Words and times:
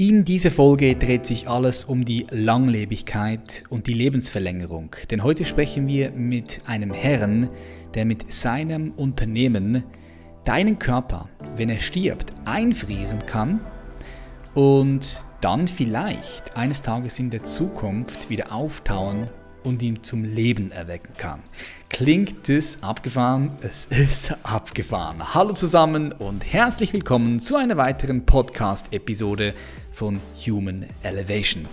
In 0.00 0.24
dieser 0.24 0.52
Folge 0.52 0.94
dreht 0.94 1.26
sich 1.26 1.48
alles 1.48 1.84
um 1.84 2.04
die 2.04 2.24
Langlebigkeit 2.30 3.64
und 3.68 3.88
die 3.88 3.94
Lebensverlängerung. 3.94 4.94
Denn 5.10 5.24
heute 5.24 5.44
sprechen 5.44 5.88
wir 5.88 6.12
mit 6.12 6.60
einem 6.66 6.92
Herrn, 6.92 7.50
der 7.94 8.04
mit 8.04 8.32
seinem 8.32 8.92
Unternehmen 8.92 9.82
deinen 10.44 10.78
Körper, 10.78 11.28
wenn 11.56 11.68
er 11.68 11.80
stirbt, 11.80 12.32
einfrieren 12.44 13.26
kann 13.26 13.58
und 14.54 15.24
dann 15.40 15.66
vielleicht 15.66 16.56
eines 16.56 16.80
Tages 16.80 17.18
in 17.18 17.30
der 17.30 17.42
Zukunft 17.42 18.30
wieder 18.30 18.52
auftauen 18.52 19.28
und 19.68 19.82
ihn 19.82 20.02
zum 20.02 20.24
Leben 20.24 20.72
erwecken 20.72 21.12
kann. 21.16 21.40
Klingt 21.90 22.48
es 22.48 22.82
abgefahren? 22.82 23.50
Es 23.60 23.84
ist 23.84 24.34
abgefahren. 24.42 25.34
Hallo 25.34 25.52
zusammen 25.52 26.12
und 26.12 26.50
herzlich 26.50 26.92
willkommen 26.92 27.38
zu 27.38 27.56
einer 27.56 27.76
weiteren 27.76 28.24
Podcast-Episode 28.24 29.54
von 29.92 30.20
Human 30.46 30.86
Elevation. 31.02 31.66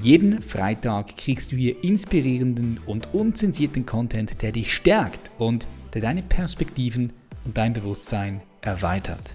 Jeden 0.00 0.40
Freitag 0.40 1.16
kriegst 1.16 1.50
du 1.50 1.56
hier 1.56 1.82
inspirierenden 1.82 2.78
und 2.86 3.12
unzensierten 3.12 3.84
Content, 3.84 4.40
der 4.40 4.52
dich 4.52 4.72
stärkt 4.72 5.32
und 5.38 5.66
der 5.92 6.02
deine 6.02 6.22
Perspektiven 6.22 7.12
und 7.44 7.58
dein 7.58 7.72
Bewusstsein 7.72 8.40
erweitert. 8.60 9.34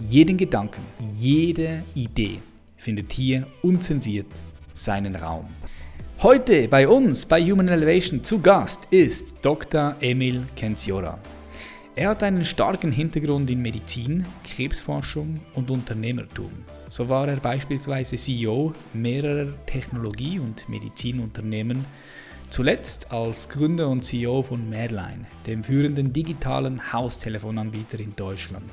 Jeden 0.00 0.36
Gedanken, 0.36 0.82
jede 1.12 1.82
Idee 1.96 2.38
findet 2.76 3.12
hier 3.12 3.48
unzensiert 3.62 4.26
seinen 4.74 5.16
Raum. 5.16 5.57
Heute 6.20 6.66
bei 6.66 6.88
uns 6.88 7.26
bei 7.26 7.40
Human 7.40 7.68
Elevation 7.68 8.24
zu 8.24 8.40
Gast 8.40 8.88
ist 8.90 9.36
Dr. 9.40 9.94
Emil 10.00 10.42
Kenziora. 10.56 11.16
Er 11.94 12.08
hat 12.08 12.24
einen 12.24 12.44
starken 12.44 12.90
Hintergrund 12.90 13.48
in 13.50 13.62
Medizin, 13.62 14.26
Krebsforschung 14.42 15.38
und 15.54 15.70
Unternehmertum. 15.70 16.50
So 16.88 17.08
war 17.08 17.28
er 17.28 17.36
beispielsweise 17.36 18.16
CEO 18.16 18.72
mehrerer 18.94 19.52
Technologie- 19.64 20.40
und 20.40 20.68
Medizinunternehmen, 20.68 21.84
zuletzt 22.50 23.12
als 23.12 23.48
Gründer 23.48 23.88
und 23.88 24.02
CEO 24.02 24.42
von 24.42 24.68
Medline, 24.68 25.24
dem 25.46 25.62
führenden 25.62 26.12
digitalen 26.12 26.92
Haustelefonanbieter 26.92 28.00
in 28.00 28.16
Deutschland. 28.16 28.72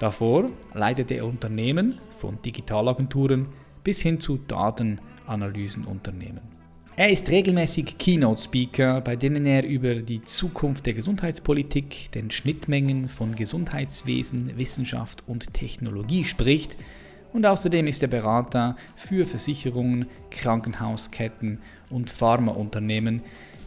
Davor 0.00 0.50
leitete 0.74 1.14
er 1.14 1.26
Unternehmen 1.26 2.00
von 2.18 2.42
Digitalagenturen 2.42 3.46
bis 3.84 4.02
hin 4.02 4.18
zu 4.18 4.40
Datenanalysenunternehmen. 4.48 6.55
Er 6.98 7.10
ist 7.10 7.28
regelmäßig 7.28 7.98
Keynote-Speaker, 7.98 9.02
bei 9.02 9.16
denen 9.16 9.44
er 9.44 9.66
über 9.66 9.96
die 9.96 10.24
Zukunft 10.24 10.86
der 10.86 10.94
Gesundheitspolitik, 10.94 12.10
den 12.12 12.30
Schnittmengen 12.30 13.10
von 13.10 13.34
Gesundheitswesen, 13.34 14.56
Wissenschaft 14.56 15.22
und 15.26 15.52
Technologie 15.52 16.24
spricht 16.24 16.74
und 17.34 17.44
außerdem 17.44 17.86
ist 17.86 18.02
er 18.02 18.08
Berater 18.08 18.76
für 18.96 19.26
Versicherungen, 19.26 20.06
Krankenhausketten 20.30 21.58
und 21.90 22.08
Pharmaunternehmen, 22.08 23.20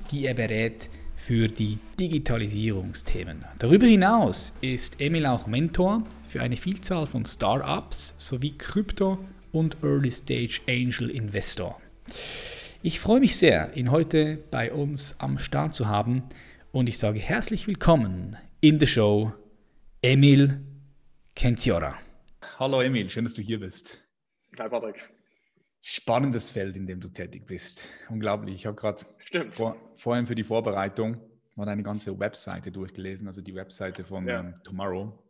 die 0.10 0.26
er 0.26 0.34
berät 0.34 0.90
für 1.16 1.48
die 1.48 1.78
Digitalisierungsthemen. 2.00 3.46
Darüber 3.60 3.86
hinaus 3.86 4.54
ist 4.62 5.00
Emil 5.00 5.28
auch 5.28 5.46
Mentor 5.46 6.02
für 6.28 6.42
eine 6.42 6.56
Vielzahl 6.56 7.06
von 7.06 7.26
Startups 7.26 8.16
sowie 8.18 8.56
Krypto- 8.58 9.20
und 9.52 9.78
Early 9.84 10.10
Stage 10.10 10.62
Angel 10.68 11.12
Investor. 11.12 11.80
Ich 12.82 13.02
freue 13.02 13.20
mich 13.20 13.36
sehr, 13.36 13.76
ihn 13.76 13.92
heute 13.92 14.38
bei 14.52 14.72
uns 14.72 15.20
am 15.20 15.38
Start 15.38 15.74
zu 15.74 15.90
haben 15.90 16.24
und 16.72 16.88
ich 16.88 16.98
sage 16.98 17.20
herzlich 17.20 17.68
willkommen 17.68 18.38
in 18.62 18.80
der 18.80 18.88
Show 18.88 19.34
Emil 20.02 20.62
Kenziora. 21.36 21.94
Hallo 22.58 22.80
Emil, 22.80 23.10
schön, 23.10 23.26
dass 23.26 23.34
du 23.34 23.42
hier 23.42 23.60
bist. 23.60 24.08
Hi 24.58 24.70
Patrick. 24.70 25.10
Spannendes 25.82 26.52
Feld, 26.52 26.78
in 26.78 26.88
dem 26.88 27.02
du 27.02 27.10
tätig 27.10 27.46
bist. 27.46 27.90
Unglaublich. 28.08 28.56
Ich 28.56 28.66
habe 28.66 28.78
gerade 28.78 29.02
vor, 29.52 29.76
vorhin 29.98 30.26
für 30.26 30.36
die 30.36 30.46
Vorbereitung 30.46 31.18
mal 31.58 31.66
deine 31.66 31.84
ganze 31.84 32.18
Webseite 32.18 32.72
durchgelesen, 32.72 33.28
also 33.28 33.42
die 33.42 33.56
Webseite 33.56 34.06
von 34.06 34.26
ja. 34.26 34.40
ähm, 34.40 34.54
Tomorrow. 34.64 35.22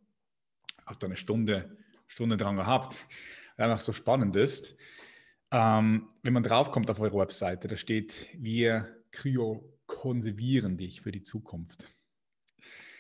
Habe 0.86 1.00
da 1.00 1.08
eine 1.08 1.18
Stunde, 1.18 1.76
Stunde 2.06 2.38
dran 2.38 2.58
gehabt, 2.58 3.08
weil 3.58 3.72
einfach 3.72 3.82
so 3.82 3.92
spannend 3.92 4.36
ist. 4.36 4.76
Ähm, 5.52 6.08
wenn 6.24 6.34
man 6.34 6.44
draufkommt 6.44 6.90
auf 6.90 7.00
eure 7.00 7.18
Webseite, 7.18 7.68
da 7.68 7.76
steht, 7.76 8.28
wir 8.34 8.88
kryokonservieren 9.12 10.78
dich 10.78 11.02
für 11.02 11.12
die 11.12 11.24
Zukunft. 11.24 11.90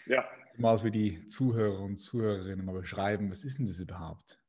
Ja 0.08 0.26
mal 0.60 0.78
für 0.78 0.92
die 0.92 1.26
Zuhörer 1.28 1.80
und 1.80 1.98
Zuhörerinnen 1.98 2.66
mal 2.66 2.80
beschreiben, 2.80 3.32
was 3.32 3.44
ist 3.44 3.58
denn 3.58 3.66
das 3.66 3.80
überhaupt? 3.80 4.40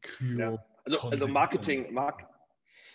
Kryo 0.00 0.38
ja. 0.38 0.64
Also, 0.84 1.00
also 1.00 1.28
Marketing, 1.28 1.84
Mark, 1.92 2.24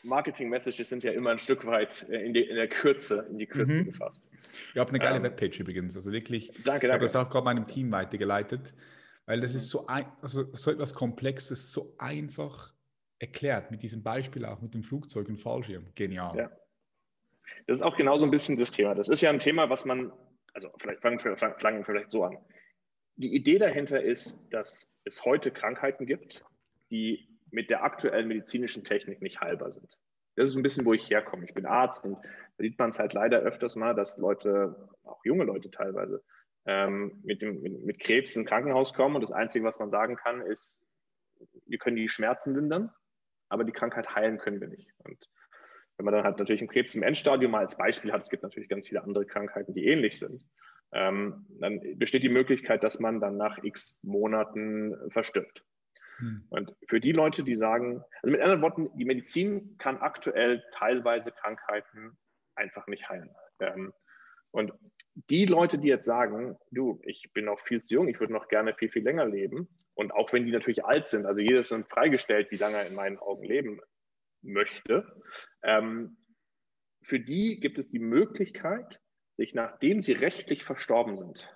Marketing-Messages 0.04 0.90
sind 0.90 1.04
ja 1.04 1.12
immer 1.12 1.32
ein 1.32 1.40
Stück 1.40 1.66
weit 1.66 2.08
äh, 2.10 2.26
in, 2.26 2.34
die, 2.34 2.42
in 2.42 2.56
der 2.56 2.68
Kürze, 2.68 3.28
in 3.30 3.38
die 3.38 3.46
Kürze 3.46 3.82
mhm. 3.82 3.86
gefasst. 3.86 4.28
Ihr 4.74 4.82
habt 4.82 4.90
eine 4.90 5.00
geile 5.00 5.18
ähm, 5.18 5.24
Webpage 5.24 5.60
übrigens, 5.60 5.96
also 5.96 6.12
wirklich. 6.12 6.48
Danke, 6.48 6.64
danke. 6.64 6.86
Ich 6.88 6.92
habe 6.92 7.04
das 7.04 7.16
auch 7.16 7.30
gerade 7.30 7.46
meinem 7.46 7.68
Team 7.68 7.92
weitergeleitet, 7.92 8.74
weil 9.26 9.42
das 9.42 9.54
ist 9.54 9.70
so, 9.70 9.86
ein, 9.88 10.06
also 10.22 10.52
so 10.54 10.72
etwas 10.72 10.94
Komplexes, 10.94 11.72
so 11.72 11.94
einfach 11.98 12.74
erklärt, 13.20 13.72
mit 13.72 13.84
diesem 13.84 14.04
Beispiel 14.04 14.46
auch 14.46 14.62
mit 14.62 14.74
dem 14.74 14.84
Flugzeug 14.84 15.30
und 15.30 15.38
Fallschirm. 15.38 15.88
Genial. 15.96 16.38
Ja. 16.38 16.52
Das 17.68 17.78
ist 17.78 17.84
auch 17.84 17.96
genau 17.96 18.18
so 18.18 18.26
ein 18.26 18.32
bisschen 18.32 18.58
das 18.58 18.72
Thema. 18.72 18.96
Das 18.96 19.10
ist 19.10 19.22
ja 19.22 19.30
ein 19.30 19.40
Thema, 19.40 19.70
was 19.70 19.86
man 19.86 20.12
also 20.54 20.72
vielleicht 20.78 21.02
fangen 21.02 21.24
wir 21.24 21.36
fangen 21.36 21.84
vielleicht 21.84 22.12
so 22.12 22.24
an. 22.24 22.38
Die 23.16 23.36
Idee 23.36 23.58
dahinter 23.58 24.02
ist, 24.02 24.48
dass 24.52 24.92
es 25.04 25.26
heute 25.26 25.52
Krankheiten 25.52 26.06
gibt, 26.06 26.44
die 26.90 27.28
mit 27.52 27.70
der 27.70 27.84
aktuellen 27.84 28.28
medizinischen 28.28 28.84
Technik 28.84 29.22
nicht 29.22 29.42
heilbar 29.42 29.72
sind. 29.72 29.98
Das 30.36 30.50
ist 30.50 30.56
ein 30.56 30.64
bisschen, 30.64 30.86
wo 30.86 30.94
ich 30.94 31.10
herkomme. 31.10 31.46
Ich 31.46 31.54
bin 31.54 31.66
Arzt 31.66 32.06
und 32.06 32.16
da 32.16 32.64
sieht 32.64 32.80
man 32.80 32.90
es 32.90 32.98
halt 32.98 33.14
leider 33.14 33.40
öfters 33.40 33.76
mal, 33.76 33.94
dass 33.94 34.18
Leute, 34.18 34.90
auch 35.04 35.24
junge 35.24 35.44
Leute 35.44 35.70
teilweise, 35.70 36.24
ähm, 36.66 37.20
mit, 37.24 37.42
dem, 37.42 37.62
mit, 37.62 37.86
mit 37.86 38.00
Krebs 38.00 38.36
im 38.36 38.46
Krankenhaus 38.46 38.94
kommen 38.94 39.16
und 39.16 39.22
das 39.22 39.32
Einzige, 39.32 39.66
was 39.66 39.78
man 39.80 39.92
sagen 39.92 40.16
kann, 40.16 40.42
ist, 40.42 40.84
wir 41.68 41.78
können 41.78 41.98
die 41.98 42.10
Schmerzen 42.10 42.56
lindern, 42.56 42.92
aber 43.50 43.64
die 43.64 43.72
Krankheit 43.72 44.16
heilen 44.16 44.38
können 44.38 44.62
wir 44.62 44.68
nicht. 44.68 44.90
Und 45.00 45.18
wenn 45.98 46.06
man 46.06 46.14
dann 46.14 46.24
halt 46.24 46.40
natürlich 46.40 46.62
einen 46.62 46.70
Krebs 46.70 46.96
im 46.96 47.04
Endstadium 47.04 47.52
mal 47.52 47.60
als 47.60 47.78
Beispiel 47.78 48.12
hat, 48.12 48.22
es 48.22 48.30
gibt 48.30 48.44
natürlich 48.44 48.70
ganz 48.70 48.88
viele 48.88 49.04
andere 49.04 49.26
Krankheiten, 49.26 49.74
die 49.74 49.86
ähnlich 49.86 50.18
sind, 50.18 50.44
ähm, 50.92 51.46
dann 51.60 51.80
besteht 51.98 52.24
die 52.24 52.30
Möglichkeit, 52.30 52.84
dass 52.84 53.00
man 53.00 53.20
dann 53.20 53.38
nach 53.38 53.64
x 53.64 54.00
Monaten 54.04 54.96
verstirbt. 55.10 55.64
Hm. 56.18 56.46
Und 56.50 56.76
für 56.88 57.00
die 57.00 57.12
Leute, 57.12 57.44
die 57.44 57.56
sagen, 57.56 58.04
also 58.22 58.32
mit 58.32 58.42
anderen 58.42 58.62
Worten, 58.62 58.90
die 58.98 59.06
Medizin 59.06 59.78
kann 59.78 59.98
aktuell 59.98 60.64
teilweise 60.72 61.32
Krankheiten 61.32 62.18
einfach 62.56 62.86
nicht 62.88 63.10
heilen. 63.10 63.30
Ähm, 63.60 63.94
und 64.54 64.72
die 65.16 65.46
Leute, 65.46 65.78
die 65.78 65.88
jetzt 65.88 66.06
sagen, 66.06 66.58
du, 66.72 67.02
ich 67.04 67.32
bin 67.34 67.46
noch 67.46 67.60
viel 67.60 67.82
zu 67.82 67.96
jung, 67.96 68.08
ich 68.08 68.20
würde 68.20 68.34
noch 68.34 68.48
gerne 68.48 68.74
viel, 68.74 68.90
viel 68.90 69.04
länger 69.04 69.26
leben. 69.26 69.68
Und 69.94 70.12
auch 70.12 70.32
wenn 70.34 70.46
die 70.46 70.52
natürlich 70.52 70.86
alt 70.86 71.08
sind, 71.08 71.26
also 71.26 71.40
jedes 71.40 71.70
sind 71.70 71.90
freigestellt, 71.90 72.50
wie 72.52 72.58
lange 72.58 72.78
er 72.78 72.88
in 72.88 72.96
meinen 72.96 73.18
Augen 73.18 73.44
leben 73.44 73.80
möchte. 74.42 75.22
Ähm, 75.64 76.18
für 77.04 77.20
die 77.20 77.60
gibt 77.60 77.78
es 77.80 77.90
die 77.90 78.00
Möglichkeit, 78.00 79.02
sich 79.38 79.54
nachdem 79.54 80.02
sie 80.02 80.14
rechtlich 80.14 80.64
verstorben 80.64 81.18
sind, 81.18 81.48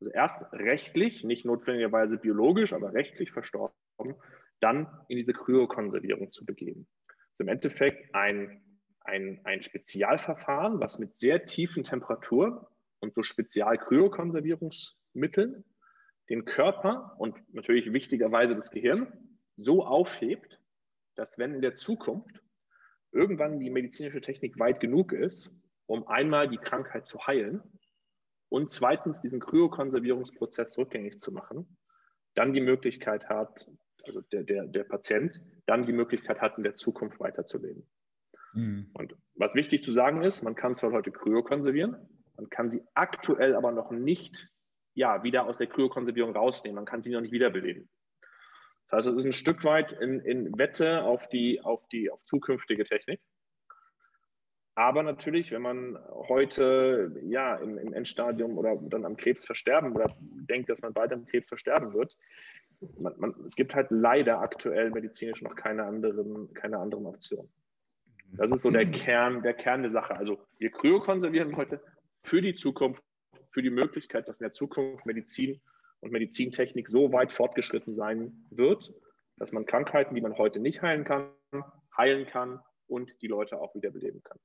also 0.00 0.12
erst 0.12 0.52
rechtlich, 0.52 1.24
nicht 1.24 1.44
notwendigerweise 1.44 2.18
biologisch, 2.18 2.72
aber 2.72 2.92
rechtlich 2.92 3.32
verstorben, 3.32 3.74
dann 4.60 4.86
in 5.08 5.16
diese 5.16 5.32
Kryokonservierung 5.32 6.30
zu 6.30 6.44
begeben. 6.44 6.86
Das 7.06 7.16
ist 7.34 7.40
im 7.40 7.48
Endeffekt 7.48 8.14
ein, 8.14 8.62
ein, 9.08 9.40
ein 9.44 9.62
Spezialverfahren, 9.62 10.80
was 10.80 10.98
mit 10.98 11.18
sehr 11.18 11.46
tiefen 11.46 11.82
Temperaturen 11.82 12.60
und 13.00 13.14
so 13.14 13.22
Spezial-Kryokonservierungsmitteln 13.22 15.64
den 16.28 16.44
Körper 16.44 17.16
und 17.18 17.36
natürlich 17.54 17.90
wichtigerweise 17.92 18.54
das 18.54 18.70
Gehirn 18.70 19.10
so 19.56 19.82
aufhebt, 19.84 20.60
dass 21.14 21.38
wenn 21.38 21.54
in 21.54 21.62
der 21.62 21.74
Zukunft 21.74 22.42
irgendwann 23.10 23.58
die 23.58 23.70
medizinische 23.70 24.20
Technik 24.20 24.58
weit 24.58 24.80
genug 24.80 25.12
ist, 25.12 25.50
um 25.86 26.06
einmal 26.06 26.48
die 26.48 26.58
Krankheit 26.58 27.06
zu 27.06 27.26
heilen 27.26 27.62
und 28.50 28.70
zweitens 28.70 29.22
diesen 29.22 29.40
Kryokonservierungsprozess 29.40 30.76
rückgängig 30.76 31.18
zu 31.18 31.32
machen, 31.32 31.78
dann 32.34 32.52
die 32.52 32.60
Möglichkeit 32.60 33.30
hat, 33.30 33.66
also 34.04 34.20
der, 34.20 34.44
der, 34.44 34.66
der 34.66 34.84
Patient 34.84 35.40
dann 35.66 35.86
die 35.86 35.92
Möglichkeit 35.92 36.42
hat, 36.42 36.58
in 36.58 36.64
der 36.64 36.74
Zukunft 36.74 37.20
weiterzuleben. 37.20 37.88
Mhm. 38.58 38.90
Und 38.94 39.14
was 39.36 39.54
wichtig 39.54 39.84
zu 39.84 39.92
sagen 39.92 40.22
ist, 40.22 40.42
man 40.42 40.56
kann 40.56 40.74
zwar 40.74 40.90
heute 40.90 41.12
kryokonservieren, 41.12 41.96
man 42.36 42.50
kann 42.50 42.68
sie 42.68 42.82
aktuell 42.94 43.54
aber 43.54 43.70
noch 43.70 43.92
nicht 43.92 44.48
ja, 44.94 45.22
wieder 45.22 45.46
aus 45.46 45.58
der 45.58 45.68
Kryokonservierung 45.68 46.34
rausnehmen, 46.34 46.74
man 46.74 46.84
kann 46.84 47.02
sie 47.02 47.10
noch 47.10 47.20
nicht 47.20 47.30
wiederbeleben. 47.30 47.88
Das 48.88 48.98
heißt, 48.98 49.08
es 49.08 49.16
ist 49.16 49.26
ein 49.26 49.32
Stück 49.32 49.64
weit 49.64 49.92
in, 49.92 50.20
in 50.20 50.58
Wette 50.58 51.02
auf 51.04 51.28
die, 51.28 51.60
auf 51.60 51.86
die, 51.88 52.10
auf 52.10 52.24
zukünftige 52.24 52.84
Technik. 52.84 53.20
Aber 54.74 55.04
natürlich, 55.04 55.52
wenn 55.52 55.62
man 55.62 55.98
heute 56.28 57.12
ja 57.22 57.56
im, 57.56 57.78
im, 57.78 57.92
Endstadium 57.92 58.58
oder 58.58 58.76
dann 58.76 59.04
am 59.04 59.16
Krebs 59.16 59.44
versterben 59.44 59.94
oder 59.94 60.06
denkt, 60.20 60.68
dass 60.68 60.82
man 60.82 60.94
bald 60.94 61.12
am 61.12 61.26
Krebs 61.26 61.48
versterben 61.48 61.92
wird, 61.92 62.16
man, 62.98 63.14
man, 63.18 63.34
es 63.46 63.54
gibt 63.54 63.74
halt 63.74 63.88
leider 63.90 64.40
aktuell 64.40 64.90
medizinisch 64.90 65.42
noch 65.42 65.54
keine 65.54 65.84
anderen, 65.84 66.52
keine 66.54 66.78
anderen 66.78 67.06
Optionen. 67.06 67.50
Das 68.32 68.52
ist 68.52 68.62
so 68.62 68.70
der 68.70 68.86
Kern, 68.86 69.42
der 69.42 69.54
Kern 69.54 69.82
der 69.82 69.90
Sache. 69.90 70.14
Also 70.16 70.38
wir 70.58 70.70
kryokonservieren 70.70 71.56
heute 71.56 71.80
für 72.22 72.42
die 72.42 72.54
Zukunft, 72.54 73.02
für 73.50 73.62
die 73.62 73.70
Möglichkeit, 73.70 74.28
dass 74.28 74.38
in 74.38 74.44
der 74.44 74.52
Zukunft 74.52 75.06
Medizin 75.06 75.60
und 76.00 76.12
Medizintechnik 76.12 76.88
so 76.88 77.12
weit 77.12 77.32
fortgeschritten 77.32 77.92
sein 77.92 78.46
wird, 78.50 78.92
dass 79.36 79.52
man 79.52 79.66
Krankheiten, 79.66 80.14
die 80.14 80.20
man 80.20 80.36
heute 80.36 80.60
nicht 80.60 80.82
heilen 80.82 81.04
kann, 81.04 81.30
heilen 81.96 82.26
kann 82.26 82.60
und 82.86 83.10
die 83.22 83.26
Leute 83.26 83.60
auch 83.60 83.74
wiederbeleben 83.74 84.22
kann. 84.22 84.38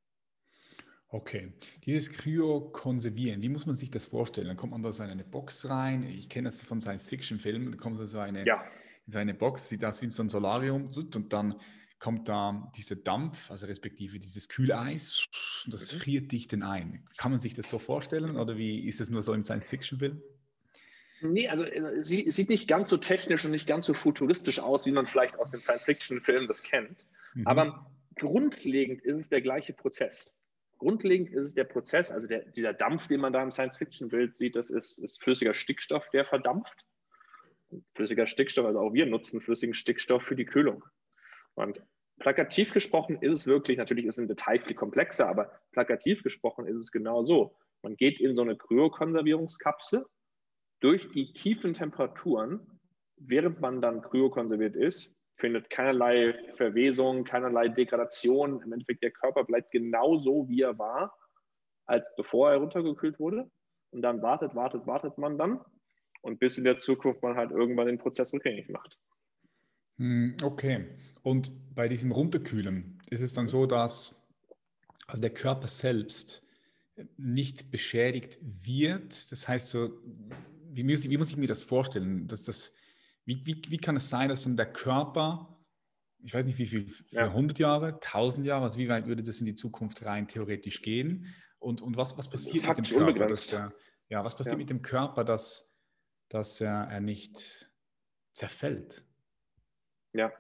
Okay, 1.10 1.54
dieses 1.86 2.12
Kryokonservieren, 2.12 3.44
wie 3.44 3.50
muss 3.50 3.68
man 3.68 3.76
sich 3.76 3.92
das 3.92 4.08
vorstellen? 4.08 4.48
Dann 4.48 4.58
kommt 4.58 4.72
man 4.72 4.82
da 4.82 4.92
so 4.92 5.04
in 5.04 5.12
eine 5.12 5.24
Box 5.24 5.70
rein. 5.70 6.04
Ich 6.04 6.28
kenne 6.28 6.50
das 6.50 6.64
von 6.64 6.82
Science-Fiction-Filmen. 6.82 7.72
Da 7.72 7.78
kommt 7.78 7.98
so 7.98 8.18
eine, 8.18 8.44
ja. 8.48 8.64
in 9.06 9.12
so 9.12 9.20
eine 9.20 9.36
Box, 9.36 9.70
sieht 9.70 9.86
aus 9.86 10.02
wie 10.02 10.10
so 10.10 10.24
ein 10.24 10.30
Solarium 10.30 10.88
und 10.88 11.32
dann 11.32 11.56
kommt 12.04 12.28
da 12.28 12.70
dieser 12.76 12.98
Dampf, 12.98 13.50
also 13.50 13.66
respektive 13.66 14.20
dieses 14.20 14.50
Kühleis, 14.50 15.26
und 15.64 15.74
das 15.74 15.94
mhm. 15.94 16.00
friert 16.00 16.32
dich 16.34 16.50
denn 16.50 16.62
ein. 16.62 17.08
Kann 17.16 17.32
man 17.32 17.40
sich 17.40 17.54
das 17.54 17.70
so 17.70 17.80
vorstellen 17.80 18.36
oder 18.36 18.58
wie 18.58 18.86
ist 18.86 19.00
das 19.00 19.10
nur 19.10 19.22
so 19.22 19.34
im 19.34 19.42
Science-Fiction-Film? 19.42 20.22
Nee, 21.22 21.48
also 21.48 21.64
äh, 21.64 22.00
es 22.02 22.10
sieht 22.10 22.50
nicht 22.50 22.68
ganz 22.68 22.90
so 22.90 22.98
technisch 22.98 23.46
und 23.46 23.52
nicht 23.52 23.68
ganz 23.68 23.86
so 23.86 23.94
futuristisch 23.94 24.60
aus, 24.60 24.86
wie 24.86 24.92
man 24.92 25.06
vielleicht 25.06 25.40
aus 25.40 25.52
den 25.52 25.62
Science-Fiction-Filmen 25.62 26.50
das 26.50 26.62
kennt. 26.62 27.08
Mhm. 27.36 27.48
Aber 27.48 27.90
grundlegend 28.18 29.02
ist 29.02 29.20
es 29.20 29.30
der 29.30 29.42
gleiche 29.42 29.72
Prozess. 29.72 30.36
Grundlegend 30.80 31.30
ist 31.30 31.46
es 31.46 31.54
der 31.54 31.64
Prozess, 31.64 32.12
also 32.12 32.28
der, 32.28 32.44
dieser 32.52 32.74
Dampf, 32.74 33.08
den 33.08 33.22
man 33.22 33.32
da 33.32 33.42
im 33.42 33.50
Science-Fiction-Bild 33.52 34.36
sieht, 34.36 34.58
das 34.58 34.70
ist, 34.70 35.00
ist 35.00 35.24
flüssiger 35.24 35.54
Stickstoff, 35.54 36.10
der 36.10 36.26
verdampft. 36.26 36.86
Flüssiger 37.96 38.28
Stickstoff, 38.28 38.66
also 38.66 38.82
auch 38.82 38.94
wir 38.94 39.06
nutzen 39.06 39.40
flüssigen 39.40 39.74
Stickstoff 39.74 40.24
für 40.24 40.36
die 40.36 40.44
Kühlung. 40.44 40.84
Und 41.56 41.82
plakativ 42.20 42.74
gesprochen 42.74 43.18
ist 43.22 43.34
es 43.34 43.48
wirklich, 43.48 43.78
natürlich 43.78 44.06
ist 44.06 44.16
es 44.16 44.22
im 44.22 44.28
Detail 44.28 44.60
viel 44.60 44.76
komplexer, 44.76 45.28
aber 45.28 45.52
plakativ 45.72 46.24
gesprochen 46.24 46.68
ist 46.68 46.78
es 46.78 46.92
genau 46.92 47.22
so. 47.22 47.56
Man 47.82 47.96
geht 47.96 48.20
in 48.20 48.36
so 48.36 48.42
eine 48.42 48.56
Kryokonservierungskapsel 48.56 50.06
durch 50.80 51.10
die 51.12 51.32
tiefen 51.32 51.74
Temperaturen, 51.74 52.80
während 53.16 53.62
man 53.62 53.82
dann 53.82 54.02
kryokonserviert 54.02 54.76
ist, 54.76 55.16
findet 55.36 55.70
keinerlei 55.70 56.36
Verwesung, 56.56 57.24
keinerlei 57.24 57.70
Degradation. 57.70 58.62
Im 58.62 58.74
Endeffekt, 58.74 59.02
der 59.04 59.12
Körper 59.12 59.44
bleibt 59.44 59.72
genauso, 59.72 60.48
wie 60.50 60.62
er 60.62 60.78
war, 60.78 61.18
als 61.86 62.14
bevor 62.16 62.52
er 62.52 62.58
runtergekühlt 62.58 63.20
wurde. 63.20 63.50
Und 63.92 64.02
dann 64.02 64.22
wartet, 64.22 64.56
wartet, 64.56 64.86
wartet 64.86 65.18
man 65.18 65.38
dann. 65.38 65.64
Und 66.22 66.40
bis 66.40 66.58
in 66.58 66.64
der 66.64 66.78
Zukunft 66.78 67.22
man 67.22 67.36
halt 67.36 67.52
irgendwann 67.52 67.88
den 67.88 67.98
Prozess 67.98 68.34
rückgängig 68.34 68.70
macht. 68.70 68.98
Hm, 69.98 70.38
okay. 70.44 70.88
Und 71.22 71.52
bei 71.76 71.88
diesem 71.88 72.12
Runterkühlen 72.12 73.00
ist 73.10 73.22
es 73.22 73.34
dann 73.34 73.48
so, 73.48 73.66
dass 73.66 74.28
also 75.08 75.22
der 75.22 75.34
Körper 75.34 75.68
selbst 75.68 76.44
nicht 77.18 77.72
beschädigt 77.72 78.38
wird. 78.42 79.32
Das 79.32 79.48
heißt 79.48 79.70
so, 79.70 80.00
wie 80.72 80.84
muss, 80.84 81.10
wie 81.10 81.18
muss 81.18 81.32
ich 81.32 81.38
mir 81.38 81.48
das 81.48 81.64
vorstellen? 81.64 82.28
Dass 82.28 82.44
das 82.44 82.74
wie, 83.26 83.46
wie, 83.46 83.62
wie 83.70 83.78
kann 83.78 83.96
es 83.96 84.10
sein, 84.10 84.30
dass 84.30 84.44
dann 84.44 84.58
der 84.58 84.72
Körper, 84.72 85.58
ich 86.24 86.34
weiß 86.34 86.46
nicht 86.46 86.58
wie 86.58 86.66
viel, 86.66 86.88
für 86.88 87.16
ja. 87.16 87.28
100 87.28 87.60
Jahre, 87.60 87.94
1000 87.94 88.46
Jahre, 88.46 88.64
also 88.64 88.78
wie 88.80 88.90
weit 88.90 89.08
würde 89.08 89.24
das 89.24 89.40
in 89.40 89.46
die 89.46 89.56
Zukunft 89.56 90.04
rein 90.06 90.28
theoretisch 90.28 90.82
gehen? 90.82 91.34
Und, 91.60 91.82
und 91.82 91.96
was, 91.96 92.18
was 92.18 92.30
passiert 92.30 92.68
mit 92.68 92.78
dem 92.78 92.98
Körper? 92.98 93.28
Dass, 93.28 93.52
ja, 93.52 94.24
was 94.24 94.36
passiert 94.36 94.56
ja. 94.56 94.58
mit 94.58 94.70
dem 94.70 94.82
Körper, 94.82 95.24
dass, 95.24 95.82
dass 96.30 96.60
er, 96.60 96.88
er 96.90 97.00
nicht 97.00 97.72
zerfällt? 98.34 99.06
Ja, 100.14 100.32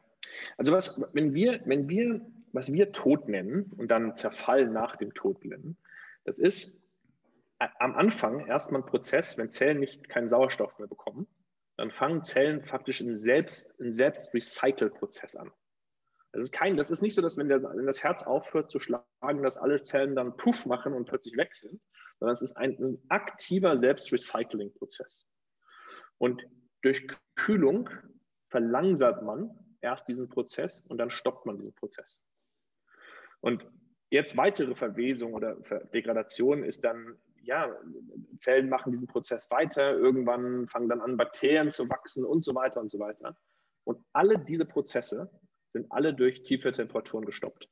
also 0.57 0.71
was, 0.71 1.03
wenn 1.13 1.33
wir, 1.33 1.61
wenn 1.65 1.89
wir, 1.89 2.21
was 2.51 2.71
wir 2.71 2.91
Tod 2.91 3.27
nennen 3.27 3.71
und 3.77 3.89
dann 3.89 4.15
Zerfall 4.15 4.67
nach 4.67 4.95
dem 4.95 5.13
Tod 5.13 5.43
nennen, 5.45 5.77
das 6.23 6.39
ist 6.39 6.81
am 7.79 7.95
Anfang 7.95 8.47
erstmal 8.47 8.81
ein 8.81 8.85
Prozess, 8.87 9.37
wenn 9.37 9.51
Zellen 9.51 9.79
nicht 9.79 10.09
keinen 10.09 10.27
Sauerstoff 10.27 10.77
mehr 10.79 10.87
bekommen, 10.87 11.27
dann 11.77 11.91
fangen 11.91 12.23
Zellen 12.23 12.63
faktisch 12.63 13.01
einen 13.01 13.17
Selbst, 13.17 13.79
einen 13.79 13.93
Selbst-Recycle-Prozess 13.93 15.35
an. 15.35 15.51
Das 16.31 16.45
ist, 16.45 16.51
kein, 16.51 16.77
das 16.77 16.89
ist 16.89 17.01
nicht 17.01 17.15
so, 17.15 17.21
dass 17.21 17.37
wenn, 17.37 17.47
der, 17.47 17.61
wenn, 17.61 17.85
das 17.85 18.03
Herz 18.03 18.23
aufhört 18.23 18.71
zu 18.71 18.79
schlagen, 18.79 19.43
dass 19.43 19.57
alle 19.57 19.81
Zellen 19.83 20.15
dann 20.15 20.35
Puff 20.35 20.65
machen 20.65 20.93
und 20.93 21.05
plötzlich 21.05 21.37
weg 21.37 21.55
sind, 21.55 21.79
sondern 22.19 22.33
es 22.33 22.41
ist 22.41 22.57
ein, 22.57 22.75
ist 22.75 22.93
ein 22.93 23.03
aktiver 23.09 23.77
Selbst-Recycling-Prozess. 23.77 25.27
Und 26.17 26.43
durch 26.81 27.07
Kühlung 27.35 27.89
verlangsamt 28.53 29.23
man 29.23 29.50
erst 29.81 30.07
diesen 30.07 30.29
Prozess 30.29 30.81
und 30.88 31.00
dann 31.00 31.09
stoppt 31.09 31.47
man 31.47 31.57
diesen 31.57 31.73
Prozess. 31.73 32.21
Und 33.41 33.67
jetzt 34.11 34.38
weitere 34.38 34.75
Verwesung 34.75 35.33
oder 35.33 35.55
Degradation 35.91 36.63
ist 36.63 36.83
dann 36.83 37.17
ja, 37.41 37.75
Zellen 38.38 38.69
machen 38.69 38.91
diesen 38.91 39.07
Prozess 39.07 39.50
weiter, 39.50 39.97
irgendwann 39.97 40.67
fangen 40.67 40.88
dann 40.88 41.01
an, 41.01 41.17
Bakterien 41.17 41.71
zu 41.71 41.89
wachsen 41.89 42.23
und 42.23 42.45
so 42.45 42.53
weiter 42.53 42.79
und 42.79 42.91
so 42.91 43.00
weiter. 43.00 43.35
Und 43.85 44.05
alle 44.13 44.38
diese 44.38 44.65
Prozesse 44.65 45.31
sind 45.69 45.91
alle 45.91 46.13
durch 46.13 46.44
tiefe 46.44 46.71
Temperaturen 46.71 47.25
gestoppt. 47.25 47.67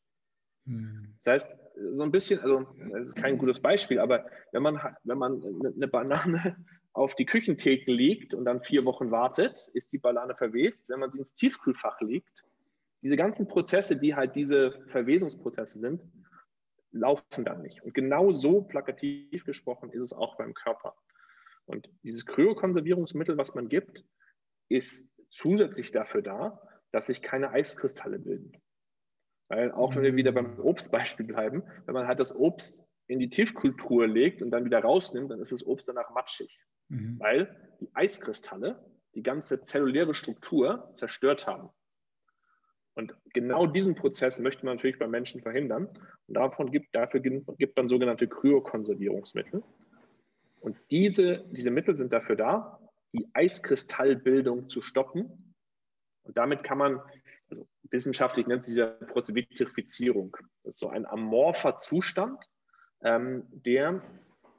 Hm. 0.65 1.13
Das 1.17 1.27
heißt, 1.27 1.57
so 1.91 2.03
ein 2.03 2.11
bisschen, 2.11 2.39
also 2.39 2.65
das 2.91 3.09
ist 3.09 3.15
kein 3.15 3.37
gutes 3.37 3.59
Beispiel, 3.61 3.99
aber 3.99 4.25
wenn 4.51 4.63
man, 4.63 4.81
wenn 5.03 5.19
man 5.19 5.43
eine 5.63 5.87
Banane 5.87 6.57
auf 6.93 7.15
die 7.15 7.25
Küchentheke 7.25 7.91
legt 7.91 8.33
und 8.33 8.45
dann 8.45 8.61
vier 8.61 8.83
Wochen 8.85 9.11
wartet, 9.11 9.69
ist 9.73 9.93
die 9.93 9.97
Banane 9.97 10.35
verwest. 10.35 10.89
Wenn 10.89 10.99
man 10.99 11.11
sie 11.11 11.19
ins 11.19 11.33
Tiefkühlfach 11.33 12.01
legt, 12.01 12.43
diese 13.01 13.15
ganzen 13.15 13.47
Prozesse, 13.47 13.95
die 13.97 14.15
halt 14.15 14.35
diese 14.35 14.71
Verwesungsprozesse 14.89 15.79
sind, 15.79 16.01
laufen 16.91 17.45
dann 17.45 17.61
nicht. 17.61 17.81
Und 17.83 17.93
genau 17.93 18.31
so 18.31 18.61
plakativ 18.61 19.45
gesprochen 19.45 19.91
ist 19.91 20.01
es 20.01 20.13
auch 20.13 20.35
beim 20.37 20.53
Körper. 20.53 20.95
Und 21.65 21.89
dieses 22.03 22.25
Kryokonservierungsmittel, 22.25 23.37
was 23.37 23.55
man 23.55 23.69
gibt, 23.69 24.03
ist 24.69 25.07
zusätzlich 25.29 25.91
dafür 25.91 26.21
da, 26.21 26.61
dass 26.91 27.07
sich 27.07 27.21
keine 27.21 27.51
Eiskristalle 27.51 28.19
bilden. 28.19 28.61
Weil 29.47 29.71
auch 29.71 29.95
wenn 29.95 30.03
wir 30.03 30.15
wieder 30.15 30.31
beim 30.31 30.59
Obstbeispiel 30.59 31.25
bleiben, 31.25 31.63
wenn 31.85 31.93
man 31.93 32.07
halt 32.07 32.19
das 32.19 32.35
Obst 32.35 32.83
in 33.07 33.19
die 33.19 33.29
Tiefkultur 33.29 34.07
legt 34.07 34.41
und 34.41 34.51
dann 34.51 34.65
wieder 34.65 34.79
rausnimmt, 34.79 35.31
dann 35.31 35.41
ist 35.41 35.51
das 35.51 35.65
Obst 35.65 35.87
danach 35.87 36.09
matschig. 36.11 36.59
Mhm. 36.91 37.19
Weil 37.19 37.55
die 37.79 37.89
Eiskristalle 37.93 38.83
die 39.15 39.23
ganze 39.23 39.61
zelluläre 39.61 40.13
Struktur 40.13 40.89
zerstört 40.93 41.47
haben. 41.47 41.69
Und 42.93 43.15
genau 43.33 43.65
diesen 43.65 43.95
Prozess 43.95 44.39
möchte 44.39 44.65
man 44.65 44.75
natürlich 44.75 44.99
bei 44.99 45.07
Menschen 45.07 45.41
verhindern. 45.41 45.87
Und 46.27 46.33
davon 46.35 46.71
gibt, 46.71 46.93
dafür 46.93 47.21
gibt 47.21 47.77
man 47.77 47.87
sogenannte 47.87 48.27
Kryokonservierungsmittel. 48.27 49.63
Und 50.59 50.77
diese, 50.91 51.45
diese 51.51 51.71
Mittel 51.71 51.95
sind 51.95 52.11
dafür 52.11 52.35
da, 52.35 52.79
die 53.13 53.27
Eiskristallbildung 53.33 54.67
zu 54.69 54.81
stoppen. 54.81 55.55
Und 56.23 56.37
damit 56.37 56.63
kann 56.63 56.77
man, 56.77 57.01
also 57.49 57.67
wissenschaftlich 57.83 58.45
nennt 58.45 58.65
sich 58.65 58.73
diese 58.73 58.87
Prozess 58.87 59.35
Vitrifizierung. 59.35 60.35
Das 60.63 60.75
ist 60.75 60.79
so 60.79 60.89
ein 60.89 61.05
amorpher 61.05 61.77
Zustand, 61.77 62.43
ähm, 63.03 63.43
der 63.51 64.03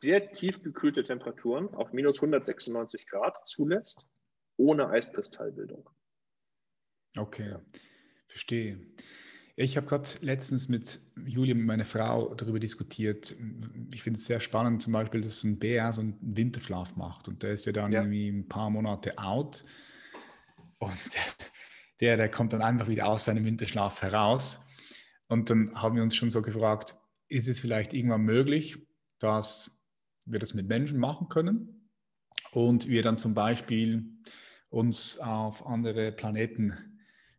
sehr 0.03 0.33
tief 0.33 0.63
gekühlte 0.63 1.05
Temperaturen 1.05 1.73
auf 1.75 1.93
minus 1.93 2.17
196 2.17 3.07
Grad 3.07 3.47
zulässt, 3.47 4.05
ohne 4.57 4.89
Eiskristallbildung. 4.89 5.89
Okay. 7.17 7.57
Verstehe. 8.27 8.81
Ich 9.55 9.77
habe 9.77 9.87
gerade 9.87 10.09
letztens 10.23 10.69
mit 10.69 11.01
Julia, 11.25 11.55
mit 11.55 11.67
meiner 11.67 11.85
Frau, 11.85 12.35
darüber 12.35 12.59
diskutiert. 12.59 13.37
Ich 13.95 14.03
finde 14.03 14.19
es 14.19 14.25
sehr 14.25 14.41
spannend, 14.41 14.83
zum 14.83 14.93
Beispiel, 14.93 15.21
dass 15.21 15.45
ein 15.45 15.59
Bär 15.59 15.93
so 15.93 16.01
einen 16.01 16.19
Winterschlaf 16.21 16.97
macht 16.97 17.29
und 17.29 17.43
der 17.43 17.53
ist 17.53 17.67
ja 17.67 17.73
dann 17.73 17.93
ja. 17.93 18.01
irgendwie 18.01 18.29
ein 18.29 18.49
paar 18.49 18.71
Monate 18.71 19.19
out 19.19 19.63
und 20.79 20.97
der, 22.01 22.17
der, 22.17 22.31
kommt 22.31 22.55
dann 22.55 22.63
einfach 22.63 22.89
wieder 22.89 23.07
aus 23.07 23.27
seinem 23.27 23.45
Winterschlaf 23.45 24.03
heraus. 24.03 24.61
Und 25.29 25.49
dann 25.49 25.81
haben 25.81 25.95
wir 25.95 26.03
uns 26.03 26.17
schon 26.17 26.31
so 26.31 26.43
gefragt, 26.43 26.97
ist 27.29 27.47
es 27.47 27.61
vielleicht 27.61 27.95
irgendwann 27.95 28.23
möglich, 28.23 28.79
dass 29.21 29.82
wir 30.27 30.39
das 30.39 30.55
mit 30.55 30.69
Menschen 30.69 30.99
machen 30.99 31.29
können 31.29 31.91
und 32.53 32.89
wir 32.89 33.03
dann 33.03 33.19
zum 33.19 33.35
Beispiel 33.35 34.05
uns 34.71 35.19
auf 35.19 35.67
andere 35.67 36.13
Planeten 36.13 36.75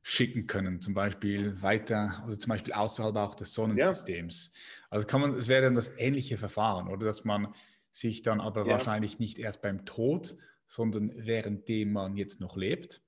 schicken 0.01 0.47
können, 0.47 0.81
zum 0.81 0.93
Beispiel 0.93 1.61
weiter, 1.61 2.21
also 2.23 2.35
zum 2.35 2.49
Beispiel 2.49 2.73
außerhalb 2.73 3.15
auch 3.15 3.35
des 3.35 3.53
Sonnensystems. 3.53 4.51
Ja. 4.53 4.59
Also 4.89 5.07
kann 5.07 5.21
man, 5.21 5.35
es 5.35 5.47
wäre 5.47 5.63
dann 5.63 5.73
das 5.73 5.97
ähnliche 5.97 6.37
Verfahren, 6.37 6.89
oder 6.89 7.05
dass 7.05 7.23
man 7.23 7.53
sich 7.89 8.21
dann 8.21 8.41
aber 8.41 8.65
ja. 8.65 8.73
wahrscheinlich 8.73 9.19
nicht 9.19 9.39
erst 9.39 9.61
beim 9.61 9.85
Tod, 9.85 10.35
sondern 10.65 11.11
währenddem 11.15 11.93
man 11.93 12.17
jetzt 12.17 12.41
noch 12.41 12.57
lebt, 12.57 13.01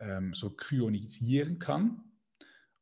ähm, 0.00 0.34
so 0.34 0.50
kryonisieren 0.50 1.58
kann 1.58 2.02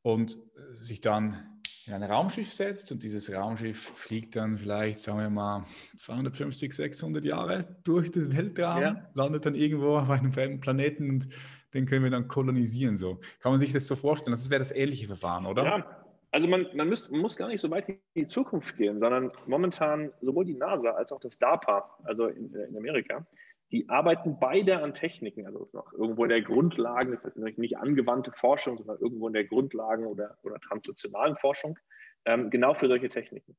und 0.01 0.39
sich 0.73 1.01
dann 1.01 1.52
in 1.87 1.95
ein 1.95 2.03
Raumschiff 2.03 2.53
setzt 2.53 2.93
und 2.93 3.03
dieses 3.03 3.33
Raumschiff 3.33 3.93
fliegt 3.95 4.37
dann 4.37 4.57
vielleicht, 4.57 5.01
sagen 5.01 5.19
wir 5.19 5.31
mal, 5.31 5.65
250, 5.97 6.75
600 6.75 7.25
Jahre 7.25 7.61
durch 7.85 8.11
das 8.11 8.35
Weltraum, 8.37 8.83
ja. 8.83 9.11
landet 9.15 9.47
dann 9.47 9.55
irgendwo 9.55 9.97
auf 9.97 10.11
einem 10.11 10.33
fremden 10.33 10.61
Planeten 10.61 11.11
und 11.11 11.29
den 11.75 11.87
können 11.87 12.05
wir 12.05 12.11
dann 12.11 12.29
kolonisieren. 12.29 12.97
So. 12.97 13.21
Kann 13.41 13.53
man 13.53 13.59
sich 13.59 13.73
das 13.73 13.87
so 13.89 13.97
vorstellen? 13.97 14.33
Das 14.33 14.51
wäre 14.51 14.61
das 14.61 14.73
ähnliche 14.73 15.07
Verfahren, 15.07 15.47
oder? 15.47 15.65
Ja, 15.65 16.05
also 16.31 16.49
man, 16.49 16.67
man, 16.75 16.89
muss, 16.89 17.11
man 17.11 17.21
muss 17.21 17.37
gar 17.37 17.49
nicht 17.49 17.61
so 17.61 17.71
weit 17.71 17.89
in 17.89 17.99
die 18.15 18.27
Zukunft 18.27 18.77
gehen, 18.77 18.99
sondern 18.99 19.33
momentan 19.47 20.13
sowohl 20.21 20.45
die 20.45 20.55
NASA 20.55 20.91
als 20.91 21.13
auch 21.13 21.21
das 21.21 21.39
DARPA, 21.39 21.99
also 22.05 22.27
in, 22.29 22.55
in 22.55 22.77
Amerika, 22.77 23.27
die 23.73 23.89
arbeiten 23.89 24.39
beide 24.39 24.83
an 24.83 24.93
Techniken, 24.93 25.47
also 25.47 25.69
noch 25.73 25.93
irgendwo 25.95 26.25
in 26.25 26.29
der 26.29 26.43
Grundlagen, 26.43 27.11
das 27.11 27.25
ist 27.25 27.37
nicht 27.37 27.79
angewandte 27.79 28.31
Forschung, 28.33 28.77
sondern 28.77 28.99
irgendwo 28.99 29.27
in 29.29 29.33
der 29.33 29.45
Grundlagen 29.45 30.05
oder, 30.07 30.37
oder 30.43 30.61
translationalen 30.61 31.37
Forschung, 31.37 31.79
ähm, 32.27 32.51
genau 32.51 32.75
für 32.75 32.89
solche 32.89 33.09
Techniken. 33.09 33.57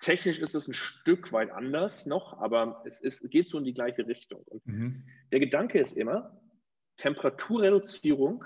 Technisch 0.00 0.40
ist 0.40 0.54
es 0.54 0.68
ein 0.68 0.74
Stück 0.74 1.32
weit 1.32 1.50
anders 1.50 2.06
noch, 2.06 2.38
aber 2.38 2.82
es, 2.84 3.00
ist, 3.00 3.30
geht 3.30 3.48
so 3.48 3.58
in 3.58 3.64
die 3.64 3.72
gleiche 3.72 4.06
Richtung. 4.06 4.42
Und 4.42 4.66
mhm. 4.66 5.04
der 5.30 5.40
Gedanke 5.40 5.78
ist 5.78 5.96
immer, 5.96 6.38
Temperaturreduzierung 6.98 8.44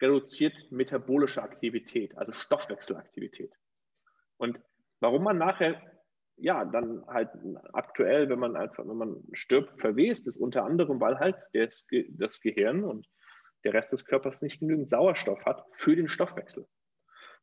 reduziert 0.00 0.54
metabolische 0.70 1.42
Aktivität, 1.42 2.16
also 2.16 2.32
Stoffwechselaktivität. 2.32 3.52
Und 4.38 4.58
warum 5.00 5.24
man 5.24 5.38
nachher 5.38 5.89
ja, 6.40 6.64
dann 6.64 7.04
halt 7.06 7.30
aktuell, 7.72 8.28
wenn 8.28 8.38
man 8.38 8.56
einfach, 8.56 8.86
wenn 8.86 8.96
man 8.96 9.22
stirbt, 9.32 9.80
verwest, 9.80 10.26
ist 10.26 10.36
unter 10.36 10.64
anderem, 10.64 11.00
weil 11.00 11.18
halt 11.18 11.36
das, 11.52 11.86
das 12.10 12.40
Gehirn 12.40 12.84
und 12.84 13.06
der 13.64 13.74
Rest 13.74 13.92
des 13.92 14.04
Körpers 14.04 14.40
nicht 14.42 14.60
genügend 14.60 14.88
Sauerstoff 14.88 15.44
hat 15.44 15.64
für 15.72 15.94
den 15.94 16.08
Stoffwechsel. 16.08 16.66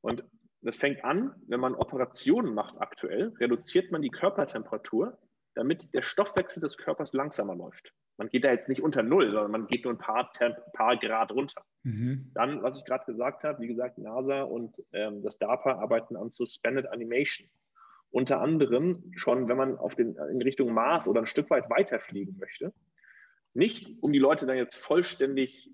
Und 0.01 0.23
das 0.61 0.77
fängt 0.77 1.03
an, 1.03 1.35
wenn 1.47 1.59
man 1.59 1.75
Operationen 1.75 2.53
macht 2.53 2.75
aktuell, 2.79 3.33
reduziert 3.39 3.91
man 3.91 4.01
die 4.01 4.09
Körpertemperatur, 4.09 5.17
damit 5.53 5.93
der 5.93 6.01
Stoffwechsel 6.01 6.61
des 6.61 6.77
Körpers 6.77 7.13
langsamer 7.13 7.55
läuft. 7.55 7.93
Man 8.17 8.29
geht 8.29 8.45
da 8.45 8.51
jetzt 8.51 8.67
nicht 8.67 8.81
unter 8.81 9.03
Null, 9.03 9.31
sondern 9.31 9.51
man 9.51 9.67
geht 9.67 9.85
nur 9.85 9.93
ein 9.93 9.99
paar, 9.99 10.31
paar 10.73 10.97
Grad 10.97 11.31
runter. 11.31 11.63
Mhm. 11.83 12.31
Dann, 12.33 12.63
was 12.63 12.79
ich 12.79 12.85
gerade 12.85 13.05
gesagt 13.05 13.43
habe, 13.43 13.61
wie 13.61 13.67
gesagt, 13.67 13.99
NASA 13.99 14.41
und 14.41 14.75
ähm, 14.91 15.21
das 15.21 15.37
DARPA 15.37 15.73
arbeiten 15.73 16.15
an 16.15 16.31
Suspended 16.31 16.87
Animation 16.87 17.47
unter 18.11 18.41
anderem 18.41 19.11
schon, 19.15 19.47
wenn 19.47 19.57
man 19.57 19.77
auf 19.77 19.95
den, 19.95 20.15
in 20.31 20.41
Richtung 20.41 20.73
Mars 20.73 21.07
oder 21.07 21.21
ein 21.21 21.27
Stück 21.27 21.49
weit 21.49 21.69
weiterfliegen 21.69 22.37
möchte. 22.37 22.73
Nicht, 23.53 23.97
um 24.01 24.11
die 24.11 24.19
Leute 24.19 24.45
dann 24.45 24.57
jetzt 24.57 24.77
vollständig 24.77 25.71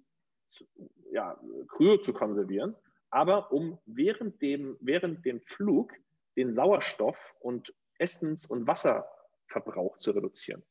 ja, 1.11 1.39
Kryo 1.67 1.97
zu 1.97 2.13
konservieren, 2.13 2.75
aber 3.09 3.51
um 3.51 3.77
während 3.85 4.41
dem, 4.41 4.77
während 4.79 5.25
dem 5.25 5.41
Flug 5.41 5.93
den 6.35 6.51
Sauerstoff- 6.51 7.35
und 7.39 7.73
Essens- 7.99 8.45
und 8.45 8.65
Wasserverbrauch 8.65 9.97
zu 9.97 10.11
reduzieren. 10.11 10.63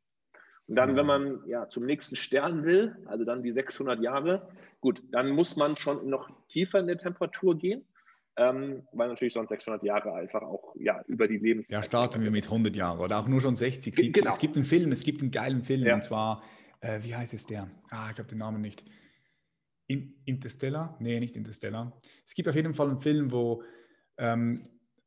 Und 0.67 0.77
dann, 0.77 0.97
wenn 0.97 1.07
man 1.07 1.47
ja 1.47 1.69
zum 1.69 1.85
nächsten 1.85 2.17
Stern 2.17 2.65
will, 2.65 2.97
also 3.07 3.25
dann 3.25 3.43
die 3.43 3.53
600 3.53 4.01
Jahre, 4.01 4.49
gut, 4.81 5.03
dann 5.11 5.31
muss 5.31 5.57
man 5.57 5.77
schon 5.77 6.09
noch 6.09 6.31
tiefer 6.49 6.79
in 6.79 6.87
der 6.87 6.99
Temperatur 6.99 7.59
gehen 7.59 7.85
ähm, 8.37 8.87
weil 8.93 9.09
natürlich 9.09 9.35
sonst 9.35 9.51
600 9.51 9.83
Jahre 9.83 10.15
einfach 10.15 10.43
auch 10.43 10.75
ja, 10.79 11.03
über 11.07 11.29
die 11.29 11.39
Lebenszeit. 11.39 11.79
Ja, 11.79 11.85
starten 11.85 12.23
wir 12.23 12.31
mit 12.31 12.47
100 12.47 12.75
Jahren 12.75 12.99
oder 12.99 13.19
auch 13.19 13.29
nur 13.29 13.41
schon 13.41 13.57
60, 13.57 13.95
70. 13.95 14.15
Genau. 14.15 14.31
Es 14.31 14.39
gibt 14.39 14.57
einen 14.57 14.65
Film, 14.65 14.91
es 14.93 15.05
gibt 15.05 15.21
einen 15.21 15.31
geilen 15.31 15.63
Film 15.63 15.85
ja. 15.85 15.95
und 15.95 16.05
zwar, 16.05 16.43
äh, 16.81 17.01
wie 17.03 17.15
heißt 17.15 17.35
es 17.35 17.47
der? 17.47 17.71
Ah, 17.91 18.11
ich 18.11 18.19
habe 18.19 18.29
den 18.29 18.39
Namen 18.39 18.63
nicht. 18.63 18.85
In, 19.87 20.15
Interstellar? 20.25 20.97
Nee, 21.01 21.21
nicht 21.21 21.37
Interstellar. 21.37 22.01
Es 22.25 22.35
gibt 22.35 22.49
auf 22.49 22.55
jeden 22.55 22.73
Fall 22.73 22.89
einen 22.89 23.01
Film, 23.01 23.33
wo 23.33 23.63
ähm, 24.17 24.59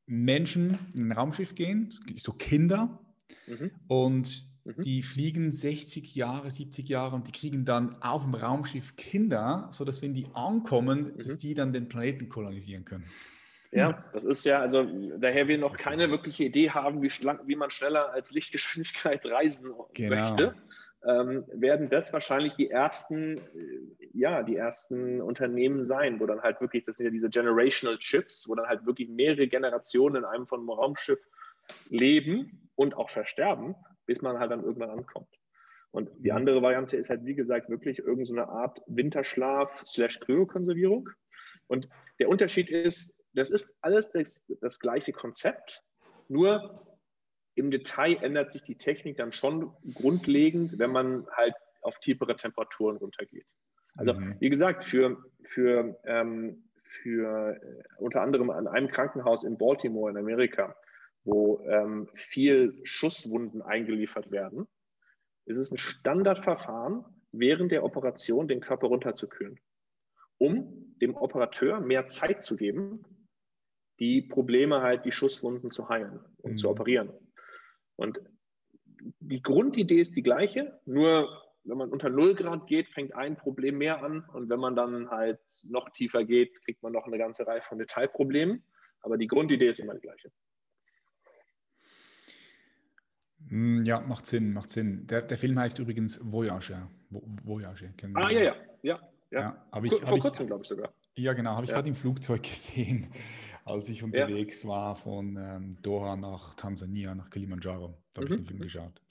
Menschen 0.05 0.77
in 0.96 1.08
ein 1.08 1.12
Raumschiff 1.12 1.55
gehen, 1.55 1.89
so 2.15 2.34
Kinder, 2.34 3.04
mhm. 3.48 3.72
und 3.88 4.55
Mhm. 4.65 4.82
Die 4.82 5.03
fliegen 5.03 5.51
60 5.51 6.15
Jahre, 6.15 6.50
70 6.50 6.89
Jahre 6.89 7.15
und 7.15 7.27
die 7.27 7.32
kriegen 7.32 7.65
dann 7.65 8.01
auf 8.01 8.24
dem 8.24 8.34
Raumschiff 8.34 8.96
Kinder, 8.96 9.70
sodass 9.72 10.01
wenn 10.01 10.15
die 10.15 10.25
ankommen, 10.34 11.13
mhm. 11.15 11.17
dass 11.20 11.38
die 11.38 11.53
dann 11.53 11.72
den 11.72 11.88
Planeten 11.88 12.29
kolonisieren 12.29 12.84
können. 12.84 13.05
Ja, 13.72 14.03
das 14.13 14.25
ist 14.25 14.44
ja, 14.44 14.60
also 14.60 14.84
daher 15.17 15.48
wir 15.48 15.60
noch 15.60 15.77
keine 15.77 16.10
wirkliche 16.10 16.46
Idee 16.46 16.72
haben, 16.72 17.03
wie, 17.03 17.10
wie 17.10 17.55
man 17.55 17.70
schneller 17.70 18.12
als 18.12 18.32
Lichtgeschwindigkeit 18.32 19.24
reisen 19.32 19.72
genau. 19.94 20.15
möchte, 20.15 20.55
ähm, 21.08 21.46
werden 21.53 21.89
das 21.91 22.12
wahrscheinlich 22.12 22.55
die 22.55 22.72
ersten, 22.72 23.38
äh, 23.38 23.41
ja, 24.13 24.41
die 24.41 24.55
ersten 24.55 25.22
Unternehmen 25.22 25.86
sein, 25.86 26.20
wo 26.20 26.25
dann 26.25 26.41
halt 26.41 26.60
wirklich, 26.60 26.86
das 26.86 26.98
sind 26.98 27.05
ja 27.05 27.12
diese 27.12 27.29
Generational 27.29 28.00
Chips, 28.00 28.50
wo 28.50 28.55
dann 28.55 28.65
halt 28.65 28.88
wirklich 28.88 29.10
mehrere 29.10 29.48
Generationen 29.48 30.15
in 30.15 30.25
einem 30.25 30.48
von 30.48 30.62
einem 30.62 30.72
Raumschiff 30.72 31.20
leben 31.89 32.64
und 32.75 32.96
auch 32.96 33.10
versterben 33.10 33.75
bis 34.05 34.22
man 34.22 34.39
halt 34.39 34.51
dann 34.51 34.63
irgendwann 34.63 34.89
ankommt. 34.89 35.29
Und 35.91 36.10
die 36.20 36.32
mhm. 36.32 36.38
andere 36.38 36.62
Variante 36.62 36.98
ist 36.98 37.10
halt, 37.10 37.25
wie 37.25 37.36
gesagt, 37.36 37.70
wirklich 37.70 38.00
irgendeine 38.00 38.46
so 38.46 38.51
Art 38.51 38.82
Winterschlaf 38.88 39.84
slash 39.86 40.20
Kryokonservierung. 40.20 41.10
Und 41.67 41.88
der 42.20 42.29
Unterschied 42.29 42.70
ist, 42.70 43.17
das 43.34 43.50
ist 43.50 43.75
alles 43.82 44.12
das, 44.12 44.44
das 44.62 44.79
gleiche 44.79 45.13
Konzept, 45.13 45.84
nur 46.27 46.86
im 47.55 47.72
Detail 47.72 48.17
ändert 48.22 48.51
sich 48.51 48.63
die 48.63 48.77
Technik 48.77 49.17
dann 49.17 49.32
schon 49.32 49.72
grundlegend, 49.94 50.77
wenn 50.77 50.91
man 50.91 51.25
halt 51.32 51.53
auf 51.82 52.00
tiefere 52.00 52.36
Temperaturen 52.36 52.98
runtergeht. 52.98 53.46
Also 53.96 54.13
mhm. 54.13 54.36
wie 54.39 54.50
gesagt, 54.50 54.84
für, 54.84 55.24
für, 55.44 55.98
ähm, 56.03 56.65
für 56.84 57.55
äh, 57.55 57.84
unter 57.98 58.22
anderem 58.22 58.50
an 58.50 58.67
einem 58.67 58.89
Krankenhaus 58.89 59.46
in 59.46 59.58
Baltimore 59.58 60.12
in 60.12 60.17
Amerika 60.17 60.75
wo 61.25 61.60
ähm, 61.67 62.08
viel 62.13 62.79
Schusswunden 62.84 63.62
eingeliefert 63.62 64.32
werden, 64.32 64.67
ist 65.46 65.58
es 65.58 65.72
ein 65.72 65.77
Standardverfahren, 65.77 67.03
während 67.32 67.72
der 67.72 67.84
Operation 67.84 68.48
den 68.48 68.62
Körper 68.62 68.88
runterzukühlen, 68.88 69.60
um 70.38 70.96
dem 71.01 71.15
Operateur 71.15 71.82
mehr 71.82 72.08
Zeit 72.08 72.44
zu 72.44 72.55
geben, 72.55 73.03
die 74.00 74.22
Probleme 74.22 74.82
halt, 74.82 75.05
die 75.05 75.12
Schusswunden 75.12 75.72
zu 75.72 75.89
heilen 75.89 76.20
und 76.38 76.53
mhm. 76.53 76.58
zu 76.58 76.70
operieren. 76.70 77.12
Und 77.96 78.20
die 79.20 79.41
Grundidee 79.41 80.01
ist 80.01 80.15
die 80.15 80.24
gleiche, 80.24 80.79
nur 80.86 81.29
wenn 81.63 81.77
man 81.77 81.89
unter 81.89 82.10
0 82.10 82.36
Grad 82.36 82.67
geht, 82.67 82.89
fängt 82.89 83.15
ein 83.15 83.38
Problem 83.38 83.77
mehr 83.77 84.03
an 84.03 84.24
und 84.34 84.50
wenn 84.50 84.60
man 84.60 84.75
dann 84.75 85.10
halt 85.10 85.39
noch 85.63 85.89
tiefer 85.89 86.24
geht, 86.24 86.62
kriegt 86.63 86.84
man 86.84 86.94
noch 86.94 87.08
eine 87.08 87.17
ganze 87.17 87.48
Reihe 87.48 87.62
von 87.63 87.79
Detailproblemen. 87.79 88.63
Aber 89.01 89.17
die 89.17 89.27
Grundidee 89.27 89.70
ist 89.70 89.79
immer 89.79 89.96
die 89.96 90.01
gleiche. 90.01 90.32
Hm, 93.35 93.35
ja, 93.50 94.02
macht 94.02 94.25
Sinn, 94.25 94.54
macht 94.54 94.70
Sinn. 94.70 95.06
Der, 95.08 95.22
der 95.22 95.38
Film 95.38 95.60
heißt 95.60 95.80
übrigens 95.80 96.20
Voyager. 96.24 96.90
Voyager, 97.10 97.88
kennen 97.98 98.16
Ah, 98.18 98.30
ja, 98.32 98.42
ja, 98.42 98.56
ja. 98.82 99.00
ja. 99.32 99.40
ja 99.74 99.84
ich, 99.84 99.94
Vor 99.94 100.20
kurzem, 100.20 100.48
glaube 100.48 100.64
ich 100.64 100.70
sogar. 100.70 100.94
Ja, 101.16 101.34
genau, 101.34 101.52
habe 101.52 101.64
ich 101.64 101.70
ja. 101.70 101.75
gerade 101.75 101.88
im 101.88 101.96
Flugzeug 101.96 102.44
gesehen, 102.44 103.08
als 103.64 103.88
ich 103.90 104.04
unterwegs 104.04 104.64
ja. 104.64 104.70
war 104.70 104.96
von 104.96 105.38
ähm, 105.38 105.78
Doha 105.82 106.16
nach 106.16 106.56
Tansania, 106.56 107.16
nach 107.16 107.30
Kilimanjaro. 107.30 107.98
Da 108.14 108.22
habe 108.22 108.30
mhm. 108.30 108.34
ich 108.34 108.42
den 108.42 108.48
Film 108.48 108.60
geschaut. 108.60 109.02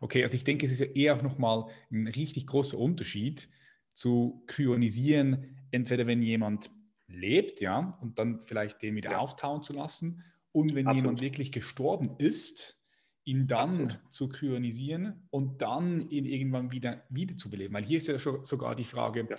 Okay, 0.00 0.22
also 0.22 0.34
ich 0.34 0.44
denke, 0.44 0.66
es 0.66 0.72
ist 0.72 0.80
ja 0.80 0.86
eher 0.86 1.22
nochmal 1.22 1.66
ein 1.90 2.06
richtig 2.08 2.46
großer 2.46 2.76
Unterschied 2.76 3.48
zu 3.90 4.42
kryonisieren, 4.46 5.56
entweder 5.70 6.06
wenn 6.06 6.20
jemand 6.20 6.70
lebt, 7.06 7.60
ja, 7.60 7.96
und 8.00 8.18
dann 8.18 8.42
vielleicht 8.42 8.82
den 8.82 8.96
wieder 8.96 9.20
auftauen 9.20 9.62
zu 9.62 9.72
lassen, 9.72 10.22
und 10.52 10.74
wenn 10.74 10.86
Absolut. 10.86 11.04
jemand 11.04 11.20
wirklich 11.20 11.50
gestorben 11.50 12.14
ist, 12.18 12.78
ihn 13.24 13.46
dann 13.46 13.70
Absolut. 13.70 14.12
zu 14.12 14.28
kryonisieren 14.28 15.26
und 15.30 15.62
dann 15.62 16.08
ihn 16.10 16.26
irgendwann 16.26 16.72
wieder 16.72 17.04
wiederzubeleben. 17.08 17.74
Weil 17.74 17.84
hier 17.84 17.98
ist 17.98 18.08
ja 18.08 18.18
schon 18.18 18.44
sogar 18.44 18.74
die 18.74 18.84
Frage, 18.84 19.26
ja. 19.28 19.36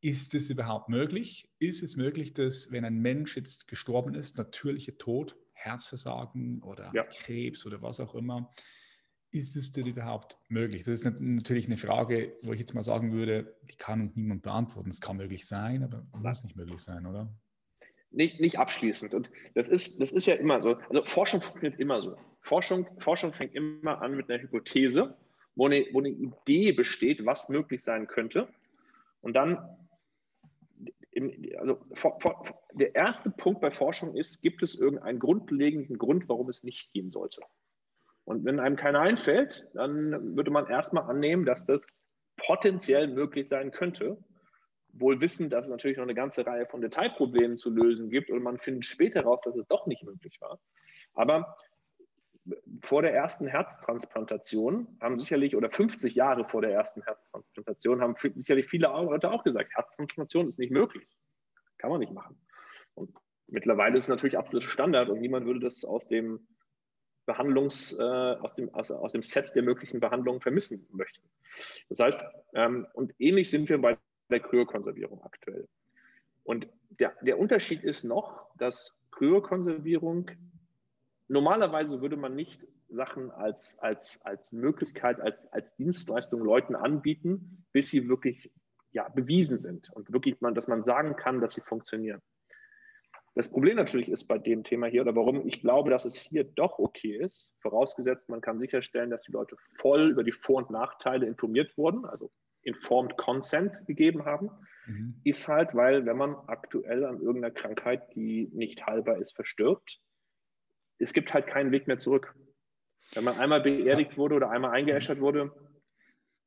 ist 0.00 0.34
es 0.34 0.50
überhaupt 0.50 0.88
möglich? 0.88 1.50
Ist 1.58 1.82
es 1.82 1.96
möglich, 1.96 2.34
dass 2.34 2.70
wenn 2.70 2.84
ein 2.84 2.98
Mensch 2.98 3.36
jetzt 3.36 3.68
gestorben 3.68 4.14
ist, 4.14 4.38
natürlicher 4.38 4.96
Tod, 4.98 5.36
Herzversagen 5.52 6.62
oder 6.62 6.90
ja. 6.94 7.04
Krebs 7.04 7.66
oder 7.66 7.82
was 7.82 8.00
auch 8.00 8.14
immer, 8.14 8.50
ist 9.30 9.56
es 9.56 9.72
denn 9.72 9.86
überhaupt 9.86 10.38
möglich? 10.48 10.84
Das 10.84 11.00
ist 11.00 11.20
natürlich 11.20 11.66
eine 11.66 11.76
Frage, 11.76 12.36
wo 12.42 12.52
ich 12.52 12.58
jetzt 12.58 12.74
mal 12.74 12.82
sagen 12.82 13.12
würde, 13.12 13.56
die 13.70 13.76
kann 13.76 14.00
uns 14.00 14.16
niemand 14.16 14.42
beantworten. 14.42 14.90
Es 14.90 15.00
kann 15.00 15.16
möglich 15.16 15.46
sein, 15.46 15.82
aber 15.84 16.06
muss 16.12 16.42
nicht 16.42 16.56
möglich 16.56 16.80
sein, 16.80 17.06
oder? 17.06 17.32
Nicht, 18.10 18.40
nicht 18.40 18.58
abschließend. 18.58 19.14
Und 19.14 19.30
das 19.54 19.68
ist, 19.68 20.00
das 20.00 20.12
ist 20.12 20.26
ja 20.26 20.34
immer 20.34 20.60
so. 20.60 20.76
Also 20.88 21.04
Forschung 21.04 21.40
funktioniert 21.40 21.80
immer 21.80 22.00
so. 22.00 22.16
Forschung, 22.40 22.86
Forschung 22.98 23.32
fängt 23.32 23.54
immer 23.54 24.02
an 24.02 24.16
mit 24.16 24.30
einer 24.30 24.42
Hypothese, 24.42 25.16
wo 25.54 25.66
eine, 25.66 25.86
wo 25.92 26.00
eine 26.00 26.10
Idee 26.10 26.72
besteht, 26.72 27.24
was 27.24 27.48
möglich 27.48 27.82
sein 27.82 28.06
könnte. 28.06 28.48
Und 29.20 29.34
dann, 29.34 29.58
im, 31.12 31.32
also 31.58 31.80
for, 31.92 32.18
for, 32.20 32.44
der 32.72 32.94
erste 32.94 33.30
Punkt 33.30 33.60
bei 33.60 33.70
Forschung 33.70 34.14
ist, 34.16 34.42
gibt 34.42 34.62
es 34.62 34.74
irgendeinen 34.74 35.18
grundlegenden 35.18 35.98
Grund, 35.98 36.28
warum 36.28 36.48
es 36.48 36.64
nicht 36.64 36.92
gehen 36.92 37.10
sollte? 37.10 37.42
Und 38.24 38.44
wenn 38.44 38.60
einem 38.60 38.76
keiner 38.76 39.00
einfällt, 39.00 39.68
dann 39.74 40.36
würde 40.36 40.50
man 40.50 40.66
erstmal 40.68 41.04
annehmen, 41.04 41.44
dass 41.44 41.66
das 41.66 42.04
potenziell 42.36 43.08
möglich 43.08 43.48
sein 43.48 43.70
könnte 43.70 44.18
wohl 44.92 45.20
wissen, 45.20 45.50
dass 45.50 45.66
es 45.66 45.70
natürlich 45.70 45.96
noch 45.96 46.04
eine 46.04 46.14
ganze 46.14 46.46
Reihe 46.46 46.66
von 46.66 46.80
Detailproblemen 46.80 47.56
zu 47.56 47.70
lösen 47.70 48.10
gibt 48.10 48.30
und 48.30 48.42
man 48.42 48.58
findet 48.58 48.86
später 48.86 49.22
raus, 49.22 49.40
dass 49.44 49.56
es 49.56 49.66
doch 49.66 49.86
nicht 49.86 50.02
möglich 50.02 50.40
war. 50.40 50.60
Aber 51.14 51.56
vor 52.82 53.02
der 53.02 53.14
ersten 53.14 53.46
Herztransplantation 53.46 54.98
haben 55.00 55.18
sicherlich, 55.18 55.56
oder 55.56 55.70
50 55.70 56.14
Jahre 56.14 56.44
vor 56.44 56.62
der 56.62 56.72
ersten 56.72 57.02
Herztransplantation, 57.02 58.00
haben 58.00 58.16
sicherlich 58.34 58.66
viele 58.66 58.88
Leute 58.88 59.30
auch 59.30 59.44
gesagt, 59.44 59.74
Herztransplantation 59.74 60.48
ist 60.48 60.58
nicht 60.58 60.72
möglich. 60.72 61.08
Kann 61.78 61.90
man 61.90 62.00
nicht 62.00 62.12
machen. 62.12 62.40
Und 62.94 63.14
mittlerweile 63.46 63.98
ist 63.98 64.04
es 64.04 64.08
natürlich 64.08 64.38
absoluter 64.38 64.68
Standard 64.68 65.10
und 65.10 65.20
niemand 65.20 65.46
würde 65.46 65.60
das 65.60 65.84
aus 65.84 66.08
dem 66.08 66.46
Behandlungs, 67.26 67.96
äh, 67.98 68.02
aus, 68.02 68.54
dem, 68.54 68.74
aus, 68.74 68.90
aus, 68.90 69.12
dem 69.12 69.22
Set 69.22 69.54
der 69.54 69.62
möglichen 69.62 70.00
Behandlungen 70.00 70.40
vermissen 70.40 70.86
möchten. 70.90 71.22
Das 71.88 72.00
heißt, 72.00 72.24
ähm, 72.54 72.86
und 72.94 73.14
ähnlich 73.18 73.50
sind 73.50 73.68
wir 73.68 73.80
bei 73.80 73.98
Kryokonservierung 74.38 75.22
aktuell. 75.22 75.66
Und 76.44 76.68
der, 76.90 77.14
der 77.22 77.38
Unterschied 77.38 77.82
ist 77.82 78.04
noch, 78.04 78.46
dass 78.56 78.98
Kryokonservierung 79.10 80.30
normalerweise 81.28 82.00
würde 82.00 82.16
man 82.16 82.34
nicht 82.34 82.66
Sachen 82.88 83.30
als, 83.30 83.78
als, 83.78 84.20
als 84.24 84.52
Möglichkeit, 84.52 85.20
als, 85.20 85.46
als 85.52 85.74
Dienstleistung 85.76 86.40
Leuten 86.42 86.74
anbieten, 86.74 87.64
bis 87.72 87.90
sie 87.90 88.08
wirklich 88.08 88.50
ja, 88.92 89.08
bewiesen 89.08 89.60
sind 89.60 89.90
und 89.90 90.12
wirklich, 90.12 90.40
man, 90.40 90.54
dass 90.54 90.66
man 90.66 90.84
sagen 90.84 91.14
kann, 91.16 91.40
dass 91.40 91.54
sie 91.54 91.60
funktionieren. 91.60 92.20
Das 93.36 93.48
Problem 93.48 93.76
natürlich 93.76 94.08
ist 94.08 94.24
bei 94.24 94.38
dem 94.38 94.64
Thema 94.64 94.88
hier 94.88 95.02
oder 95.02 95.14
warum 95.14 95.46
ich 95.46 95.60
glaube, 95.60 95.90
dass 95.90 96.04
es 96.04 96.16
hier 96.16 96.42
doch 96.42 96.80
okay 96.80 97.16
ist, 97.16 97.54
vorausgesetzt, 97.60 98.28
man 98.28 98.40
kann 98.40 98.58
sicherstellen, 98.58 99.10
dass 99.10 99.22
die 99.22 99.32
Leute 99.32 99.56
voll 99.78 100.10
über 100.10 100.24
die 100.24 100.32
Vor- 100.32 100.56
und 100.56 100.70
Nachteile 100.70 101.26
informiert 101.26 101.78
wurden, 101.78 102.04
also 102.04 102.32
informed 102.62 103.16
consent 103.16 103.86
gegeben 103.86 104.24
haben, 104.24 104.50
mhm. 104.86 105.20
ist 105.24 105.48
halt, 105.48 105.74
weil 105.74 106.06
wenn 106.06 106.16
man 106.16 106.34
aktuell 106.46 107.04
an 107.04 107.20
irgendeiner 107.20 107.54
Krankheit, 107.54 108.14
die 108.14 108.50
nicht 108.52 108.86
heilbar 108.86 109.18
ist, 109.18 109.34
verstirbt, 109.34 110.00
es 110.98 111.12
gibt 111.12 111.32
halt 111.32 111.46
keinen 111.46 111.72
Weg 111.72 111.86
mehr 111.86 111.98
zurück. 111.98 112.34
Wenn 113.14 113.24
man 113.24 113.38
einmal 113.38 113.60
beerdigt 113.60 114.16
wurde 114.16 114.36
oder 114.36 114.50
einmal 114.50 114.72
eingeäschert 114.72 115.20
wurde, 115.20 115.52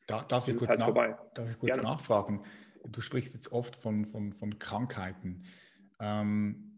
da, 0.07 0.21
darf, 0.23 0.47
ich 0.47 0.57
kurz 0.57 0.69
halt 0.69 0.79
nach, 0.79 0.93
darf 1.33 1.49
ich 1.49 1.57
kurz 1.57 1.77
nachfragen? 1.77 2.43
Du 2.85 3.01
sprichst 3.01 3.33
jetzt 3.33 3.51
oft 3.51 3.75
von, 3.77 4.05
von, 4.05 4.33
von 4.33 4.59
Krankheiten. 4.59 5.45
Ähm, 5.99 6.72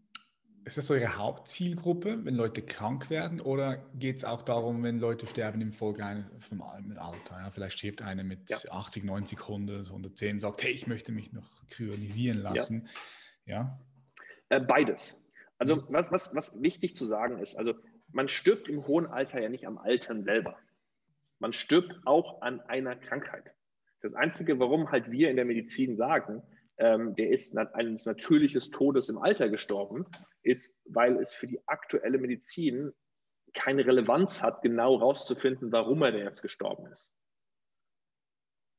ist 0.66 0.76
das 0.76 0.90
eure 0.90 1.16
Hauptzielgruppe, 1.16 2.24
wenn 2.24 2.34
Leute 2.34 2.60
krank 2.60 3.08
werden, 3.08 3.40
oder 3.40 3.76
geht 3.94 4.16
es 4.16 4.24
auch 4.24 4.42
darum, 4.42 4.82
wenn 4.82 4.98
Leute 4.98 5.28
sterben 5.28 5.60
im 5.60 5.72
Folge 5.72 6.28
vom 6.40 6.60
Alter? 6.60 7.38
Ja, 7.38 7.50
vielleicht 7.52 7.78
stirbt 7.78 8.02
einer 8.02 8.24
mit 8.24 8.50
ja. 8.50 8.58
80, 8.68 9.04
90, 9.04 9.40
100, 9.42 9.86
110, 9.86 10.40
sagt, 10.40 10.64
hey, 10.64 10.72
ich 10.72 10.88
möchte 10.88 11.12
mich 11.12 11.32
noch 11.32 11.48
kryonisieren 11.68 12.38
lassen. 12.38 12.88
Ja. 13.44 13.78
ja? 14.50 14.56
Äh, 14.56 14.60
beides. 14.60 15.24
Also 15.58 15.84
was, 15.88 16.10
was, 16.10 16.34
was 16.34 16.60
wichtig 16.60 16.96
zu 16.96 17.06
sagen 17.06 17.38
ist, 17.38 17.56
also 17.56 17.74
man 18.10 18.28
stirbt 18.28 18.68
im 18.68 18.88
hohen 18.88 19.06
Alter 19.06 19.40
ja 19.40 19.48
nicht 19.48 19.68
am 19.68 19.78
Altern 19.78 20.24
selber. 20.24 20.58
Man 21.38 21.52
stirbt 21.52 21.94
auch 22.04 22.42
an 22.42 22.60
einer 22.62 22.96
Krankheit. 22.96 23.54
Das 24.02 24.14
Einzige, 24.14 24.58
warum 24.58 24.90
halt 24.90 25.12
wir 25.12 25.30
in 25.30 25.36
der 25.36 25.44
Medizin 25.44 25.96
sagen, 25.96 26.42
ähm, 26.78 27.14
der 27.14 27.30
ist 27.30 27.56
eines 27.56 28.06
natürliches 28.06 28.70
Todes 28.70 29.08
im 29.08 29.18
Alter 29.18 29.48
gestorben, 29.48 30.04
ist, 30.42 30.76
weil 30.84 31.16
es 31.18 31.34
für 31.34 31.46
die 31.46 31.60
aktuelle 31.66 32.18
Medizin 32.18 32.92
keine 33.54 33.86
Relevanz 33.86 34.42
hat, 34.42 34.62
genau 34.62 34.98
herauszufinden, 34.98 35.72
warum 35.72 36.02
er 36.02 36.12
denn 36.12 36.24
jetzt 36.24 36.42
gestorben 36.42 36.86
ist. 36.92 37.14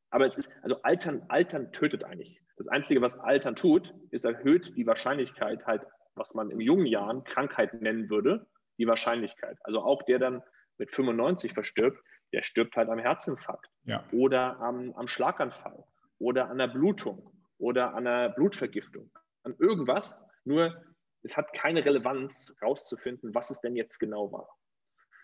Aber 0.09 0.25
es 0.25 0.37
ist, 0.37 0.55
also 0.61 0.81
Altern, 0.83 1.25
Altern 1.27 1.71
tötet 1.71 2.03
eigentlich. 2.03 2.39
Das 2.55 2.67
Einzige, 2.67 3.01
was 3.01 3.17
Altern 3.19 3.55
tut, 3.55 3.93
ist 4.11 4.25
erhöht 4.25 4.75
die 4.77 4.87
Wahrscheinlichkeit 4.87 5.65
halt 5.65 5.85
was 6.17 6.33
man 6.33 6.49
in 6.49 6.59
jungen 6.59 6.85
Jahren 6.85 7.23
Krankheit 7.23 7.73
nennen 7.81 8.09
würde, 8.09 8.47
die 8.77 8.87
Wahrscheinlichkeit. 8.87 9.57
Also 9.63 9.81
auch 9.81 10.03
der 10.03 10.19
dann 10.19 10.43
mit 10.77 10.91
95 10.91 11.53
verstirbt, 11.53 12.03
der 12.33 12.43
stirbt 12.43 12.75
halt 12.75 12.89
am 12.89 12.99
Herzinfarkt 12.99 13.69
ja. 13.83 14.03
oder 14.11 14.59
am, 14.59 14.93
am 14.93 15.07
Schlaganfall 15.07 15.83
oder 16.19 16.49
an 16.49 16.57
der 16.57 16.67
Blutung 16.67 17.31
oder 17.57 17.93
an 17.93 18.07
einer 18.07 18.29
Blutvergiftung, 18.29 19.11
an 19.43 19.55
irgendwas. 19.59 20.23
Nur 20.43 20.83
es 21.23 21.35
hat 21.35 21.53
keine 21.53 21.83
Relevanz, 21.83 22.53
rauszufinden, 22.61 23.33
was 23.33 23.49
es 23.49 23.59
denn 23.59 23.75
jetzt 23.75 23.99
genau 23.99 24.31
war. 24.31 24.49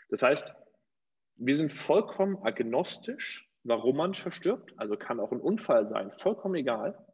Das 0.10 0.21
heißt, 0.21 0.53
wir 1.36 1.55
sind 1.55 1.71
vollkommen 1.71 2.38
agnostisch, 2.43 3.49
warum 3.63 3.97
man 3.97 4.13
verstirbt. 4.13 4.73
Also 4.77 4.97
kann 4.97 5.19
auch 5.19 5.31
ein 5.31 5.39
Unfall 5.41 5.88
sein, 5.88 6.12
vollkommen 6.19 6.55
egal. 6.55 7.05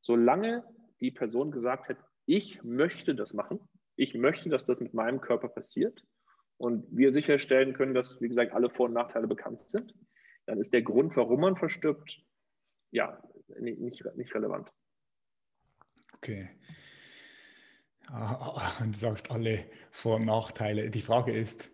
Solange 0.00 0.64
die 1.00 1.10
Person 1.10 1.50
gesagt 1.50 1.88
hat, 1.88 1.98
ich 2.26 2.62
möchte 2.62 3.14
das 3.14 3.34
machen. 3.34 3.60
Ich 3.96 4.14
möchte, 4.14 4.48
dass 4.48 4.64
das 4.64 4.80
mit 4.80 4.94
meinem 4.94 5.20
Körper 5.20 5.48
passiert 5.48 6.04
und 6.56 6.84
wir 6.90 7.12
sicherstellen 7.12 7.74
können, 7.74 7.94
dass, 7.94 8.20
wie 8.20 8.28
gesagt, 8.28 8.52
alle 8.52 8.70
Vor- 8.70 8.86
und 8.86 8.94
Nachteile 8.94 9.26
bekannt 9.26 9.68
sind, 9.68 9.94
dann 10.46 10.58
ist 10.58 10.72
der 10.72 10.82
Grund, 10.82 11.16
warum 11.16 11.40
man 11.40 11.56
verstirbt, 11.56 12.20
ja, 12.90 13.22
nicht, 13.60 14.04
nicht 14.16 14.34
relevant. 14.34 14.70
Okay. 16.16 16.50
Ah, 18.08 18.72
du 18.84 18.92
sagst 18.92 19.30
alle 19.30 19.64
Vor- 19.90 20.16
und 20.16 20.24
Nachteile. 20.24 20.90
Die 20.90 21.00
Frage 21.00 21.32
ist, 21.32 21.70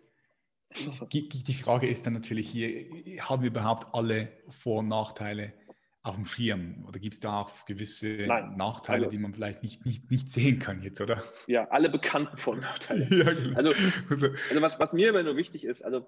die 1.11 1.53
Frage 1.53 1.87
ist 1.87 2.05
dann 2.05 2.13
natürlich 2.13 2.49
hier, 2.49 2.85
haben 3.27 3.43
wir 3.43 3.49
überhaupt 3.49 3.93
alle 3.93 4.31
Vor- 4.49 4.79
und 4.79 4.87
Nachteile 4.87 5.53
auf 6.03 6.15
dem 6.15 6.25
Schirm? 6.25 6.85
Oder 6.87 6.99
gibt 6.99 7.15
es 7.15 7.19
da 7.19 7.41
auch 7.41 7.65
gewisse 7.65 8.25
Nein, 8.27 8.55
Nachteile, 8.57 9.03
alle. 9.03 9.11
die 9.11 9.17
man 9.17 9.33
vielleicht 9.33 9.63
nicht, 9.63 9.85
nicht, 9.85 10.09
nicht 10.09 10.29
sehen 10.29 10.59
kann 10.59 10.81
jetzt, 10.81 11.01
oder? 11.01 11.23
Ja, 11.47 11.67
alle 11.69 11.89
bekannten 11.89 12.37
Vor- 12.37 12.53
und 12.53 12.61
Nachteile. 12.61 13.05
ja, 13.09 13.33
genau. 13.33 13.57
Also, 13.57 13.71
also 14.09 14.61
was, 14.61 14.79
was 14.79 14.93
mir 14.93 15.09
immer 15.09 15.23
nur 15.23 15.35
wichtig 15.35 15.63
ist, 15.63 15.83
also 15.83 16.07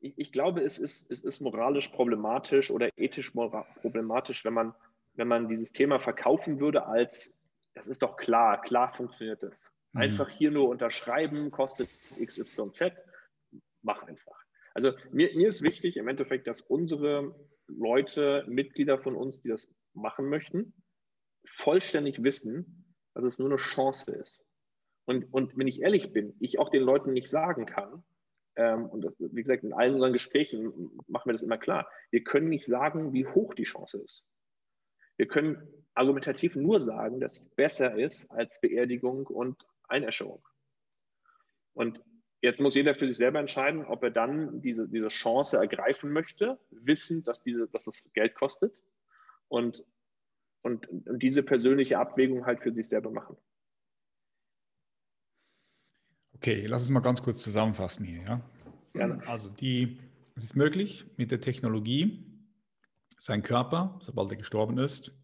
ich, 0.00 0.14
ich, 0.18 0.32
glaube, 0.32 0.62
es 0.62 0.78
ist, 0.78 1.10
es 1.10 1.24
ist 1.24 1.40
moralisch 1.40 1.88
problematisch 1.88 2.70
oder 2.70 2.90
ethisch 2.96 3.32
problematisch, 3.80 4.44
wenn 4.44 4.54
man, 4.54 4.74
wenn 5.14 5.28
man 5.28 5.48
dieses 5.48 5.72
Thema 5.72 5.98
verkaufen 5.98 6.60
würde 6.60 6.86
als, 6.86 7.38
das 7.74 7.88
ist 7.88 8.02
doch 8.02 8.16
klar, 8.16 8.60
klar 8.60 8.92
funktioniert 8.94 9.42
das. 9.42 9.70
Mhm. 9.92 10.00
Einfach 10.00 10.28
hier 10.28 10.50
nur 10.50 10.68
unterschreiben, 10.68 11.50
kostet 11.50 11.88
XYZ, 12.22 12.92
mach 13.82 14.02
einfach. 14.02 14.44
Also 14.74 14.92
mir, 15.12 15.34
mir 15.36 15.48
ist 15.48 15.62
wichtig 15.62 15.96
im 15.96 16.08
Endeffekt, 16.08 16.46
dass 16.46 16.60
unsere 16.60 17.34
Leute, 17.68 18.44
Mitglieder 18.48 18.98
von 18.98 19.14
uns, 19.14 19.40
die 19.40 19.48
das 19.48 19.72
machen 19.94 20.28
möchten, 20.28 20.74
vollständig 21.46 22.22
wissen, 22.22 22.94
dass 23.14 23.24
es 23.24 23.38
nur 23.38 23.48
eine 23.48 23.56
Chance 23.56 24.12
ist. 24.12 24.44
Und, 25.06 25.32
und 25.32 25.56
wenn 25.56 25.68
ich 25.68 25.82
ehrlich 25.82 26.12
bin, 26.12 26.34
ich 26.40 26.58
auch 26.58 26.70
den 26.70 26.82
Leuten 26.82 27.12
nicht 27.12 27.28
sagen 27.28 27.66
kann, 27.66 28.02
ähm, 28.56 28.86
und 28.86 29.02
das, 29.02 29.14
wie 29.18 29.42
gesagt, 29.42 29.64
in 29.64 29.72
allen 29.72 29.94
unseren 29.94 30.12
Gesprächen 30.12 30.90
machen 31.06 31.28
wir 31.28 31.32
das 31.32 31.42
immer 31.42 31.58
klar, 31.58 31.88
wir 32.10 32.24
können 32.24 32.48
nicht 32.48 32.66
sagen, 32.66 33.12
wie 33.12 33.26
hoch 33.26 33.54
die 33.54 33.64
Chance 33.64 33.98
ist. 34.02 34.26
Wir 35.16 35.26
können 35.26 35.68
argumentativ 35.94 36.56
nur 36.56 36.80
sagen, 36.80 37.20
dass 37.20 37.36
sie 37.36 37.44
besser 37.56 37.96
ist 37.96 38.30
als 38.30 38.60
Beerdigung 38.60 39.26
und 39.26 39.66
Einäscherung. 39.88 40.42
Und 41.72 42.00
Jetzt 42.44 42.60
muss 42.60 42.74
jeder 42.74 42.94
für 42.94 43.06
sich 43.06 43.16
selber 43.16 43.40
entscheiden, 43.40 43.86
ob 43.86 44.02
er 44.02 44.10
dann 44.10 44.60
diese, 44.60 44.86
diese 44.86 45.08
Chance 45.08 45.56
ergreifen 45.56 46.12
möchte, 46.12 46.60
wissend, 46.70 47.26
dass, 47.26 47.42
diese, 47.42 47.68
dass 47.68 47.84
das 47.84 48.02
Geld 48.12 48.34
kostet 48.34 48.74
und, 49.48 49.82
und, 50.60 50.86
und 50.86 51.22
diese 51.22 51.42
persönliche 51.42 51.98
Abwägung 51.98 52.44
halt 52.44 52.60
für 52.60 52.70
sich 52.70 52.86
selber 52.86 53.10
machen. 53.10 53.38
Okay, 56.34 56.66
lass 56.66 56.82
uns 56.82 56.90
mal 56.90 57.00
ganz 57.00 57.22
kurz 57.22 57.38
zusammenfassen 57.38 58.04
hier. 58.04 58.22
Ja? 58.24 58.40
Gerne. 58.92 59.26
Also 59.26 59.48
die, 59.48 59.98
es 60.36 60.44
ist 60.44 60.54
möglich, 60.54 61.06
mit 61.16 61.30
der 61.30 61.40
Technologie 61.40 62.23
seinen 63.16 63.42
Körper, 63.42 63.98
sobald 64.02 64.30
er 64.32 64.36
gestorben 64.36 64.78
ist, 64.78 65.16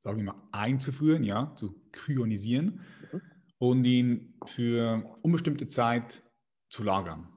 sagen 0.00 0.18
wir 0.18 0.24
mal, 0.24 0.48
einzuführen, 0.52 1.24
ja, 1.24 1.54
zu 1.56 1.74
kryonisieren 1.92 2.80
mhm. 3.12 3.22
und 3.58 3.84
ihn 3.84 4.38
für 4.46 5.18
unbestimmte 5.22 5.66
Zeit 5.66 6.22
zu 6.68 6.82
lagern. 6.82 7.28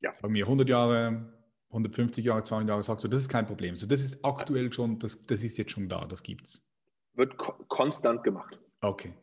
Ja. 0.00 0.12
Sagen 0.12 0.34
wir 0.34 0.44
100 0.44 0.68
Jahre, 0.68 1.32
150 1.70 2.24
Jahre, 2.24 2.42
200 2.42 2.68
Jahre, 2.68 2.82
sagst 2.82 3.04
du, 3.04 3.08
das 3.08 3.20
ist 3.20 3.28
kein 3.28 3.46
Problem. 3.46 3.76
So, 3.76 3.86
das 3.86 4.02
ist 4.02 4.24
aktuell 4.24 4.72
schon, 4.72 4.98
das, 4.98 5.26
das 5.26 5.42
ist 5.42 5.58
jetzt 5.58 5.72
schon 5.72 5.88
da, 5.88 6.06
das 6.06 6.22
gibt's. 6.22 6.68
Wird 7.14 7.36
ko 7.38 7.52
konstant 7.68 8.22
gemacht. 8.22 8.58
Okay. 8.80 9.14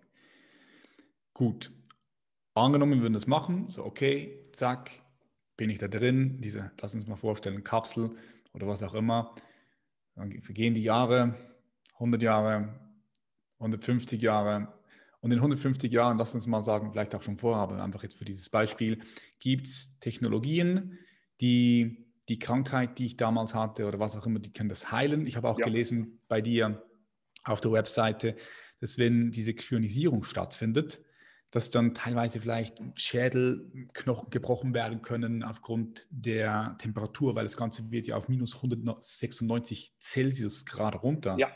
Gut. 1.34 1.72
Angenommen, 2.56 2.94
wir 2.94 3.02
würden 3.02 3.14
das 3.14 3.28
machen, 3.28 3.70
so 3.70 3.84
okay, 3.84 4.44
zack, 4.52 4.92
bin 5.58 5.70
ich 5.70 5.80
da 5.80 5.88
drin, 5.88 6.40
diese, 6.42 6.72
lass 6.80 6.94
uns 6.94 7.08
mal 7.08 7.16
vorstellen, 7.16 7.64
Kapsel 7.64 8.12
oder 8.54 8.68
was 8.68 8.84
auch 8.84 8.94
immer. 8.94 9.34
Dann 10.16 10.42
vergehen 10.42 10.74
die 10.74 10.84
Jahre, 10.84 11.36
100 11.94 12.22
Jahre, 12.22 12.80
150 13.60 14.22
Jahre, 14.22 14.74
und 15.24 15.32
in 15.32 15.38
150 15.38 15.92
Jahren, 15.94 16.18
lass 16.18 16.36
uns 16.36 16.48
mal 16.48 16.64
sagen, 16.64 16.92
vielleicht 16.92 17.16
auch 17.16 17.22
schon 17.22 17.38
vorher, 17.38 17.64
aber 17.64 17.82
einfach 17.82 18.04
jetzt 18.04 18.18
für 18.18 18.26
dieses 18.26 18.50
Beispiel, 18.50 19.00
gibt 19.40 19.68
es 19.68 19.98
Technologien, 20.00 21.00
die 21.40 22.10
die 22.28 22.40
Krankheit, 22.40 23.00
die 23.00 23.06
ich 23.06 23.16
damals 23.16 23.56
hatte 23.56 23.86
oder 23.86 24.00
was 24.00 24.18
auch 24.18 24.26
immer, 24.26 24.40
die 24.40 24.52
können 24.52 24.68
das 24.68 24.92
heilen. 24.92 25.26
Ich 25.26 25.38
habe 25.38 25.48
auch 25.48 25.60
ja. 25.60 25.64
gelesen 25.64 26.20
bei 26.28 26.42
dir 26.42 26.84
auf 27.46 27.62
der 27.62 27.72
Webseite, 27.72 28.36
dass 28.82 28.98
wenn 28.98 29.32
diese 29.32 29.54
Kryonisierung 29.54 30.24
stattfindet, 30.24 31.02
dass 31.54 31.70
dann 31.70 31.94
teilweise 31.94 32.42
vielleicht 32.42 32.82
Schädelknochen 32.96 34.32
gebrochen 34.32 34.74
werden 34.74 35.04
können 35.04 35.44
aufgrund 35.44 36.08
der 36.10 36.76
Temperatur, 36.80 37.36
weil 37.36 37.44
das 37.44 37.58
Ganze 37.58 37.92
wird 37.92 38.08
ja 38.08 38.16
auf 38.16 38.28
minus 38.28 38.56
196 38.56 39.94
Celsius 40.00 40.66
Grad 40.66 41.04
runter. 41.04 41.36
Ja, 41.38 41.52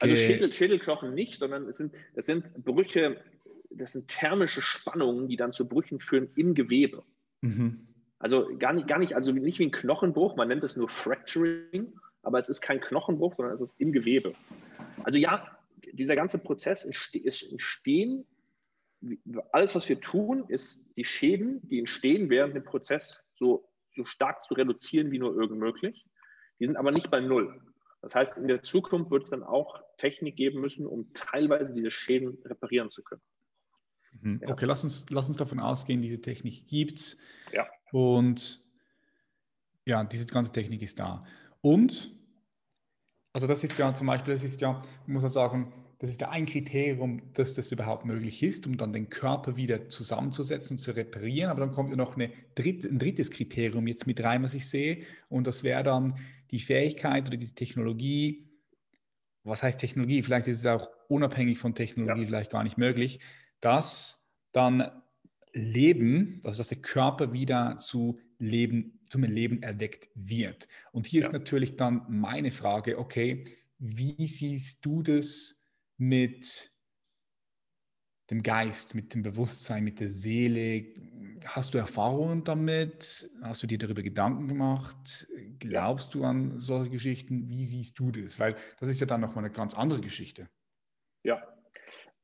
also 0.00 0.16
Schädel, 0.16 0.50
Schädelknochen 0.50 1.12
nicht, 1.12 1.40
sondern 1.40 1.68
es 1.68 1.76
sind, 1.76 1.92
es 2.14 2.24
sind 2.24 2.64
Brüche, 2.64 3.22
das 3.68 3.92
sind 3.92 4.08
thermische 4.08 4.62
Spannungen, 4.62 5.28
die 5.28 5.36
dann 5.36 5.52
zu 5.52 5.68
Brüchen 5.68 6.00
führen 6.00 6.30
im 6.34 6.54
Gewebe. 6.54 7.04
Mhm. 7.42 7.86
Also 8.18 8.56
gar 8.56 8.72
nicht, 8.72 8.88
gar 8.88 8.98
nicht, 8.98 9.14
also 9.14 9.32
nicht 9.32 9.58
wie 9.58 9.66
ein 9.66 9.72
Knochenbruch, 9.72 10.36
man 10.36 10.48
nennt 10.48 10.64
es 10.64 10.74
nur 10.74 10.88
Fracturing, 10.88 11.92
aber 12.22 12.38
es 12.38 12.48
ist 12.48 12.62
kein 12.62 12.80
Knochenbruch, 12.80 13.34
sondern 13.36 13.54
es 13.54 13.60
ist 13.60 13.78
im 13.78 13.92
Gewebe. 13.92 14.32
Also 15.04 15.18
ja, 15.18 15.58
dieser 15.92 16.16
ganze 16.16 16.38
Prozess 16.38 16.86
ist 16.86 17.52
entstehen, 17.52 18.24
alles, 19.52 19.74
was 19.74 19.88
wir 19.88 20.00
tun, 20.00 20.44
ist 20.48 20.84
die 20.96 21.04
Schäden, 21.04 21.60
die 21.68 21.78
entstehen 21.78 22.30
während 22.30 22.54
dem 22.54 22.64
Prozess 22.64 23.22
so, 23.36 23.68
so 23.94 24.04
stark 24.04 24.42
zu 24.44 24.54
reduzieren 24.54 25.10
wie 25.10 25.18
nur 25.18 25.34
irgend 25.34 25.58
möglich. 25.58 26.06
Die 26.58 26.66
sind 26.66 26.76
aber 26.76 26.90
nicht 26.90 27.10
bei 27.10 27.20
Null. 27.20 27.60
Das 28.02 28.14
heißt, 28.14 28.38
in 28.38 28.48
der 28.48 28.62
Zukunft 28.62 29.10
wird 29.10 29.24
es 29.24 29.30
dann 29.30 29.42
auch 29.42 29.80
Technik 29.96 30.36
geben 30.36 30.60
müssen, 30.60 30.86
um 30.86 31.12
teilweise 31.14 31.72
diese 31.72 31.90
Schäden 31.90 32.38
reparieren 32.44 32.90
zu 32.90 33.02
können. 33.02 33.22
Mhm. 34.20 34.40
Okay, 34.46 34.64
lass, 34.66 34.84
uns, 34.84 35.06
lass 35.10 35.28
uns 35.28 35.36
davon 35.36 35.60
ausgehen, 35.60 36.00
diese 36.00 36.20
Technik 36.20 36.66
gibt 36.66 36.98
es. 36.98 37.20
Ja. 37.52 37.66
Und 37.92 38.64
ja, 39.84 40.04
diese 40.04 40.26
ganze 40.26 40.52
Technik 40.52 40.82
ist 40.82 40.98
da. 40.98 41.24
Und, 41.60 42.14
also 43.32 43.46
das 43.46 43.64
ist 43.64 43.76
ja 43.78 43.92
zum 43.94 44.06
Beispiel, 44.06 44.34
das 44.34 44.44
ist 44.44 44.60
ja, 44.60 44.82
muss 45.06 45.22
man 45.22 45.30
sagen, 45.30 45.72
das 46.00 46.10
ist 46.10 46.20
ja 46.20 46.30
ein 46.30 46.46
Kriterium, 46.46 47.22
dass 47.34 47.54
das 47.54 47.72
überhaupt 47.72 48.04
möglich 48.04 48.42
ist, 48.44 48.66
um 48.68 48.76
dann 48.76 48.92
den 48.92 49.08
Körper 49.10 49.56
wieder 49.56 49.88
zusammenzusetzen 49.88 50.74
und 50.74 50.78
zu 50.78 50.94
reparieren. 50.94 51.50
Aber 51.50 51.60
dann 51.60 51.72
kommt 51.72 51.90
ja 51.90 51.96
noch 51.96 52.14
eine 52.14 52.30
dritt, 52.54 52.84
ein 52.84 53.00
drittes 53.00 53.32
Kriterium 53.32 53.88
jetzt 53.88 54.06
mit 54.06 54.22
rein, 54.22 54.44
was 54.44 54.54
ich 54.54 54.68
sehe. 54.68 55.00
Und 55.28 55.48
das 55.48 55.64
wäre 55.64 55.82
dann 55.82 56.14
die 56.52 56.60
Fähigkeit 56.60 57.26
oder 57.26 57.36
die 57.36 57.52
Technologie. 57.52 58.48
Was 59.42 59.64
heißt 59.64 59.80
Technologie? 59.80 60.22
Vielleicht 60.22 60.46
ist 60.46 60.60
es 60.60 60.66
auch 60.66 60.88
unabhängig 61.08 61.58
von 61.58 61.74
Technologie 61.74 62.22
ja. 62.22 62.26
vielleicht 62.28 62.52
gar 62.52 62.62
nicht 62.62 62.78
möglich, 62.78 63.18
dass 63.60 64.30
dann 64.52 64.88
Leben, 65.52 66.40
also 66.44 66.58
dass 66.58 66.68
der 66.68 66.78
Körper 66.78 67.32
wieder 67.32 67.76
zu 67.76 68.20
Leben, 68.38 69.00
zum 69.02 69.24
Leben 69.24 69.64
erweckt 69.64 70.10
wird. 70.14 70.68
Und 70.92 71.08
hier 71.08 71.22
ja. 71.22 71.26
ist 71.26 71.32
natürlich 71.32 71.76
dann 71.76 72.06
meine 72.08 72.52
Frage, 72.52 72.98
okay, 72.98 73.42
wie 73.80 74.26
siehst 74.28 74.84
du 74.86 75.02
das 75.02 75.57
mit 75.98 76.70
dem 78.30 78.42
Geist, 78.42 78.94
mit 78.94 79.14
dem 79.14 79.22
Bewusstsein, 79.22 79.84
mit 79.84 80.00
der 80.00 80.08
Seele? 80.08 80.86
Hast 81.44 81.74
du 81.74 81.78
Erfahrungen 81.78 82.44
damit? 82.44 83.28
Hast 83.42 83.62
du 83.62 83.66
dir 83.66 83.78
darüber 83.78 84.02
Gedanken 84.02 84.48
gemacht? 84.48 85.26
Glaubst 85.58 86.14
du 86.14 86.24
an 86.24 86.58
solche 86.58 86.90
Geschichten? 86.90 87.48
Wie 87.48 87.64
siehst 87.64 87.98
du 87.98 88.10
das? 88.10 88.38
Weil 88.38 88.54
das 88.80 88.88
ist 88.88 89.00
ja 89.00 89.06
dann 89.06 89.20
nochmal 89.20 89.44
eine 89.44 89.52
ganz 89.52 89.74
andere 89.74 90.00
Geschichte. 90.00 90.48
Ja, 91.22 91.42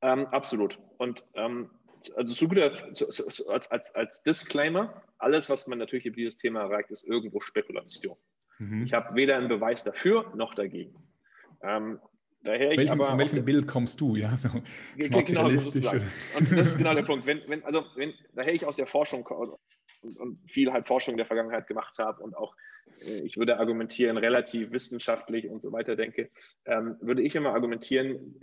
ähm, 0.02 0.26
absolut. 0.26 0.78
Und 0.98 1.24
ähm, 1.34 1.70
also 2.16 2.34
zu 2.34 2.48
guter, 2.48 2.72
als, 2.72 3.70
als, 3.70 3.94
als 3.94 4.22
Disclaimer, 4.22 5.02
alles, 5.18 5.48
was 5.48 5.66
man 5.66 5.78
natürlich 5.78 6.06
über 6.06 6.16
dieses 6.16 6.36
Thema 6.36 6.60
erreicht, 6.60 6.90
ist 6.90 7.04
irgendwo 7.04 7.40
Spekulation. 7.40 8.16
Mhm. 8.58 8.84
Ich 8.84 8.92
habe 8.92 9.14
weder 9.14 9.36
einen 9.36 9.48
Beweis 9.48 9.84
dafür 9.84 10.32
noch 10.36 10.54
dagegen. 10.54 10.94
Ähm, 11.62 11.98
daher 12.44 12.72
ich 12.72 12.78
welchem, 12.78 12.92
aber 12.92 13.06
von 13.06 13.18
welchem 13.18 13.44
Bild 13.44 13.66
kommst 13.66 14.00
du? 14.00 14.16
Ja, 14.16 14.36
so 14.36 14.48
genau, 14.96 15.48
sozusagen. 15.48 16.10
Und 16.38 16.52
das 16.52 16.68
ist 16.68 16.78
genau 16.78 16.94
der 16.94 17.02
Punkt. 17.06 17.26
Wenn, 17.26 17.40
wenn, 17.48 17.64
also, 17.64 17.84
wenn, 17.96 18.14
daher 18.34 18.54
ich 18.54 18.64
aus 18.64 18.76
der 18.76 18.86
Forschung 18.86 19.26
und, 19.26 19.58
und 20.18 20.38
viel 20.50 20.72
halt 20.72 20.86
Forschung 20.86 21.16
der 21.16 21.26
Vergangenheit 21.26 21.66
gemacht 21.66 21.98
habe 21.98 22.22
und 22.22 22.36
auch, 22.36 22.54
äh, 23.00 23.20
ich 23.20 23.36
würde 23.36 23.58
argumentieren, 23.58 24.16
relativ 24.16 24.70
wissenschaftlich 24.70 25.48
und 25.48 25.60
so 25.60 25.72
weiter 25.72 25.96
denke, 25.96 26.30
ähm, 26.66 26.96
würde 27.00 27.22
ich 27.22 27.34
immer 27.34 27.54
argumentieren, 27.54 28.38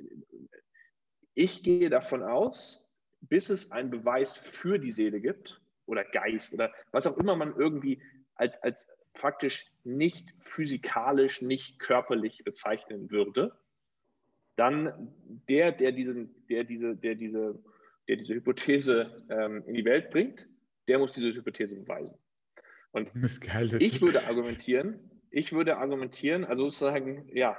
ich 1.34 1.64
gehe 1.64 1.90
davon 1.90 2.24
aus, 2.24 2.90
bis 3.22 3.50
es 3.50 3.72
einen 3.72 3.90
Beweis 3.90 4.36
für 4.36 4.80
die 4.80 4.92
Seele 4.92 5.22
gibt 5.22 5.62
oder 5.86 6.04
Geist 6.04 6.54
oder 6.54 6.74
was 6.92 7.08
auch 7.08 7.18
immer 7.18 7.36
man 7.36 7.56
irgendwie 7.56 8.02
als, 8.36 8.62
als 8.64 8.88
faktisch 9.14 9.66
nicht 9.84 10.34
physikalisch, 10.40 11.42
nicht 11.42 11.80
körperlich 11.80 12.44
bezeichnen 12.44 13.12
würde, 13.12 13.56
dann 14.56 15.14
der, 15.50 15.72
der, 15.72 15.92
diesen, 15.92 16.36
der, 16.50 16.64
diese, 16.64 16.96
der, 16.96 17.16
diese, 17.16 17.60
der 18.08 18.18
diese 18.18 18.36
Hypothese 18.36 19.26
ähm, 19.30 19.64
in 19.68 19.74
die 19.74 19.86
Welt 19.86 20.10
bringt, 20.12 20.48
der 20.88 21.00
muss 21.00 21.12
diese 21.12 21.34
Hypothese 21.34 21.76
beweisen. 21.76 22.18
Und 22.92 23.12
ich 23.80 24.02
würde 24.02 24.26
argumentieren, 24.28 25.00
ich 25.30 25.54
würde 25.54 25.78
argumentieren, 25.78 26.44
also 26.44 26.66
sozusagen, 26.66 27.30
ja, 27.34 27.58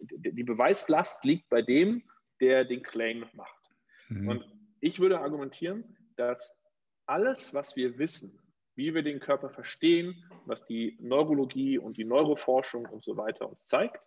die 0.00 0.44
Beweislast 0.44 1.24
liegt 1.24 1.48
bei 1.48 1.62
dem, 1.62 2.02
der 2.40 2.64
den 2.64 2.82
Claim 2.82 3.26
macht. 3.32 3.72
Mhm. 4.08 4.28
Und 4.28 4.44
ich 4.80 5.00
würde 5.00 5.20
argumentieren, 5.20 5.96
dass 6.16 6.60
alles, 7.06 7.52
was 7.54 7.76
wir 7.76 7.98
wissen, 7.98 8.38
wie 8.74 8.94
wir 8.94 9.02
den 9.02 9.20
Körper 9.20 9.50
verstehen, 9.50 10.14
was 10.46 10.64
die 10.64 10.96
Neurologie 11.00 11.78
und 11.78 11.96
die 11.96 12.04
Neuroforschung 12.04 12.86
und 12.86 13.04
so 13.04 13.16
weiter 13.16 13.48
uns 13.48 13.66
zeigt, 13.66 14.00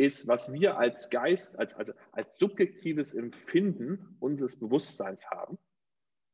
ist, 0.00 0.26
was 0.26 0.50
wir 0.50 0.78
als 0.78 1.10
Geist, 1.10 1.58
als, 1.58 1.74
also 1.74 1.92
als 2.12 2.38
subjektives 2.38 3.12
Empfinden 3.12 4.16
unseres 4.18 4.58
Bewusstseins 4.58 5.30
haben, 5.30 5.58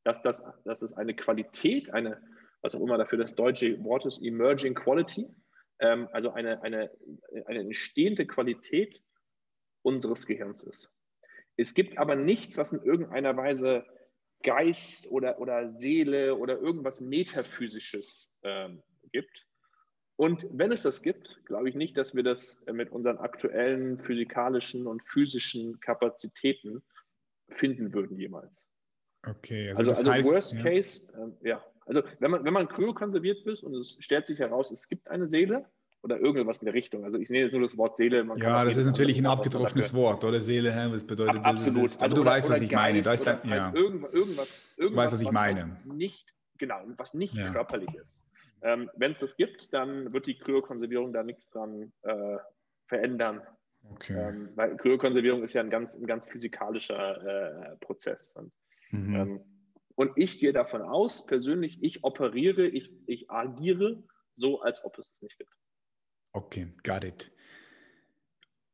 dass 0.04 0.22
das, 0.22 0.44
dass 0.64 0.82
es 0.82 0.92
eine 0.92 1.16
Qualität, 1.16 1.92
eine, 1.92 2.22
was 2.62 2.76
auch 2.76 2.80
immer 2.80 2.96
dafür 2.96 3.18
das 3.18 3.34
deutsche 3.34 3.84
Wort 3.84 4.06
ist, 4.06 4.22
Emerging 4.22 4.76
Quality, 4.76 5.26
ähm, 5.80 6.08
also 6.12 6.30
eine, 6.30 6.62
eine, 6.62 6.92
eine 7.46 7.60
entstehende 7.60 8.24
Qualität 8.24 9.02
unseres 9.82 10.26
Gehirns 10.26 10.62
ist. 10.62 10.92
Es 11.56 11.74
gibt 11.74 11.98
aber 11.98 12.14
nichts, 12.14 12.56
was 12.56 12.72
in 12.72 12.82
irgendeiner 12.84 13.36
Weise 13.36 13.84
Geist 14.44 15.10
oder, 15.10 15.40
oder 15.40 15.68
Seele 15.68 16.36
oder 16.36 16.56
irgendwas 16.56 17.00
Metaphysisches 17.00 18.32
ähm, 18.44 18.84
gibt. 19.10 19.45
Und 20.16 20.46
wenn 20.50 20.72
es 20.72 20.82
das 20.82 21.02
gibt, 21.02 21.44
glaube 21.44 21.68
ich 21.68 21.74
nicht, 21.74 21.96
dass 21.96 22.14
wir 22.14 22.22
das 22.22 22.64
mit 22.72 22.90
unseren 22.90 23.18
aktuellen 23.18 23.98
physikalischen 23.98 24.86
und 24.86 25.02
physischen 25.02 25.78
Kapazitäten 25.80 26.82
finden 27.48 27.92
würden 27.92 28.18
jemals. 28.18 28.68
Okay, 29.26 29.68
also, 29.68 29.90
also, 29.90 29.90
also 29.90 30.12
heißt, 30.12 30.32
Worst 30.32 30.52
ja. 30.54 30.62
Case, 30.62 31.12
äh, 31.42 31.48
ja. 31.48 31.64
Also 31.84 32.02
wenn 32.18 32.30
man, 32.30 32.44
wenn 32.44 32.52
man 32.52 32.68
kryokonserviert 32.68 33.46
ist 33.46 33.62
und 33.62 33.74
es 33.74 33.96
stellt 34.00 34.26
sich 34.26 34.38
heraus, 34.38 34.70
es 34.70 34.88
gibt 34.88 35.08
eine 35.08 35.26
Seele, 35.26 35.66
oder 36.06 36.20
irgendwas 36.20 36.58
in 36.62 36.66
der 36.66 36.74
Richtung. 36.74 37.04
Also 37.04 37.18
ich 37.18 37.30
nehme 37.30 37.44
jetzt 37.44 37.52
nur 37.52 37.62
das 37.62 37.76
Wort 37.76 37.96
Seele. 37.96 38.24
ja, 38.36 38.64
das 38.64 38.76
ist 38.76 38.86
natürlich 38.86 39.18
ein 39.18 39.26
abgetroschenes 39.26 39.92
Wort, 39.92 40.24
oder 40.24 40.40
Seele, 40.40 40.72
was 40.92 41.04
bedeutet 41.04 41.38
Ab, 41.38 41.54
das? 41.54 41.62
Absolut. 41.62 41.84
Ist, 41.86 42.02
also 42.02 42.16
du 42.16 42.22
oder, 42.22 42.30
weißt, 42.30 42.50
was 42.50 42.60
ich 42.60 42.70
meine. 42.70 43.02
Da 43.02 43.12
ist 43.12 43.26
dann, 43.26 43.42
halt 43.42 43.50
ja. 43.50 43.72
irgendwas, 43.74 44.12
irgendwas, 44.12 44.74
du 44.78 44.94
weißt, 44.94 45.14
was 45.14 45.20
ich 45.20 45.32
meine. 45.32 45.76
Nicht, 45.84 46.32
genau, 46.58 46.80
was 46.96 47.14
nicht 47.14 47.34
ja. 47.34 47.50
körperlich 47.50 47.92
ist. 48.00 48.24
Ähm, 48.62 48.90
Wenn 48.96 49.12
es 49.12 49.20
das 49.20 49.36
gibt, 49.36 49.72
dann 49.72 50.12
wird 50.12 50.26
die 50.26 50.38
Kryokonservierung 50.38 51.12
da 51.12 51.22
nichts 51.22 51.50
dran 51.50 51.92
äh, 52.02 52.38
verändern. 52.86 53.42
Okay. 53.90 54.14
Ähm, 54.18 54.50
weil 54.54 54.76
Kryokonservierung 54.76 55.42
ist 55.42 55.52
ja 55.52 55.62
ein 55.62 55.70
ganz, 55.70 55.94
ein 55.94 56.06
ganz 56.06 56.28
physikalischer 56.28 57.72
äh, 57.72 57.76
Prozess. 57.76 58.34
Und, 58.34 58.52
mhm. 58.90 59.14
ähm, 59.14 59.40
und 59.94 60.12
ich 60.16 60.40
gehe 60.40 60.52
davon 60.52 60.82
aus, 60.82 61.26
persönlich, 61.26 61.82
ich 61.82 62.04
operiere, 62.04 62.66
ich, 62.66 62.90
ich 63.06 63.30
agiere 63.30 64.02
so, 64.32 64.60
als 64.60 64.84
ob 64.84 64.98
es 64.98 65.12
es 65.12 65.22
nicht 65.22 65.38
gibt. 65.38 65.52
Okay, 66.32 66.68
got 66.82 67.04
it. 67.04 67.32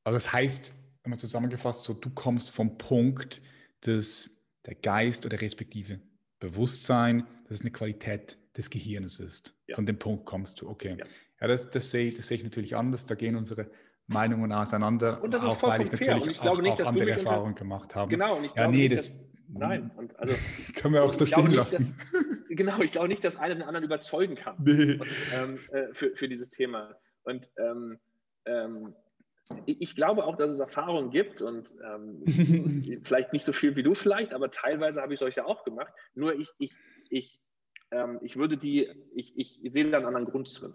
Also 0.04 0.16
das 0.16 0.32
heißt, 0.32 0.74
wenn 1.02 1.10
man 1.10 1.18
zusammengefasst, 1.18 1.84
so 1.84 1.94
du 1.94 2.10
kommst 2.10 2.50
vom 2.50 2.76
Punkt, 2.78 3.40
dass 3.80 4.30
der 4.66 4.74
Geist 4.74 5.26
oder 5.26 5.40
respektive 5.40 6.00
Bewusstsein, 6.40 7.26
das 7.44 7.58
ist 7.58 7.60
eine 7.62 7.70
Qualität 7.70 8.38
des 8.56 8.70
Gehirns 8.70 9.20
ist. 9.20 9.54
Ja. 9.72 9.76
Von 9.76 9.86
dem 9.86 9.98
Punkt 9.98 10.26
kommst 10.26 10.60
du. 10.60 10.68
Okay. 10.68 10.96
Ja, 10.98 11.04
ja 11.40 11.48
das, 11.48 11.70
das, 11.70 11.90
sehe, 11.90 12.08
ich, 12.08 12.14
das 12.14 12.28
sehe 12.28 12.38
ich 12.38 12.44
natürlich 12.44 12.76
anders. 12.76 13.06
Da 13.06 13.14
gehen 13.14 13.36
unsere 13.36 13.70
Meinungen 14.06 14.52
auseinander. 14.52 15.22
Und 15.22 15.32
das 15.32 15.42
ist 15.42 15.50
auch 15.50 15.62
weil 15.62 15.82
ich 15.82 15.92
natürlich 15.92 16.26
ich 16.26 16.40
auch, 16.40 16.60
nicht, 16.60 16.80
auch 16.80 16.86
andere 16.86 17.10
Erfahrungen 17.10 17.54
gemacht 17.54 17.94
habe. 17.94 18.10
Genau. 18.10 18.36
Und 18.36 18.44
ich 18.44 18.54
ja, 18.54 18.68
nee, 18.68 18.88
nicht, 18.88 18.92
das, 18.92 19.28
nein. 19.48 19.90
Und 19.96 20.18
also, 20.18 20.34
können 20.76 20.94
wir 20.94 21.02
auch 21.02 21.14
so 21.14 21.24
stehen 21.24 21.52
lassen. 21.52 21.96
Dass, 22.12 22.48
genau, 22.50 22.80
ich 22.80 22.92
glaube 22.92 23.08
nicht, 23.08 23.24
dass 23.24 23.36
einer 23.36 23.54
den 23.54 23.62
anderen 23.62 23.84
überzeugen 23.84 24.34
kann 24.34 24.56
nee. 24.62 24.94
und, 24.94 25.06
ähm, 25.34 25.58
äh, 25.72 25.94
für, 25.94 26.14
für 26.14 26.28
dieses 26.28 26.50
Thema. 26.50 26.94
Und 27.22 27.50
ähm, 27.58 27.98
ähm, 28.44 28.94
ich 29.66 29.96
glaube 29.96 30.24
auch, 30.24 30.36
dass 30.36 30.52
es 30.52 30.60
Erfahrungen 30.60 31.10
gibt 31.10 31.42
und 31.42 31.74
ähm, 31.84 32.22
vielleicht 33.04 33.32
nicht 33.32 33.44
so 33.44 33.52
viel 33.52 33.74
wie 33.76 33.82
du 33.82 33.94
vielleicht, 33.94 34.34
aber 34.34 34.50
teilweise 34.50 35.02
habe 35.02 35.14
ich 35.14 35.18
solche 35.18 35.46
auch 35.46 35.64
gemacht. 35.64 35.92
Nur 36.14 36.38
ich, 36.38 36.50
ich, 36.58 36.76
ich, 37.10 37.40
ähm, 37.92 38.18
ich 38.22 38.36
würde 38.36 38.56
die, 38.56 38.90
ich, 39.14 39.36
ich 39.36 39.72
sehe 39.72 39.90
da 39.90 39.98
einen 39.98 40.06
anderen 40.06 40.26
Grund 40.26 40.60
drin. 40.60 40.74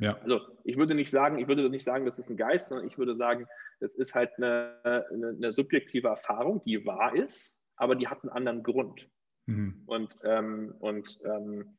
Ja. 0.00 0.18
Also 0.22 0.40
ich 0.64 0.76
würde 0.76 0.94
nicht 0.94 1.10
sagen, 1.10 1.38
ich 1.38 1.46
würde 1.46 1.68
nicht 1.68 1.84
sagen, 1.84 2.06
das 2.06 2.18
ist 2.18 2.30
ein 2.30 2.36
Geist, 2.36 2.68
sondern 2.68 2.86
ich 2.86 2.98
würde 2.98 3.14
sagen, 3.14 3.46
das 3.80 3.94
ist 3.94 4.14
halt 4.14 4.30
eine, 4.36 4.80
eine, 4.84 5.28
eine 5.28 5.52
subjektive 5.52 6.08
Erfahrung, 6.08 6.62
die 6.62 6.84
wahr 6.86 7.14
ist, 7.14 7.58
aber 7.76 7.94
die 7.94 8.08
hatten 8.08 8.28
einen 8.28 8.36
anderen 8.36 8.62
Grund. 8.62 9.08
Mhm. 9.46 9.82
Und, 9.86 10.16
ähm, 10.24 10.74
und 10.80 11.18
ähm, 11.24 11.76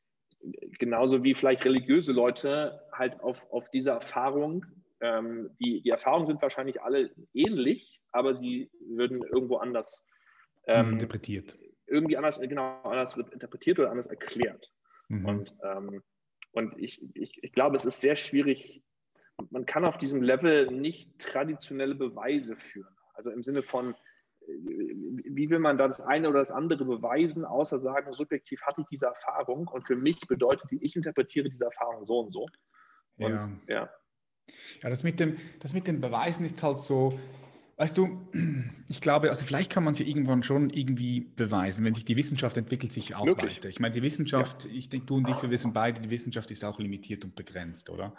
genauso 0.79 1.23
wie 1.23 1.33
vielleicht 1.33 1.65
religiöse 1.65 2.11
Leute 2.11 2.81
halt 2.93 3.19
auf, 3.21 3.45
auf 3.51 3.69
diese 3.71 3.91
Erfahrung, 3.91 4.65
ähm, 5.01 5.49
die, 5.59 5.81
die 5.81 5.89
Erfahrungen 5.89 6.25
sind 6.25 6.41
wahrscheinlich 6.41 6.81
alle 6.81 7.11
ähnlich, 7.33 8.01
aber 8.11 8.35
sie 8.35 8.69
würden 8.87 9.23
irgendwo 9.23 9.57
anders 9.57 10.05
ähm, 10.67 10.91
interpretiert. 10.91 11.57
Irgendwie 11.91 12.17
anders, 12.17 12.39
genau, 12.39 12.81
anders 12.83 13.17
interpretiert 13.17 13.79
oder 13.79 13.91
anders 13.91 14.07
erklärt. 14.07 14.71
Mhm. 15.09 15.25
Und, 15.25 15.55
ähm, 15.63 16.01
und 16.53 16.77
ich, 16.77 17.03
ich, 17.15 17.43
ich 17.43 17.51
glaube, 17.51 17.77
es 17.77 17.85
ist 17.85 18.01
sehr 18.01 18.15
schwierig, 18.15 18.83
man 19.49 19.65
kann 19.65 19.85
auf 19.85 19.97
diesem 19.97 20.21
Level 20.21 20.67
nicht 20.71 21.19
traditionelle 21.19 21.95
Beweise 21.95 22.55
führen. 22.55 22.95
Also 23.13 23.31
im 23.31 23.43
Sinne 23.43 23.61
von, 23.61 23.95
wie 24.47 25.49
will 25.49 25.59
man 25.59 25.77
da 25.77 25.87
das 25.87 26.01
eine 26.01 26.29
oder 26.29 26.39
das 26.39 26.51
andere 26.51 26.85
beweisen, 26.85 27.45
außer 27.45 27.77
sagen, 27.77 28.11
subjektiv 28.13 28.61
hatte 28.61 28.81
ich 28.81 28.87
diese 28.87 29.07
Erfahrung 29.07 29.67
und 29.67 29.85
für 29.85 29.95
mich 29.95 30.19
bedeutet 30.27 30.69
die, 30.71 30.83
ich 30.83 30.95
interpretiere 30.95 31.49
diese 31.49 31.65
Erfahrung 31.65 32.05
so 32.05 32.19
und 32.19 32.33
so. 32.33 32.47
Und, 33.17 33.31
ja. 33.31 33.49
ja. 33.67 33.89
Ja, 34.81 34.89
das 34.89 35.03
mit, 35.03 35.19
dem, 35.19 35.37
das 35.59 35.73
mit 35.73 35.87
den 35.87 36.01
Beweisen 36.01 36.45
ist 36.45 36.61
halt 36.63 36.79
so, 36.79 37.19
weißt 37.81 37.97
du, 37.97 38.29
ich 38.89 39.01
glaube, 39.01 39.29
also 39.29 39.43
vielleicht 39.43 39.71
kann 39.71 39.83
man 39.83 39.95
sie 39.95 40.07
irgendwann 40.07 40.43
schon 40.43 40.69
irgendwie 40.69 41.21
beweisen, 41.21 41.83
wenn 41.83 41.95
sich 41.95 42.05
die 42.05 42.15
Wissenschaft 42.15 42.55
entwickelt 42.55 42.91
sich 42.91 43.15
auch 43.15 43.25
Möglich. 43.25 43.57
weiter. 43.57 43.69
Ich 43.69 43.79
meine, 43.79 43.95
die 43.95 44.03
Wissenschaft, 44.03 44.65
ja. 44.65 44.71
ich 44.71 44.89
denke, 44.89 45.07
du 45.07 45.15
und 45.15 45.27
ich, 45.27 45.41
wir 45.41 45.49
wissen 45.49 45.73
beide, 45.73 45.99
die 45.99 46.11
Wissenschaft 46.11 46.51
ist 46.51 46.63
auch 46.63 46.77
limitiert 46.77 47.25
und 47.25 47.35
begrenzt, 47.35 47.89
oder? 47.89 48.13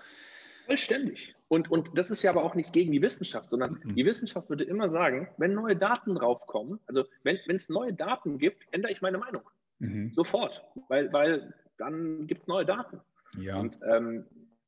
Vollständig. 0.66 1.36
Und, 1.46 1.70
und 1.70 1.96
das 1.96 2.10
ist 2.10 2.24
ja 2.24 2.32
aber 2.32 2.42
auch 2.42 2.56
nicht 2.56 2.72
gegen 2.72 2.90
die 2.90 3.02
Wissenschaft, 3.02 3.50
sondern 3.50 3.78
mhm. 3.84 3.94
die 3.94 4.04
Wissenschaft 4.04 4.48
würde 4.50 4.64
immer 4.64 4.90
sagen, 4.90 5.28
wenn 5.36 5.54
neue 5.54 5.76
Daten 5.76 6.16
draufkommen, 6.16 6.80
also 6.86 7.04
wenn 7.22 7.38
es 7.46 7.68
neue 7.68 7.92
Daten 7.92 8.38
gibt, 8.38 8.64
ändere 8.72 8.90
ich 8.90 9.00
meine 9.00 9.18
Meinung. 9.18 9.42
Mhm. 9.78 10.12
Sofort. 10.16 10.60
Weil, 10.88 11.12
weil 11.12 11.54
dann 11.78 12.26
gibt 12.26 12.42
es 12.42 12.48
neue 12.48 12.66
Daten. 12.66 13.00
Ja. 13.38 13.60
Und 13.60 13.78
ähm, 13.86 14.24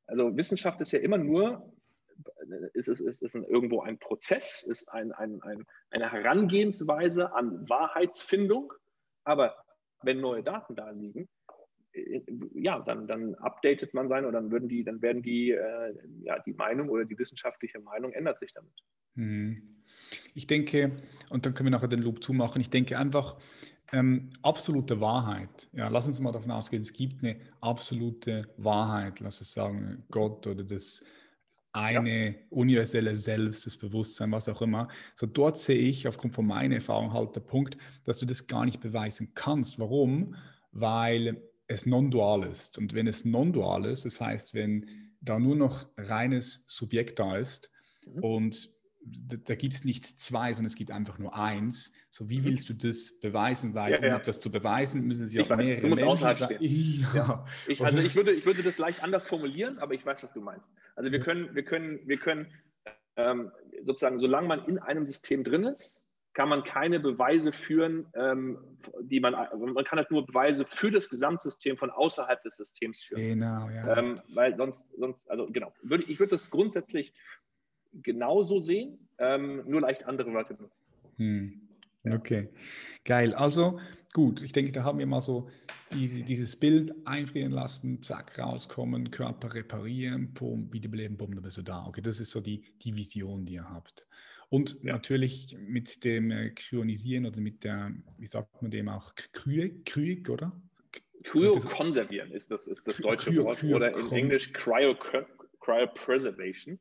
also 0.07 0.37
Wissenschaft 0.37 0.80
ist 0.80 0.92
ja 0.92 1.00
immer 1.00 1.18
nur, 1.18 1.68
ist, 2.74 2.88
ist, 2.88 3.00
ist, 3.00 3.22
ist 3.22 3.35
irgendwo 3.35 3.83
ein 3.83 3.98
Prozess, 3.98 4.62
ist 4.62 4.88
ein, 4.90 5.12
ein, 5.12 5.40
ein, 5.42 5.64
eine 5.90 6.11
Herangehensweise 6.11 7.33
an 7.33 7.68
Wahrheitsfindung. 7.68 8.72
Aber 9.24 9.55
wenn 10.03 10.20
neue 10.20 10.42
Daten 10.42 10.74
da 10.77 10.90
liegen, 10.90 11.29
ja, 12.55 12.81
dann, 12.81 13.07
dann 13.07 13.35
updatet 13.37 13.94
man 13.94 14.09
sein 14.09 14.24
und 14.24 14.33
dann 14.33 14.50
würden 14.50 14.68
die, 14.68 14.85
dann 14.85 15.00
werden 15.00 15.22
die, 15.22 15.53
äh, 15.53 15.94
ja, 16.22 16.38
die 16.40 16.53
Meinung 16.53 16.88
oder 16.88 17.05
die 17.05 17.18
wissenschaftliche 17.18 17.79
Meinung 17.81 18.12
ändert 18.12 18.40
sich 18.40 18.53
damit. 18.53 18.72
Mhm. 19.14 19.81
Ich 20.35 20.46
denke, 20.46 20.96
und 21.31 21.46
dann 21.46 21.55
können 21.55 21.68
wir 21.68 21.70
nachher 21.70 21.88
den 21.88 22.03
Loop 22.03 22.22
zumachen, 22.22 22.61
ich 22.61 22.70
denke 22.70 22.98
einfach, 22.98 23.38
ähm, 23.92 24.31
absolute 24.42 25.00
Wahrheit. 25.00 25.68
Ja, 25.72 25.88
lass 25.88 26.07
uns 26.07 26.18
mal 26.20 26.33
davon 26.33 26.50
ausgehen, 26.50 26.83
es 26.83 26.92
gibt 26.92 27.22
eine 27.22 27.38
absolute 27.61 28.53
Wahrheit, 28.57 29.20
lass 29.20 29.40
es 29.40 29.53
sagen, 29.53 30.05
Gott 30.11 30.46
oder 30.46 30.64
das 30.64 31.05
eine 31.75 32.29
ja. 32.29 32.35
universelle 32.51 33.17
Selbst, 33.17 33.67
das 33.67 33.77
Bewusstsein, 33.77 34.31
was 34.31 34.49
auch 34.49 34.63
immer. 34.63 34.89
So 35.17 35.27
dort 35.27 35.59
sehe 35.59 35.79
ich 35.79 36.07
aufgrund 36.07 36.33
von 36.33 36.47
meiner 36.47 36.77
Erfahrung 36.77 37.13
halt 37.13 37.35
der 37.35 37.41
Punkt, 37.41 37.77
dass 38.05 38.19
du 38.19 38.27
das 38.27 38.47
gar 38.47 38.65
nicht 38.65 38.81
beweisen 38.81 39.33
kannst. 39.35 39.79
Warum? 39.81 40.37
Weil 40.71 41.43
es 41.67 41.85
non-dual 41.85 42.45
ist. 42.45 42.79
Und 42.79 42.95
wenn 42.95 43.09
es 43.09 43.25
non-dual 43.25 43.87
ist, 43.87 44.05
das 44.05 44.21
heißt, 44.21 44.55
wenn 44.55 44.87
da 45.21 45.39
nur 45.39 45.57
noch 45.57 45.89
reines 45.97 46.65
Subjekt 46.69 47.19
da 47.19 47.37
ist 47.37 47.73
mhm. 48.07 48.23
und 48.23 48.74
da, 49.07 49.37
da 49.37 49.55
gibt 49.55 49.75
es 49.75 49.85
nicht 49.85 50.07
zwei, 50.07 50.53
sondern 50.53 50.67
es 50.67 50.77
gibt 50.77 50.90
einfach 50.90 51.19
nur 51.19 51.35
eins. 51.35 51.93
So, 52.11 52.31
wie 52.31 52.40
mhm. 52.40 52.45
willst 52.45 52.69
du 52.69 52.75
das 52.75 53.19
beweisen? 53.21 53.75
Weil, 53.75 53.93
ja, 53.93 54.01
ja. 54.01 54.14
um 54.14 54.21
etwas 54.21 54.40
zu 54.40 54.51
beweisen, 54.51 55.07
müssen 55.07 55.27
sie 55.27 55.40
auch 55.40 55.49
weiß, 55.49 55.67
mehrere 55.67 55.88
Menschen 55.88 56.35
sein. 56.35 56.59
Ja. 56.61 57.14
ja. 57.14 57.45
Ich, 57.67 57.85
also 57.85 57.99
ich 57.99 58.14
würde, 58.14 58.33
ich 58.33 58.47
würde 58.47 58.62
das 58.62 58.79
leicht 58.79 59.03
anders 59.03 59.27
formulieren, 59.27 59.79
aber 59.79 59.95
ich 59.95 60.05
weiß, 60.05 60.23
was 60.23 60.33
du 60.33 60.40
meinst. 60.40 60.73
Also 60.97 61.12
wir 61.12 61.21
können, 61.21 61.55
wir 61.55 61.64
können, 61.64 62.01
wir 62.05 62.19
können 62.19 62.47
ähm, 63.17 63.51
sozusagen, 63.83 64.19
solange 64.19 64.49
man 64.49 64.64
in 64.64 64.79
einem 64.79 65.05
System 65.07 65.45
drin 65.45 65.64
ist, 65.64 66.05
kann 66.35 66.49
man 66.49 66.64
keine 66.64 66.99
Beweise 66.99 67.53
führen, 67.53 68.07
ähm, 68.14 68.59
die 69.03 69.21
man, 69.21 69.33
man 69.33 69.85
kann 69.85 69.99
halt 69.99 70.11
nur 70.11 70.27
Beweise 70.27 70.67
für 70.67 70.90
das 70.90 71.09
Gesamtsystem 71.09 71.77
von 71.77 71.90
außerhalb 71.90 72.43
des 72.43 72.57
Systems 72.57 73.03
führen. 73.03 73.23
Genau, 73.23 73.71
ja. 73.71 73.97
Ähm, 73.97 74.17
weil 74.35 74.57
sonst, 74.57 74.88
sonst, 74.99 75.31
also 75.31 75.47
genau, 75.51 75.73
würde, 75.83 76.05
ich 76.09 76.19
würde 76.19 76.33
das 76.33 76.51
grundsätzlich 76.51 77.14
genauso 78.02 78.61
sehen, 78.61 78.98
ähm, 79.18 79.62
nur 79.66 79.80
leicht 79.80 80.04
andere 80.07 80.33
Wörter 80.33 80.54
benutzen. 80.54 80.83
Hm. 81.16 81.61
Okay, 82.04 82.48
geil. 83.04 83.35
Also 83.35 83.80
gut, 84.12 84.42
ich 84.42 84.52
denke, 84.52 84.72
da 84.72 84.85
haben 84.85 84.98
wir 84.98 85.07
mal 85.07 85.22
so 85.22 85.48
diese, 85.92 86.22
dieses 86.22 86.57
Bild 86.57 86.92
einfrieren 87.07 87.52
lassen, 87.52 88.02
zack, 88.02 88.38
rauskommen, 88.38 89.11
Körper 89.11 89.54
reparieren, 89.54 90.35
pum, 90.35 90.72
wiederbeleben, 90.72 91.16
bumm, 91.16 91.35
dann 91.35 91.42
bist 91.42 91.57
du 91.57 91.62
da. 91.62 91.87
Okay, 91.87 92.02
das 92.02 92.20
ist 92.20 92.30
so 92.30 92.40
die, 92.40 92.62
die 92.83 92.94
Vision, 92.94 93.44
die 93.46 93.54
ihr 93.54 93.68
habt. 93.68 94.07
Und 94.50 94.83
ja. 94.83 94.92
natürlich 94.92 95.57
mit 95.66 96.04
dem 96.04 96.30
äh, 96.30 96.50
Kryonisieren 96.50 97.26
oder 97.26 97.40
mit 97.40 97.64
der, 97.64 97.92
wie 98.18 98.26
sagt 98.26 98.61
man 98.61 98.70
dem 98.70 98.88
auch, 98.88 99.14
Kryig, 99.33 100.28
oder? 100.28 100.52
Kryokonservieren 101.24 102.30
ist 102.33 102.50
das, 102.50 102.68
ist 102.68 102.87
das 102.87 102.98
deutsche 102.98 103.30
Kryo, 103.30 103.44
Wort 103.44 103.59
Kryo, 103.59 103.76
oder 103.76 103.96
in 103.96 104.12
Englisch 104.12 104.52
Cryo, 104.52 104.94
Cryopreservation. 105.61 106.78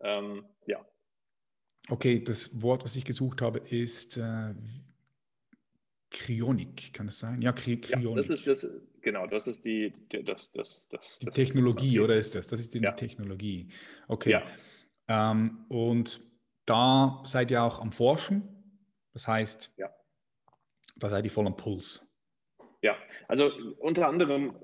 Ähm, 0.00 0.44
ja. 0.66 0.84
Okay, 1.90 2.22
das 2.22 2.60
Wort, 2.62 2.84
was 2.84 2.96
ich 2.96 3.04
gesucht 3.04 3.40
habe, 3.42 3.60
ist 3.60 4.16
äh, 4.18 4.54
Kryonik, 6.10 6.92
kann 6.92 7.08
es 7.08 7.18
sein? 7.18 7.42
Ja, 7.42 7.52
Kry 7.52 7.80
Kryonik. 7.80 8.08
Ja, 8.10 8.14
das 8.16 8.30
ist 8.30 8.46
das, 8.46 8.66
genau, 9.00 9.26
das 9.26 9.46
ist 9.46 9.64
die, 9.64 9.92
das, 10.24 10.50
das, 10.52 10.86
das, 10.88 11.18
die 11.18 11.26
Technologie, 11.26 12.00
oder 12.00 12.16
ist 12.16 12.34
das? 12.34 12.46
Das 12.46 12.60
ist 12.60 12.74
die 12.74 12.80
ja. 12.80 12.92
Technologie. 12.92 13.68
Okay. 14.06 14.30
Ja. 14.30 14.42
Ähm, 15.08 15.64
und 15.68 16.20
da 16.66 17.22
seid 17.24 17.50
ihr 17.50 17.62
auch 17.62 17.80
am 17.80 17.92
Forschen. 17.92 18.42
Das 19.12 19.26
heißt, 19.26 19.72
ja. 19.78 19.90
da 20.96 21.08
seid 21.08 21.24
ihr 21.24 21.30
voll 21.30 21.46
am 21.46 21.56
Puls. 21.56 22.04
Ja, 22.82 22.96
also 23.26 23.50
unter 23.78 24.06
anderem 24.06 24.54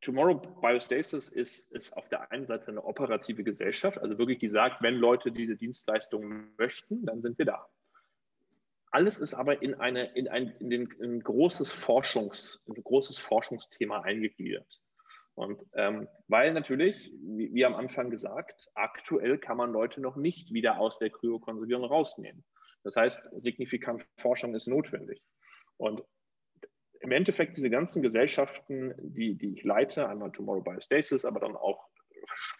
Tomorrow 0.00 0.34
Biostasis 0.62 1.28
ist, 1.28 1.70
ist 1.72 1.96
auf 1.96 2.08
der 2.08 2.32
einen 2.32 2.46
Seite 2.46 2.68
eine 2.68 2.84
operative 2.84 3.44
Gesellschaft, 3.44 3.98
also 3.98 4.16
wirklich 4.16 4.38
die 4.38 4.48
sagt, 4.48 4.82
wenn 4.82 4.94
Leute 4.94 5.30
diese 5.30 5.56
Dienstleistungen 5.56 6.54
möchten, 6.56 7.04
dann 7.04 7.20
sind 7.20 7.38
wir 7.38 7.44
da. 7.44 7.66
Alles 8.90 9.18
ist 9.18 9.34
aber 9.34 9.62
in, 9.62 9.74
eine, 9.74 10.12
in, 10.16 10.26
ein, 10.26 10.54
in, 10.58 10.70
den, 10.70 10.90
in 10.98 11.14
ein, 11.16 11.22
großes 11.22 11.70
Forschungs, 11.70 12.64
ein 12.68 12.82
großes 12.82 13.18
Forschungsthema 13.18 14.00
eingegliedert. 14.00 14.80
Und 15.34 15.64
ähm, 15.74 16.08
weil 16.26 16.52
natürlich, 16.52 17.12
wie, 17.22 17.54
wie, 17.54 17.64
am 17.64 17.74
Anfang 17.74 18.10
gesagt, 18.10 18.68
aktuell 18.74 19.38
kann 19.38 19.56
man 19.56 19.72
Leute 19.72 20.00
noch 20.00 20.16
nicht 20.16 20.52
wieder 20.52 20.78
aus 20.78 20.98
der 20.98 21.10
Kryokonservierung 21.10 21.84
rausnehmen. 21.84 22.44
Das 22.82 22.96
heißt, 22.96 23.30
signifikant 23.36 24.04
Forschung 24.16 24.54
ist 24.54 24.66
notwendig. 24.66 25.24
Und 25.76 26.02
im 27.00 27.12
Endeffekt 27.12 27.56
diese 27.56 27.70
ganzen 27.70 28.02
Gesellschaften, 28.02 28.94
die, 28.98 29.36
die 29.36 29.54
ich 29.54 29.64
leite, 29.64 30.08
einmal 30.08 30.32
Tomorrow 30.32 30.62
Biostasis, 30.62 31.24
aber 31.24 31.40
dann 31.40 31.56
auch 31.56 31.88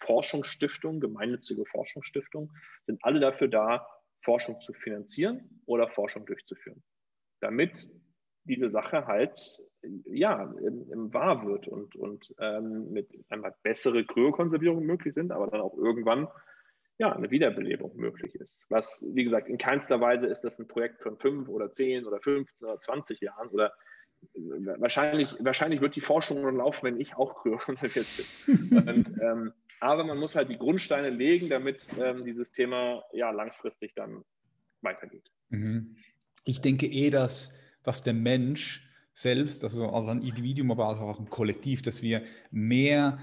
Forschungsstiftungen, 0.01 0.99
gemeinnützige 0.99 1.65
Forschungsstiftungen, 1.65 2.51
sind 2.85 3.03
alle 3.03 3.19
dafür 3.19 3.47
da, 3.47 3.87
Forschung 4.23 4.59
zu 4.59 4.73
finanzieren 4.73 5.61
oder 5.65 5.87
Forschung 5.87 6.25
durchzuführen, 6.25 6.83
damit 7.39 7.87
diese 8.43 8.69
Sache 8.69 9.07
halt 9.07 9.39
ja, 10.05 10.43
im, 10.59 10.91
im 10.91 11.13
wahr 11.13 11.45
wird 11.45 11.67
und, 11.67 11.95
und 11.95 12.33
ähm, 12.39 12.91
mit 12.91 13.09
einmal 13.29 13.55
bessere 13.63 14.05
Kryokonservierung 14.05 14.83
möglich 14.83 15.13
sind, 15.13 15.31
aber 15.31 15.47
dann 15.47 15.61
auch 15.61 15.75
irgendwann 15.75 16.27
ja, 16.97 17.11
eine 17.13 17.31
Wiederbelebung 17.31 17.95
möglich 17.95 18.35
ist. 18.35 18.65
Was, 18.69 19.03
wie 19.07 19.23
gesagt, 19.23 19.47
in 19.47 19.57
keinster 19.57 19.99
Weise 20.01 20.27
ist 20.27 20.43
das 20.43 20.59
ein 20.59 20.67
Projekt 20.67 21.01
von 21.01 21.17
fünf 21.17 21.49
oder 21.49 21.71
zehn 21.71 22.05
oder 22.05 22.19
15 22.19 22.67
oder 22.67 22.79
20 22.79 23.21
Jahren 23.21 23.49
oder 23.49 23.73
wahrscheinlich, 24.33 25.35
wahrscheinlich 25.39 25.81
wird 25.81 25.95
die 25.95 26.01
Forschung 26.01 26.41
nur 26.41 26.51
laufen, 26.51 26.85
wenn 26.85 26.99
ich 26.99 27.15
auch 27.15 27.41
kryokonserviert 27.41 28.07
bin. 28.17 28.77
und, 28.87 29.21
ähm, 29.21 29.53
aber 29.79 30.03
man 30.03 30.17
muss 30.17 30.35
halt 30.35 30.49
die 30.49 30.57
Grundsteine 30.57 31.09
legen, 31.09 31.49
damit 31.49 31.87
ähm, 31.99 32.23
dieses 32.23 32.51
Thema 32.51 33.03
ja 33.13 33.31
langfristig 33.31 33.93
dann 33.95 34.23
weitergeht. 34.81 35.31
Mhm. 35.49 35.95
Ich 36.45 36.61
denke 36.61 36.87
eh, 36.87 37.09
dass, 37.09 37.59
dass 37.83 38.03
der 38.03 38.13
Mensch 38.13 38.87
selbst, 39.13 39.63
also 39.63 39.89
als 39.89 40.07
ein 40.07 40.21
Individuum, 40.21 40.71
aber 40.71 40.87
auch 40.87 41.19
ein 41.19 41.29
Kollektiv, 41.29 41.81
dass 41.81 42.01
wir 42.01 42.23
mehr 42.49 43.19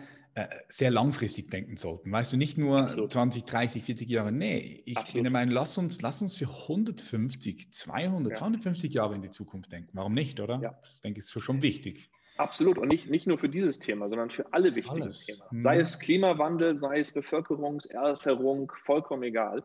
sehr 0.69 0.91
langfristig 0.91 1.51
denken 1.51 1.77
sollten. 1.77 2.13
Weißt 2.13 2.33
du, 2.33 2.37
nicht 2.37 2.59
nur 2.59 2.83
Absolut. 2.83 3.11
20, 3.11 3.45
30, 3.45 3.83
40 3.83 4.09
Jahre. 4.09 4.33
Nee, 4.33 4.83
ich 4.85 4.97
Absolut. 4.97 5.15
bin 5.15 5.25
der 5.25 5.33
Meinung, 5.33 5.55
lass 5.55 5.79
uns, 5.79 6.03
lass 6.03 6.23
uns 6.23 6.37
für 6.37 6.49
150, 6.49 7.73
200, 7.73 8.33
ja. 8.33 8.39
250 8.39 8.93
Jahre 8.93 9.15
in 9.15 9.23
die 9.23 9.31
Zukunft 9.31 9.73
denken. 9.73 9.91
Warum 9.95 10.15
nicht, 10.15 10.41
oder? 10.41 10.61
Ja. 10.63 10.79
Das 10.81 11.01
denke 11.01 11.21
ich 11.21 11.27
ist 11.27 11.43
schon 11.43 11.63
wichtig. 11.63 12.11
Absolut. 12.39 12.79
Und 12.79 12.89
nicht, 12.89 13.11
nicht 13.11 13.27
nur 13.27 13.39
für 13.39 13.49
dieses 13.49 13.79
Thema, 13.79 14.09
sondern 14.09 14.31
für 14.31 14.53
alle 14.53 14.75
wichtigen 14.75 15.03
Alles. 15.03 15.27
Themen. 15.27 15.63
Sei 15.63 15.81
es 15.81 15.99
Klimawandel, 15.99 16.77
sei 16.77 17.01
es 17.01 17.13
Bevölkerungseralterung, 17.13 18.73
vollkommen 18.77 19.25
egal. 19.25 19.65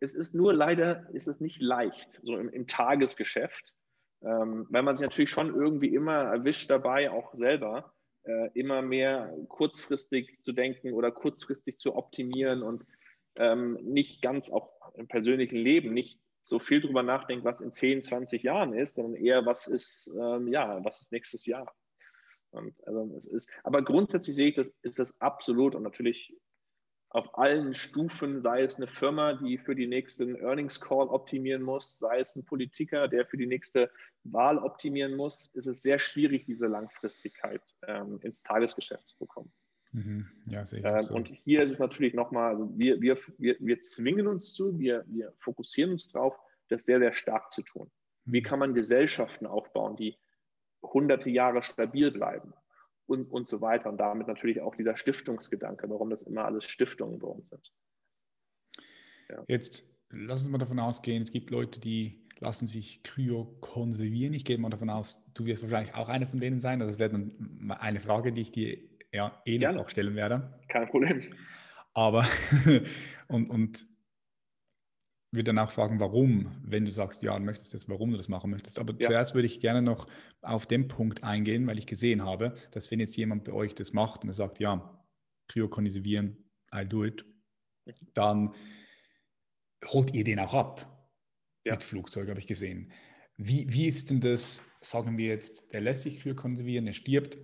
Es 0.00 0.14
ist 0.14 0.34
nur 0.34 0.52
leider, 0.52 1.08
ist 1.12 1.26
es 1.26 1.40
nicht 1.40 1.60
leicht, 1.60 2.20
so 2.22 2.36
im, 2.36 2.48
im 2.50 2.66
Tagesgeschäft, 2.66 3.72
ähm, 4.22 4.66
weil 4.70 4.82
man 4.82 4.94
sich 4.94 5.02
natürlich 5.02 5.30
schon 5.30 5.54
irgendwie 5.54 5.94
immer 5.94 6.14
erwischt 6.14 6.70
dabei, 6.70 7.10
auch 7.10 7.34
selber, 7.34 7.92
äh, 8.24 8.50
immer 8.54 8.82
mehr 8.82 9.36
kurzfristig 9.48 10.38
zu 10.42 10.52
denken 10.52 10.92
oder 10.92 11.10
kurzfristig 11.10 11.78
zu 11.78 11.94
optimieren 11.94 12.62
und 12.62 12.84
ähm, 13.36 13.74
nicht 13.82 14.22
ganz 14.22 14.50
auch 14.50 14.94
im 14.94 15.08
persönlichen 15.08 15.56
Leben 15.56 15.92
nicht 15.92 16.18
so 16.44 16.58
viel 16.58 16.80
drüber 16.80 17.02
nachdenkt, 17.02 17.44
was 17.44 17.60
in 17.60 17.72
10, 17.72 18.02
20 18.02 18.42
Jahren 18.42 18.74
ist, 18.74 18.96
sondern 18.96 19.14
eher, 19.14 19.46
was 19.46 19.66
ist, 19.66 20.10
ähm, 20.18 20.48
ja, 20.48 20.84
was 20.84 21.00
ist 21.00 21.12
nächstes 21.12 21.46
Jahr. 21.46 21.74
Und 22.50 22.74
also 22.86 23.14
es 23.16 23.26
ist, 23.26 23.50
aber 23.64 23.82
grundsätzlich 23.82 24.36
sehe 24.36 24.48
ich 24.48 24.54
das, 24.54 24.72
ist 24.82 24.98
das 24.98 25.20
absolut 25.20 25.74
und 25.74 25.82
natürlich 25.82 26.36
auf 27.14 27.38
allen 27.38 27.74
Stufen, 27.74 28.40
sei 28.40 28.62
es 28.62 28.74
eine 28.74 28.88
Firma, 28.88 29.34
die 29.34 29.56
für 29.56 29.76
die 29.76 29.86
nächsten 29.86 30.34
Earnings 30.34 30.80
Call 30.80 31.06
optimieren 31.06 31.62
muss, 31.62 31.96
sei 31.96 32.18
es 32.18 32.34
ein 32.34 32.44
Politiker, 32.44 33.06
der 33.06 33.24
für 33.24 33.36
die 33.36 33.46
nächste 33.46 33.88
Wahl 34.24 34.58
optimieren 34.58 35.14
muss, 35.14 35.46
ist 35.54 35.66
es 35.66 35.80
sehr 35.80 36.00
schwierig, 36.00 36.44
diese 36.44 36.66
Langfristigkeit 36.66 37.62
ähm, 37.86 38.18
ins 38.22 38.42
Tagesgeschäft 38.42 39.06
zu 39.06 39.18
bekommen. 39.18 39.52
Mhm. 39.92 40.26
Ja, 40.48 40.66
sehe 40.66 40.80
ich 40.80 40.84
ähm, 40.84 41.02
so. 41.02 41.14
Und 41.14 41.28
hier 41.28 41.62
ist 41.62 41.70
es 41.70 41.78
natürlich 41.78 42.14
nochmal, 42.14 42.54
also 42.54 42.76
wir, 42.76 43.00
wir, 43.00 43.16
wir, 43.38 43.56
wir 43.60 43.80
zwingen 43.82 44.26
uns 44.26 44.52
zu, 44.52 44.76
wir, 44.76 45.04
wir 45.06 45.32
fokussieren 45.38 45.92
uns 45.92 46.08
darauf, 46.08 46.36
das 46.66 46.84
sehr, 46.84 46.98
sehr 46.98 47.12
stark 47.12 47.52
zu 47.52 47.62
tun. 47.62 47.92
Wie 48.24 48.40
mhm. 48.40 48.44
kann 48.44 48.58
man 48.58 48.74
Gesellschaften 48.74 49.46
aufbauen, 49.46 49.94
die 49.94 50.18
hunderte 50.82 51.30
Jahre 51.30 51.62
stabil 51.62 52.10
bleiben? 52.10 52.54
Und, 53.06 53.30
und 53.30 53.48
so 53.48 53.60
weiter. 53.60 53.90
Und 53.90 53.98
damit 53.98 54.28
natürlich 54.28 54.60
auch 54.60 54.74
dieser 54.74 54.96
Stiftungsgedanke, 54.96 55.88
warum 55.88 56.10
das 56.10 56.22
immer 56.22 56.44
alles 56.44 56.64
Stiftungen 56.64 57.18
bei 57.18 57.28
uns 57.28 57.48
sind. 57.48 57.72
Ja. 59.28 59.44
Jetzt 59.48 59.94
lass 60.10 60.42
uns 60.42 60.50
mal 60.50 60.58
davon 60.58 60.78
ausgehen, 60.78 61.22
es 61.22 61.30
gibt 61.30 61.50
Leute, 61.50 61.80
die 61.80 62.24
lassen 62.40 62.66
sich 62.66 63.02
kryokonservieren. 63.02 64.34
Ich 64.34 64.44
gehe 64.44 64.58
mal 64.58 64.70
davon 64.70 64.90
aus, 64.90 65.24
du 65.34 65.46
wirst 65.46 65.62
wahrscheinlich 65.62 65.94
auch 65.94 66.08
einer 66.08 66.26
von 66.26 66.38
denen 66.38 66.58
sein. 66.58 66.78
Das 66.78 66.98
wäre 66.98 67.10
dann 67.10 67.76
eine 67.78 68.00
Frage, 68.00 68.32
die 68.32 68.42
ich 68.42 68.52
dir 68.52 68.78
ja, 69.12 69.40
eh 69.44 69.58
noch 69.58 69.76
auch 69.76 69.88
stellen 69.88 70.16
werde. 70.16 70.58
Kein 70.68 70.88
Problem. 70.88 71.32
Aber, 71.92 72.26
und, 73.28 73.48
und 73.48 73.86
würde 75.34 75.44
dann 75.44 75.58
auch 75.58 75.70
fragen, 75.70 76.00
warum, 76.00 76.50
wenn 76.62 76.84
du 76.84 76.90
sagst, 76.90 77.22
ja, 77.22 77.36
du 77.36 77.44
möchtest 77.44 77.74
das, 77.74 77.88
warum 77.88 78.10
du 78.10 78.16
das 78.16 78.28
machen 78.28 78.50
möchtest. 78.50 78.78
Aber 78.78 78.94
ja. 78.94 79.08
zuerst 79.08 79.34
würde 79.34 79.46
ich 79.46 79.60
gerne 79.60 79.82
noch 79.82 80.06
auf 80.42 80.66
den 80.66 80.88
Punkt 80.88 81.24
eingehen, 81.24 81.66
weil 81.66 81.78
ich 81.78 81.86
gesehen 81.86 82.24
habe, 82.24 82.54
dass 82.72 82.90
wenn 82.90 83.00
jetzt 83.00 83.16
jemand 83.16 83.44
bei 83.44 83.52
euch 83.52 83.74
das 83.74 83.92
macht 83.92 84.22
und 84.22 84.30
er 84.30 84.34
sagt, 84.34 84.60
ja, 84.60 85.04
kryokonisivieren, 85.48 86.36
I 86.74 86.86
do 86.86 87.04
it, 87.04 87.24
dann 88.14 88.52
holt 89.86 90.14
ihr 90.14 90.24
den 90.24 90.38
auch 90.38 90.54
ab. 90.54 90.90
Ja. 91.64 91.72
Mit 91.72 91.84
Flugzeug 91.84 92.28
habe 92.28 92.40
ich 92.40 92.46
gesehen. 92.46 92.92
Wie, 93.36 93.66
wie 93.72 93.86
ist 93.86 94.10
denn 94.10 94.20
das, 94.20 94.62
sagen 94.80 95.18
wir 95.18 95.26
jetzt, 95.26 95.72
der 95.72 95.80
lässt 95.80 96.02
sich 96.02 96.20
kryokonservieren, 96.20 96.86
er 96.86 96.92
stirbt, 96.92 97.38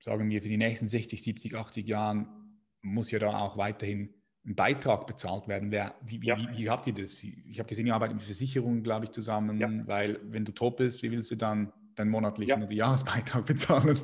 sagen 0.00 0.30
wir 0.30 0.40
für 0.40 0.48
die 0.48 0.56
nächsten 0.56 0.86
60, 0.86 1.22
70, 1.22 1.54
80 1.54 1.86
Jahren, 1.86 2.60
muss 2.82 3.10
ja 3.10 3.18
da 3.18 3.38
auch 3.38 3.56
weiterhin 3.56 4.14
ein 4.48 4.54
Beitrag 4.54 5.06
bezahlt 5.06 5.46
werden. 5.46 5.70
Wer, 5.70 5.94
wie, 6.00 6.18
ja. 6.24 6.38
wie, 6.38 6.56
wie, 6.56 6.70
habt 6.70 6.86
ihr 6.86 6.94
das? 6.94 7.22
Ich 7.22 7.58
habe 7.58 7.68
gesehen, 7.68 7.86
ihr 7.86 7.94
arbeitet 7.94 8.16
mit 8.16 8.24
Versicherungen, 8.24 8.82
glaube 8.82 9.04
ich, 9.04 9.10
zusammen, 9.10 9.58
ja. 9.58 9.68
weil 9.86 10.18
wenn 10.22 10.44
du 10.44 10.52
top 10.52 10.78
bist, 10.78 11.02
wie 11.02 11.10
willst 11.10 11.30
du 11.30 11.36
dann 11.36 11.72
deinen 11.96 12.10
monatlichen 12.10 12.60
ja. 12.60 12.66
oder 12.66 12.74
Jahresbeitrag 12.74 13.44
bezahlen? 13.46 14.00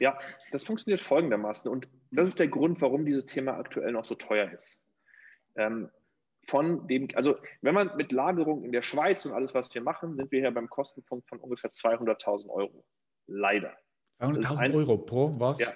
Ja, 0.00 0.18
das 0.50 0.64
funktioniert 0.64 1.00
folgendermaßen 1.00 1.70
und 1.70 1.88
das 2.10 2.28
ist 2.28 2.38
der 2.38 2.48
Grund, 2.48 2.80
warum 2.80 3.06
dieses 3.06 3.26
Thema 3.26 3.52
aktuell 3.58 3.92
noch 3.92 4.04
so 4.04 4.16
teuer 4.16 4.50
ist. 4.50 4.80
Ähm, 5.54 5.88
von 6.44 6.86
dem, 6.88 7.08
also 7.14 7.36
wenn 7.62 7.74
man 7.74 7.96
mit 7.96 8.12
Lagerung 8.12 8.64
in 8.64 8.72
der 8.72 8.82
Schweiz 8.82 9.24
und 9.24 9.32
alles, 9.32 9.54
was 9.54 9.72
wir 9.74 9.82
machen, 9.82 10.14
sind 10.14 10.32
wir 10.32 10.40
hier 10.40 10.50
beim 10.50 10.68
Kostenpunkt 10.68 11.28
von 11.28 11.38
ungefähr 11.38 11.70
200.000 11.70 12.48
Euro. 12.48 12.84
Leider. 13.26 13.72
200.000 14.20 14.74
Euro 14.74 14.98
pro 14.98 15.38
was? 15.38 15.58
Ja, 15.60 15.66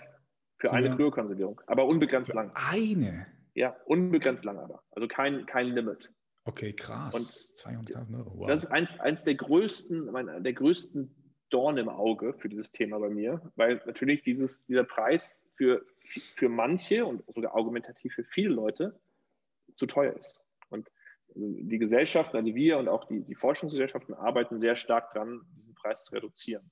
für, 0.58 0.68
für 0.68 0.72
eine 0.72 0.96
Kryokonservierung, 0.96 1.60
aber 1.66 1.86
unbegrenzt 1.86 2.32
lang. 2.32 2.52
Eine? 2.54 3.26
Ja, 3.54 3.76
unbegrenzt 3.84 4.44
lang 4.44 4.58
aber. 4.58 4.82
Also 4.92 5.08
kein, 5.08 5.46
kein 5.46 5.68
Limit. 5.68 6.10
Okay, 6.44 6.72
krass. 6.72 7.54
200.000 7.56 8.18
Euro. 8.18 8.38
Wow. 8.38 8.48
Das 8.48 8.64
ist 8.64 8.70
eins, 8.70 8.98
eins 9.00 9.24
der 9.24 9.34
größten, 9.34 10.06
mein, 10.10 10.42
der 10.42 10.52
größten 10.52 11.14
Dorn 11.50 11.76
im 11.76 11.88
Auge 11.88 12.32
für 12.34 12.48
dieses 12.48 12.70
Thema 12.72 12.98
bei 12.98 13.10
mir, 13.10 13.40
weil 13.56 13.82
natürlich 13.84 14.22
dieses, 14.22 14.64
dieser 14.66 14.84
Preis 14.84 15.44
für, 15.54 15.84
für 16.02 16.48
manche 16.48 17.04
und 17.04 17.22
sogar 17.34 17.54
argumentativ 17.54 18.14
für 18.14 18.24
viele 18.24 18.54
Leute 18.54 18.98
zu 19.76 19.86
teuer 19.86 20.14
ist. 20.14 20.40
Und 20.70 20.90
die 21.34 21.78
Gesellschaften, 21.78 22.36
also 22.36 22.54
wir 22.54 22.78
und 22.78 22.88
auch 22.88 23.04
die, 23.04 23.20
die 23.20 23.34
Forschungsgesellschaften 23.34 24.14
arbeiten 24.14 24.58
sehr 24.58 24.76
stark 24.76 25.12
daran, 25.12 25.42
diesen 25.56 25.74
Preis 25.74 26.04
zu 26.04 26.14
reduzieren. 26.14 26.70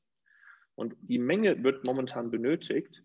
Und 0.75 0.97
die 1.01 1.19
Menge 1.19 1.63
wird 1.63 1.85
momentan 1.85 2.31
benötigt, 2.31 3.05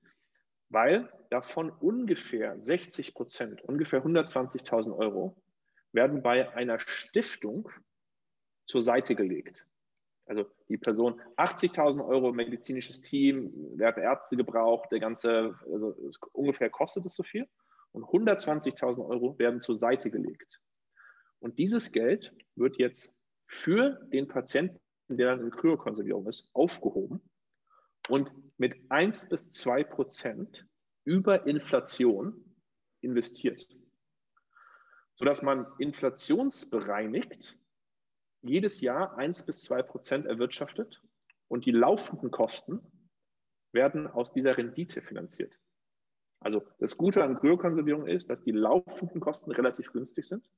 weil 0.74 1.08
davon 1.30 1.70
ungefähr 1.70 2.60
60 2.60 3.14
Prozent, 3.14 3.62
ungefähr 3.62 4.04
120.000 4.04 4.98
Euro, 4.98 5.38
werden 5.92 6.24
bei 6.24 6.52
einer 6.56 6.80
Stiftung 6.80 7.70
zur 8.66 8.82
Seite 8.82 9.16
gelegt. 9.16 9.68
Also 10.26 10.46
die 10.70 10.78
Person 10.78 11.22
80.000 11.38 12.04
Euro 12.04 12.34
medizinisches 12.34 13.02
Team, 13.02 13.52
werden 13.78 14.02
Ärzte 14.02 14.36
gebraucht, 14.36 14.92
der 14.92 15.00
ganze, 15.00 15.56
also 15.72 15.96
ungefähr 16.32 16.70
kostet 16.72 17.06
es 17.06 17.16
so 17.16 17.24
viel. 17.24 17.48
Und 17.92 18.06
120.000 18.06 19.08
Euro 19.08 19.38
werden 19.38 19.62
zur 19.62 19.76
Seite 19.76 20.10
gelegt. 20.10 20.60
Und 21.40 21.60
dieses 21.60 21.92
Geld 21.92 22.34
wird 22.56 22.78
jetzt 22.80 23.16
für 23.46 24.02
den 24.12 24.28
Patienten, 24.28 24.80
der 25.10 25.36
dann 25.36 25.42
in 25.42 25.52
Kryokonservierung 25.52 26.26
ist, 26.26 26.50
aufgehoben 26.54 27.22
und 28.10 28.34
mit 28.58 28.76
1 28.89 29.30
bis 29.30 29.50
2 29.50 29.84
Prozent 29.84 30.68
über 31.06 31.48
Inflation 31.48 32.56
investiert, 33.02 33.68
sodass 35.16 35.42
man 35.42 35.68
inflationsbereinigt 35.78 37.58
jedes 38.42 38.82
Jahr 38.82 39.18
1 39.18 39.46
bis 39.46 39.63
2 39.63 39.84
Prozent 39.84 40.26
erwirtschaftet 40.26 41.02
und 41.48 41.66
die 41.66 41.72
laufenden 41.72 42.32
Kosten 42.32 42.82
werden 43.72 44.08
aus 44.08 44.34
dieser 44.34 44.58
Rendite 44.58 45.02
finanziert. 45.02 45.60
Also 46.39 46.62
das 46.80 46.98
Gute 46.98 47.24
an 47.24 47.39
Kryokonservierung 47.39 48.06
ist, 48.06 48.30
dass 48.30 48.44
die 48.44 48.52
laufenden 48.52 49.22
Kosten 49.22 49.52
relativ 49.52 49.92
günstig 49.94 50.26
sind, 50.26 50.50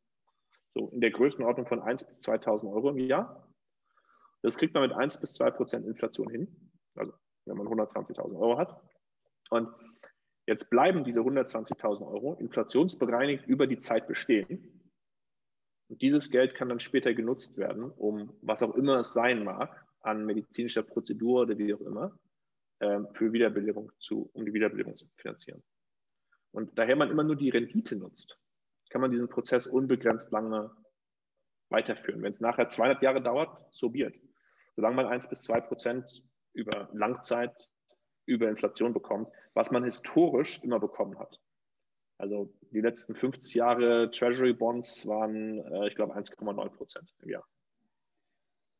so 0.74 0.90
in 0.90 1.00
der 1.00 1.12
Größenordnung 1.12 1.68
von 1.68 1.80
1 1.80 2.08
bis 2.08 2.20
2.000 2.22 2.72
Euro 2.72 2.90
im 2.90 2.98
Jahr. 2.98 3.48
Das 4.42 4.58
kriegt 4.58 4.74
man 4.74 4.84
mit 4.84 4.94
1 4.94 5.22
bis 5.22 5.34
2 5.34 5.52
Prozent 5.52 5.86
Inflation 5.86 6.30
hin, 6.30 6.72
also 6.96 7.14
wenn 7.46 7.58
man 7.58 7.68
120.000 7.68 8.40
Euro 8.40 8.58
hat. 8.58 8.82
Und 9.50 9.70
jetzt 10.48 10.70
bleiben 10.70 11.04
diese 11.04 11.22
120.000 11.22 12.06
Euro 12.08 12.36
inflationsbereinigt 12.36 13.46
über 13.48 13.68
die 13.68 13.80
Zeit 13.80 14.08
bestehen. 14.08 14.92
Und 15.88 16.02
dieses 16.02 16.32
Geld 16.32 16.56
kann 16.56 16.70
dann 16.70 16.80
später 16.80 17.14
genutzt 17.14 17.58
werden, 17.58 17.92
um 17.92 18.34
was 18.42 18.64
auch 18.64 18.76
immer 18.76 19.00
es 19.00 19.14
sein 19.14 19.44
mag, 19.44 19.86
an 20.02 20.26
medizinischer 20.26 20.84
Prozedur 20.84 21.42
oder 21.42 21.58
wie 21.58 21.74
auch 21.74 21.82
immer, 21.82 22.18
ähm, 22.80 23.08
für 23.14 23.32
Wiederbelebung 23.32 23.92
zu, 24.00 24.30
um 24.34 24.46
die 24.46 24.54
Wiederbelebung 24.54 24.96
zu 24.96 25.08
finanzieren. 25.16 25.64
Und 26.52 26.78
daher 26.78 26.96
man 26.96 27.12
immer 27.12 27.24
nur 27.24 27.36
die 27.36 27.50
Rendite 27.50 27.96
nutzt, 27.96 28.40
kann 28.90 29.02
man 29.02 29.12
diesen 29.12 29.30
Prozess 29.30 29.68
unbegrenzt 29.68 30.32
lange 30.32 30.72
weiterführen. 31.70 32.22
Wenn 32.22 32.34
es 32.34 32.40
nachher 32.40 32.70
200 32.70 33.02
Jahre 33.02 33.22
dauert, 33.22 33.58
so 33.72 33.94
wird. 33.94 34.20
Solange 34.76 34.96
man 34.96 35.08
1 35.08 35.30
bis 35.30 35.44
2 35.44 35.62
Prozent 35.62 36.24
über 36.56 36.90
Langzeit 36.94 37.70
über 38.26 38.50
Inflation 38.50 38.94
bekommt, 38.94 39.30
was 39.54 39.72
man 39.72 39.84
historisch 39.84 40.60
immer 40.64 40.80
bekommen 40.80 41.20
hat. 41.20 41.40
Also 42.18 42.54
die 42.72 42.82
letzten 42.82 43.14
50 43.14 43.54
Jahre 43.54 44.10
Treasury 44.10 44.54
Bonds 44.54 45.06
waren, 45.06 45.60
äh, 45.60 45.88
ich 45.88 45.96
glaube, 45.96 46.16
1,9 46.16 46.70
Prozent 46.70 47.14
im 47.22 47.30
Jahr. 47.30 47.46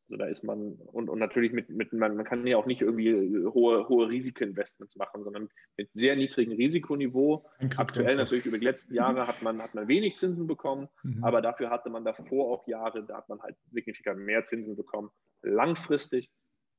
Also 0.08 0.18
da 0.18 0.28
ist 0.28 0.44
man, 0.44 0.74
und, 0.74 1.10
und 1.10 1.18
natürlich 1.18 1.52
mit, 1.52 1.70
mit 1.70 1.92
man, 1.92 2.16
man 2.16 2.26
kann 2.26 2.46
ja 2.46 2.58
auch 2.58 2.68
nicht 2.68 2.82
irgendwie 2.82 3.12
hohe, 3.48 3.90
hohe 3.90 4.08
Risikoinvestments 4.08 4.96
machen, 4.98 5.24
sondern 5.24 5.50
mit 5.78 5.90
sehr 5.94 6.16
niedrigem 6.16 6.54
Risikoniveau. 6.54 7.44
Aktuell 7.76 8.16
natürlich 8.16 8.46
über 8.46 8.60
die 8.60 8.66
letzten 8.66 8.94
Jahre 8.94 9.28
hat 9.28 9.42
man, 9.42 9.64
hat 9.64 9.74
man 9.74 9.88
wenig 9.88 10.18
Zinsen 10.18 10.46
bekommen, 10.46 10.90
mhm. 11.02 11.24
aber 11.24 11.42
dafür 11.42 11.72
hatte 11.72 11.90
man 11.90 12.06
davor 12.06 12.52
auch 12.54 12.68
Jahre, 12.68 13.04
da 13.04 13.18
hat 13.18 13.30
man 13.30 13.42
halt 13.42 13.56
signifikant 13.72 14.20
mehr 14.20 14.44
Zinsen 14.44 14.76
bekommen. 14.76 15.10
Langfristig 15.42 16.30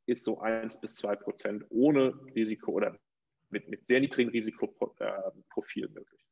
ist 0.07 0.25
so 0.25 0.41
1 0.41 0.81
bis 0.81 0.97
2 0.97 1.17
Prozent 1.17 1.65
ohne 1.71 2.15
Risiko 2.35 2.73
oder 2.73 2.99
mit, 3.51 3.69
mit 3.69 3.87
sehr 3.87 4.01
niedrigem 4.01 4.31
Risikoprofil 4.31 5.89
möglich. 5.89 6.27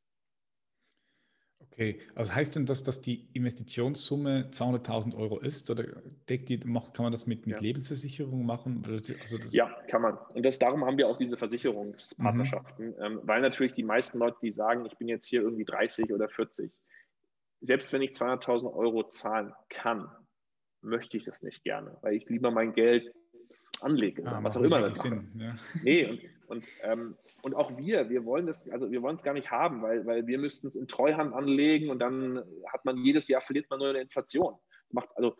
Okay, 1.71 1.99
also 2.13 2.33
heißt 2.33 2.55
denn 2.55 2.65
das, 2.65 2.83
dass 2.83 3.01
die 3.01 3.27
Investitionssumme 3.33 4.49
200.000 4.51 5.15
Euro 5.15 5.39
ist 5.39 5.69
oder 5.69 5.83
deckt 6.29 6.49
die, 6.49 6.57
macht, 6.57 6.93
kann 6.93 7.03
man 7.03 7.11
das 7.11 7.27
mit, 7.27 7.47
mit 7.47 7.57
ja. 7.57 7.61
Lebensversicherung 7.61 8.45
machen? 8.45 8.83
Also 8.87 9.37
ja, 9.51 9.69
kann 9.89 10.01
man. 10.01 10.17
Und 10.33 10.43
das, 10.43 10.59
darum 10.59 10.85
haben 10.85 10.97
wir 10.97 11.07
auch 11.07 11.17
diese 11.17 11.37
Versicherungspartnerschaften, 11.37 12.87
mhm. 12.87 12.95
ähm, 13.01 13.19
weil 13.23 13.41
natürlich 13.41 13.73
die 13.73 13.83
meisten 13.83 14.19
Leute, 14.19 14.37
die 14.41 14.51
sagen, 14.51 14.85
ich 14.85 14.97
bin 14.97 15.07
jetzt 15.07 15.25
hier 15.25 15.41
irgendwie 15.41 15.65
30 15.65 16.13
oder 16.13 16.29
40, 16.29 16.71
selbst 17.61 17.91
wenn 17.91 18.01
ich 18.01 18.11
200.000 18.11 18.73
Euro 18.73 19.07
zahlen 19.07 19.53
kann, 19.69 20.09
möchte 20.81 21.17
ich 21.17 21.23
das 21.23 21.41
nicht 21.41 21.63
gerne, 21.63 21.97
weil 22.01 22.15
ich 22.15 22.29
lieber 22.29 22.51
mein 22.51 22.73
Geld 22.73 23.11
anlege 23.85 24.21
oder 24.21 24.33
ah, 24.33 24.43
was 24.43 24.57
auch 24.57 24.61
immer 24.61 24.81
das 24.81 24.99
Sinn, 24.99 25.29
ja. 25.35 25.55
Nee, 25.83 26.05
und, 26.05 26.21
und, 26.47 26.63
ähm, 26.81 27.15
und 27.41 27.53
auch 27.55 27.77
wir, 27.77 28.09
wir 28.09 28.25
wollen 28.25 28.47
das, 28.47 28.67
also 28.69 28.91
wir 28.91 29.01
wollen 29.01 29.15
es 29.15 29.23
gar 29.23 29.33
nicht 29.33 29.51
haben, 29.51 29.81
weil, 29.81 30.05
weil 30.05 30.27
wir 30.27 30.39
müssten 30.39 30.67
es 30.67 30.75
in 30.75 30.87
Treuhand 30.87 31.33
anlegen 31.33 31.89
und 31.89 31.99
dann 31.99 32.43
hat 32.67 32.83
man 32.85 32.97
jedes 32.97 33.27
Jahr 33.27 33.41
verliert 33.41 33.69
man 33.69 33.79
nur 33.79 33.89
eine 33.89 34.01
Inflation. 34.01 34.55
Das 34.87 34.93
macht 34.93 35.09
also 35.15 35.35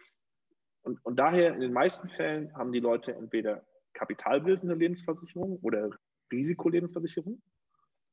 und, 0.83 1.03
und 1.03 1.17
daher 1.17 1.53
in 1.53 1.61
den 1.61 1.73
meisten 1.73 2.09
Fällen 2.09 2.55
haben 2.55 2.71
die 2.71 2.79
Leute 2.79 3.13
entweder 3.15 3.65
kapitalbildende 3.93 4.75
Lebensversicherung 4.75 5.57
oder 5.63 5.89
Risikolebensversicherung 6.31 7.41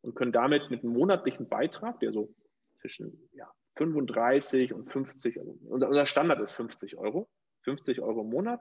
und 0.01 0.14
können 0.14 0.33
damit 0.33 0.70
mit 0.70 0.83
einem 0.83 0.95
monatlichen 0.95 1.49
Beitrag, 1.49 2.01
der 2.01 2.12
so 2.12 2.35
zwischen 2.80 3.28
ja, 3.33 3.51
35 3.76 4.72
und 4.72 4.91
50, 4.91 5.39
also 5.39 5.59
unser 5.68 6.07
Standard 6.07 6.41
ist 6.41 6.53
50 6.53 6.97
Euro, 6.97 7.28
50 7.64 8.01
Euro 8.01 8.22
im 8.22 8.30
Monat, 8.30 8.61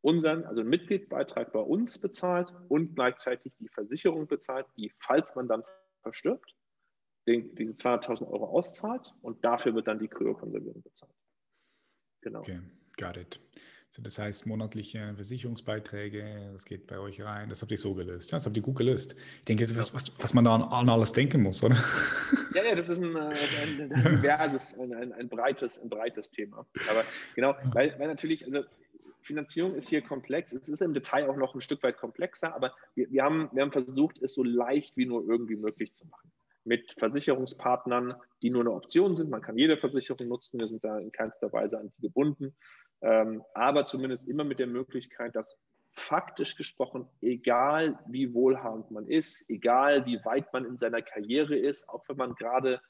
unseren, 0.00 0.44
also 0.44 0.60
einen 0.60 0.70
Mitgliedbeitrag 0.70 1.52
bei 1.52 1.60
uns 1.60 1.98
bezahlt 1.98 2.52
und 2.68 2.94
gleichzeitig 2.94 3.52
die 3.58 3.68
Versicherung 3.68 4.26
bezahlt, 4.26 4.66
die, 4.76 4.92
falls 5.00 5.34
man 5.34 5.48
dann 5.48 5.62
verstirbt, 6.02 6.54
den, 7.26 7.54
diese 7.56 7.72
200.000 7.72 8.30
Euro 8.30 8.46
auszahlt 8.46 9.14
und 9.22 9.44
dafür 9.44 9.74
wird 9.74 9.86
dann 9.86 9.98
die 9.98 10.08
Kryokonservierung 10.08 10.82
bezahlt. 10.82 11.12
Genau. 12.22 12.40
Okay, 12.40 12.60
got 12.96 13.16
it. 13.16 13.40
Also 13.90 14.02
das 14.02 14.18
heißt, 14.18 14.46
monatliche 14.46 15.14
Versicherungsbeiträge, 15.14 16.50
das 16.52 16.66
geht 16.66 16.86
bei 16.86 16.98
euch 16.98 17.22
rein. 17.22 17.48
Das 17.48 17.62
habt 17.62 17.72
ihr 17.72 17.78
so 17.78 17.94
gelöst. 17.94 18.30
Ja, 18.30 18.36
das 18.36 18.44
habt 18.44 18.56
ihr 18.56 18.62
gut 18.62 18.76
gelöst. 18.76 19.16
Ich 19.38 19.44
denke, 19.44 19.64
das 19.64 19.72
ist 19.72 19.94
was, 19.94 20.12
was 20.18 20.34
man 20.34 20.44
da 20.44 20.56
an, 20.56 20.62
an, 20.62 20.88
alles 20.90 21.12
denken 21.12 21.42
muss, 21.42 21.62
oder? 21.62 21.76
Ja, 22.54 22.64
ja, 22.64 22.74
das 22.74 22.88
ist 22.88 23.02
ein, 23.02 23.14
äh, 23.14 23.34
ein, 23.62 23.92
ein 23.92 24.16
diverses, 24.16 24.78
ein, 24.78 24.92
ein, 24.92 25.12
ein, 25.12 25.28
breites, 25.28 25.78
ein 25.78 25.88
breites 25.88 26.30
Thema. 26.30 26.66
Aber 26.90 27.04
genau, 27.34 27.54
weil, 27.72 27.98
weil 27.98 28.08
natürlich, 28.08 28.44
also 28.44 28.64
Finanzierung 29.22 29.74
ist 29.74 29.88
hier 29.88 30.02
komplex. 30.02 30.52
Es 30.52 30.68
ist 30.68 30.80
im 30.80 30.94
Detail 30.94 31.28
auch 31.28 31.36
noch 31.36 31.54
ein 31.54 31.60
Stück 31.60 31.82
weit 31.82 31.96
komplexer, 31.96 32.54
aber 32.54 32.74
wir, 32.94 33.10
wir, 33.10 33.22
haben, 33.22 33.48
wir 33.52 33.62
haben 33.62 33.72
versucht, 33.72 34.22
es 34.22 34.34
so 34.34 34.44
leicht 34.44 34.96
wie 34.96 35.06
nur 35.06 35.28
irgendwie 35.28 35.56
möglich 35.56 35.92
zu 35.92 36.06
machen. 36.06 36.30
Mit 36.64 36.92
Versicherungspartnern, 36.98 38.14
die 38.42 38.50
nur 38.50 38.62
eine 38.62 38.72
Option 38.72 39.16
sind. 39.16 39.30
Man 39.30 39.42
kann 39.42 39.56
jede 39.56 39.76
Versicherung 39.76 40.28
nutzen. 40.28 40.58
Wir 40.58 40.66
sind 40.66 40.84
da 40.84 40.98
in 40.98 41.12
keinster 41.12 41.52
Weise 41.52 41.78
an 41.78 41.90
die 41.96 42.02
gebunden. 42.02 42.54
Ähm, 43.00 43.42
aber 43.54 43.86
zumindest 43.86 44.28
immer 44.28 44.44
mit 44.44 44.58
der 44.58 44.66
Möglichkeit, 44.66 45.34
dass 45.36 45.56
faktisch 45.92 46.56
gesprochen, 46.56 47.08
egal 47.20 47.98
wie 48.06 48.32
wohlhabend 48.34 48.90
man 48.90 49.06
ist, 49.06 49.48
egal 49.48 50.06
wie 50.06 50.24
weit 50.24 50.52
man 50.52 50.64
in 50.64 50.76
seiner 50.76 51.02
Karriere 51.02 51.56
ist, 51.56 51.88
auch 51.88 52.04
wenn 52.08 52.16
man 52.16 52.34
gerade 52.34 52.80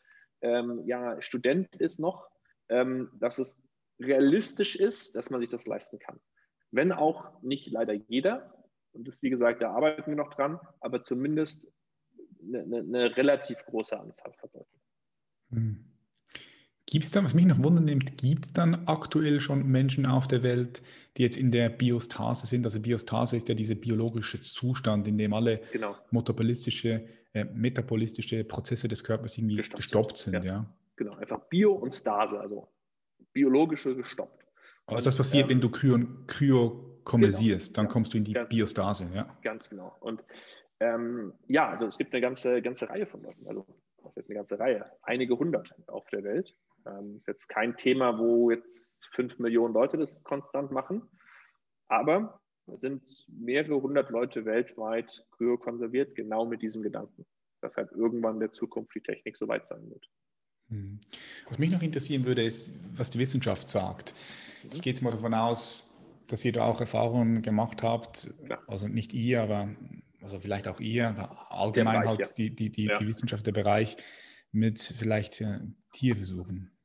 ähm, 0.40 0.82
ja, 0.86 1.20
Student 1.20 1.74
ist 1.76 1.98
noch, 1.98 2.28
ähm, 2.68 3.10
dass 3.14 3.38
es 3.38 3.62
realistisch 4.00 4.76
ist, 4.76 5.14
dass 5.16 5.30
man 5.30 5.40
sich 5.40 5.50
das 5.50 5.66
leisten 5.66 5.98
kann. 5.98 6.20
Wenn 6.70 6.92
auch 6.92 7.42
nicht 7.42 7.70
leider 7.70 7.94
jeder, 7.94 8.54
und 8.92 9.06
das, 9.06 9.22
wie 9.22 9.30
gesagt, 9.30 9.62
da 9.62 9.70
arbeiten 9.70 10.10
wir 10.10 10.16
noch 10.16 10.30
dran, 10.30 10.58
aber 10.80 11.00
zumindest 11.00 11.68
eine, 12.42 12.62
eine, 12.62 12.78
eine 12.78 13.16
relativ 13.16 13.58
große 13.66 13.98
Anzahl 13.98 14.32
von 14.34 14.50
Leuten. 14.52 14.80
Hm. 15.50 15.84
Gibt 16.90 17.04
es 17.04 17.10
dann, 17.10 17.24
was 17.24 17.34
mich 17.34 17.44
noch 17.44 17.62
wundern 17.62 17.84
nimmt, 17.84 18.16
gibt 18.16 18.46
es 18.46 18.52
dann 18.54 18.86
aktuell 18.86 19.40
schon 19.40 19.66
Menschen 19.66 20.06
auf 20.06 20.26
der 20.26 20.42
Welt, 20.42 20.82
die 21.16 21.22
jetzt 21.22 21.36
in 21.36 21.50
der 21.52 21.68
Biostase 21.68 22.46
sind? 22.46 22.64
Also 22.64 22.80
Biostase 22.80 23.36
ist 23.36 23.46
ja 23.50 23.54
dieser 23.54 23.74
biologische 23.74 24.40
Zustand, 24.40 25.06
in 25.06 25.18
dem 25.18 25.34
alle 25.34 25.60
genau. 25.70 25.96
metabolistische, 26.10 27.06
äh, 27.34 27.44
metabolistische 27.44 28.42
Prozesse 28.42 28.88
des 28.88 29.04
Körpers 29.04 29.36
irgendwie 29.36 29.56
gestoppt, 29.56 29.76
gestoppt 29.76 30.16
sind. 30.16 30.32
Ja. 30.32 30.50
ja. 30.50 30.76
Genau, 30.96 31.14
einfach 31.16 31.40
Bio 31.50 31.74
und 31.74 31.94
Stase, 31.94 32.40
also 32.40 32.68
biologische 33.32 33.94
gestoppt. 33.94 34.44
Also 34.86 35.04
das 35.04 35.16
passiert, 35.16 35.44
ähm, 35.44 35.50
wenn 35.50 35.60
du 35.60 35.70
Kryo, 35.70 35.98
Kryo 36.26 37.00
konversierst, 37.04 37.74
genau, 37.74 37.84
dann 37.84 37.92
kommst 37.92 38.14
du 38.14 38.18
in 38.18 38.24
die 38.24 38.32
ganz, 38.32 38.48
Biostase. 38.48 39.10
Ja. 39.14 39.36
Ganz 39.42 39.68
genau. 39.68 39.94
Und 40.00 40.24
ähm, 40.80 41.34
ja, 41.46 41.68
also 41.68 41.86
es 41.86 41.98
gibt 41.98 42.12
eine 42.12 42.20
ganze, 42.20 42.62
ganze 42.62 42.88
Reihe 42.88 43.06
von 43.06 43.22
Leuten, 43.22 43.46
also 43.46 43.66
was 44.02 44.16
ist 44.16 44.28
eine 44.28 44.36
ganze 44.36 44.58
Reihe, 44.58 44.84
einige 45.02 45.38
hundert 45.38 45.74
auf 45.88 46.08
der 46.10 46.24
Welt, 46.24 46.54
ähm, 46.86 47.16
ist 47.16 47.26
jetzt 47.26 47.48
kein 47.48 47.76
Thema, 47.76 48.18
wo 48.18 48.50
jetzt 48.50 48.96
fünf 49.12 49.38
Millionen 49.38 49.74
Leute 49.74 49.98
das 49.98 50.22
konstant 50.22 50.70
machen, 50.70 51.02
aber 51.88 52.40
es 52.66 52.80
sind 52.80 53.02
mehrere 53.28 53.80
hundert 53.80 54.10
Leute 54.10 54.44
weltweit 54.44 55.24
kryokonserviert, 55.32 56.14
genau 56.14 56.46
mit 56.46 56.62
diesem 56.62 56.82
Gedanken, 56.82 57.26
dass 57.60 57.76
halt 57.76 57.90
irgendwann 57.92 58.34
in 58.34 58.40
der 58.40 58.52
Zukunft 58.52 58.94
die 58.94 59.02
Technik 59.02 59.36
so 59.36 59.48
weit 59.48 59.66
sein 59.66 59.90
wird. 59.90 60.08
Hm. 60.68 61.00
Was 61.48 61.58
mich 61.58 61.70
noch 61.70 61.82
interessieren 61.82 62.24
würde, 62.24 62.42
ist, 62.42 62.72
was 62.94 63.10
die 63.10 63.18
Wissenschaft 63.18 63.68
sagt. 63.68 64.14
Ich 64.72 64.82
gehe 64.82 64.92
jetzt 64.92 65.02
mal 65.02 65.10
davon 65.10 65.34
aus, 65.34 65.94
dass 66.26 66.44
ihr 66.44 66.52
da 66.52 66.64
auch 66.64 66.80
Erfahrungen 66.80 67.42
gemacht 67.42 67.82
habt, 67.82 68.30
ja. 68.48 68.58
also 68.66 68.86
nicht 68.86 69.14
ihr, 69.14 69.42
aber 69.42 69.70
also 70.20 70.40
vielleicht 70.40 70.68
auch 70.68 70.80
ihr, 70.80 71.08
aber 71.08 71.50
allgemein 71.50 72.00
Bereich, 72.00 72.08
halt 72.08 72.20
ja. 72.20 72.34
die, 72.36 72.54
die, 72.54 72.70
die, 72.70 72.84
ja. 72.86 72.98
die 72.98 73.06
Wissenschaft, 73.06 73.46
der 73.46 73.52
Bereich 73.52 73.96
mit 74.52 74.78
vielleicht 74.78 75.40
äh, 75.40 75.60
Tierversuchen. 75.92 76.78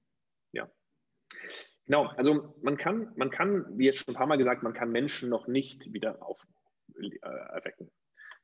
Genau, 1.85 2.05
also 2.15 2.55
man 2.61 2.77
kann, 2.77 3.11
man 3.17 3.29
kann, 3.29 3.65
wie 3.77 3.85
jetzt 3.85 3.97
schon 3.97 4.13
ein 4.13 4.17
paar 4.17 4.27
Mal 4.27 4.37
gesagt, 4.37 4.63
man 4.63 4.73
kann 4.73 4.91
Menschen 4.91 5.29
noch 5.29 5.47
nicht 5.47 5.91
wieder 5.91 6.21
auferwecken. 6.21 7.87
Äh, 7.87 7.91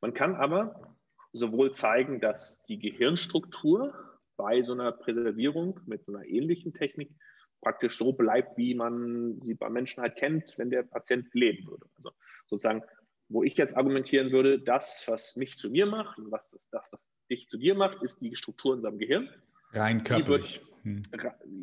man 0.01 0.13
kann 0.13 0.35
aber 0.35 0.97
sowohl 1.31 1.71
zeigen, 1.71 2.19
dass 2.19 2.61
die 2.63 2.79
Gehirnstruktur 2.79 3.93
bei 4.39 4.63
so 4.63 4.71
einer 4.71 4.93
Präservierung 4.93 5.81
mit 5.85 6.05
so 6.05 6.15
einer 6.15 6.25
ähnlichen 6.25 6.73
Technik 6.73 7.11
praktisch 7.61 7.97
so 7.97 8.13
bleibt, 8.13 8.57
wie 8.57 8.73
man 8.73 9.41
sie 9.41 9.53
bei 9.53 9.69
Menschen 9.69 10.01
halt 10.01 10.15
kennt, 10.15 10.57
wenn 10.57 10.69
der 10.69 10.83
Patient 10.83 11.27
leben 11.33 11.67
würde. 11.67 11.85
Also 11.97 12.11
sozusagen, 12.47 12.81
wo 13.27 13.43
ich 13.43 13.57
jetzt 13.57 13.75
argumentieren 13.75 14.31
würde, 14.31 14.57
das, 14.57 15.03
was 15.07 15.35
mich 15.35 15.57
zu 15.57 15.69
mir 15.69 15.85
macht 15.85 16.17
und 16.17 16.31
was 16.31 16.49
das, 16.51 16.69
das 16.69 16.87
was 16.93 17.05
dich 17.29 17.49
zu 17.49 17.57
dir 17.57 17.75
macht, 17.75 18.01
ist 18.01 18.17
die 18.21 18.33
Struktur 18.37 18.73
in 18.73 18.77
unserem 18.77 18.97
Gehirn. 18.97 19.29
Rein 19.73 20.05
körperlich. 20.05 20.61
Hm. 20.83 21.03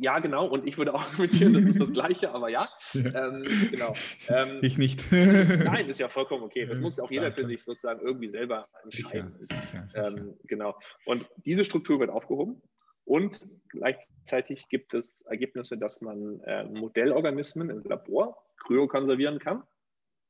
Ja, 0.00 0.18
genau. 0.18 0.46
Und 0.46 0.66
ich 0.66 0.78
würde 0.78 0.94
auch 0.94 1.02
argumentieren, 1.06 1.54
das 1.54 1.64
ist 1.64 1.80
das 1.80 1.92
Gleiche, 1.92 2.30
aber 2.32 2.48
ja. 2.48 2.68
ja. 2.92 3.28
Ähm, 3.28 3.42
genau. 3.70 3.94
Ähm, 4.28 4.58
ich 4.62 4.78
nicht. 4.78 5.00
nein, 5.12 5.88
ist 5.88 6.00
ja 6.00 6.08
vollkommen 6.08 6.42
okay. 6.42 6.66
Das 6.66 6.80
muss 6.80 7.00
auch 7.00 7.10
jeder 7.10 7.32
für 7.32 7.46
sich 7.46 7.62
sozusagen 7.62 8.00
irgendwie 8.00 8.28
selber 8.28 8.66
entscheiden. 8.82 9.34
Sicher, 9.40 9.62
sicher, 9.62 9.88
sicher. 9.88 10.08
Ähm, 10.08 10.34
genau. 10.44 10.78
Und 11.04 11.26
diese 11.44 11.64
Struktur 11.64 12.00
wird 12.00 12.10
aufgehoben. 12.10 12.62
Und 13.04 13.40
gleichzeitig 13.68 14.68
gibt 14.68 14.92
es 14.92 15.22
Ergebnisse, 15.22 15.78
dass 15.78 16.00
man 16.00 16.40
äh, 16.40 16.64
Modellorganismen 16.64 17.70
im 17.70 17.84
Labor 17.84 18.36
kryokonservieren 18.56 19.38
kann, 19.38 19.62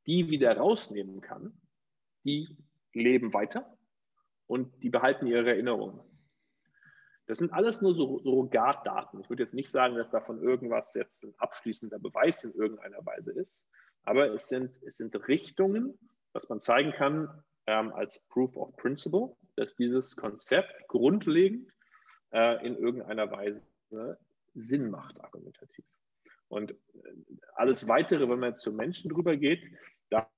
die 0.07 0.29
wieder 0.29 0.55
rausnehmen 0.57 1.23
kann. 1.23 1.59
Die 2.25 2.57
leben 2.93 3.33
weiter 3.33 3.77
und 4.47 4.83
die 4.83 4.91
behalten 4.91 5.27
ihre 5.27 5.51
Erinnerungen. 5.51 6.01
Das 7.27 7.39
sind 7.39 7.53
alles 7.53 7.81
nur 7.81 7.95
Surrogatdaten. 7.95 9.21
Ich 9.21 9.29
würde 9.29 9.43
jetzt 9.43 9.55
nicht 9.55 9.71
sagen, 9.71 9.97
dass 9.97 10.11
davon 10.11 10.41
irgendwas 10.41 10.95
jetzt 10.95 11.25
ein 11.25 11.35
abschließender 11.39 11.99
Beweis 11.99 12.45
in 12.45 12.53
irgendeiner 12.55 13.05
Weise 13.05 13.33
ist, 13.33 13.67
aber 14.05 14.33
es 14.33 14.49
sind, 14.49 14.81
es 14.85 14.97
sind 14.97 15.15
Richtungen, 15.29 15.99
was 16.33 16.49
man 16.49 16.61
zeigen 16.61 16.93
kann 16.93 17.43
ähm, 17.67 17.93
als 17.93 18.21
Proof 18.29 18.57
of 18.57 18.77
Principle, 18.77 19.37
dass 19.57 19.75
dieses 19.75 20.15
Konzept 20.15 20.87
grundlegend 20.89 21.73
äh, 22.33 22.65
in 22.65 22.77
irgendeiner 22.77 23.31
Weise 23.31 23.61
Sinn 24.55 24.91
macht, 24.91 25.21
argumentativ. 25.21 25.85
Und 26.49 26.71
äh, 26.71 26.77
alles 27.55 27.89
Weitere, 27.89 28.29
wenn 28.29 28.39
man 28.39 28.51
jetzt 28.51 28.63
zu 28.63 28.73
Menschen 28.73 29.11
drüber 29.11 29.37
geht, 29.37 29.65
da 30.11 30.29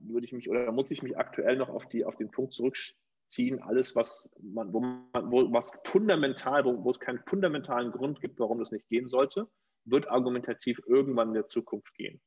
würde 0.00 0.26
ich 0.26 0.32
mich 0.32 0.50
oder 0.50 0.72
muss 0.72 0.90
ich 0.90 1.02
mich 1.02 1.16
aktuell 1.16 1.56
noch 1.56 1.68
auf, 1.68 1.88
die, 1.88 2.04
auf 2.04 2.16
den 2.16 2.30
Punkt 2.32 2.52
zurückstellen, 2.52 3.05
ziehen 3.26 3.60
alles, 3.60 3.96
was 3.96 4.30
man, 4.40 4.72
wo 4.72 4.80
man, 4.80 5.30
wo, 5.30 5.52
was 5.52 5.72
fundamental, 5.84 6.64
wo, 6.64 6.82
wo 6.84 6.90
es 6.90 7.00
keinen 7.00 7.20
fundamentalen 7.26 7.92
Grund 7.92 8.20
gibt, 8.20 8.38
warum 8.38 8.58
das 8.58 8.70
nicht 8.70 8.88
gehen 8.88 9.08
sollte, 9.08 9.48
wird 9.84 10.08
argumentativ 10.08 10.80
irgendwann 10.86 11.28
in 11.28 11.34
der 11.34 11.48
Zukunft 11.48 11.94
gehen. 11.94 12.20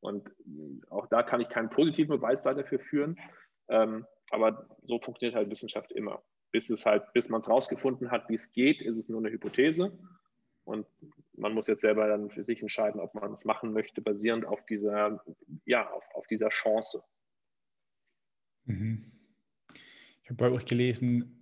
Und 0.00 0.30
auch 0.88 1.06
da 1.08 1.22
kann 1.22 1.40
ich 1.40 1.48
keinen 1.48 1.70
positiven 1.70 2.16
Beweis 2.16 2.42
dafür 2.42 2.80
führen. 2.80 3.18
Ähm, 3.68 4.06
aber 4.30 4.66
so 4.82 4.98
funktioniert 4.98 5.36
halt 5.36 5.50
Wissenschaft 5.50 5.92
immer. 5.92 6.22
Bis 6.52 6.70
es 6.70 6.86
halt, 6.86 7.12
bis 7.12 7.28
man 7.28 7.40
es 7.40 7.48
rausgefunden 7.48 8.10
hat, 8.10 8.28
wie 8.28 8.34
es 8.34 8.52
geht, 8.52 8.80
ist 8.80 8.96
es 8.96 9.08
nur 9.08 9.20
eine 9.20 9.30
Hypothese. 9.30 9.98
Und 10.64 10.86
man 11.34 11.52
muss 11.52 11.66
jetzt 11.66 11.82
selber 11.82 12.08
dann 12.08 12.30
für 12.30 12.44
sich 12.44 12.62
entscheiden, 12.62 13.00
ob 13.00 13.14
man 13.14 13.34
es 13.34 13.44
machen 13.44 13.72
möchte, 13.72 14.00
basierend 14.00 14.46
auf 14.46 14.64
dieser, 14.66 15.22
ja, 15.66 15.90
auf, 15.90 16.04
auf 16.14 16.26
dieser 16.28 16.48
Chance. 16.48 17.02
Mhm 18.64 19.19
habe 20.30 20.36
bei 20.36 20.50
euch 20.50 20.64
gelesen, 20.64 21.36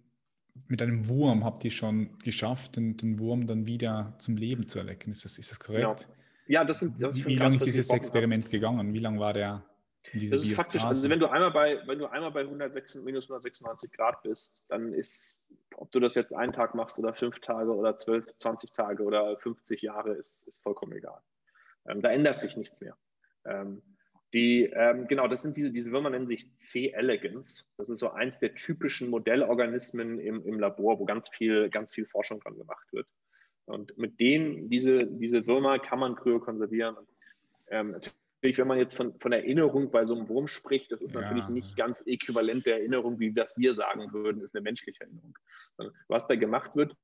mit 0.67 0.83
einem 0.83 1.09
Wurm 1.09 1.45
habt 1.45 1.65
ihr 1.65 1.71
schon 1.71 2.19
geschafft, 2.19 2.77
den, 2.77 2.97
den 2.97 3.19
Wurm 3.19 3.47
dann 3.47 3.67
wieder 3.67 4.15
zum 4.19 4.37
Leben 4.37 4.67
zu 4.67 4.79
erwecken. 4.79 5.11
Ist 5.11 5.25
das, 5.25 5.39
ist 5.39 5.51
das 5.53 5.61
korrekt? 5.61 6.07
Genau. 6.07 6.17
Ja, 6.49 6.65
das 6.65 6.81
sind. 6.81 7.01
Das 7.01 7.25
wie 7.25 7.37
lange 7.37 7.57
ist 7.57 7.67
dieses 7.67 7.91
Experiment 7.91 8.45
haben. 8.45 8.51
gegangen? 8.51 8.95
Wie 8.95 8.99
lange 8.99 9.21
war 9.21 9.33
der? 9.33 9.65
das 10.15 10.43
ist 10.43 10.55
faktisch, 10.55 10.83
also 10.85 11.09
wenn 11.11 11.21
du 11.21 11.27
einmal 11.27 11.51
bei, 11.51 11.87
wenn 11.87 11.99
du 11.99 12.07
einmal 12.07 12.31
bei 12.31 12.41
106, 12.41 12.95
minus 12.97 13.25
196 13.27 13.93
Grad 13.93 14.23
bist, 14.23 14.65
dann 14.69 14.95
ist, 14.95 15.39
ob 15.77 15.91
du 15.93 16.01
das 16.01 16.15
jetzt 16.15 16.35
einen 16.35 16.55
Tag 16.55 16.75
machst 16.75 16.99
oder 16.99 17.13
fünf 17.13 17.41
Tage 17.41 17.75
oder 17.75 17.97
zwölf, 17.99 18.25
20 18.39 18.73
Tage 18.73 19.03
oder 19.03 19.37
50 19.37 19.83
Jahre, 19.83 20.15
ist, 20.15 20.49
ist 20.49 20.63
vollkommen 20.63 20.93
egal. 20.93 21.21
Ähm, 21.87 22.01
da 22.01 22.11
ändert 22.11 22.41
sich 22.41 22.57
nichts 22.57 22.81
mehr. 22.81 22.97
Ähm, 23.45 23.83
die, 24.35 24.65
ähm, 24.65 25.07
genau, 25.09 25.27
das 25.27 25.43
sind 25.43 25.57
diese, 25.57 25.71
diese 25.71 25.91
Würmer 25.91 26.11
nennen 26.11 26.27
sich 26.27 26.55
C. 26.59 26.91
elegans. 26.91 27.67
Das 27.79 27.89
ist 27.89 28.01
so 28.01 28.11
eins 28.11 28.39
der 28.39 28.55
typischen 28.55 29.09
Modellorganismen 29.09 30.19
im, 30.19 30.45
im 30.45 30.61
Labor, 30.61 30.99
wo 30.99 31.05
ganz 31.07 31.29
viel, 31.29 31.71
ganz 31.71 31.95
viel 31.95 32.05
Forschung 32.05 32.41
dran 32.41 32.59
gemacht 32.59 32.87
wird. 32.93 33.07
Und 33.65 33.97
mit 33.97 34.21
denen, 34.21 34.69
diese, 34.69 35.07
diese 35.07 35.47
Würmer 35.47 35.79
kann 35.79 35.99
man 35.99 36.15
kryokonservieren. 36.15 36.97
Ähm, 37.71 37.93
natürlich, 37.93 38.59
wenn 38.59 38.69
man 38.69 38.79
jetzt 38.79 38.95
von, 38.97 39.19
von 39.19 39.33
Erinnerung 39.33 39.91
bei 39.91 40.05
so 40.05 40.15
einem 40.15 40.29
Wurm 40.29 40.49
spricht, 40.49 40.93
das 40.93 41.01
ist 41.01 41.15
ja. 41.15 41.23
natürlich 41.23 41.49
nicht 41.49 41.77
ganz 41.77 42.03
äquivalent 42.07 42.67
der 42.67 42.79
Erinnerung, 42.79 43.19
wie 43.19 43.33
das 43.33 43.57
wir 43.57 43.75
sagen 43.75 44.13
würden, 44.13 44.43
ist 44.43 44.55
eine 44.55 44.63
menschliche 44.63 45.03
Erinnerung. 45.03 45.39
Was 46.09 46.27
da 46.27 46.35
gemacht 46.35 46.77
wird, 46.77 46.95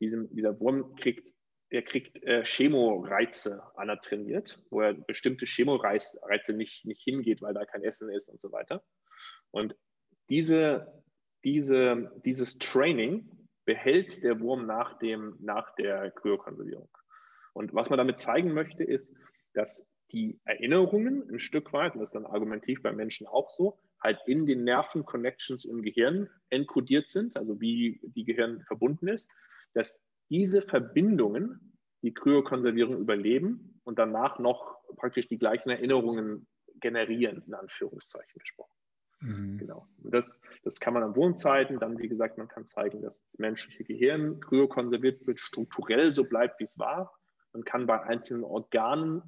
diesem, 0.00 0.28
dieser 0.34 0.58
Wurm 0.60 0.96
kriegt 0.96 1.32
der 1.76 1.82
kriegt 1.82 2.24
äh, 2.24 2.42
Chemoreize 2.42 3.62
anertrainiert, 3.74 4.58
wo 4.70 4.80
er 4.80 4.94
bestimmte 4.94 5.44
Chemoreize 5.44 6.18
nicht, 6.54 6.86
nicht 6.86 7.02
hingeht, 7.02 7.42
weil 7.42 7.52
da 7.52 7.66
kein 7.66 7.84
Essen 7.84 8.08
ist 8.08 8.30
und 8.30 8.40
so 8.40 8.50
weiter. 8.50 8.82
Und 9.50 9.76
diese, 10.30 11.04
diese, 11.44 12.10
dieses 12.24 12.56
Training 12.56 13.28
behält 13.66 14.22
der 14.22 14.40
Wurm 14.40 14.64
nach, 14.64 14.98
dem, 15.00 15.36
nach 15.38 15.74
der 15.74 16.12
Kryokonservierung. 16.12 16.88
Und 17.52 17.74
was 17.74 17.90
man 17.90 17.98
damit 17.98 18.20
zeigen 18.20 18.54
möchte, 18.54 18.82
ist, 18.82 19.14
dass 19.52 19.86
die 20.12 20.40
Erinnerungen 20.46 21.28
ein 21.30 21.40
Stück 21.40 21.74
weit, 21.74 21.92
und 21.92 22.00
das 22.00 22.08
ist 22.08 22.14
dann 22.14 22.24
argumentiv 22.24 22.80
beim 22.80 22.96
Menschen 22.96 23.26
auch 23.26 23.50
so, 23.50 23.78
halt 24.02 24.18
in 24.24 24.46
den 24.46 24.64
Nerven-Connections 24.64 25.66
im 25.66 25.82
Gehirn 25.82 26.30
enkodiert 26.48 27.10
sind, 27.10 27.36
also 27.36 27.60
wie 27.60 28.00
die 28.02 28.24
Gehirn 28.24 28.62
verbunden 28.62 29.08
ist, 29.08 29.28
dass 29.74 30.00
diese 30.30 30.62
Verbindungen 30.62 31.76
die 32.02 32.14
Kryokonservierung 32.14 32.98
überleben 32.98 33.80
und 33.84 33.98
danach 33.98 34.38
noch 34.38 34.78
praktisch 34.96 35.28
die 35.28 35.38
gleichen 35.38 35.70
Erinnerungen 35.70 36.46
generieren, 36.80 37.42
in 37.46 37.54
Anführungszeichen 37.54 38.38
gesprochen. 38.38 38.72
Mhm. 39.20 39.58
Genau. 39.58 39.88
Und 40.02 40.14
das, 40.14 40.40
das 40.62 40.78
kann 40.78 40.94
man 40.94 41.02
an 41.02 41.16
Wohnzeiten, 41.16 41.78
dann 41.78 41.98
wie 41.98 42.08
gesagt, 42.08 42.38
man 42.38 42.48
kann 42.48 42.66
zeigen, 42.66 43.02
dass 43.02 43.20
das 43.30 43.38
menschliche 43.38 43.84
Gehirn 43.84 44.40
kryokonserviert 44.40 45.26
wird, 45.26 45.40
strukturell 45.40 46.14
so 46.14 46.24
bleibt, 46.24 46.60
wie 46.60 46.64
es 46.64 46.78
war. 46.78 47.12
Man 47.52 47.64
kann 47.64 47.86
bei 47.86 48.02
einzelnen 48.02 48.44
Organen 48.44 49.22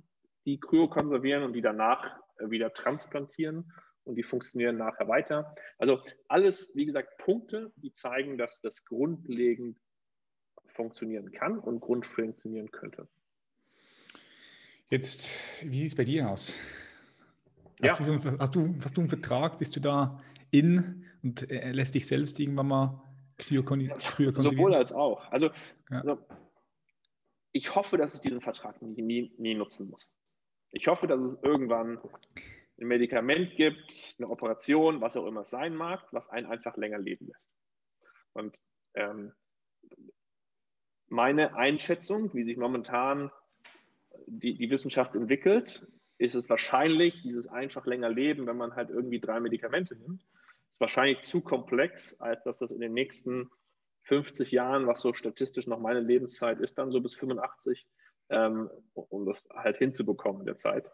die 0.44 0.60
kryokonservieren 0.60 1.42
und 1.42 1.54
die 1.54 1.62
danach 1.62 2.20
wieder 2.38 2.72
transplantieren 2.72 3.72
und 4.04 4.16
die 4.16 4.22
funktionieren 4.22 4.76
nachher 4.76 5.08
weiter. 5.08 5.54
Also 5.78 6.00
alles, 6.28 6.70
wie 6.74 6.86
gesagt, 6.86 7.18
Punkte, 7.18 7.72
die 7.76 7.92
zeigen, 7.92 8.38
dass 8.38 8.60
das 8.60 8.84
grundlegend 8.84 9.78
funktionieren 10.78 11.32
kann 11.32 11.58
und 11.58 11.80
Grund 11.80 12.06
funktionieren 12.06 12.70
könnte. 12.70 13.08
Jetzt, 14.90 15.28
wie 15.64 15.80
sieht 15.80 15.88
es 15.88 15.96
bei 15.96 16.04
dir 16.04 16.30
aus? 16.30 16.54
Hast, 17.82 17.98
ja. 17.98 18.06
du 18.06 18.20
so, 18.20 18.38
hast, 18.38 18.54
du, 18.54 18.74
hast 18.82 18.96
du 18.96 19.00
einen 19.00 19.10
Vertrag? 19.10 19.58
Bist 19.58 19.74
du 19.74 19.80
da 19.80 20.22
in 20.52 21.04
und 21.24 21.50
äh, 21.50 21.72
lässt 21.72 21.96
dich 21.96 22.06
selbst 22.06 22.38
irgendwann 22.38 22.68
mal 22.68 23.02
kryokonservieren? 23.38 24.40
Sowohl 24.40 24.74
als 24.74 24.92
auch. 24.92 25.30
Also, 25.32 25.50
ja. 25.90 26.00
also, 26.00 26.18
ich 27.52 27.74
hoffe, 27.74 27.96
dass 27.96 28.14
ich 28.14 28.20
diesen 28.20 28.40
Vertrag 28.40 28.80
nie, 28.80 29.02
nie, 29.02 29.34
nie 29.36 29.54
nutzen 29.54 29.90
muss. 29.90 30.12
Ich 30.70 30.86
hoffe, 30.86 31.08
dass 31.08 31.20
es 31.20 31.42
irgendwann 31.42 31.98
ein 32.80 32.86
Medikament 32.86 33.56
gibt, 33.56 34.14
eine 34.18 34.28
Operation, 34.28 35.00
was 35.00 35.16
auch 35.16 35.26
immer 35.26 35.40
es 35.40 35.50
sein 35.50 35.74
mag, 35.74 36.00
was 36.12 36.28
einen 36.28 36.46
einfach 36.46 36.76
länger 36.76 36.98
leben 36.98 37.26
lässt. 37.26 37.50
Und 38.32 38.56
ähm, 38.94 39.32
meine 41.08 41.56
Einschätzung, 41.56 42.32
wie 42.34 42.44
sich 42.44 42.56
momentan 42.56 43.30
die, 44.26 44.54
die 44.54 44.70
Wissenschaft 44.70 45.14
entwickelt, 45.14 45.86
ist 46.18 46.34
es 46.34 46.50
wahrscheinlich, 46.50 47.22
dieses 47.22 47.46
einfach 47.46 47.86
länger 47.86 48.10
Leben, 48.10 48.46
wenn 48.46 48.56
man 48.56 48.74
halt 48.74 48.90
irgendwie 48.90 49.20
drei 49.20 49.40
Medikamente 49.40 49.96
nimmt, 49.96 50.24
ist 50.72 50.80
wahrscheinlich 50.80 51.22
zu 51.22 51.40
komplex, 51.40 52.20
als 52.20 52.42
dass 52.44 52.58
das 52.58 52.70
in 52.70 52.80
den 52.80 52.92
nächsten 52.92 53.50
50 54.02 54.52
Jahren, 54.52 54.86
was 54.86 55.00
so 55.00 55.12
statistisch 55.12 55.66
noch 55.66 55.80
meine 55.80 56.00
Lebenszeit 56.00 56.58
ist, 56.60 56.78
dann 56.78 56.90
so 56.90 57.00
bis 57.00 57.14
85, 57.14 57.86
ähm, 58.30 58.70
um 58.94 59.26
das 59.26 59.48
halt 59.54 59.76
hinzubekommen 59.76 60.40
in 60.40 60.46
der 60.46 60.56
Zeit. 60.56 60.90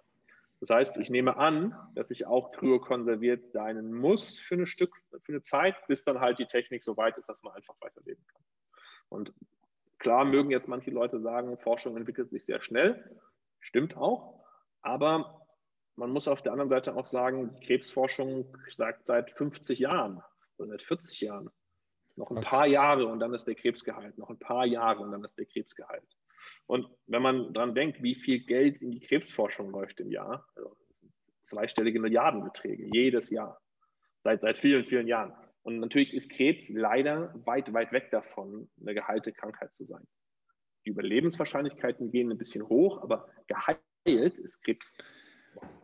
Das 0.60 0.70
heißt, 0.70 0.96
ich 0.98 1.10
nehme 1.10 1.36
an, 1.36 1.76
dass 1.94 2.10
ich 2.10 2.26
auch 2.26 2.52
kryokonserviert 2.52 3.52
sein 3.52 3.92
muss 3.92 4.38
für 4.38 4.54
eine 4.54 4.66
Stück, 4.66 4.94
für 5.22 5.32
eine 5.32 5.42
Zeit, 5.42 5.74
bis 5.88 6.04
dann 6.04 6.20
halt 6.20 6.38
die 6.38 6.46
Technik 6.46 6.82
so 6.82 6.96
weit 6.96 7.18
ist, 7.18 7.28
dass 7.28 7.42
man 7.42 7.52
einfach 7.54 7.74
weiterleben 7.80 8.24
kann. 8.26 8.42
Und 9.08 9.34
Klar 10.04 10.26
mögen 10.26 10.50
jetzt 10.50 10.68
manche 10.68 10.90
Leute 10.90 11.18
sagen, 11.18 11.56
Forschung 11.56 11.96
entwickelt 11.96 12.28
sich 12.28 12.44
sehr 12.44 12.60
schnell. 12.60 13.02
Stimmt 13.60 13.96
auch. 13.96 14.44
Aber 14.82 15.46
man 15.96 16.10
muss 16.10 16.28
auf 16.28 16.42
der 16.42 16.52
anderen 16.52 16.68
Seite 16.68 16.94
auch 16.94 17.06
sagen, 17.06 17.54
die 17.54 17.66
Krebsforschung 17.66 18.54
sagt 18.68 19.06
seit 19.06 19.30
50 19.30 19.78
Jahren 19.78 20.22
oder 20.58 20.68
seit 20.68 20.82
40 20.82 21.22
Jahren. 21.22 21.48
Noch 22.16 22.30
ein 22.30 22.36
Was? 22.36 22.50
paar 22.50 22.66
Jahre 22.66 23.06
und 23.06 23.18
dann 23.18 23.32
ist 23.32 23.46
der 23.46 23.54
Krebs 23.54 23.82
geheilt. 23.82 24.18
Noch 24.18 24.28
ein 24.28 24.38
paar 24.38 24.66
Jahre 24.66 25.00
und 25.00 25.10
dann 25.10 25.24
ist 25.24 25.38
der 25.38 25.46
Krebs 25.46 25.74
geheilt. 25.74 26.18
Und 26.66 26.86
wenn 27.06 27.22
man 27.22 27.54
daran 27.54 27.74
denkt, 27.74 28.02
wie 28.02 28.14
viel 28.14 28.44
Geld 28.44 28.82
in 28.82 28.90
die 28.90 29.00
Krebsforschung 29.00 29.70
läuft 29.70 30.00
im 30.00 30.10
Jahr, 30.10 30.46
also 30.54 30.76
zweistellige 31.44 31.98
Milliardenbeträge 31.98 32.90
jedes 32.92 33.30
Jahr, 33.30 33.58
seit, 34.20 34.42
seit 34.42 34.58
vielen, 34.58 34.84
vielen 34.84 35.06
Jahren. 35.06 35.34
Und 35.64 35.80
natürlich 35.80 36.12
ist 36.14 36.30
Krebs 36.30 36.68
leider 36.68 37.34
weit, 37.46 37.72
weit 37.72 37.90
weg 37.90 38.10
davon, 38.10 38.68
eine 38.80 38.94
geheilte 38.94 39.32
Krankheit 39.32 39.72
zu 39.72 39.84
sein. 39.84 40.06
Die 40.84 40.90
Überlebenswahrscheinlichkeiten 40.90 42.10
gehen 42.10 42.30
ein 42.30 42.36
bisschen 42.36 42.68
hoch, 42.68 43.02
aber 43.02 43.28
geheilt 43.46 44.38
ist 44.38 44.62
Krebs 44.62 44.98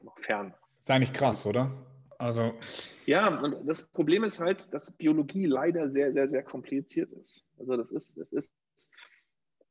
noch, 0.02 0.18
fern. 0.20 0.54
Ist 0.78 0.90
eigentlich 0.90 1.14
krass, 1.14 1.46
oder? 1.46 1.72
Also. 2.18 2.52
Ja, 3.06 3.40
und 3.40 3.66
das 3.66 3.88
Problem 3.88 4.24
ist 4.24 4.38
halt, 4.38 4.72
dass 4.74 4.94
Biologie 4.94 5.46
leider 5.46 5.88
sehr, 5.88 6.12
sehr, 6.12 6.28
sehr 6.28 6.42
kompliziert 6.42 7.10
ist. 7.12 7.46
Also 7.58 7.78
das 7.78 7.90
ist, 7.90 8.18
das 8.18 8.30
ist, 8.32 8.52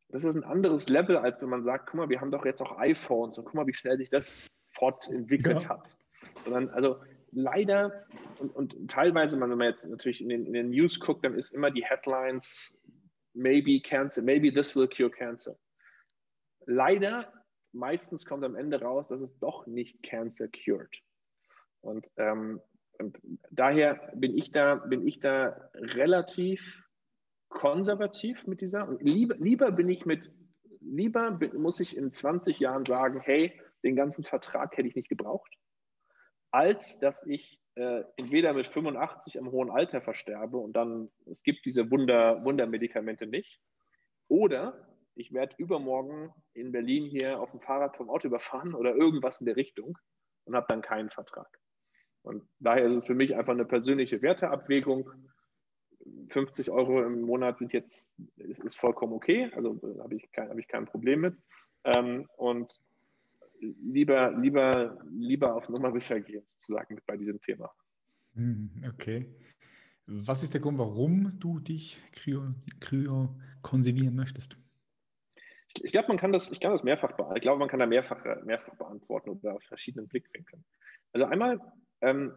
das 0.07 0.24
ist 0.24 0.36
ein 0.36 0.43
anderes 0.43 0.89
Level, 0.89 1.18
als 1.18 1.39
wenn 1.39 1.49
man 1.49 1.62
sagt, 1.62 1.91
guck 1.91 1.99
mal, 1.99 2.10
wir 2.10 2.20
haben 2.20 2.32
doch 2.32 2.45
jetzt 2.45 2.62
auch 2.64 2.80
iPhones 2.80 3.38
und 3.38 3.45
guck 3.45 3.53
mal, 3.53 3.68
wie 3.68 3.74
schnell 3.74 3.97
sich 3.97 4.10
das 4.10 4.55
fortentwickelt 4.72 5.62
ja. 5.62 5.70
hat. 5.70 5.95
Sondern, 6.43 6.70
also 6.70 6.97
leider, 7.32 8.06
und, 8.40 8.56
und 8.56 8.92
teilweise, 8.92 9.40
wenn 9.40 9.50
man 9.50 9.62
jetzt 9.62 9.88
natürlich 9.88 10.22
in 10.22 10.30
den, 10.30 10.46
in 10.46 10.54
den 10.54 10.70
News 10.70 11.00
guckt, 11.00 11.26
dann 11.26 11.36
ist 11.36 11.54
immer 11.54 11.72
die 11.72 11.86
Headlines, 11.86 12.78
maybe 13.34 13.82
cancer, 13.82 14.22
maybe 14.22 14.52
this 14.52 14.76
will 14.76 14.88
cure 14.88 15.10
cancer. 15.10 15.58
Leider, 16.66 17.32
meistens 17.72 18.26
kommt 18.26 18.44
am 18.44 18.56
Ende 18.56 18.82
raus, 18.82 19.08
dass 19.08 19.22
es 19.22 19.38
doch 19.40 19.66
nicht 19.68 20.02
cancer 20.04 20.48
cured. 20.48 20.94
Und, 21.82 22.06
ähm, 22.18 22.62
und 23.00 23.18
daher 23.50 24.12
bin 24.16 24.38
ich 24.38 24.52
da, 24.52 24.76
bin 24.76 25.08
ich 25.08 25.20
da 25.20 25.70
relativ 25.74 26.84
konservativ 27.48 28.46
mit 28.46 28.62
dieser. 28.62 28.88
Und 28.88 29.02
lieber, 29.02 29.36
lieber 29.38 29.72
bin 29.72 29.90
ich 29.90 30.06
mit, 30.06 30.30
lieber 30.82 31.40
muss 31.54 31.80
ich 31.80 31.96
in 31.96 32.12
20 32.12 32.60
Jahren 32.60 32.86
sagen, 32.86 33.20
hey, 33.22 33.60
den 33.84 33.96
ganzen 33.96 34.24
Vertrag 34.24 34.76
hätte 34.76 34.88
ich 34.88 34.96
nicht 34.96 35.10
gebraucht 35.10 35.59
als 36.52 37.00
dass 37.00 37.26
ich 37.26 37.60
äh, 37.76 38.04
entweder 38.18 38.54
mit 38.54 38.68
85 38.68 39.36
im 39.36 39.52
hohen 39.52 39.70
Alter 39.70 40.02
versterbe 40.02 40.58
und 40.58 40.74
dann, 40.74 41.10
es 41.26 41.43
gibt 41.43 41.66
diese 41.66 41.89
Wunder, 41.91 42.43
Wundermedikamente 42.43 43.26
nicht, 43.26 43.62
oder 44.28 44.88
ich 45.16 45.34
werde 45.34 45.56
übermorgen 45.58 46.34
in 46.54 46.72
Berlin 46.72 47.06
hier 47.06 47.39
auf 47.39 47.52
dem 47.52 47.60
Fahrrad 47.60 47.97
vom 47.97 48.10
Auto 48.10 48.28
überfahren 48.28 48.74
oder 48.74 48.95
irgendwas 48.95 49.39
in 49.39 49.45
der 49.45 49.56
Richtung 49.56 49.97
und 50.45 50.56
habe 50.56 50.68
dann 50.70 50.82
keinen 50.82 51.10
Vertrag. 51.10 51.60
Und 52.22 52.47
daher 52.60 52.86
ist 52.86 52.93
es 52.93 53.06
für 53.06 53.16
mich 53.16 53.36
einfach 53.36 53.54
eine 53.54 53.66
persönliche 53.66 54.22
Werteabwägung. 54.22 55.12
50 56.30 56.70
Euro 56.72 57.04
im 57.04 57.22
Monat 57.22 57.58
sind 57.60 57.74
jetzt, 57.74 58.10
ist 58.38 58.78
vollkommen 58.78 59.14
okay, 59.14 59.52
also 59.56 59.80
habe 60.00 60.16
ich, 60.16 60.32
kein, 60.32 60.50
hab 60.50 60.58
ich 60.58 60.68
kein 60.68 60.86
Problem 60.86 61.22
mit. 61.22 61.36
Ähm, 61.84 62.28
und 62.38 62.74
lieber, 63.60 64.32
lieber, 64.38 64.99
lieber 65.10 65.55
auf 65.55 65.70
Nummer 65.70 65.91
sicher 65.91 66.20
gehen, 66.20 66.43
sozusagen, 66.60 66.99
bei 67.05 67.18
diesem 67.18 67.39
Thema. 67.41 67.72
Hm, 68.36 68.70
okay. 68.88 69.26
Was 70.05 70.43
ist 70.43 70.53
der 70.53 70.62
Grund, 70.62 70.80
warum 70.80 71.39
du 71.39 71.60
dich 71.60 72.01
kryo, 72.14 72.53
kryo 72.80 73.30
konservieren 73.62 74.16
möchtest? 74.16 74.57
Ich, 75.76 75.84
ich 75.86 75.91
glaube, 75.91 76.07
man 76.07 76.18
kann 76.18 76.32
das, 76.32 76.51
ich 76.51 76.60
kann 76.60 76.72
das 76.72 76.84
mehrfach, 76.84 77.12
ich 77.36 77.41
glaube, 77.41 77.60
man 77.60 77.70
kann 77.70 77.80
da 77.80 77.86
mehrfach, 77.86 78.24
mehrfach 78.43 78.76
beantworten 78.76 79.30
oder 79.30 79.53
auf 79.53 79.64
verschiedenen 79.64 80.07
Blickwinkeln. 80.07 80.64
Also 81.14 81.26
einmal, 81.26 81.60
ähm, 82.01 82.34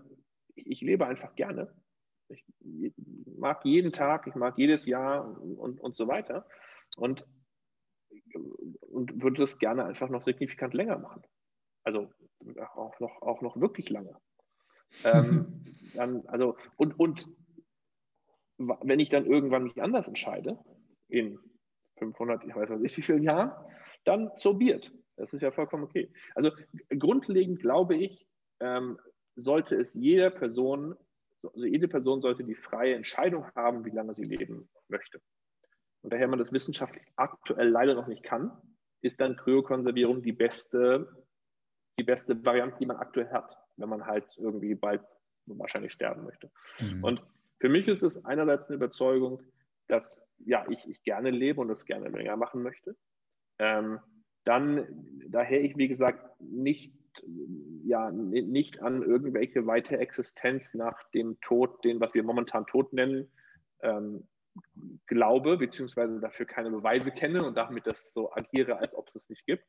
ich 0.55 0.83
lebe 0.83 1.07
einfach 1.07 1.35
gerne. 1.35 1.73
Ich 2.29 2.45
mag 3.39 3.65
jeden 3.65 3.93
Tag, 3.93 4.27
ich 4.27 4.35
mag 4.35 4.59
jedes 4.59 4.87
Jahr 4.87 5.27
und, 5.41 5.57
und, 5.57 5.81
und 5.81 5.97
so 5.97 6.09
weiter. 6.09 6.47
Und 6.97 7.27
und 8.35 9.23
würde 9.23 9.41
das 9.41 9.59
gerne 9.59 9.85
einfach 9.85 10.09
noch 10.09 10.23
signifikant 10.23 10.75
länger 10.75 10.99
machen. 10.99 11.23
Also 11.85 12.11
auch 12.75 12.99
noch, 13.01 13.23
auch 13.23 13.41
noch 13.43 13.61
wirklich 13.61 13.89
lange. 13.91 14.17
ähm, 15.05 15.47
dann, 15.95 16.27
also, 16.27 16.57
und, 16.77 16.99
und 16.99 17.27
wenn 18.59 19.01
ich 19.01 19.09
dann 19.09 19.27
irgendwann 19.27 19.65
mich 19.65 19.83
anders 19.83 20.07
entscheide, 20.07 20.59
in 21.09 21.39
500, 21.99 22.45
ich 22.45 22.55
weiß 22.55 22.71
nicht 22.81 22.97
wie 22.97 23.03
vielen 23.03 23.23
Jahren, 23.23 23.53
dann 24.05 24.31
so 24.37 24.55
biert. 24.55 24.93
Das 25.17 25.33
ist 25.33 25.43
ja 25.43 25.53
vollkommen 25.53 25.85
okay. 25.85 26.11
Also 26.35 26.51
grundlegend 26.99 27.61
glaube 27.61 27.97
ich, 27.97 28.27
ähm, 28.61 28.99
sollte 29.37 29.77
es 29.77 29.95
jeder 29.95 30.31
Person, 30.31 30.95
also 31.43 31.67
jede 31.67 31.89
Person 31.89 32.21
sollte 32.21 32.45
die 32.45 32.55
freie 32.55 32.95
Entscheidung 32.95 33.47
haben, 33.55 33.85
wie 33.85 33.91
lange 33.91 34.15
sie 34.15 34.25
leben 34.25 34.69
möchte. 34.89 35.21
Und 36.03 36.13
daher 36.13 36.29
man 36.29 36.39
das 36.39 36.53
wissenschaftlich 36.53 37.05
aktuell 37.17 37.69
leider 37.69 37.95
noch 37.95 38.09
nicht 38.09 38.23
kann, 38.23 38.53
ist 39.03 39.21
dann 39.21 39.37
Kryokonservierung 39.37 40.23
die 40.23 40.33
beste, 40.33 41.09
die 41.99 42.05
beste 42.05 42.45
Variante, 42.45 42.77
die 42.79 42.87
man 42.87 42.97
aktuell 42.97 43.31
hat, 43.31 43.57
wenn 43.77 43.89
man 43.89 44.07
halt 44.07 44.27
irgendwie 44.37 44.75
bald 44.75 45.03
wahrscheinlich 45.47 45.93
sterben 45.93 46.25
möchte. 46.25 46.51
Mhm. 46.81 47.05
Und 47.05 47.25
für 47.61 47.69
mich 47.69 47.89
ist 47.89 48.03
es 48.03 48.25
einerseits 48.25 48.67
eine 48.67 48.77
Überzeugung, 48.77 49.43
dass 49.89 50.27
ja, 50.39 50.65
ich, 50.69 50.89
ich 50.89 51.03
gerne 51.03 51.31
lebe 51.31 51.61
und 51.61 51.69
das 51.69 51.85
gerne 51.85 52.09
länger 52.09 52.37
machen 52.37 52.63
möchte. 52.63 52.97
Ähm, 53.59 54.01
dann, 54.45 54.87
daher 55.29 55.63
ich, 55.63 55.77
wie 55.77 55.89
gesagt, 55.89 56.41
nicht, 56.41 56.93
ja, 57.85 58.11
nicht 58.11 58.83
an 58.83 59.03
irgendwelche 59.03 59.67
weitere 59.67 59.97
Existenz 59.97 60.75
nach 60.75 61.03
dem 61.11 61.41
Tod, 61.41 61.85
den, 61.85 62.01
was 62.01 62.15
wir 62.15 62.23
momentan 62.23 62.67
Tod 62.67 62.93
nennen, 62.93 63.31
ähm, 63.83 64.27
glaube, 65.07 65.57
beziehungsweise 65.57 66.21
dafür 66.21 66.47
keine 66.47 66.71
Beweise 66.71 67.11
kenne 67.11 67.45
und 67.45 67.57
damit 67.57 67.87
das 67.87 68.13
so 68.13 68.33
agiere, 68.33 68.79
als 68.79 68.95
ob 68.95 69.09
es 69.09 69.15
es 69.15 69.31
nicht 69.31 69.47
gibt. 69.47 69.65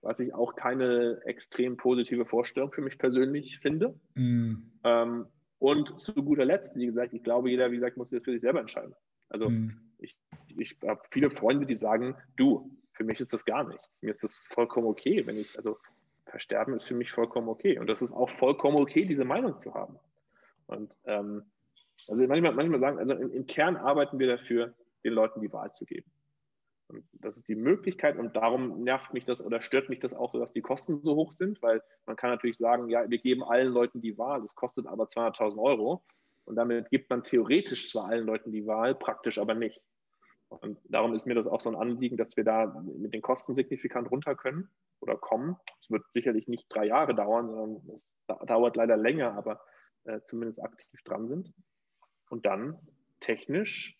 Was 0.00 0.20
ich 0.20 0.32
auch 0.34 0.54
keine 0.54 1.20
extrem 1.24 1.76
positive 1.76 2.24
Vorstellung 2.24 2.72
für 2.72 2.82
mich 2.82 2.98
persönlich 2.98 3.58
finde. 3.58 3.98
Mm. 4.14 4.54
Ähm, 4.84 5.26
und 5.58 6.00
zu 6.00 6.14
guter 6.14 6.44
Letzt, 6.44 6.76
wie 6.76 6.86
gesagt, 6.86 7.14
ich 7.14 7.24
glaube, 7.24 7.50
jeder, 7.50 7.70
wie 7.72 7.76
gesagt, 7.76 7.96
muss 7.96 8.10
das 8.10 8.22
für 8.22 8.32
sich 8.32 8.42
selber 8.42 8.60
entscheiden. 8.60 8.94
Also 9.28 9.50
mm. 9.50 9.76
ich, 9.98 10.16
ich 10.56 10.76
habe 10.86 11.02
viele 11.10 11.30
Freunde, 11.30 11.66
die 11.66 11.76
sagen, 11.76 12.14
du, 12.36 12.70
für 12.92 13.02
mich 13.04 13.18
ist 13.18 13.32
das 13.32 13.44
gar 13.44 13.66
nichts. 13.66 14.02
Mir 14.02 14.12
ist 14.12 14.22
das 14.22 14.44
vollkommen 14.48 14.86
okay, 14.86 15.26
wenn 15.26 15.36
ich, 15.36 15.56
also 15.56 15.78
versterben 16.26 16.74
ist 16.74 16.84
für 16.84 16.94
mich 16.94 17.10
vollkommen 17.10 17.48
okay. 17.48 17.78
Und 17.78 17.88
das 17.88 18.02
ist 18.02 18.12
auch 18.12 18.30
vollkommen 18.30 18.78
okay, 18.78 19.04
diese 19.04 19.24
Meinung 19.24 19.58
zu 19.58 19.74
haben. 19.74 19.98
Und 20.66 20.94
ähm, 21.06 21.42
also 22.06 22.26
manchmal, 22.26 22.54
manchmal 22.54 22.78
sagen, 22.78 22.98
also 22.98 23.14
im, 23.14 23.46
Kern 23.46 23.76
arbeiten 23.76 24.18
wir 24.18 24.28
dafür, 24.28 24.74
den 25.04 25.12
Leuten 25.12 25.40
die 25.40 25.52
Wahl 25.52 25.72
zu 25.72 25.84
geben. 25.84 26.10
Und 26.88 27.04
das 27.12 27.36
ist 27.36 27.48
die 27.48 27.54
Möglichkeit 27.54 28.16
und 28.18 28.34
darum 28.34 28.82
nervt 28.82 29.12
mich 29.12 29.24
das 29.24 29.44
oder 29.44 29.60
stört 29.60 29.90
mich 29.90 30.00
das 30.00 30.14
auch, 30.14 30.32
dass 30.32 30.52
die 30.52 30.62
Kosten 30.62 31.00
so 31.02 31.16
hoch 31.16 31.32
sind, 31.32 31.60
weil 31.60 31.82
man 32.06 32.16
kann 32.16 32.30
natürlich 32.30 32.56
sagen, 32.56 32.88
ja, 32.88 33.08
wir 33.10 33.18
geben 33.18 33.44
allen 33.44 33.72
Leuten 33.72 34.00
die 34.00 34.16
Wahl, 34.16 34.40
das 34.40 34.54
kostet 34.54 34.86
aber 34.86 35.04
200.000 35.04 35.58
Euro 35.58 36.02
und 36.46 36.56
damit 36.56 36.88
gibt 36.88 37.10
man 37.10 37.24
theoretisch 37.24 37.90
zwar 37.90 38.06
allen 38.06 38.24
Leuten 38.24 38.52
die 38.52 38.66
Wahl, 38.66 38.94
praktisch 38.94 39.38
aber 39.38 39.54
nicht. 39.54 39.82
Und 40.48 40.78
darum 40.88 41.12
ist 41.12 41.26
mir 41.26 41.34
das 41.34 41.46
auch 41.46 41.60
so 41.60 41.68
ein 41.68 41.76
Anliegen, 41.76 42.16
dass 42.16 42.34
wir 42.38 42.44
da 42.44 42.82
mit 42.82 43.12
den 43.12 43.20
Kosten 43.20 43.52
signifikant 43.52 44.10
runter 44.10 44.34
können 44.34 44.70
oder 45.00 45.18
kommen. 45.18 45.56
Es 45.82 45.90
wird 45.90 46.04
sicherlich 46.14 46.48
nicht 46.48 46.64
drei 46.70 46.86
Jahre 46.86 47.14
dauern, 47.14 47.50
sondern 47.50 47.94
es 47.94 48.06
dauert 48.46 48.76
leider 48.76 48.96
länger, 48.96 49.34
aber 49.34 49.60
äh, 50.04 50.20
zumindest 50.26 50.62
aktiv 50.62 51.02
dran 51.04 51.28
sind 51.28 51.52
und 52.30 52.46
dann 52.46 52.78
technisch, 53.20 53.96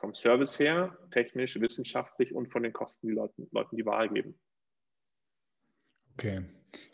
vom 0.00 0.12
Service 0.12 0.58
her, 0.58 0.98
technisch, 1.12 1.58
wissenschaftlich 1.60 2.34
und 2.34 2.50
von 2.52 2.62
den 2.62 2.72
Kosten 2.72 3.08
die 3.08 3.14
Leuten, 3.14 3.48
Leuten 3.52 3.76
die 3.76 3.86
Wahl 3.86 4.08
geben. 4.10 4.38
Okay, 6.14 6.42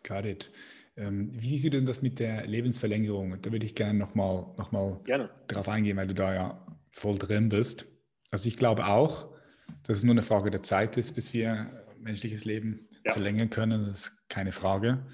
got 0.07 0.25
it. 0.25 0.53
Ähm, 0.97 1.31
wie 1.33 1.59
sieht 1.59 1.75
denn 1.75 1.85
das 1.85 2.03
mit 2.03 2.21
der 2.21 2.47
Lebensverlängerung? 2.47 3.41
Da 3.41 3.53
würde 3.53 3.67
ich 3.67 3.75
gerne 3.75 3.99
nochmal 3.99 4.47
noch 4.57 4.73
mal, 4.73 5.01
drauf 5.49 5.69
eingehen, 5.69 5.97
weil 5.97 6.07
du 6.07 6.15
da 6.15 6.35
ja 6.35 6.77
voll 6.93 7.19
drin 7.19 7.49
bist. 7.49 7.87
Also 8.31 8.49
ich 8.49 8.57
glaube 8.57 8.87
auch, 8.87 9.35
dass 9.83 9.99
es 9.99 10.05
nur 10.05 10.15
eine 10.15 10.23
Frage 10.23 10.51
der 10.51 10.63
Zeit 10.63 10.97
ist, 10.97 11.13
bis 11.15 11.33
wir 11.35 11.85
menschliches 11.99 12.45
Leben 12.45 12.89
ja. 13.05 13.13
verlängern 13.13 13.51
können. 13.51 13.87
Das 13.87 14.09
ist 14.09 14.29
keine 14.29 14.53
Frage. 14.53 15.07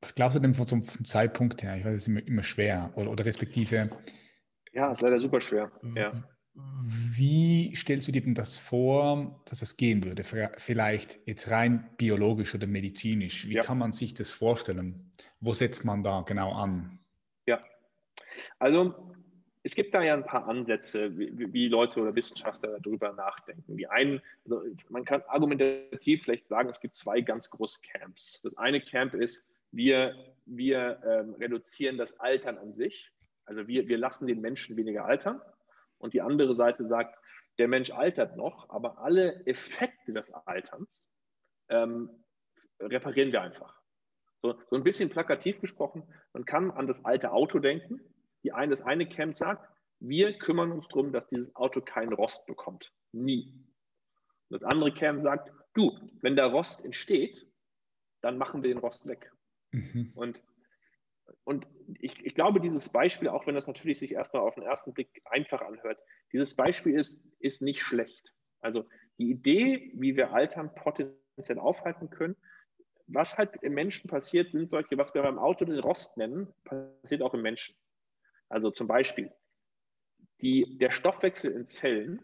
Was 0.00 0.14
glaubst 0.14 0.36
du 0.36 0.40
denn 0.40 0.54
von 0.54 0.66
so 0.66 0.76
einem 0.76 1.04
Zeitpunkt 1.04 1.62
her? 1.62 1.76
Ich 1.76 1.84
weiß, 1.84 1.94
es 1.94 2.02
ist 2.02 2.08
immer, 2.08 2.26
immer 2.26 2.42
schwer 2.42 2.92
oder, 2.94 3.10
oder 3.10 3.24
respektive. 3.24 3.90
Ja, 4.72 4.92
ist 4.92 5.00
leider 5.00 5.18
super 5.18 5.40
schwer. 5.40 5.72
Ja. 5.96 6.12
Wie 6.54 7.74
stellst 7.76 8.08
du 8.08 8.12
dir 8.12 8.22
denn 8.22 8.34
das 8.34 8.58
vor, 8.58 9.42
dass 9.48 9.60
das 9.60 9.76
gehen 9.76 10.04
würde? 10.04 10.24
Vielleicht 10.56 11.20
jetzt 11.26 11.50
rein 11.50 11.88
biologisch 11.96 12.54
oder 12.54 12.66
medizinisch. 12.66 13.48
Wie 13.48 13.54
ja. 13.54 13.62
kann 13.62 13.78
man 13.78 13.92
sich 13.92 14.14
das 14.14 14.32
vorstellen? 14.32 15.12
Wo 15.40 15.52
setzt 15.52 15.84
man 15.84 16.02
da 16.02 16.22
genau 16.22 16.52
an? 16.52 16.98
Ja, 17.46 17.62
also 18.58 19.12
es 19.62 19.74
gibt 19.74 19.94
da 19.94 20.02
ja 20.02 20.14
ein 20.14 20.24
paar 20.24 20.48
Ansätze, 20.48 21.16
wie, 21.18 21.52
wie 21.52 21.68
Leute 21.68 22.00
oder 22.00 22.14
Wissenschaftler 22.14 22.80
darüber 22.80 23.12
nachdenken. 23.12 23.76
Die 23.76 23.86
einen, 23.86 24.20
also 24.44 24.62
man 24.88 25.04
kann 25.04 25.22
argumentativ 25.28 26.22
vielleicht 26.22 26.48
sagen, 26.48 26.68
es 26.68 26.80
gibt 26.80 26.94
zwei 26.94 27.20
ganz 27.20 27.50
große 27.50 27.80
Camps. 27.82 28.40
Das 28.42 28.56
eine 28.56 28.80
Camp 28.80 29.14
ist, 29.14 29.52
wir, 29.70 30.34
wir 30.46 31.00
ähm, 31.04 31.34
reduzieren 31.34 31.98
das 31.98 32.18
Altern 32.20 32.58
an 32.58 32.72
sich. 32.72 33.12
Also 33.44 33.66
wir, 33.66 33.88
wir 33.88 33.98
lassen 33.98 34.26
den 34.26 34.40
Menschen 34.40 34.76
weniger 34.76 35.04
altern. 35.04 35.40
Und 35.98 36.14
die 36.14 36.22
andere 36.22 36.54
Seite 36.54 36.84
sagt, 36.84 37.18
der 37.58 37.68
Mensch 37.68 37.90
altert 37.90 38.36
noch, 38.36 38.70
aber 38.70 38.98
alle 38.98 39.44
Effekte 39.46 40.12
des 40.12 40.32
Alterns 40.32 41.10
ähm, 41.68 42.24
reparieren 42.80 43.32
wir 43.32 43.42
einfach. 43.42 43.80
So, 44.42 44.60
so, 44.70 44.76
ein 44.76 44.84
bisschen 44.84 45.10
plakativ 45.10 45.60
gesprochen, 45.60 46.04
man 46.32 46.44
kann 46.44 46.70
an 46.70 46.86
das 46.86 47.04
alte 47.04 47.32
Auto 47.32 47.58
denken. 47.58 48.00
Die 48.44 48.52
eine, 48.52 48.70
das 48.70 48.82
eine 48.82 49.08
Camp 49.08 49.36
sagt, 49.36 49.68
wir 49.98 50.38
kümmern 50.38 50.70
uns 50.70 50.86
darum, 50.88 51.12
dass 51.12 51.26
dieses 51.26 51.54
Auto 51.56 51.80
keinen 51.80 52.12
Rost 52.12 52.46
bekommt. 52.46 52.92
Nie. 53.10 53.52
Und 54.48 54.62
das 54.62 54.62
andere 54.62 54.94
Camp 54.94 55.20
sagt, 55.20 55.52
du, 55.74 55.98
wenn 56.20 56.36
der 56.36 56.46
Rost 56.46 56.84
entsteht, 56.84 57.50
dann 58.20 58.38
machen 58.38 58.62
wir 58.62 58.72
den 58.72 58.78
Rost 58.78 59.06
weg. 59.06 59.32
Mhm. 59.70 60.12
Und, 60.14 60.42
und 61.44 61.66
ich, 62.00 62.24
ich 62.24 62.34
glaube, 62.34 62.60
dieses 62.60 62.88
Beispiel, 62.88 63.28
auch 63.28 63.46
wenn 63.46 63.54
das 63.54 63.66
natürlich 63.66 63.98
sich 63.98 64.12
erstmal 64.12 64.42
auf 64.42 64.54
den 64.54 64.64
ersten 64.64 64.92
Blick 64.92 65.22
einfach 65.24 65.60
anhört, 65.62 65.98
dieses 66.32 66.54
Beispiel 66.54 66.98
ist, 66.98 67.20
ist 67.38 67.62
nicht 67.62 67.80
schlecht. 67.80 68.32
Also 68.60 68.84
die 69.18 69.30
Idee, 69.30 69.92
wie 69.94 70.16
wir 70.16 70.32
Altern 70.32 70.74
potenziell 70.74 71.58
aufhalten 71.58 72.10
können, 72.10 72.36
was 73.06 73.38
halt 73.38 73.56
im 73.62 73.74
Menschen 73.74 74.08
passiert, 74.08 74.52
sind 74.52 74.70
solche, 74.70 74.98
was 74.98 75.14
wir 75.14 75.22
beim 75.22 75.38
Auto 75.38 75.64
den 75.64 75.78
Rost 75.78 76.16
nennen, 76.16 76.52
passiert 76.64 77.22
auch 77.22 77.34
im 77.34 77.42
Menschen. 77.42 77.74
Also 78.48 78.70
zum 78.70 78.86
Beispiel, 78.86 79.32
die, 80.40 80.78
der 80.78 80.90
Stoffwechsel 80.90 81.52
in 81.52 81.64
Zellen 81.64 82.20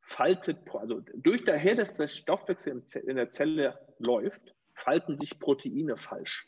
faltet, 0.00 0.58
also 0.74 1.00
durch 1.14 1.44
daher, 1.44 1.76
dass 1.76 1.94
der 1.94 2.08
Stoffwechsel 2.08 2.82
in 3.06 3.16
der 3.16 3.28
Zelle 3.28 3.78
läuft, 3.98 4.54
falten 4.74 5.18
sich 5.18 5.38
Proteine 5.38 5.96
falsch. 5.96 6.46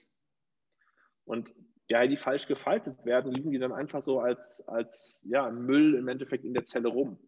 Und 1.24 1.54
ja, 1.88 2.06
die 2.06 2.16
falsch 2.16 2.46
gefaltet 2.46 3.04
werden, 3.04 3.32
liegen 3.32 3.50
die 3.50 3.58
dann 3.58 3.72
einfach 3.72 4.02
so 4.02 4.20
als, 4.20 4.66
als 4.66 5.22
ja, 5.26 5.50
Müll 5.50 5.94
im 5.94 6.08
Endeffekt 6.08 6.44
in 6.44 6.54
der 6.54 6.64
Zelle 6.64 6.88
rum. 6.88 7.18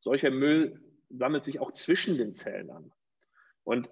Solcher 0.00 0.30
Müll 0.30 0.80
sammelt 1.10 1.44
sich 1.44 1.60
auch 1.60 1.72
zwischen 1.72 2.16
den 2.16 2.32
Zellen 2.32 2.70
an. 2.70 2.92
Und 3.64 3.90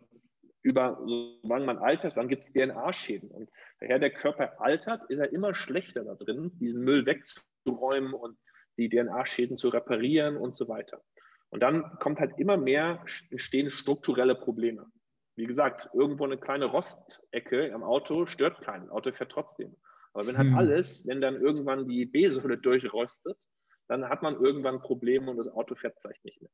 über, 0.63 0.99
solange 1.05 1.67
man 1.67 1.79
altert, 1.79 2.17
dann 2.17 2.29
gibt 2.29 2.43
es 2.43 2.53
DNA-Schäden. 2.53 3.31
Und 3.31 3.51
daher 3.81 3.99
der 3.99 4.11
Körper 4.11 4.61
altert, 4.61 5.09
ist 5.11 5.19
er 5.19 5.33
immer 5.33 5.55
schlechter 5.55 6.05
da 6.05 6.15
drin, 6.15 6.53
diesen 6.59 6.83
Müll 6.83 7.07
wegzuräumen 7.07 8.15
und 8.15 8.39
die 8.77 8.89
DNA-Schäden 8.89 9.57
zu 9.57 9.69
reparieren 9.69 10.37
und 10.37 10.57
so 10.57 10.69
weiter. 10.69 11.03
Und 11.51 11.61
dann 11.61 11.99
kommt 12.01 12.19
halt 12.21 12.39
immer 12.39 12.57
mehr, 12.57 13.05
entstehen 13.31 13.71
strukturelle 13.71 14.35
Probleme. 14.35 14.91
Wie 15.39 15.47
gesagt, 15.47 15.89
irgendwo 15.95 16.25
eine 16.25 16.37
kleine 16.37 16.65
Rostecke 16.65 17.73
am 17.73 17.85
Auto 17.85 18.27
stört 18.27 18.61
keinen. 18.61 18.91
Auto 18.91 19.13
fährt 19.13 19.31
trotzdem. 19.31 19.77
Aber 20.13 20.27
wenn 20.27 20.37
halt 20.37 20.49
hm. 20.49 20.57
alles, 20.57 21.07
wenn 21.07 21.21
dann 21.21 21.41
irgendwann 21.41 21.87
die 21.87 22.07
B-Säule 22.07 22.59
durchrostet, 22.59 23.37
dann 23.87 24.09
hat 24.09 24.21
man 24.21 24.35
irgendwann 24.35 24.81
Probleme 24.81 25.31
und 25.31 25.37
das 25.37 25.47
Auto 25.47 25.77
fährt 25.77 25.97
vielleicht 26.01 26.25
nicht 26.25 26.43
mehr. 26.43 26.51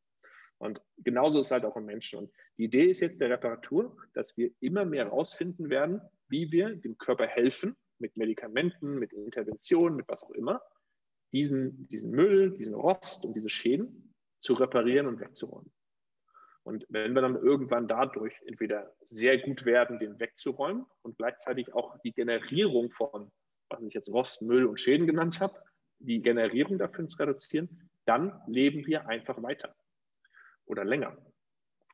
Und 0.58 0.82
genauso 0.98 1.40
ist 1.40 1.46
es 1.46 1.52
halt 1.52 1.64
auch 1.64 1.76
im 1.76 1.86
Menschen. 1.86 2.18
Und 2.18 2.32
die 2.58 2.64
Idee 2.64 2.90
ist 2.90 3.00
jetzt 3.00 3.18
der 3.22 3.30
Reparatur, 3.30 3.96
dass 4.12 4.36
wir 4.36 4.50
immer 4.60 4.84
mehr 4.84 5.06
herausfinden 5.06 5.70
werden, 5.70 6.02
wie 6.28 6.52
wir 6.52 6.76
dem 6.76 6.98
Körper 6.98 7.26
helfen, 7.26 7.76
mit 7.98 8.18
Medikamenten, 8.18 8.98
mit 8.98 9.14
Interventionen, 9.14 9.96
mit 9.96 10.08
was 10.08 10.24
auch 10.24 10.32
immer, 10.32 10.60
diesen, 11.32 11.88
diesen 11.88 12.10
Müll, 12.10 12.50
diesen 12.50 12.74
Rost 12.74 13.24
und 13.24 13.34
diese 13.34 13.48
Schäden 13.48 14.14
zu 14.40 14.52
reparieren 14.52 15.06
und 15.06 15.20
wegzuräumen. 15.20 15.72
Und 16.64 16.86
wenn 16.88 17.12
wir 17.12 17.20
dann 17.20 17.36
irgendwann 17.36 17.86
dadurch 17.86 18.34
entweder 18.46 18.90
sehr 19.02 19.38
gut 19.38 19.66
werden, 19.66 19.98
den 19.98 20.18
wegzuräumen 20.18 20.86
und 21.02 21.18
gleichzeitig 21.18 21.74
auch 21.74 21.98
die 22.02 22.12
Generierung 22.12 22.90
von, 22.90 23.30
was 23.68 23.82
ich 23.82 23.92
jetzt 23.92 24.08
Rost, 24.08 24.40
Müll 24.40 24.64
und 24.64 24.80
Schäden 24.80 25.06
genannt 25.06 25.40
habe, 25.40 25.62
die 25.98 26.22
Generierung 26.22 26.78
dafür 26.78 27.06
zu 27.06 27.18
reduzieren, 27.18 27.90
dann 28.06 28.40
leben 28.46 28.86
wir 28.86 29.06
einfach 29.08 29.42
weiter 29.42 29.74
oder 30.64 30.84
länger. 30.84 31.16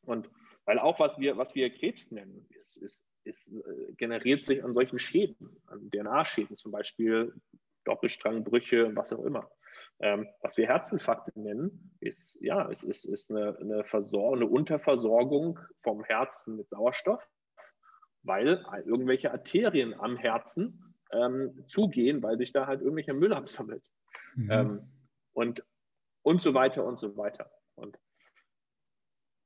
Und 0.02 0.30
weil 0.64 0.78
auch 0.78 1.00
was 1.00 1.18
wir, 1.18 1.36
was 1.36 1.54
wir 1.56 1.70
Krebs 1.70 2.12
nennen, 2.12 2.46
ist, 2.50 2.76
ist, 2.76 3.04
ist, 3.24 3.48
äh, 3.48 3.92
generiert 3.96 4.44
sich 4.44 4.62
an 4.62 4.72
solchen 4.72 5.00
Schäden, 5.00 5.60
an 5.66 5.90
DNA-Schäden 5.90 6.56
zum 6.56 6.70
Beispiel, 6.70 7.34
Doppelstrangbrüche, 7.84 8.94
was 8.94 9.12
auch 9.12 9.24
immer. 9.24 9.50
Ähm, 10.03 10.28
was 10.40 10.57
wir 10.57 10.66
Herzinfarkte 10.66 11.38
nennen, 11.38 11.94
ist, 12.01 12.38
ja, 12.40 12.70
es 12.70 12.82
ist, 12.82 13.05
ist 13.05 13.30
eine, 13.30 13.57
eine, 13.59 13.84
eine 13.84 14.46
Unterversorgung 14.46 15.59
vom 15.82 16.03
Herzen 16.05 16.57
mit 16.57 16.70
Sauerstoff, 16.70 17.22
weil 18.22 18.64
irgendwelche 18.86 19.30
Arterien 19.30 19.92
am 19.94 20.16
Herzen 20.16 20.94
ähm, 21.12 21.64
zugehen, 21.68 22.22
weil 22.22 22.38
sich 22.38 22.53
da 22.53 22.66
halt 22.66 22.80
irgendwelcher 22.80 23.12
Müll 23.12 23.32
absammelt. 23.34 23.90
Mhm. 24.36 24.51
Ähm, 24.51 24.92
und, 25.32 25.64
und 26.22 26.40
so 26.40 26.55
weiter 26.55 26.84
und 26.84 26.98
so 26.98 27.16
weiter. 27.16 27.51
Und 27.74 27.98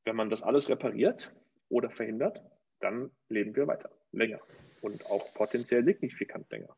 wenn 0.05 0.17
man 0.17 0.31
das 0.31 0.43
alles 0.43 0.69
repariert 0.69 1.35
oder 1.69 1.91
verhindert, 1.91 2.43
dann 2.81 3.11
leben 3.29 3.57
wir 3.57 3.67
weiter, 3.67 3.91
länger 4.13 4.41
und 4.83 5.05
auch 5.07 5.33
potenziell 5.35 5.85
signifikant 5.85 6.51
länger. 6.51 6.77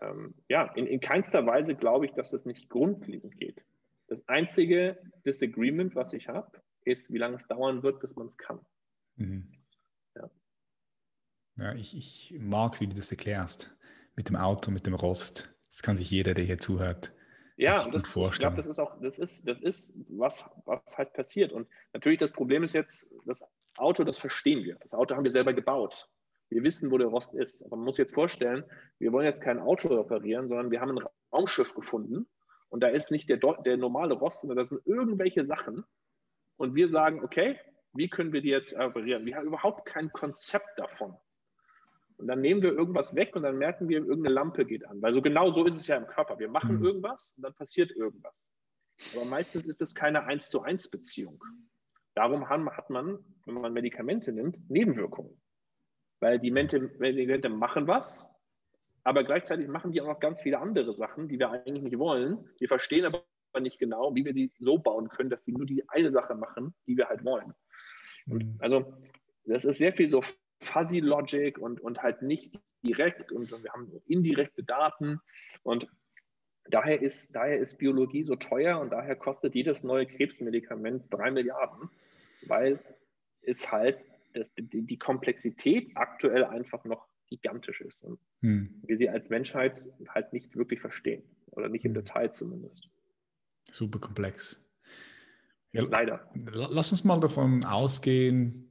Ähm, 0.00 0.34
ja, 0.48 0.64
in, 0.74 0.86
in 0.86 1.00
keinster 1.00 1.44
Weise 1.46 1.74
glaube 1.74 2.06
ich, 2.06 2.12
dass 2.12 2.30
das 2.30 2.44
nicht 2.44 2.68
grundlegend 2.68 3.36
geht. 3.38 3.62
Das 4.08 4.26
einzige 4.28 4.98
Disagreement, 5.24 5.94
was 5.94 6.12
ich 6.12 6.28
habe, 6.28 6.62
ist, 6.84 7.12
wie 7.12 7.18
lange 7.18 7.36
es 7.36 7.46
dauern 7.46 7.82
wird, 7.82 8.00
bis 8.00 8.16
man 8.16 8.26
es 8.26 8.36
kann. 8.36 8.60
Mhm. 9.16 9.52
Ja, 10.16 10.30
ja 11.56 11.74
ich, 11.74 11.96
ich 11.96 12.36
mag 12.38 12.74
es, 12.74 12.80
wie 12.80 12.86
du 12.86 12.96
das 12.96 13.10
erklärst. 13.10 13.76
Mit 14.16 14.28
dem 14.28 14.36
Auto, 14.36 14.70
mit 14.70 14.86
dem 14.86 14.94
Rost. 14.94 15.54
Das 15.68 15.82
kann 15.82 15.96
sich 15.96 16.10
jeder, 16.10 16.34
der 16.34 16.44
hier 16.44 16.58
zuhört, 16.58 17.14
ja, 17.60 17.74
das, 17.74 18.04
ich 18.16 18.38
glaube, 18.38 18.56
das 18.56 18.66
ist 18.66 18.78
auch, 18.78 18.98
das 19.02 19.18
ist, 19.18 19.46
das 19.46 19.60
ist, 19.60 19.92
was, 20.08 20.48
was 20.64 20.96
halt 20.96 21.12
passiert. 21.12 21.52
Und 21.52 21.68
natürlich 21.92 22.18
das 22.18 22.32
Problem 22.32 22.64
ist 22.64 22.72
jetzt, 22.72 23.12
das 23.26 23.44
Auto, 23.76 24.02
das 24.02 24.16
verstehen 24.16 24.64
wir. 24.64 24.76
Das 24.76 24.94
Auto 24.94 25.14
haben 25.14 25.24
wir 25.24 25.30
selber 25.30 25.52
gebaut. 25.52 26.08
Wir 26.50 26.62
wissen, 26.62 26.90
wo 26.90 26.98
der 26.98 27.08
Rost 27.08 27.34
ist. 27.34 27.64
Aber 27.64 27.76
man 27.76 27.86
muss 27.86 27.98
jetzt 27.98 28.14
vorstellen, 28.14 28.64
wir 28.98 29.12
wollen 29.12 29.24
jetzt 29.24 29.40
kein 29.40 29.58
Auto 29.58 29.88
reparieren, 29.88 30.48
sondern 30.48 30.70
wir 30.70 30.80
haben 30.80 30.98
ein 30.98 31.06
Raumschiff 31.32 31.74
gefunden 31.74 32.28
und 32.68 32.82
da 32.82 32.88
ist 32.88 33.10
nicht 33.10 33.28
der, 33.28 33.38
der 33.38 33.76
normale 33.76 34.14
Rost, 34.14 34.40
sondern 34.40 34.58
das 34.58 34.68
sind 34.68 34.86
irgendwelche 34.86 35.44
Sachen. 35.46 35.84
Und 36.56 36.74
wir 36.74 36.88
sagen, 36.88 37.24
okay, 37.24 37.58
wie 37.92 38.08
können 38.08 38.32
wir 38.32 38.42
die 38.42 38.50
jetzt 38.50 38.76
reparieren? 38.76 39.26
Wir 39.26 39.36
haben 39.36 39.46
überhaupt 39.46 39.86
kein 39.86 40.12
Konzept 40.12 40.68
davon. 40.76 41.16
Und 42.16 42.26
dann 42.26 42.40
nehmen 42.40 42.62
wir 42.62 42.72
irgendwas 42.72 43.14
weg 43.14 43.34
und 43.34 43.42
dann 43.42 43.56
merken 43.56 43.88
wir, 43.88 43.98
irgendeine 43.98 44.34
Lampe 44.34 44.66
geht 44.66 44.86
an. 44.86 45.00
Weil 45.00 45.12
so 45.12 45.22
genau 45.22 45.50
so 45.50 45.64
ist 45.64 45.74
es 45.74 45.86
ja 45.86 45.96
im 45.96 46.06
Körper. 46.06 46.38
Wir 46.38 46.48
machen 46.48 46.78
mhm. 46.78 46.84
irgendwas 46.84 47.34
und 47.36 47.44
dann 47.44 47.54
passiert 47.54 47.90
irgendwas. 47.92 48.52
Aber 49.16 49.24
meistens 49.24 49.66
ist 49.66 49.80
es 49.80 49.94
keine 49.94 50.24
1 50.24 50.50
zu 50.50 50.62
1 50.62 50.90
Beziehung. 50.90 51.42
Darum 52.14 52.48
hat 52.48 52.90
man, 52.90 53.18
wenn 53.46 53.54
man 53.54 53.72
Medikamente 53.72 54.32
nimmt, 54.32 54.58
Nebenwirkungen. 54.68 55.39
Weil 56.20 56.38
die 56.38 56.50
Medikamente 56.50 57.48
machen 57.48 57.86
was, 57.86 58.30
aber 59.04 59.24
gleichzeitig 59.24 59.68
machen 59.68 59.92
die 59.92 60.00
auch 60.00 60.06
noch 60.06 60.20
ganz 60.20 60.42
viele 60.42 60.58
andere 60.58 60.92
Sachen, 60.92 61.28
die 61.28 61.38
wir 61.38 61.50
eigentlich 61.50 61.82
nicht 61.82 61.98
wollen. 61.98 62.48
Wir 62.58 62.68
verstehen 62.68 63.06
aber 63.06 63.24
nicht 63.60 63.78
genau, 63.78 64.14
wie 64.14 64.24
wir 64.24 64.32
die 64.32 64.52
so 64.58 64.78
bauen 64.78 65.08
können, 65.08 65.30
dass 65.30 65.44
die 65.44 65.52
nur 65.52 65.66
die 65.66 65.88
eine 65.88 66.10
Sache 66.10 66.34
machen, 66.34 66.74
die 66.86 66.96
wir 66.96 67.08
halt 67.08 67.24
wollen. 67.24 67.54
Mhm. 68.26 68.56
also 68.58 68.92
das 69.46 69.64
ist 69.64 69.78
sehr 69.78 69.92
viel 69.94 70.10
so 70.10 70.22
Fuzzy 70.60 71.00
Logic 71.00 71.58
und, 71.58 71.80
und 71.80 72.02
halt 72.02 72.22
nicht 72.22 72.58
direkt 72.82 73.32
und, 73.32 73.52
und 73.52 73.64
wir 73.64 73.72
haben 73.72 73.90
indirekte 74.06 74.62
Daten 74.62 75.20
und 75.62 75.88
daher 76.68 77.00
ist, 77.00 77.34
daher 77.34 77.58
ist 77.58 77.78
Biologie 77.78 78.24
so 78.24 78.36
teuer 78.36 78.78
und 78.78 78.90
daher 78.90 79.16
kostet 79.16 79.54
jedes 79.54 79.82
neue 79.82 80.06
Krebsmedikament 80.06 81.04
drei 81.10 81.30
Milliarden, 81.30 81.90
weil 82.46 82.78
es 83.42 83.70
halt 83.72 83.98
das, 84.32 84.46
die, 84.58 84.82
die, 84.82 84.98
Komplexität 84.98 85.90
aktuell 85.94 86.44
einfach 86.44 86.84
noch 86.84 87.06
gigantisch 87.28 87.80
ist 87.80 88.04
und 88.04 88.18
hm. 88.40 88.82
wir 88.86 88.96
sie 88.96 89.08
als 89.08 89.30
Menschheit 89.30 89.84
halt 90.08 90.32
nicht 90.32 90.56
wirklich 90.56 90.80
verstehen 90.80 91.22
oder 91.52 91.68
nicht 91.68 91.84
im 91.84 91.94
hm. 91.94 92.02
Detail 92.02 92.32
zumindest. 92.32 92.88
Super 93.70 93.98
komplex. 93.98 94.66
Ja, 95.72 95.82
Leider. 95.82 96.28
Lass 96.34 96.90
uns 96.90 97.04
mal 97.04 97.20
davon 97.20 97.64
ausgehen, 97.64 98.68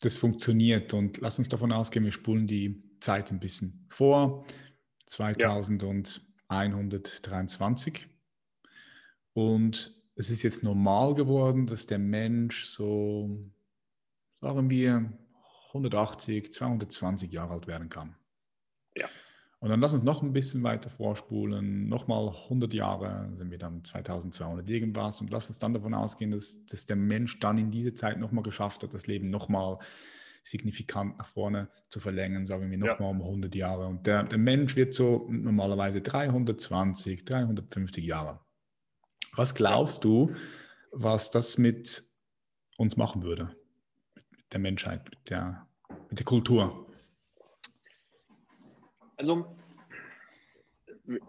das 0.00 0.18
funktioniert. 0.18 0.92
Und 0.92 1.20
lass 1.20 1.38
uns 1.38 1.48
davon 1.48 1.72
ausgehen, 1.72 2.04
wir 2.04 2.12
spulen 2.12 2.46
die 2.46 2.82
Zeit 3.00 3.32
ein 3.32 3.40
bisschen 3.40 3.86
vor. 3.88 4.44
2123. 5.06 8.06
Und 9.32 10.04
es 10.16 10.30
ist 10.30 10.42
jetzt 10.42 10.62
normal 10.62 11.14
geworden, 11.14 11.66
dass 11.66 11.86
der 11.86 11.98
Mensch 11.98 12.64
so, 12.64 13.50
sagen 14.44 14.68
wir, 14.68 15.10
180, 15.68 16.52
220 16.52 17.32
Jahre 17.32 17.54
alt 17.54 17.66
werden 17.66 17.88
kann. 17.88 18.14
Ja. 18.94 19.06
Und 19.58 19.70
dann 19.70 19.80
lass 19.80 19.94
uns 19.94 20.02
noch 20.02 20.22
ein 20.22 20.34
bisschen 20.34 20.62
weiter 20.62 20.90
vorspulen, 20.90 21.88
nochmal 21.88 22.28
100 22.28 22.74
Jahre, 22.74 23.30
sind 23.36 23.50
wir 23.50 23.56
dann 23.56 23.82
2200 23.82 24.68
irgendwas 24.68 25.22
und 25.22 25.30
lass 25.30 25.48
uns 25.48 25.58
dann 25.58 25.72
davon 25.72 25.94
ausgehen, 25.94 26.30
dass, 26.30 26.66
dass 26.66 26.84
der 26.84 26.96
Mensch 26.96 27.40
dann 27.40 27.56
in 27.56 27.70
dieser 27.70 27.94
Zeit 27.94 28.18
nochmal 28.18 28.42
geschafft 28.42 28.82
hat, 28.82 28.92
das 28.92 29.06
Leben 29.06 29.30
nochmal 29.30 29.78
signifikant 30.42 31.16
nach 31.16 31.28
vorne 31.28 31.70
zu 31.88 31.98
verlängern, 31.98 32.44
sagen 32.44 32.70
wir 32.70 32.76
nochmal 32.76 33.12
ja. 33.12 33.16
um 33.16 33.22
100 33.22 33.54
Jahre. 33.54 33.86
Und 33.86 34.06
der, 34.06 34.24
der 34.24 34.38
Mensch 34.38 34.76
wird 34.76 34.92
so 34.92 35.26
normalerweise 35.30 36.02
320, 36.02 37.24
350 37.24 38.04
Jahre. 38.04 38.40
Was 39.34 39.54
glaubst 39.54 40.04
du, 40.04 40.34
was 40.92 41.30
das 41.30 41.56
mit 41.56 42.02
uns 42.76 42.98
machen 42.98 43.22
würde? 43.22 43.56
Der 44.52 44.60
Menschheit, 44.60 45.04
mit 45.04 45.30
der, 45.30 45.66
mit 46.10 46.18
der 46.18 46.26
Kultur? 46.26 46.86
Also 49.16 49.56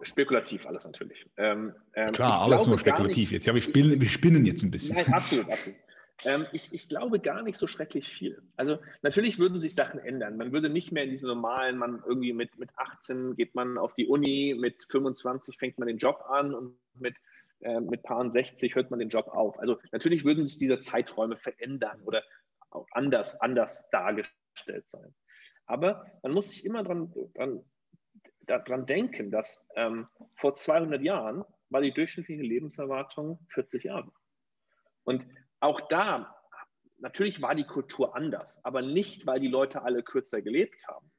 spekulativ 0.02 0.66
alles 0.66 0.84
natürlich. 0.84 1.26
Ähm, 1.36 1.74
ähm, 1.94 2.12
Klar, 2.12 2.42
alles 2.42 2.66
nur 2.66 2.78
spekulativ 2.78 3.16
nicht, 3.16 3.32
jetzt. 3.32 3.46
Ja, 3.46 3.54
wir 3.54 3.60
spinnen, 3.60 4.00
wir 4.00 4.08
spinnen 4.08 4.44
jetzt 4.46 4.62
ein 4.62 4.70
bisschen. 4.70 4.96
Nein, 4.96 5.12
absolut, 5.12 5.50
absolut. 5.50 5.78
Ähm, 6.24 6.46
ich, 6.52 6.72
ich, 6.72 6.88
glaube 6.88 7.20
gar 7.20 7.42
nicht 7.42 7.58
so 7.58 7.66
schrecklich 7.66 8.08
viel. 8.08 8.40
Also 8.56 8.78
natürlich 9.02 9.38
würden 9.38 9.60
sich 9.60 9.74
Sachen 9.74 10.00
ändern. 10.00 10.38
Man 10.38 10.50
würde 10.50 10.70
nicht 10.70 10.90
mehr 10.90 11.04
in 11.04 11.10
diesen 11.10 11.28
normalen, 11.28 11.76
man 11.76 12.02
irgendwie 12.06 12.32
mit, 12.32 12.58
mit 12.58 12.70
18 12.76 13.36
geht 13.36 13.54
man 13.54 13.76
auf 13.76 13.94
die 13.94 14.06
Uni, 14.06 14.56
mit 14.58 14.86
25 14.88 15.58
fängt 15.58 15.78
man 15.78 15.88
den 15.88 15.98
Job 15.98 16.24
an 16.28 16.54
und 16.54 16.78
mit, 16.98 17.16
äh, 17.60 17.80
mit 17.80 18.02
Paaren 18.02 18.32
60 18.32 18.74
hört 18.76 18.90
man 18.90 18.98
den 18.98 19.10
Job 19.10 19.28
auf. 19.28 19.58
Also 19.58 19.78
natürlich 19.92 20.24
würden 20.24 20.46
sich 20.46 20.58
diese 20.58 20.80
Zeiträume 20.80 21.36
verändern 21.36 22.00
oder 22.06 22.22
auch 22.70 22.86
anders, 22.92 23.40
anders 23.40 23.88
dargestellt 23.90 24.88
sein. 24.88 25.14
Aber 25.66 26.06
man 26.22 26.32
muss 26.32 26.48
sich 26.48 26.64
immer 26.64 26.82
dran, 26.82 27.12
dran 27.34 27.64
daran 28.46 28.86
denken, 28.86 29.30
dass 29.30 29.68
ähm, 29.74 30.08
vor 30.34 30.54
200 30.54 31.02
Jahren 31.02 31.44
war 31.68 31.80
die 31.80 31.92
durchschnittliche 31.92 32.42
Lebenserwartung 32.42 33.44
40 33.48 33.84
Jahre. 33.84 34.10
Und 35.04 35.24
auch 35.60 35.80
da, 35.88 36.34
natürlich 36.98 37.42
war 37.42 37.54
die 37.54 37.66
Kultur 37.66 38.14
anders, 38.14 38.64
aber 38.64 38.82
nicht, 38.82 39.26
weil 39.26 39.40
die 39.40 39.48
Leute 39.48 39.82
alle 39.82 40.02
kürzer 40.02 40.42
gelebt 40.42 40.86
haben, 40.88 41.10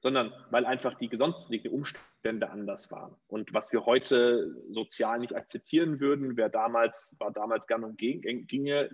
sondern 0.00 0.32
weil 0.50 0.64
einfach 0.64 0.94
die 0.94 1.10
sonstigen 1.16 1.72
Umstände 1.72 2.06
anders 2.50 2.90
waren. 2.90 3.14
Und 3.28 3.52
was 3.54 3.72
wir 3.72 3.86
heute 3.86 4.54
sozial 4.70 5.18
nicht 5.18 5.34
akzeptieren 5.34 6.00
würden, 6.00 6.36
wäre 6.36 6.50
damals, 6.50 7.16
war 7.18 7.32
damals 7.32 7.66
gar 7.66 7.82
und 7.82 7.96
ginge, 7.96 8.90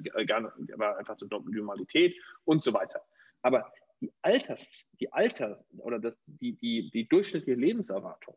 war 0.76 0.98
einfach 0.98 1.18
so 1.18 1.26
Normalität 1.26 2.14
und 2.44 2.62
so 2.62 2.72
weiter. 2.72 3.02
Aber 3.42 3.72
die 4.00 4.12
Alters, 4.22 4.88
die 5.00 5.12
Alter 5.12 5.64
oder 5.78 5.98
das, 5.98 6.14
die, 6.26 6.56
die, 6.56 6.90
die 6.90 7.08
durchschnittliche 7.08 7.58
Lebenserwartung. 7.58 8.36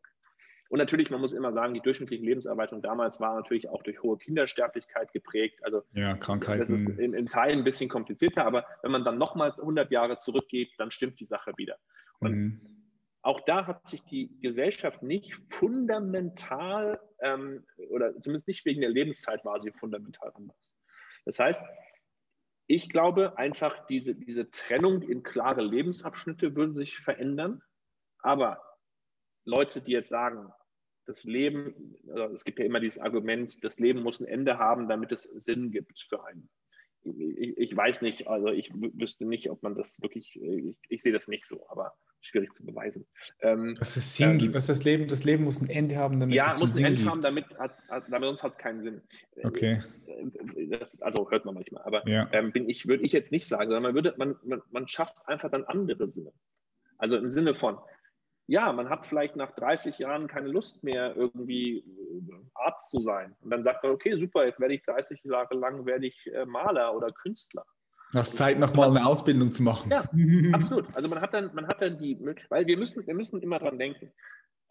Und 0.70 0.78
natürlich, 0.78 1.10
man 1.10 1.20
muss 1.20 1.32
immer 1.32 1.50
sagen, 1.50 1.74
die 1.74 1.80
durchschnittliche 1.80 2.24
Lebenserwartung 2.24 2.80
damals 2.80 3.20
war 3.20 3.34
natürlich 3.34 3.68
auch 3.68 3.82
durch 3.82 4.02
hohe 4.04 4.16
Kindersterblichkeit 4.18 5.12
geprägt. 5.12 5.58
Also 5.64 5.82
ja, 5.94 6.16
Krankheiten. 6.16 6.60
Das 6.60 6.70
ist 6.70 6.88
in, 6.88 7.12
in 7.12 7.26
Teilen 7.26 7.58
ein 7.58 7.64
bisschen 7.64 7.90
komplizierter, 7.90 8.46
aber 8.46 8.64
wenn 8.82 8.92
man 8.92 9.04
dann 9.04 9.18
nochmal 9.18 9.50
100 9.50 9.90
Jahre 9.90 10.18
zurückgeht, 10.18 10.70
dann 10.78 10.92
stimmt 10.92 11.18
die 11.18 11.24
Sache 11.24 11.52
wieder. 11.56 11.76
Und 12.20 12.32
mhm. 12.32 12.79
Auch 13.22 13.40
da 13.42 13.66
hat 13.66 13.88
sich 13.88 14.02
die 14.04 14.30
Gesellschaft 14.40 15.02
nicht 15.02 15.34
fundamental 15.50 17.00
ähm, 17.20 17.66
oder 17.90 18.12
zumindest 18.20 18.48
nicht 18.48 18.64
wegen 18.64 18.80
der 18.80 18.90
Lebenszeit 18.90 19.44
war 19.44 19.60
sie 19.60 19.72
fundamental 19.72 20.32
anders. 20.34 20.56
Das 21.26 21.38
heißt, 21.38 21.62
ich 22.66 22.88
glaube 22.88 23.36
einfach, 23.36 23.86
diese, 23.86 24.14
diese 24.14 24.48
Trennung 24.50 25.02
in 25.02 25.22
klare 25.22 25.62
Lebensabschnitte 25.62 26.54
würde 26.54 26.74
sich 26.74 26.98
verändern. 26.98 27.62
Aber 28.20 28.62
Leute, 29.44 29.82
die 29.82 29.92
jetzt 29.92 30.08
sagen, 30.08 30.52
das 31.06 31.24
Leben, 31.24 31.96
also 32.08 32.34
es 32.34 32.44
gibt 32.44 32.58
ja 32.58 32.64
immer 32.64 32.80
dieses 32.80 33.00
Argument, 33.02 33.62
das 33.64 33.78
Leben 33.80 34.02
muss 34.02 34.20
ein 34.20 34.26
Ende 34.26 34.58
haben, 34.58 34.88
damit 34.88 35.12
es 35.12 35.24
Sinn 35.24 35.72
gibt 35.72 36.06
für 36.08 36.24
einen. 36.24 36.48
Ich, 37.02 37.58
ich 37.58 37.76
weiß 37.76 38.02
nicht, 38.02 38.28
also 38.28 38.48
ich 38.48 38.70
wüsste 38.72 39.24
nicht, 39.24 39.50
ob 39.50 39.62
man 39.62 39.74
das 39.74 40.00
wirklich, 40.00 40.40
ich, 40.40 40.76
ich 40.88 41.02
sehe 41.02 41.12
das 41.12 41.26
nicht 41.26 41.46
so, 41.46 41.66
aber 41.68 41.94
schwierig 42.20 42.54
zu 42.54 42.64
beweisen. 42.64 43.06
Ähm, 43.40 43.74
dass 43.76 43.96
es 43.96 44.16
Sinn 44.16 44.32
ähm, 44.32 44.38
gibt, 44.38 44.54
was 44.54 44.66
das 44.66 44.84
Leben, 44.84 45.08
das 45.08 45.24
Leben 45.24 45.44
muss 45.44 45.60
ein 45.60 45.68
Ende 45.68 45.96
haben, 45.96 46.20
damit 46.20 46.34
ja, 46.34 46.50
es 46.50 46.60
muss 46.60 46.76
ein 46.76 46.84
Ende 46.84 47.04
haben, 47.06 47.20
damit, 47.20 47.46
hat, 47.58 47.82
damit 47.88 48.26
sonst 48.28 48.42
hat 48.42 48.52
es 48.52 48.58
keinen 48.58 48.82
Sinn. 48.82 49.02
Okay. 49.42 49.82
Das, 50.68 51.00
also 51.02 51.30
hört 51.30 51.44
man 51.44 51.54
manchmal, 51.54 51.82
aber 51.82 52.06
ja. 52.06 52.28
ähm, 52.32 52.52
bin 52.52 52.68
ich, 52.68 52.86
würde 52.86 53.04
ich 53.04 53.12
jetzt 53.12 53.32
nicht 53.32 53.46
sagen, 53.46 53.70
sondern 53.70 53.82
man 53.82 53.94
würde, 53.94 54.14
man, 54.18 54.36
man, 54.44 54.62
man 54.70 54.86
schafft 54.86 55.16
einfach 55.26 55.50
dann 55.50 55.64
andere 55.64 56.08
Sinne. 56.08 56.32
Also 56.98 57.16
im 57.16 57.30
Sinne 57.30 57.54
von, 57.54 57.78
ja, 58.46 58.72
man 58.72 58.90
hat 58.90 59.06
vielleicht 59.06 59.36
nach 59.36 59.52
30 59.54 60.00
Jahren 60.00 60.26
keine 60.26 60.48
Lust 60.48 60.82
mehr, 60.82 61.14
irgendwie 61.16 61.78
äh, 61.78 61.84
Arzt 62.54 62.90
zu 62.90 62.98
sein. 62.98 63.36
Und 63.40 63.50
dann 63.50 63.62
sagt 63.62 63.82
man, 63.84 63.92
okay, 63.92 64.16
super, 64.16 64.44
jetzt 64.44 64.60
werde 64.60 64.74
ich 64.74 64.82
30 64.82 65.22
Jahre 65.22 65.54
lang 65.54 65.86
werde 65.86 66.06
ich 66.06 66.26
äh, 66.34 66.44
Maler 66.44 66.94
oder 66.94 67.12
Künstler. 67.12 67.64
Hast 68.14 68.36
Zeit, 68.36 68.58
nochmal 68.58 68.88
eine 68.90 69.06
Ausbildung 69.06 69.52
zu 69.52 69.62
machen. 69.62 69.90
Ja, 69.90 70.04
absolut. 70.52 70.86
Also 70.94 71.08
man 71.08 71.20
hat 71.20 71.32
dann, 71.32 71.54
man 71.54 71.68
hat 71.68 71.80
dann 71.80 71.98
die 71.98 72.16
Möglichkeit, 72.16 72.50
weil 72.50 72.66
wir 72.66 72.76
müssen, 72.76 73.06
wir 73.06 73.14
müssen 73.14 73.40
immer 73.40 73.58
dran 73.58 73.78
denken. 73.78 74.12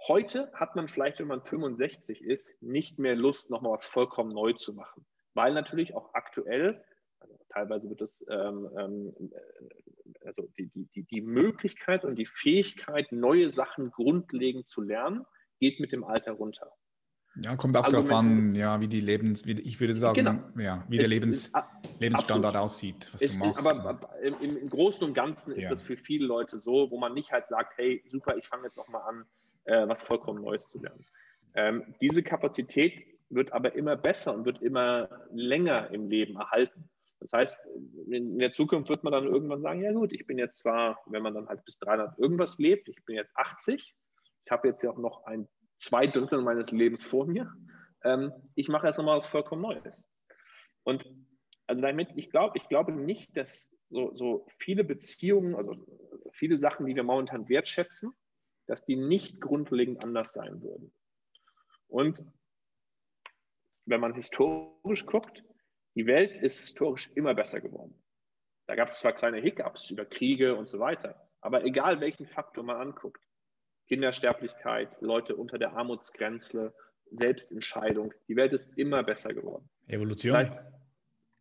Heute 0.08 0.52
hat 0.54 0.76
man 0.76 0.88
vielleicht, 0.88 1.20
wenn 1.20 1.28
man 1.28 1.42
65 1.42 2.24
ist, 2.24 2.62
nicht 2.62 3.00
mehr 3.00 3.16
Lust, 3.16 3.50
nochmal 3.50 3.78
was 3.78 3.86
vollkommen 3.86 4.34
neu 4.34 4.54
zu 4.54 4.74
machen. 4.74 5.06
Weil 5.34 5.54
natürlich 5.54 5.96
auch 5.96 6.14
aktuell, 6.14 6.84
also 7.20 7.36
teilweise 7.50 7.90
wird 7.90 8.02
es, 8.02 8.26
ähm, 8.30 8.70
ähm, 8.78 9.32
also 10.26 10.48
die, 10.58 10.70
die, 10.96 11.04
die 11.04 11.22
Möglichkeit 11.22 12.06
und 12.06 12.16
die 12.16 12.26
Fähigkeit, 12.26 13.12
neue 13.12 13.50
Sachen 13.50 13.92
grundlegend 13.92 14.68
zu 14.68 14.82
lernen, 14.82 15.26
geht 15.60 15.80
mit 15.80 15.92
dem 15.92 16.04
Alter 16.04 16.34
runter. 16.34 16.72
Ja, 17.36 17.56
kommt 17.56 17.78
auch 17.78 17.88
darauf 17.88 18.12
an, 18.12 18.54
ja, 18.54 18.82
wie 18.82 18.88
die 18.88 19.00
Lebens, 19.00 19.46
wie, 19.46 19.60
ich 19.62 19.80
würde 19.80 19.94
sagen, 19.94 20.16
genau. 20.16 20.40
ja, 20.58 20.84
wie 20.90 20.98
der 20.98 21.08
Lebens, 21.08 21.48
ist, 21.48 21.58
Lebensstandard 22.00 22.56
absolut. 22.56 22.66
aussieht, 22.66 23.10
was 23.14 23.22
ist, 23.22 23.36
du 23.36 23.40
machst. 23.40 23.80
Aber 23.80 24.20
im, 24.22 24.58
im, 24.58 24.70
Großen 24.70 25.04
und 25.04 25.14
Ganzen 25.14 25.54
ist 25.54 25.64
ja. 25.64 25.70
das 25.70 25.82
für 25.82 25.96
viele 25.96 26.26
Leute 26.26 26.58
so, 26.58 26.90
wo 26.92 27.00
man 27.00 27.14
nicht 27.14 27.32
halt 27.32 27.48
sagt, 27.48 27.78
hey, 27.78 28.04
super, 28.08 28.36
ich 28.36 28.48
fange 28.48 28.66
jetzt 28.66 28.78
nochmal 28.78 29.04
an, 29.04 29.26
äh, 29.66 29.88
was 29.88 30.04
vollkommen 30.04 30.42
Neues 30.42 30.70
zu 30.70 30.82
lernen. 30.82 31.06
Ähm, 31.54 31.96
diese 32.02 32.24
Kapazität 32.24 33.06
wird 33.30 33.54
aber 33.54 33.76
immer 33.76 33.96
besser 33.96 34.34
und 34.34 34.46
wird 34.46 34.62
immer 34.62 35.10
länger 35.32 35.92
im 35.92 36.10
Leben 36.10 36.36
erhalten. 36.36 36.90
Das 37.20 37.34
heißt, 37.34 37.68
in 38.08 38.40
der 38.40 38.52
Zukunft 38.52 38.90
wird 38.90 39.04
man 39.04 39.12
dann 39.12 39.26
irgendwann 39.26 39.62
sagen, 39.62 39.82
ja 39.82 39.92
gut, 39.92 40.14
ich 40.14 40.26
bin 40.26 40.38
jetzt 40.38 40.60
zwar, 40.60 41.00
wenn 41.06 41.22
man 41.22 41.34
dann 41.34 41.48
halt 41.48 41.64
bis 41.66 41.78
300 41.80 42.18
irgendwas 42.18 42.58
lebt, 42.58 42.88
ich 42.88 43.04
bin 43.06 43.16
jetzt 43.16 43.36
80, 43.36 43.96
ich 44.46 44.52
habe 44.52 44.68
jetzt 44.68 44.82
ja 44.84 44.90
auch 44.90 44.98
noch 44.98 45.26
ein 45.26 45.48
zwei 45.80 46.08
Drittel 46.08 46.42
meines 46.42 46.72
Lebens 46.72 47.04
vor 47.04 47.26
mir. 47.26 47.52
Ähm, 48.04 48.32
ich 48.56 48.68
mache 48.68 48.88
erst 48.88 49.00
nochmal 49.00 49.18
was 49.18 49.28
vollkommen 49.28 49.62
Neues. 49.62 50.08
Und 50.84 51.10
also 51.68 51.82
damit, 51.82 52.10
ich 52.16 52.30
glaube, 52.30 52.58
ich 52.58 52.68
glaube 52.68 52.92
nicht, 52.92 53.36
dass 53.36 53.72
so, 53.90 54.16
so 54.16 54.48
viele 54.58 54.84
Beziehungen, 54.84 55.56
also 55.56 55.76
viele 56.32 56.58
Sachen, 56.58 56.86
die 56.86 56.96
wir 56.96 57.04
momentan 57.04 57.50
wertschätzen, 57.50 58.14
dass 58.68 58.86
die 58.86 58.96
nicht 58.96 59.42
grundlegend 59.42 60.04
anders 60.04 60.34
sein 60.34 60.62
würden. 60.62 60.94
Und 61.88 62.24
wenn 63.86 64.02
man 64.02 64.14
historisch 64.14 65.06
guckt, 65.06 65.44
die 65.96 66.06
Welt 66.06 66.42
ist 66.44 66.60
historisch 66.60 67.12
immer 67.16 67.34
besser 67.34 67.62
geworden. 67.62 67.96
Da 68.68 68.76
gab 68.76 68.90
es 68.90 69.00
zwar 69.00 69.14
kleine 69.14 69.40
Hiccups 69.40 69.90
über 69.90 70.06
Kriege 70.06 70.56
und 70.56 70.68
so 70.68 70.80
weiter, 70.80 71.28
aber 71.42 71.64
egal 71.66 72.00
welchen 72.00 72.28
Faktor 72.28 72.64
man 72.64 72.78
anguckt, 72.78 73.22
Kindersterblichkeit, 73.90 74.90
Leute 75.02 75.36
unter 75.36 75.58
der 75.58 75.74
Armutsgrenze, 75.74 76.74
Selbstentscheidung. 77.12 78.14
Die 78.28 78.36
Welt 78.36 78.54
ist 78.54 78.78
immer 78.78 79.04
besser 79.04 79.34
geworden. 79.34 79.68
Evolution. 79.88 80.34
Das 80.34 80.52
heißt, 80.52 80.60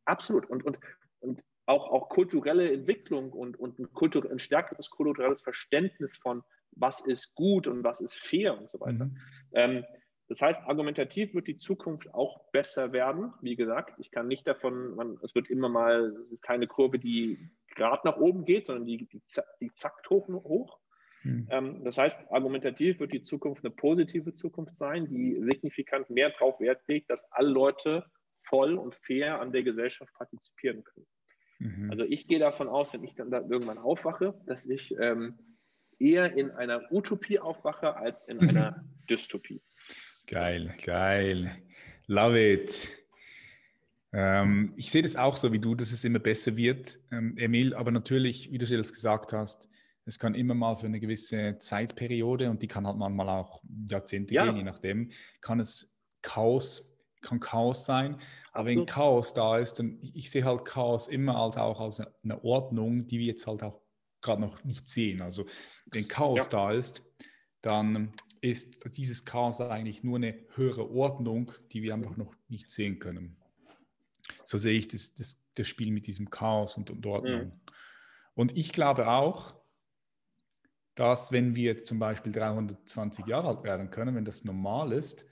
absolut. 0.07 0.49
Und, 0.49 0.64
und, 0.64 0.78
und 1.20 1.44
auch, 1.66 1.90
auch 1.90 2.09
kulturelle 2.09 2.72
Entwicklung 2.72 3.32
und, 3.32 3.59
und 3.61 3.78
ein, 3.78 3.92
kultur, 3.92 4.28
ein 4.30 4.38
stärkeres 4.38 4.88
kulturelles 4.88 5.42
Verständnis 5.42 6.16
von, 6.16 6.42
was 6.72 7.01
ist 7.01 7.34
gut 7.34 7.66
und 7.66 7.84
was 7.84 8.01
ist 8.01 8.14
fair 8.14 8.59
und 8.59 8.70
so 8.70 8.80
weiter. 8.80 9.05
Mhm. 9.05 9.18
Ähm, 9.53 9.84
das 10.28 10.40
heißt, 10.40 10.62
argumentativ 10.62 11.34
wird 11.34 11.46
die 11.46 11.59
Zukunft 11.59 12.12
auch 12.14 12.51
besser 12.51 12.92
werden. 12.92 13.32
Wie 13.42 13.57
gesagt, 13.57 13.99
ich 13.99 14.11
kann 14.11 14.28
nicht 14.28 14.46
davon, 14.46 14.94
man, 14.94 15.18
es 15.22 15.34
wird 15.34 15.49
immer 15.51 15.68
mal, 15.68 16.16
es 16.26 16.32
ist 16.32 16.42
keine 16.42 16.66
Kurve, 16.66 16.99
die 16.99 17.51
gerade 17.74 18.07
nach 18.07 18.16
oben 18.16 18.44
geht, 18.44 18.66
sondern 18.66 18.86
die, 18.86 19.07
die, 19.07 19.22
die 19.61 19.72
zackt 19.74 20.09
hoch. 20.09 20.28
hoch. 20.28 20.78
Mhm. 21.25 21.85
Das 21.85 21.99
heißt, 21.99 22.19
argumentativ 22.31 23.01
wird 23.01 23.12
die 23.12 23.23
Zukunft 23.23 23.64
eine 23.64 23.75
positive 23.75 24.35
Zukunft 24.35 24.77
sein, 24.77 25.09
die 25.09 25.37
signifikant 25.41 26.11
mehr 26.11 26.31
darauf 26.31 26.61
Wert 26.61 26.83
legt, 26.87 27.11
dass 27.11 27.31
alle 27.33 27.49
Leute 27.49 28.05
voll 28.43 28.75
und 28.75 28.95
fair 28.95 29.41
an 29.41 29.53
der 29.53 29.62
Gesellschaft 29.62 30.12
partizipieren 30.14 30.85
können. 30.85 31.07
Mhm. 31.59 31.91
Also 31.91 32.05
ich 32.05 32.29
gehe 32.29 32.39
davon 32.39 32.69
aus, 32.69 32.93
wenn 32.93 33.05
ich 33.05 33.14
dann 33.14 33.31
da 33.31 33.41
irgendwann 33.41 33.79
aufwache, 33.79 34.41
dass 34.47 34.66
ich 34.66 34.95
ähm, 35.01 35.39
eher 35.99 36.33
in 36.37 36.51
einer 36.53 36.91
Utopie 36.93 37.39
aufwache 37.39 37.97
als 37.97 38.23
in 38.29 38.41
einer 38.41 38.85
Dystopie. 39.11 39.61
Geil, 40.27 40.75
geil. 40.85 41.51
Love 42.07 42.41
it. 42.41 43.05
Ähm, 44.12 44.73
ich 44.77 44.91
sehe 44.91 45.03
das 45.03 45.16
auch 45.16 45.37
so 45.37 45.53
wie 45.53 45.59
du, 45.59 45.75
dass 45.75 45.93
es 45.93 46.05
immer 46.05 46.19
besser 46.19 46.57
wird, 46.57 46.99
ähm, 47.11 47.37
Emil, 47.37 47.75
aber 47.75 47.91
natürlich, 47.91 48.51
wie 48.53 48.59
du 48.59 48.64
es 48.64 48.93
gesagt 48.93 49.33
hast, 49.33 49.69
es 50.09 50.19
kann 50.19 50.35
immer 50.35 50.55
mal 50.55 50.75
für 50.75 50.87
eine 50.87 51.01
gewisse 51.01 51.59
Zeitperiode 51.59 52.49
und 52.49 52.63
die 52.63 52.67
kann 52.67 52.87
halt 52.87 52.97
manchmal 52.97 53.29
auch 53.29 53.63
Jahrzehnte 53.89 54.35
ja. 54.35 54.47
gehen, 54.47 54.57
je 54.57 54.63
nachdem, 54.63 55.11
kann 55.43 55.61
es 55.61 56.01
Chaos, 56.23 56.99
kann 57.21 57.41
Chaos 57.41 57.85
sein. 57.85 58.15
Aber 58.53 58.71
Absolut. 58.71 58.79
wenn 58.79 58.87
Chaos 58.87 59.35
da 59.35 59.59
ist, 59.59 59.75
dann 59.75 59.99
ich 60.01 60.31
sehe 60.31 60.45
halt 60.45 60.65
Chaos 60.65 61.09
immer 61.09 61.37
als 61.37 61.59
auch 61.59 61.81
als 61.81 62.01
eine 62.01 62.43
Ordnung, 62.43 63.07
die 63.07 63.19
wir 63.19 63.27
jetzt 63.27 63.47
halt 63.47 63.63
auch 63.63 63.83
gerade 64.23 64.41
noch 64.41 64.65
nicht 64.65 64.89
sehen. 64.89 65.21
Also 65.21 65.45
wenn 65.93 66.09
Chaos 66.09 66.45
ja. 66.45 66.49
da 66.49 66.73
ist, 66.73 67.05
dann 67.61 68.15
ist 68.41 68.83
dieses 68.97 69.27
Chaos 69.27 69.61
eigentlich 69.61 70.03
nur 70.03 70.17
eine 70.17 70.39
höhere 70.55 70.91
Ordnung, 70.91 71.53
die 71.73 71.83
wir 71.83 71.93
einfach 71.93 72.17
noch 72.17 72.35
nicht 72.49 72.71
sehen 72.71 72.99
können. 72.99 73.37
So 74.47 74.57
sehe 74.57 74.73
ich 74.73 74.89
das, 74.89 75.15
das, 75.15 75.45
das 75.55 75.69
Spiel 75.69 75.93
mit 75.93 76.07
diesem 76.07 76.31
Chaos 76.31 76.79
und, 76.79 76.89
und 76.89 77.05
Ordnung. 77.05 77.47
Mhm. 77.47 77.53
Und 78.35 78.57
ich 78.57 78.73
glaube 78.73 79.09
auch, 79.09 79.58
dass 80.99 81.30
wenn 81.30 81.55
wir 81.55 81.64
jetzt 81.64 81.86
zum 81.86 82.01
Beispiel 82.01 82.32
320 82.32 83.26
Jahre 83.26 83.49
alt 83.49 83.62
werden 83.62 83.88
können, 83.90 84.16
wenn 84.16 84.24
das 84.24 84.44
normal 84.44 84.92
ist, 84.92 85.26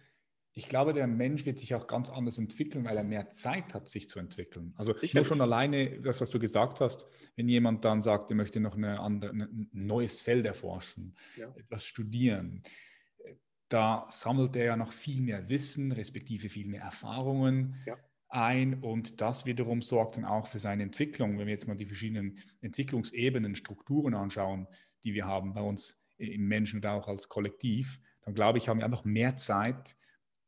ich 0.53 0.69
glaube, 0.69 0.95
der 0.95 1.07
Mensch 1.07 1.45
wird 1.45 1.59
sich 1.59 1.75
auch 1.75 1.87
ganz 1.87 2.09
anders 2.09 2.39
entwickeln, 2.39 2.85
weil 2.85 2.97
er 2.97 3.05
mehr 3.05 3.31
Zeit 3.31 3.75
hat, 3.75 3.89
sich 3.89 4.09
zu 4.09 4.19
entwickeln. 4.19 4.73
Also 4.77 4.97
Sicher. 4.97 5.19
nur 5.19 5.27
schon 5.27 5.41
alleine 5.43 6.01
das, 6.01 6.21
was 6.21 6.31
du 6.31 6.39
gesagt 6.39 6.81
hast, 6.81 7.07
wenn 7.35 7.49
jemand 7.49 7.85
dann 7.85 8.01
sagt, 8.01 8.31
er 8.31 8.37
möchte 8.37 8.61
noch 8.61 8.77
eine 8.77 9.01
andere, 9.01 9.33
ein 9.33 9.69
neues 9.73 10.23
Feld 10.23 10.47
erforschen, 10.47 11.15
ja. 11.37 11.53
etwas 11.57 11.85
studieren, 11.85 12.63
da 13.69 14.07
sammelt 14.09 14.55
er 14.55 14.65
ja 14.65 14.77
noch 14.77 14.93
viel 14.93 15.21
mehr 15.21 15.49
Wissen, 15.51 15.91
respektive 15.91 16.49
viel 16.49 16.69
mehr 16.69 16.83
Erfahrungen. 16.83 17.77
Ja 17.85 17.99
ein 18.29 18.83
und 18.83 19.21
das 19.21 19.47
wiederum 19.47 19.83
sorgt 19.83 20.17
dann 20.17 20.25
auch 20.25 20.47
für 20.47 20.59
seine 20.59 20.83
Entwicklung. 20.83 21.39
Wenn 21.39 21.47
wir 21.47 21.53
jetzt 21.53 21.69
mal 21.69 21.77
die 21.77 21.87
verschiedenen 21.87 22.39
Entwicklungsebenen, 22.61 23.55
Strukturen 23.55 24.15
anschauen, 24.15 24.67
die 25.07 25.15
wir 25.15 25.25
haben 25.25 25.55
bei 25.55 25.63
uns 25.63 26.03
im 26.19 26.49
Menschen 26.49 26.79
und 26.79 26.87
auch 26.87 27.07
als 27.07 27.29
Kollektiv, 27.29 28.01
dann 28.23 28.35
glaube 28.35 28.59
ich, 28.59 28.69
haben 28.69 28.79
wir 28.79 28.85
einfach 28.85 29.05
mehr 29.05 29.37
Zeit, 29.37 29.97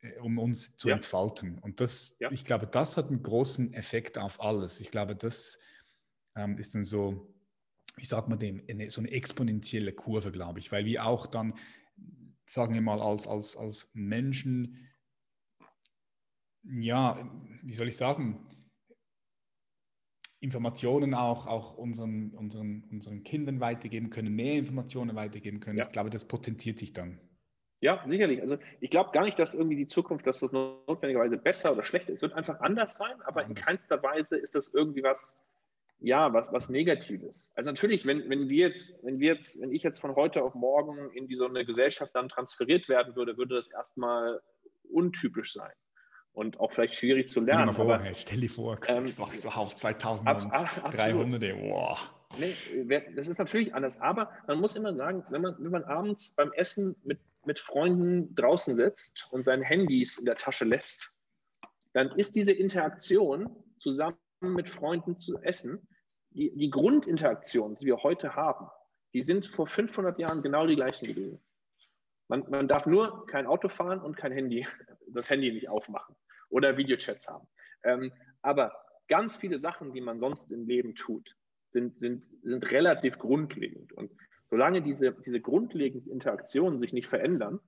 äh, 0.01 0.19
um 0.19 0.39
uns 0.39 0.77
zu 0.77 0.89
ja. 0.89 0.97
entfalten. 0.97 1.59
Und 1.61 1.81
das, 1.81 2.17
ja. 2.19 2.31
ich 2.33 2.45
glaube, 2.45 2.67
das 2.67 2.97
hat 2.97 3.07
einen 3.07 3.23
großen 3.23 3.73
Effekt 3.73 4.19
auf 4.19 4.41
alles. 4.43 4.81
Ich 4.81 4.91
glaube, 4.91 5.15
das 5.15 5.61
ähm, 6.35 6.59
ist 6.59 6.75
dann 6.75 6.83
so, 6.83 7.33
wie 7.97 8.05
sagt 8.05 8.29
man 8.29 8.39
dem, 8.41 8.63
eine, 8.69 8.91
so 8.91 9.01
eine 9.01 9.13
exponentielle 9.13 9.93
Kurve, 9.93 10.33
glaube 10.33 10.59
ich, 10.59 10.73
weil 10.73 10.85
wir 10.85 11.07
auch 11.07 11.27
dann, 11.27 11.55
sagen 12.47 12.75
wir 12.75 12.81
mal, 12.81 13.01
als, 13.01 13.29
als, 13.29 13.57
als 13.57 13.93
Menschen, 13.95 14.89
ja, 16.65 17.31
wie 17.63 17.73
soll 17.73 17.89
ich 17.89 17.97
sagen, 17.97 18.45
Informationen 20.41 21.15
auch, 21.15 21.47
auch 21.47 21.77
unseren, 21.77 22.31
unseren, 22.31 22.85
unseren 22.91 23.25
Kindern 23.25 23.61
weitergeben 23.61 24.11
können, 24.11 24.35
mehr 24.35 24.55
Informationen 24.55 25.17
weitergeben 25.17 25.61
können. 25.61 25.79
Ja. 25.79 25.87
Ich 25.87 25.93
glaube, 25.93 26.11
das 26.11 26.27
potenziert 26.27 26.79
sich 26.79 26.93
dann. 26.93 27.19
Ja, 27.81 28.03
sicherlich. 28.07 28.41
Also 28.41 28.59
ich 28.81 28.91
glaube 28.91 29.11
gar 29.13 29.25
nicht, 29.25 29.39
dass 29.39 29.55
irgendwie 29.55 29.77
die 29.77 29.87
Zukunft, 29.87 30.27
dass 30.27 30.41
das 30.41 30.53
notwendigerweise 30.53 31.39
besser 31.39 31.73
oder 31.73 31.85
schlechter 31.85 32.13
ist. 32.13 32.17
Es 32.17 32.23
wird 32.23 32.35
einfach 32.35 32.61
anders 32.61 32.97
sein, 32.97 33.21
aber 33.23 33.43
anders. 33.43 33.59
in 33.59 33.65
keinster 33.65 34.03
Weise 34.03 34.37
ist 34.37 34.55
das 34.55 34.73
irgendwie 34.75 35.03
was, 35.03 35.37
ja, 36.01 36.33
was, 36.33 36.53
was 36.53 36.69
Negatives. 36.69 37.53
Also 37.55 37.71
natürlich, 37.71 38.05
wenn, 38.05 38.29
wenn 38.29 38.49
wir 38.49 38.69
jetzt, 38.69 39.05
wenn 39.05 39.21
wir 39.21 39.35
jetzt, 39.35 39.61
wenn 39.61 39.73
ich 39.73 39.85
jetzt 39.85 40.01
von 40.01 40.15
heute 40.17 40.43
auf 40.43 40.55
morgen 40.55 41.13
in 41.13 41.29
die 41.29 41.37
so 41.37 41.47
eine 41.47 41.65
Gesellschaft 41.65 42.15
dann 42.15 42.29
transferiert 42.29 42.89
werden 42.89 43.15
würde, 43.15 43.37
würde 43.37 43.57
das 43.57 43.69
erstmal 43.69 44.41
untypisch 44.91 45.53
sein 45.53 45.73
und 46.33 46.61
auch 46.61 46.73
vielleicht 46.73 46.95
schwierig 46.95 47.29
zu 47.29 47.41
lernen. 47.41 47.73
Stell 47.73 47.85
dir 47.85 47.85
vor, 47.85 47.95
aber, 47.95 48.15
stell 48.15 48.41
dir 48.41 48.51
vor, 48.51 48.79
ähm, 48.89 49.09
so 49.09 49.25
auf 49.49 49.75
2300, 49.75 51.57
wow. 51.71 52.11
Nee, 52.39 52.55
das 53.17 53.27
ist 53.27 53.39
natürlich 53.39 53.75
anders, 53.75 54.01
aber 54.01 54.31
man 54.47 54.61
muss 54.61 54.77
immer 54.77 54.95
sagen, 54.95 55.25
wenn 55.31 55.43
man, 55.43 55.57
wenn 55.59 55.71
man 55.71 55.85
abends 55.85 56.35
beim 56.37 56.53
Essen 56.53 56.95
mit, 57.03 57.19
mit 57.47 57.59
Freunden 57.59 58.35
draußen 58.35 58.75
sitzt 58.75 59.29
und 59.31 59.45
sein 59.45 59.63
Handys 59.63 60.19
in 60.19 60.27
der 60.27 60.37
Tasche 60.37 60.65
lässt, 60.65 61.13
dann 61.95 62.11
ist 62.11 62.37
diese 62.37 62.53
Interaktion 62.53 63.49
zusammen 63.77 64.19
mit 64.41 64.69
Freunden 64.69 65.17
zu 65.17 65.39
essen, 65.39 65.89
die, 66.31 66.55
die 66.55 66.71
Grundinteraktion, 66.71 67.77
die 67.77 67.87
wir 67.87 68.03
heute 68.03 68.37
haben, 68.37 68.69
die 69.15 69.23
sind 69.23 69.47
vor 69.47 69.67
500 69.67 70.19
Jahren 70.19 70.43
genau 70.43 70.67
die 70.67 70.77
gleichen 70.77 71.07
gewesen. 71.07 71.41
Man, 72.29 72.45
man 72.49 72.69
darf 72.69 72.87
nur 72.87 73.27
kein 73.27 73.47
Auto 73.47 73.69
fahren 73.69 74.01
und 74.01 74.17
kein 74.17 74.33
Handy, 74.33 74.67
das 75.09 75.31
Handy 75.31 75.53
nicht 75.53 75.69
aufmachen 75.69 76.15
oder 76.51 76.77
Videochats 76.77 77.29
haben. 77.29 77.47
Ähm, 77.85 78.13
aber 78.43 78.73
ganz 79.09 79.37
viele 79.37 79.59
Sachen, 79.59 79.93
die 79.93 80.01
man 80.01 80.21
sonst 80.21 80.51
im 80.51 80.67
Leben 80.67 80.95
tut, 80.95 81.35
sind, 81.71 81.99
sind, 81.99 82.25
sind 82.43 82.71
relativ 82.71 83.19
grundlegend. 83.19 83.93
Und 83.93 84.11
so 84.11 84.17
solange 84.51 84.83
diese, 84.83 85.13
diese 85.13 85.41
grundlegenden 85.41 86.11
Interaktionen 86.11 86.81
sich 86.81 86.93
nicht 86.93 87.09
verändern, 87.09 87.61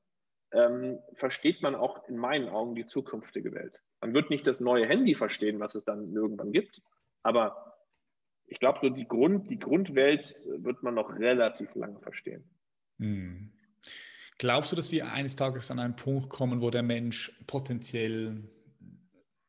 ähm, 0.53 0.99
versteht 1.15 1.63
man 1.63 1.75
auch 1.75 2.09
in 2.09 2.17
meinen 2.17 2.49
Augen 2.49 2.75
die 2.75 2.87
zukünftige 2.87 3.53
Welt. 3.53 3.81
Man 4.01 4.15
wird 4.15 4.31
nicht 4.31 4.47
das 4.47 4.61
neue 4.61 4.87
Handy 4.87 5.15
verstehen, 5.15 5.61
was 5.61 5.75
es 5.75 5.85
dann 5.85 6.13
irgendwann 6.13 6.53
gibt, 6.53 6.81
aber 7.23 7.77
ich 8.47 8.59
glaube, 8.59 8.81
so 8.81 8.89
die, 8.89 9.07
Grund, 9.07 9.49
die 9.51 9.59
Grundwelt 9.59 10.35
wird 10.45 10.83
man 10.83 10.95
noch 10.95 11.17
relativ 11.19 11.75
lange 11.77 12.01
verstehen. 12.01 12.45
Hm. 12.99 13.53
Glaubst 14.41 14.73
du, 14.73 14.77
dass 14.77 14.91
wir 14.91 15.13
eines 15.13 15.37
Tages 15.37 15.71
an 15.71 15.79
einen 15.79 15.97
Punkt 15.97 16.31
kommen, 16.31 16.63
wo 16.63 16.71
der 16.71 16.83
Mensch 16.83 17.31
potenziell 17.47 18.43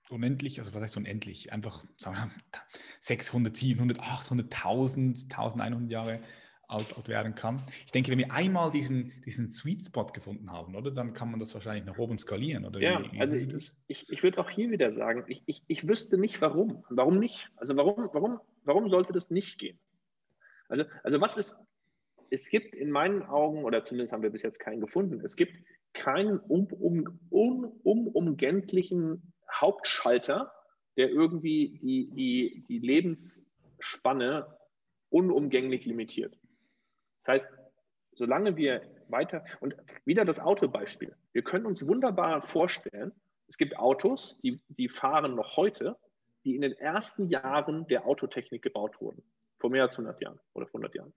unendlich, 0.09 0.59
also 0.59 0.73
was 0.73 0.81
heißt 0.81 0.97
unendlich, 0.97 1.53
einfach 1.53 1.85
sagen 1.95 2.17
wir, 2.17 2.61
600, 2.99 3.55
700, 3.55 4.01
800, 4.01 4.53
1000, 4.53 5.23
1100 5.29 5.89
Jahre 5.89 6.19
alt, 6.67 6.97
alt 6.97 7.07
werden 7.07 7.35
kann. 7.35 7.63
Ich 7.85 7.93
denke, 7.93 8.11
wenn 8.11 8.17
wir 8.17 8.33
einmal 8.33 8.69
diesen, 8.69 9.13
diesen 9.25 9.49
Sweet 9.49 9.81
Spot 9.81 10.07
gefunden 10.07 10.51
haben, 10.51 10.75
oder, 10.75 10.91
dann 10.91 11.13
kann 11.13 11.31
man 11.31 11.39
das 11.39 11.53
wahrscheinlich 11.53 11.85
nach 11.85 11.97
oben 11.97 12.17
skalieren. 12.17 12.65
Oder 12.65 12.81
ja, 12.81 13.01
wie, 13.01 13.13
wie 13.13 13.19
also 13.21 13.37
ich, 13.37 13.71
ich, 13.87 14.11
ich 14.11 14.23
würde 14.23 14.39
auch 14.39 14.49
hier 14.49 14.71
wieder 14.71 14.91
sagen, 14.91 15.23
ich, 15.29 15.41
ich, 15.45 15.63
ich 15.67 15.87
wüsste 15.87 16.17
nicht 16.17 16.41
warum. 16.41 16.83
Warum 16.89 17.17
nicht? 17.17 17.49
Also 17.55 17.77
warum, 17.77 18.09
warum, 18.11 18.41
warum 18.65 18.89
sollte 18.89 19.13
das 19.13 19.29
nicht 19.29 19.57
gehen? 19.57 19.79
Also, 20.67 20.83
also 21.01 21.21
was 21.21 21.37
ist, 21.37 21.55
es 22.32 22.49
gibt 22.49 22.73
in 22.73 22.89
meinen 22.89 23.23
Augen, 23.23 23.65
oder 23.65 23.86
zumindest 23.86 24.13
haben 24.13 24.23
wir 24.23 24.29
bis 24.32 24.41
jetzt 24.41 24.59
keinen 24.59 24.79
gefunden, 24.79 25.21
es 25.23 25.36
gibt 25.36 25.53
keinen 25.93 26.39
um, 26.39 26.65
um, 26.67 27.19
um, 27.29 27.65
unumgänglichen 27.84 29.34
Hauptschalter, 29.53 30.51
der 30.95 31.09
irgendwie 31.09 31.77
die, 31.82 32.09
die, 32.15 32.65
die 32.69 32.79
Lebensspanne 32.79 34.47
unumgänglich 35.09 35.86
limitiert. 35.86 36.38
Das 37.19 37.34
heißt, 37.34 37.47
solange 38.13 38.55
wir 38.55 38.82
weiter, 39.09 39.43
und 39.59 39.75
wieder 40.05 40.23
das 40.23 40.39
Autobeispiel, 40.39 41.13
wir 41.34 41.43
können 41.43 41.65
uns 41.65 41.86
wunderbar 41.86 42.41
vorstellen, 42.41 43.11
es 43.49 43.57
gibt 43.57 43.77
Autos, 43.77 44.39
die, 44.39 44.61
die 44.69 44.88
fahren 44.88 45.36
noch 45.36 45.57
heute, 45.57 45.97
die 46.45 46.55
in 46.55 46.61
den 46.61 46.71
ersten 46.71 47.27
Jahren 47.27 47.86
der 47.88 48.05
Autotechnik 48.07 48.61
gebaut 48.61 49.01
wurden, 49.01 49.21
vor 49.59 49.69
mehr 49.69 49.84
als 49.84 49.95
100 49.95 50.21
Jahren 50.21 50.39
oder 50.53 50.67
100 50.67 50.95
Jahren. 50.95 51.13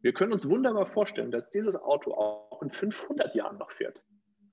Wir 0.00 0.12
können 0.12 0.32
uns 0.32 0.48
wunderbar 0.48 0.86
vorstellen, 0.86 1.30
dass 1.30 1.50
dieses 1.50 1.76
Auto 1.76 2.12
auch 2.12 2.62
in 2.62 2.68
500 2.68 3.34
Jahren 3.34 3.58
noch 3.58 3.72
fährt, 3.72 4.02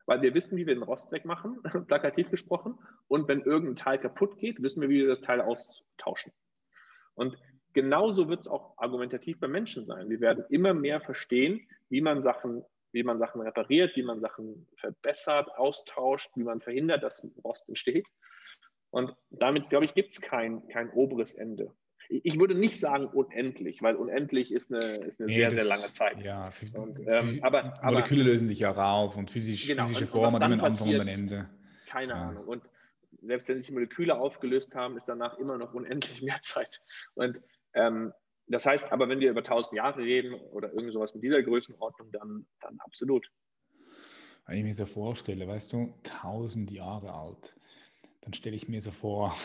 weil 0.08 0.22
wir 0.22 0.34
wissen, 0.34 0.58
wie 0.58 0.66
wir 0.66 0.74
den 0.74 0.84
Rost 0.84 1.12
wegmachen, 1.12 1.62
plakativ 1.88 2.32
gesprochen, 2.32 2.80
und 3.08 3.28
wenn 3.28 3.41
irgendein 3.41 3.76
Teil 3.76 4.00
kaputt 4.00 4.38
geht, 4.38 4.62
wissen 4.62 4.82
wir, 4.82 4.89
wie 4.89 5.02
wir 5.02 5.08
das 5.08 5.22
Teil 5.22 5.41
austauschen. 5.41 6.32
Und 7.14 7.38
genauso 7.74 8.28
wird 8.28 8.41
es 8.41 8.48
auch 8.48 8.76
argumentativ 8.78 9.39
bei 9.39 9.48
Menschen 9.48 9.86
sein. 9.86 10.10
Wir 10.10 10.20
werden 10.20 10.46
immer 10.50 10.74
mehr 10.74 11.00
verstehen, 11.02 11.68
wie 11.89 12.02
man 12.02 12.24
Sachen, 12.24 12.64
wie 12.91 13.04
man 13.04 13.20
Sachen 13.20 13.41
repariert, 13.41 13.96
wie 13.96 14.04
man 14.04 14.20
Sachen 14.20 14.68
verbessert, 14.78 15.50
austauscht, 15.58 16.32
wie 16.36 16.43
man 16.43 16.62
verhindert, 16.62 17.04
dass 17.04 17.28
Rost 17.43 17.68
entsteht. 17.70 18.08
Und 18.89 19.14
damit, 19.30 19.70
glaube 19.70 19.86
ich, 19.86 19.93
gibt 19.93 20.14
es 20.14 20.22
kein, 20.22 20.68
kein 20.70 20.89
oberes 20.91 21.34
Ende. 21.34 21.76
Ich 22.10 22.39
würde 22.39 22.56
nicht 22.56 22.80
sagen 22.80 23.08
unendlich, 23.08 23.82
weil 23.82 23.95
unendlich 23.95 24.51
ist 24.51 24.72
eine, 24.72 24.80
ist 24.80 25.20
eine 25.20 25.28
nee, 25.28 25.36
sehr, 25.36 25.49
das, 25.49 25.68
sehr 25.68 25.78
lange 25.78 25.93
Zeit. 25.93 26.26
Ja, 26.26 26.51
und, 26.74 26.99
ähm, 26.99 27.39
aber, 27.41 27.80
Moleküle 27.84 28.22
aber, 28.22 28.32
lösen 28.32 28.47
sich 28.47 28.60
ja 28.60 28.72
rauf 28.72 29.18
und 29.18 29.32
physisch, 29.32 29.68
genau, 29.68 29.84
physische 29.84 30.08
Formen 30.08 30.41
haben 30.41 30.51
einen 30.51 30.62
Anfang 30.62 30.89
und 30.89 31.01
ein 31.01 31.08
Ende. 31.08 31.49
Keine 31.88 32.14
ja. 32.14 32.30
Ahnung. 32.30 32.45
Und 32.45 32.64
selbst 33.22 33.49
wenn 33.49 33.60
sich 33.60 33.72
Moleküle 33.72 34.16
aufgelöst 34.16 34.76
haben, 34.76 34.97
ist 34.97 35.06
danach 35.06 35.38
immer 35.38 35.58
noch 35.58 35.74
unendlich 35.74 36.22
mehr 36.22 36.39
Zeit. 36.41 36.82
Und 37.16 37.41
ähm, 37.74 38.14
das 38.47 38.66
heißt 38.66 38.91
aber, 38.91 39.10
wenn 39.10 39.20
wir 39.20 39.32
über 39.32 39.39
1000 39.39 39.76
Jahre 39.76 40.01
reden 40.01 40.36
oder 40.51 40.72
irgend 40.74 40.93
sowas 40.93 41.16
in 41.16 41.22
dieser 41.22 41.41
Größenordnung, 41.41 42.12
dann, 42.12 42.45
dann 42.62 42.78
absolut. 42.80 43.32
Wenn 44.45 44.58
ich 44.58 44.64
mir 44.64 44.76
so 44.76 44.86
vorstelle, 44.86 45.47
weißt 45.47 45.74
du, 45.74 45.95
1000 46.03 46.70
Jahre 46.70 47.14
alt, 47.14 47.56
dann 48.22 48.34
stelle 48.34 48.56
ich 48.56 48.68
mir 48.68 48.82
so 48.82 48.91
vor, 48.91 49.36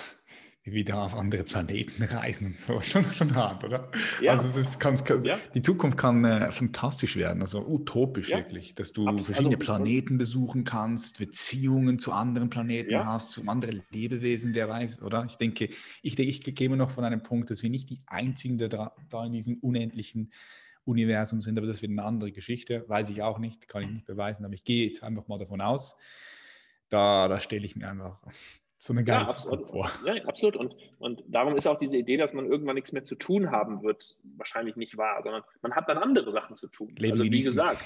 wieder 0.64 1.02
auf 1.02 1.14
andere 1.14 1.42
Planeten 1.42 2.02
reisen 2.02 2.46
und 2.46 2.58
so. 2.58 2.80
Schon, 2.90 3.04
schon 3.14 3.34
hart, 3.34 3.64
oder? 3.64 3.90
Ja. 4.20 4.32
Also 4.32 4.62
kann, 4.78 5.02
kann 5.04 5.24
ja. 5.24 5.38
die 5.54 5.62
Zukunft 5.62 5.96
kann 5.96 6.24
äh, 6.24 6.52
fantastisch 6.52 7.16
werden, 7.16 7.40
also 7.40 7.66
utopisch 7.66 8.28
ja. 8.28 8.38
wirklich, 8.38 8.74
dass 8.74 8.92
du 8.92 9.02
Absolut. 9.06 9.24
verschiedene 9.24 9.56
also, 9.56 9.64
Planeten 9.64 10.18
besuchen 10.18 10.64
kannst, 10.64 11.18
Beziehungen 11.18 11.98
zu 11.98 12.12
anderen 12.12 12.50
Planeten 12.50 12.90
ja. 12.90 13.06
hast, 13.06 13.32
zu 13.32 13.48
anderen 13.48 13.82
Lebewesen, 13.90 14.52
der 14.52 14.68
weiß, 14.68 15.02
oder? 15.02 15.24
Ich 15.28 15.36
denke, 15.36 15.70
ich 16.02 16.14
denke, 16.14 16.30
ich 16.30 16.42
gehe 16.42 16.66
immer 16.66 16.76
noch 16.76 16.90
von 16.90 17.04
einem 17.04 17.22
Punkt, 17.22 17.50
dass 17.50 17.62
wir 17.62 17.70
nicht 17.70 17.88
die 17.88 18.02
einzigen 18.06 18.58
da, 18.58 18.94
da 19.08 19.24
in 19.24 19.32
diesem 19.32 19.58
unendlichen 19.58 20.30
Universum 20.84 21.40
sind, 21.40 21.56
aber 21.56 21.66
das 21.66 21.80
wird 21.80 21.92
eine 21.92 22.04
andere 22.04 22.32
Geschichte, 22.32 22.84
weiß 22.86 23.10
ich 23.10 23.22
auch 23.22 23.38
nicht, 23.38 23.68
kann 23.68 23.82
ich 23.82 23.90
nicht 23.90 24.06
beweisen, 24.06 24.44
aber 24.44 24.54
ich 24.54 24.64
gehe 24.64 24.86
jetzt 24.86 25.02
einfach 25.02 25.26
mal 25.28 25.38
davon 25.38 25.60
aus. 25.60 25.96
Da, 26.88 27.28
da 27.28 27.40
stelle 27.40 27.64
ich 27.64 27.76
mir 27.76 27.88
einfach 27.88 28.20
so 28.82 28.94
eine 28.94 29.04
geile 29.04 29.24
ja, 29.24 29.28
absolut. 29.28 29.68
vor. 29.68 29.90
Ja, 30.06 30.14
absolut. 30.24 30.56
Und, 30.56 30.74
und 30.98 31.22
darum 31.28 31.54
ist 31.54 31.66
auch 31.66 31.78
diese 31.78 31.98
Idee, 31.98 32.16
dass 32.16 32.32
man 32.32 32.46
irgendwann 32.46 32.76
nichts 32.76 32.92
mehr 32.92 33.04
zu 33.04 33.14
tun 33.14 33.50
haben 33.50 33.82
wird, 33.82 34.16
wahrscheinlich 34.38 34.74
nicht 34.76 34.96
wahr, 34.96 35.20
sondern 35.22 35.42
man 35.60 35.76
hat 35.76 35.86
dann 35.86 35.98
andere 35.98 36.32
Sachen 36.32 36.56
zu 36.56 36.66
tun. 36.66 36.94
Leben 36.96 37.12
also 37.12 37.24
genießen. 37.24 37.52
wie 37.52 37.56
gesagt, 37.56 37.84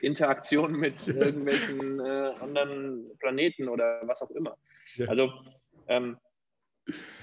Interaktion 0.00 0.72
mit 0.78 1.08
irgendwelchen 1.08 1.98
äh, 1.98 2.32
anderen 2.40 3.10
Planeten 3.18 3.68
oder 3.68 4.02
was 4.04 4.22
auch 4.22 4.30
immer. 4.30 4.56
Ja. 4.94 5.08
Also 5.08 5.32
ähm, 5.88 6.16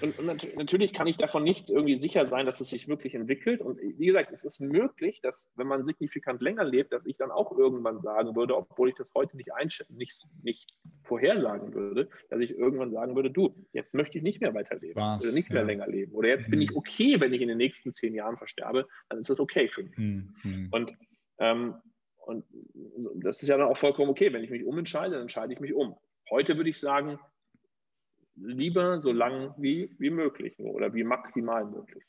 und, 0.02 0.20
und, 0.20 0.56
natürlich 0.58 0.92
kann 0.92 1.08
ich 1.08 1.18
davon 1.18 1.44
nicht 1.44 1.70
irgendwie 1.70 1.98
sicher 1.98 2.26
sein, 2.26 2.46
dass 2.46 2.60
es 2.60 2.70
sich 2.70 2.88
wirklich 2.90 3.16
entwickelt. 3.16 3.62
Und 3.62 3.80
wie 3.80 4.08
gesagt, 4.08 4.32
es 4.34 4.44
ist 4.44 4.60
möglich, 4.60 5.22
dass 5.22 5.50
wenn 5.56 5.68
man 5.68 5.86
signifikant 5.86 6.42
länger 6.42 6.66
lebt, 6.66 6.92
dass 6.92 7.06
ich 7.06 7.18
dann 7.18 7.32
auch 7.32 7.58
irgendwann 7.58 8.00
sagen 8.00 8.36
würde, 8.36 8.58
obwohl 8.58 8.90
ich 8.90 8.96
das 8.96 9.14
heute 9.16 9.38
nicht, 9.38 9.50
nicht, 9.90 10.26
nicht 10.44 10.74
vorhersagen 11.04 11.74
würde, 11.74 12.10
dass 12.30 12.42
ich 12.42 12.58
irgendwann 12.58 12.92
sagen 12.92 13.16
würde, 13.16 13.32
du, 13.32 13.56
jetzt 13.72 13.94
möchte 13.94 14.18
ich 14.18 14.24
nicht 14.24 14.42
mehr 14.42 14.54
weiterleben 14.54 15.02
oder 15.02 15.32
nicht 15.34 15.50
mehr 15.50 15.62
ja. 15.62 15.68
länger 15.68 15.88
leben. 15.88 16.14
Oder 16.14 16.28
jetzt 16.28 16.48
mhm. 16.48 16.52
bin 16.52 16.62
ich 16.62 16.76
okay, 16.76 17.22
wenn 17.22 17.34
ich 17.34 17.42
in 17.42 17.48
den 17.48 17.58
nächsten 17.58 17.94
zehn 17.94 18.14
Jahren 18.14 18.38
versterbe, 18.38 18.88
dann 19.10 19.20
ist 19.20 19.30
das 19.30 19.40
okay 19.40 19.70
für 19.70 19.84
mich. 19.84 19.98
Mhm. 19.98 20.68
Und, 20.72 20.94
ähm, 21.38 21.76
und 22.26 22.46
das 23.16 23.42
ist 23.42 23.48
ja 23.48 23.58
dann 23.58 23.68
auch 23.68 23.78
vollkommen 23.78 24.10
okay. 24.10 24.34
Wenn 24.34 24.44
ich 24.44 24.50
mich 24.50 24.66
umentscheide, 24.66 25.12
dann 25.12 25.22
entscheide 25.22 25.54
ich 25.54 25.62
mich 25.62 25.74
um. 25.74 25.96
Heute 26.30 26.58
würde 26.58 26.70
ich 26.70 26.80
sagen, 26.80 27.20
lieber 28.36 29.00
so 29.02 29.12
lang 29.12 29.54
wie, 29.58 29.96
wie 30.00 30.10
möglich 30.10 30.58
oder 30.60 30.94
wie 30.94 31.04
maximal 31.04 31.66
möglich. 31.66 32.04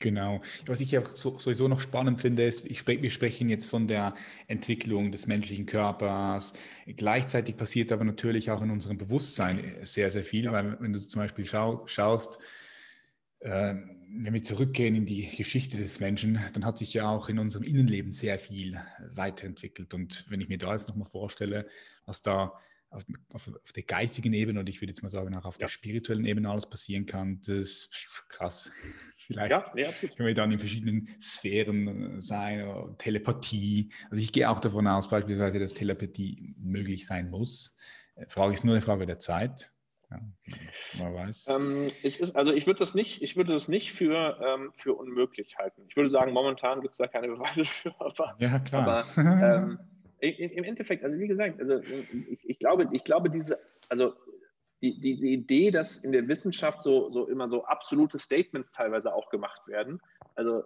Genau. 0.00 0.38
Was 0.64 0.80
ich 0.80 0.96
so, 1.12 1.38
sowieso 1.38 1.68
noch 1.68 1.80
spannend 1.80 2.22
finde, 2.22 2.46
ist, 2.46 2.64
ich 2.64 2.78
spreche, 2.78 3.02
wir 3.02 3.10
sprechen 3.10 3.50
jetzt 3.50 3.68
von 3.68 3.86
der 3.86 4.14
Entwicklung 4.48 5.12
des 5.12 5.26
menschlichen 5.26 5.66
Körpers. 5.66 6.54
Gleichzeitig 6.86 7.58
passiert 7.58 7.92
aber 7.92 8.04
natürlich 8.04 8.50
auch 8.50 8.62
in 8.62 8.70
unserem 8.70 8.96
Bewusstsein 8.96 9.76
sehr, 9.82 10.10
sehr 10.10 10.24
viel, 10.24 10.44
ja. 10.44 10.52
weil 10.52 10.80
wenn 10.80 10.94
du 10.94 11.00
zum 11.00 11.20
Beispiel 11.20 11.44
schau, 11.44 11.86
schaust, 11.86 12.38
äh, 13.40 13.74
wenn 14.12 14.32
wir 14.32 14.42
zurückgehen 14.42 14.94
in 14.94 15.04
die 15.04 15.36
Geschichte 15.36 15.76
des 15.76 16.00
Menschen, 16.00 16.40
dann 16.54 16.64
hat 16.64 16.78
sich 16.78 16.94
ja 16.94 17.08
auch 17.08 17.28
in 17.28 17.38
unserem 17.38 17.64
Innenleben 17.64 18.10
sehr 18.10 18.38
viel 18.38 18.80
weiterentwickelt. 19.14 19.92
Und 19.92 20.24
wenn 20.30 20.40
ich 20.40 20.48
mir 20.48 20.58
da 20.58 20.72
jetzt 20.72 20.88
nochmal 20.88 21.08
vorstelle, 21.08 21.66
was 22.06 22.22
da 22.22 22.54
auf, 22.90 23.04
auf, 23.32 23.48
auf, 23.48 23.72
der 23.72 23.84
geistigen 23.84 24.32
Ebene 24.32 24.60
und 24.60 24.68
ich 24.68 24.80
würde 24.80 24.90
jetzt 24.90 25.02
mal 25.02 25.08
sagen, 25.08 25.34
auch 25.34 25.44
auf 25.44 25.54
ja. 25.54 25.60
der 25.60 25.68
spirituellen 25.68 26.24
Ebene 26.24 26.50
alles 26.50 26.68
passieren 26.68 27.06
kann, 27.06 27.38
das 27.40 27.48
ist 27.48 28.26
krass. 28.28 28.70
Vielleicht 29.26 29.52
ja, 29.52 29.64
nee, 29.74 30.08
können 30.08 30.26
wir 30.26 30.34
dann 30.34 30.50
in 30.50 30.58
verschiedenen 30.58 31.08
Sphären 31.20 32.16
äh, 32.16 32.20
sein, 32.20 32.96
Telepathie. 32.98 33.92
Also 34.10 34.22
ich 34.22 34.32
gehe 34.32 34.50
auch 34.50 34.60
davon 34.60 34.86
aus, 34.88 35.08
beispielsweise, 35.08 35.60
dass 35.60 35.72
Telepathie 35.72 36.54
möglich 36.58 37.06
sein 37.06 37.30
muss. 37.30 37.76
Äh, 38.16 38.26
Frage 38.26 38.54
ist 38.54 38.64
nur 38.64 38.74
eine 38.74 38.82
Frage 38.82 39.06
der 39.06 39.20
Zeit. 39.20 39.72
Ja, 40.10 40.18
man 40.98 41.14
weiß. 41.14 41.46
Ähm, 41.50 41.92
es 42.02 42.18
ist, 42.18 42.34
also 42.34 42.52
ich 42.52 42.66
würde 42.66 42.80
das 42.80 42.94
nicht, 42.94 43.22
ich 43.22 43.36
würde 43.36 43.52
das 43.52 43.68
nicht 43.68 43.92
für, 43.92 44.40
ähm, 44.44 44.72
für 44.76 44.94
unmöglich 44.94 45.56
halten. 45.58 45.84
Ich 45.88 45.94
würde 45.94 46.10
sagen, 46.10 46.32
momentan 46.32 46.80
gibt 46.80 46.94
es 46.94 46.98
da 46.98 47.06
keine 47.06 47.28
Beweise 47.28 47.64
für. 47.64 47.94
Aber, 48.00 48.34
ja, 48.40 48.58
klar. 48.58 49.06
Aber, 49.14 49.16
ähm, 49.16 49.78
im 50.20 50.64
Endeffekt, 50.64 51.04
also 51.04 51.18
wie 51.18 51.28
gesagt, 51.28 51.58
also 51.58 51.78
ich, 51.78 52.38
ich 52.42 52.58
glaube, 52.58 52.88
ich 52.92 53.04
glaube, 53.04 53.30
diese, 53.30 53.58
also 53.88 54.14
die, 54.82 54.98
die, 55.00 55.16
die 55.16 55.32
Idee, 55.32 55.70
dass 55.70 55.98
in 55.98 56.12
der 56.12 56.28
Wissenschaft 56.28 56.82
so, 56.82 57.10
so 57.10 57.26
immer 57.26 57.48
so 57.48 57.64
absolute 57.64 58.18
Statements 58.18 58.72
teilweise 58.72 59.14
auch 59.14 59.30
gemacht 59.30 59.66
werden, 59.66 60.00
also 60.34 60.64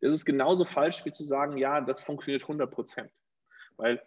das 0.00 0.12
ist 0.12 0.24
genauso 0.24 0.64
falsch 0.64 1.04
wie 1.04 1.12
zu 1.12 1.24
sagen, 1.24 1.58
ja, 1.58 1.80
das 1.80 2.00
funktioniert 2.00 2.42
100 2.42 2.70
Prozent. 2.70 3.10
Weil 3.76 4.02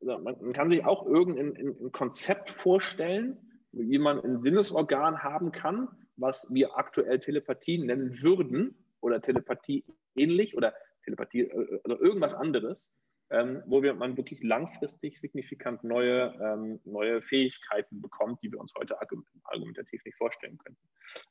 also 0.00 0.18
man, 0.18 0.36
man, 0.40 0.52
kann 0.52 0.70
sich 0.70 0.84
auch 0.84 1.06
irgendein 1.06 1.56
ein 1.56 1.92
Konzept 1.92 2.50
vorstellen, 2.50 3.36
wie 3.72 3.98
man 3.98 4.20
ein 4.20 4.40
Sinnesorgan 4.40 5.22
haben 5.22 5.52
kann, 5.52 5.88
was 6.16 6.52
wir 6.52 6.76
aktuell 6.76 7.20
Telepathie 7.20 7.78
nennen 7.78 8.22
würden 8.22 8.74
oder 9.00 9.20
Telepathie 9.20 9.84
ähnlich 10.16 10.56
oder 10.56 10.74
Telepathie, 11.04 11.42
äh, 11.42 11.80
also 11.84 12.00
irgendwas 12.00 12.34
anderes 12.34 12.92
ähm, 13.30 13.62
wo 13.66 13.82
wir, 13.82 13.94
man 13.94 14.16
wirklich 14.16 14.42
langfristig 14.42 15.20
signifikant 15.20 15.84
neue, 15.84 16.34
ähm, 16.42 16.80
neue 16.84 17.22
Fähigkeiten 17.22 18.02
bekommt, 18.02 18.42
die 18.42 18.50
wir 18.50 18.58
uns 18.58 18.72
heute 18.78 18.96
argumentativ 19.44 20.04
nicht 20.04 20.16
vorstellen 20.16 20.58
könnten. 20.58 20.80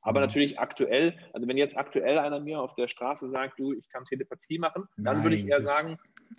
Aber 0.02 0.20
mhm. 0.20 0.28
natürlich 0.28 0.60
aktuell, 0.60 1.18
also 1.34 1.48
wenn 1.48 1.58
jetzt 1.58 1.78
aktuell 1.78 2.18
einer 2.18 2.40
mir 2.40 2.62
auf 2.62 2.74
der 2.76 2.88
Straße 2.88 3.28
sagt, 3.28 3.60
du, 3.60 3.74
ich 3.74 3.90
kann 3.90 4.06
Telepathie 4.06 4.60
machen, 4.60 4.86
dann 4.98 5.18
Nein, 5.18 5.26
würde 5.26 5.36
ich 5.36 5.48
eher 5.48 5.62
sagen, 5.62 5.98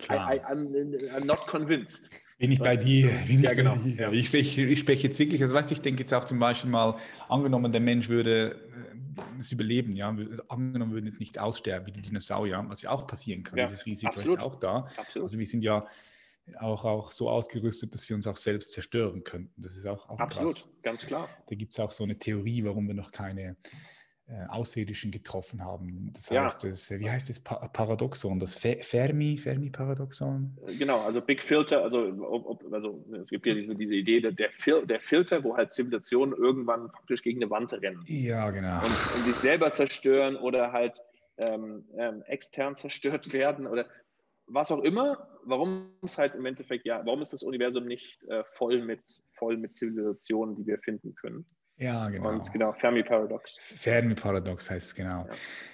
I, 0.09 0.13
I, 0.13 0.39
I'm, 0.39 0.71
I'm, 1.15 1.25
not 1.25 1.45
convinced. 1.47 2.09
Bin 2.39 2.51
ich 2.51 2.59
bei 2.59 2.77
dir? 2.77 3.09
Bin 3.27 3.41
ja, 3.41 3.51
ich 3.51 3.57
genau. 3.57 3.75
Dir. 3.75 3.95
Ja. 3.95 4.11
Ich, 4.11 4.27
spreche, 4.27 4.63
ich 4.63 4.79
spreche 4.79 5.07
jetzt 5.07 5.19
wirklich, 5.19 5.41
also 5.41 5.53
weißt 5.53 5.69
du, 5.69 5.75
ich 5.75 5.81
denke 5.81 5.99
jetzt 5.99 6.13
auch 6.13 6.25
zum 6.25 6.39
Beispiel 6.39 6.71
mal, 6.71 6.95
angenommen, 7.27 7.71
der 7.71 7.81
Mensch 7.81 8.09
würde 8.09 8.55
das 9.37 9.51
Überleben, 9.51 9.95
ja, 9.95 10.15
angenommen 10.47 10.91
würden 10.91 11.05
jetzt 11.05 11.19
nicht 11.19 11.39
aussterben 11.39 11.87
wie 11.87 11.91
die 11.91 12.01
Dinosaurier, 12.01 12.63
was 12.67 12.81
ja 12.81 12.91
auch 12.91 13.07
passieren 13.07 13.43
kann. 13.43 13.57
Ja, 13.57 13.65
Dieses 13.65 13.85
Risiko 13.85 14.13
absolut. 14.13 14.37
ist 14.37 14.43
auch 14.43 14.55
da. 14.55 14.87
Absolut. 14.97 15.23
Also 15.27 15.39
wir 15.39 15.45
sind 15.45 15.63
ja 15.63 15.85
auch, 16.59 16.85
auch 16.85 17.11
so 17.11 17.29
ausgerüstet, 17.29 17.93
dass 17.93 18.07
wir 18.09 18.15
uns 18.15 18.27
auch 18.27 18.37
selbst 18.37 18.71
zerstören 18.71 19.23
könnten. 19.23 19.61
Das 19.61 19.75
ist 19.75 19.85
auch, 19.85 20.09
auch 20.09 20.19
Absolut, 20.19 20.55
krass. 20.55 20.69
ganz 20.81 21.05
klar. 21.05 21.29
Da 21.47 21.55
gibt 21.55 21.73
es 21.73 21.79
auch 21.79 21.91
so 21.91 22.03
eine 22.03 22.17
Theorie, 22.17 22.63
warum 22.63 22.87
wir 22.87 22.95
noch 22.95 23.11
keine 23.11 23.55
äh, 24.31 24.45
Außerirdischen 24.47 25.11
getroffen 25.11 25.63
haben. 25.63 26.09
Das 26.13 26.29
ja. 26.29 26.45
heißt, 26.45 26.63
das, 26.63 26.89
wie 26.89 27.09
heißt 27.09 27.27
das 27.27 27.41
pa 27.41 27.67
Paradoxon? 27.67 28.39
Das 28.39 28.55
Fermi, 28.55 29.35
Fermi-Paradoxon? 29.35 30.57
Genau, 30.79 31.01
also 31.01 31.19
Big 31.19 31.43
Filter, 31.43 31.83
also, 31.83 31.99
ob, 32.21 32.63
also 32.73 33.03
es 33.21 33.29
gibt 33.29 33.45
ja 33.45 33.53
diese, 33.53 33.75
diese 33.75 33.93
Idee 33.93 34.21
der, 34.21 34.31
der 34.31 34.99
Filter, 34.99 35.43
wo 35.43 35.57
halt 35.57 35.73
Zivilisationen 35.73 36.33
irgendwann 36.33 36.89
praktisch 36.91 37.23
gegen 37.23 37.41
eine 37.41 37.51
Wand 37.51 37.73
rennen. 37.73 38.03
Ja, 38.07 38.49
genau. 38.51 38.77
Und, 38.77 39.15
und 39.15 39.25
sich 39.25 39.35
selber 39.35 39.71
zerstören 39.71 40.37
oder 40.37 40.71
halt 40.71 41.01
ähm, 41.37 41.83
ähm, 41.97 42.23
extern 42.27 42.77
zerstört 42.77 43.33
werden 43.33 43.67
oder 43.67 43.85
was 44.47 44.71
auch 44.71 44.83
immer, 44.83 45.27
warum 45.43 45.91
es 46.03 46.17
halt 46.17 46.35
im 46.35 46.45
Endeffekt, 46.45 46.85
ja, 46.85 47.05
warum 47.05 47.21
ist 47.21 47.33
das 47.33 47.43
Universum 47.43 47.85
nicht 47.85 48.23
äh, 48.29 48.43
voll, 48.53 48.81
mit, 48.81 49.01
voll 49.33 49.57
mit 49.57 49.75
Zivilisationen, 49.75 50.55
die 50.55 50.67
wir 50.67 50.79
finden 50.79 51.15
können? 51.15 51.45
Ja, 51.81 52.07
genau. 52.09 52.29
Und 52.29 52.53
genau, 52.53 52.73
Fermi-Paradox. 52.73 53.57
Fermi-Paradox 53.59 54.69
heißt 54.69 54.87
es 54.87 54.95
genau. 54.95 55.25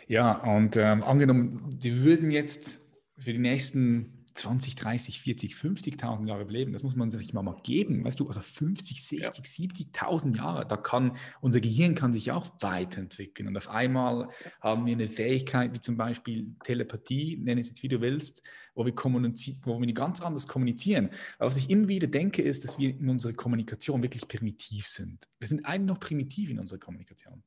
Ja, 0.08 0.42
ja 0.42 0.56
und 0.56 0.78
ähm, 0.78 1.04
angenommen, 1.04 1.70
die 1.74 2.04
würden 2.06 2.32
jetzt 2.32 2.80
für 3.18 3.34
die 3.34 3.40
nächsten 3.40 4.17
20, 4.38 4.76
30, 4.76 5.22
40, 5.22 5.54
50.000 5.54 6.28
Jahre 6.28 6.44
leben. 6.46 6.74
Das 6.74 6.84
muss 6.84 6.96
man 6.96 7.10
sich 7.10 7.34
mal, 7.34 7.42
mal 7.42 7.60
geben. 7.64 8.06
Weißt 8.06 8.20
du, 8.20 8.28
also 8.28 8.40
50, 8.40 9.04
60, 9.04 9.20
ja. 9.22 9.30
70.000 9.32 10.38
Jahre, 10.38 10.68
da 10.68 10.78
kann 10.78 11.18
unser 11.42 11.60
Gehirn 11.60 11.96
kann 11.96 12.14
sich 12.14 12.32
auch 12.32 12.48
weiterentwickeln. 12.62 13.48
Und 13.48 13.58
auf 13.58 13.70
einmal 13.70 14.30
haben 14.62 14.86
wir 14.86 14.94
eine 14.94 15.08
Fähigkeit, 15.08 15.74
wie 15.74 15.82
zum 15.82 15.98
Beispiel 15.98 16.56
Telepathie, 16.64 17.38
nenne 17.38 17.62
es 17.62 17.70
jetzt 17.70 17.84
wie 17.84 17.88
du 17.88 18.00
willst, 18.02 18.44
wo 18.76 18.86
wir, 18.86 18.94
wo 18.96 19.82
wir 19.82 19.94
ganz 19.94 20.22
anders 20.22 20.48
kommunizieren. 20.48 21.10
Aber 21.40 21.48
was 21.48 21.58
ich 21.58 21.70
immer 21.70 21.88
wieder 21.88 22.08
denke, 22.08 22.42
ist, 22.42 22.64
dass 22.64 22.78
wir 22.78 22.92
in 22.92 23.10
unserer 23.10 23.34
Kommunikation 23.34 24.04
wirklich 24.04 24.28
primitiv 24.28 24.88
sind. 24.88 25.28
Wir 25.40 25.48
sind 25.48 25.66
eigentlich 25.66 25.88
noch 25.88 26.00
primitiv 26.00 26.50
in 26.50 26.60
unserer 26.60 26.80
Kommunikation. 26.80 27.44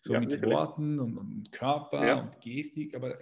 So 0.00 0.14
ja, 0.14 0.20
mit 0.20 0.42
Worten 0.42 0.98
und, 0.98 1.16
und 1.16 1.52
Körper 1.52 2.04
ja. 2.04 2.20
und 2.20 2.40
Gestik, 2.40 2.94
aber 2.96 3.18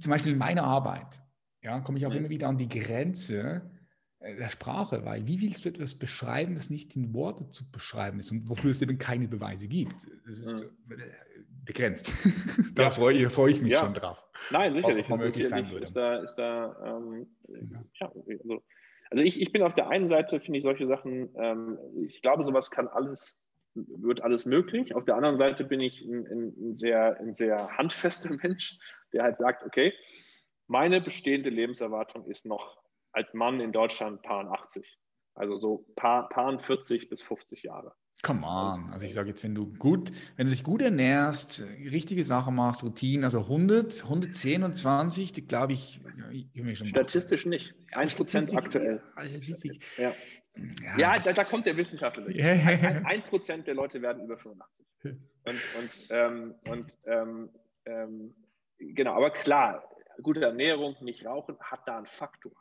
zum 0.00 0.10
Beispiel 0.10 0.32
in 0.32 0.38
meiner 0.38 0.64
Arbeit, 0.64 1.20
ja, 1.62 1.80
komme 1.80 1.98
ich 1.98 2.06
auch 2.06 2.10
mhm. 2.10 2.18
immer 2.18 2.30
wieder 2.30 2.48
an 2.48 2.58
die 2.58 2.68
Grenze 2.68 3.70
äh, 4.20 4.36
der 4.36 4.48
Sprache, 4.48 5.04
weil 5.04 5.26
wie 5.26 5.40
willst 5.40 5.64
du 5.64 5.68
etwas 5.68 5.98
beschreiben, 5.98 6.54
das 6.54 6.70
nicht 6.70 6.96
in 6.96 7.14
Worte 7.14 7.48
zu 7.50 7.70
beschreiben 7.70 8.18
ist 8.18 8.30
und 8.30 8.48
wofür 8.48 8.70
es 8.70 8.82
eben 8.82 8.98
keine 8.98 9.28
Beweise 9.28 9.68
gibt? 9.68 10.06
Das 10.24 10.38
ist 10.38 10.64
mhm. 10.86 10.92
Äh, 10.92 11.04
begrenzt. 11.64 12.12
da 12.74 12.84
ja. 12.84 12.90
freue, 12.90 13.28
freue, 13.30 13.52
ich 13.52 13.60
mich 13.60 13.72
ja. 13.72 13.80
schon 13.80 13.94
drauf. 13.94 14.22
Nein, 14.50 14.74
sicherlich. 14.74 15.06
Das 15.06 15.20
möglich 15.20 15.48
sein 15.48 15.70
würde. 15.70 15.84
Ist 15.84 15.96
da, 15.96 16.16
ist 16.16 16.34
da 16.36 17.02
ähm, 17.02 17.26
ja. 18.00 18.10
also, 18.40 18.62
also 19.10 19.24
ich, 19.24 19.40
ich 19.40 19.52
bin 19.52 19.62
auf 19.62 19.74
der 19.74 19.88
einen 19.88 20.08
Seite, 20.08 20.40
finde 20.40 20.58
ich 20.58 20.64
solche 20.64 20.86
Sachen, 20.86 21.28
ähm, 21.36 21.78
ich 22.06 22.22
glaube, 22.22 22.44
sowas 22.44 22.70
kann 22.70 22.88
alles 22.88 23.40
wird 23.86 24.22
alles 24.22 24.46
möglich. 24.46 24.94
Auf 24.94 25.04
der 25.04 25.16
anderen 25.16 25.36
Seite 25.36 25.64
bin 25.64 25.80
ich 25.80 26.02
ein, 26.02 26.26
ein, 26.26 26.74
sehr, 26.74 27.18
ein 27.20 27.34
sehr 27.34 27.68
handfester 27.76 28.30
Mensch, 28.42 28.78
der 29.12 29.22
halt 29.24 29.38
sagt, 29.38 29.64
okay, 29.64 29.92
meine 30.66 31.00
bestehende 31.00 31.50
Lebenserwartung 31.50 32.26
ist 32.26 32.46
noch 32.46 32.82
als 33.12 33.34
Mann 33.34 33.60
in 33.60 33.72
Deutschland 33.72 34.22
paar 34.22 34.50
80. 34.52 34.98
Also 35.34 35.56
so 35.56 35.86
paar, 35.96 36.28
paar 36.28 36.58
40 36.58 37.08
bis 37.08 37.22
50 37.22 37.62
Jahre. 37.62 37.94
Come 38.22 38.44
on. 38.44 38.90
Also 38.90 39.06
ich 39.06 39.14
sage 39.14 39.28
jetzt, 39.28 39.44
wenn 39.44 39.54
du 39.54 39.72
gut, 39.74 40.10
wenn 40.36 40.48
du 40.48 40.52
dich 40.52 40.64
gut 40.64 40.82
ernährst, 40.82 41.62
richtige 41.78 42.24
Sachen 42.24 42.56
machst, 42.56 42.82
Routinen, 42.82 43.22
also 43.22 43.40
100, 43.40 44.02
110 44.02 44.64
und 44.64 44.76
20, 44.76 45.46
glaube 45.46 45.74
ich, 45.74 46.00
ich, 46.32 46.78
Statistisch 46.88 47.46
machen. 47.46 47.50
nicht. 47.50 47.74
1% 47.92 48.10
Statistik, 48.10 48.58
aktuell. 48.58 49.02
Ja, 49.96 50.12
ja. 50.82 50.98
ja 50.98 51.18
da, 51.20 51.32
da, 51.32 51.44
kommt 51.44 51.66
der 51.66 51.76
Wissenschaftler 51.76 52.24
durch. 52.24 52.42
Ein 52.42 53.22
Prozent 53.22 53.68
der 53.68 53.74
Leute 53.74 54.02
werden 54.02 54.24
über 54.24 54.36
85. 54.36 54.84
Und, 55.04 55.16
und, 55.44 55.60
ähm, 56.10 56.54
und 56.64 56.86
ähm, 57.06 57.50
ähm, 57.84 58.34
genau, 58.78 59.14
aber 59.14 59.30
klar, 59.30 59.84
gute 60.22 60.40
Ernährung, 60.40 60.96
nicht 61.00 61.24
rauchen, 61.24 61.56
hat 61.60 61.80
da 61.86 61.98
einen 61.98 62.06
Faktor. 62.06 62.52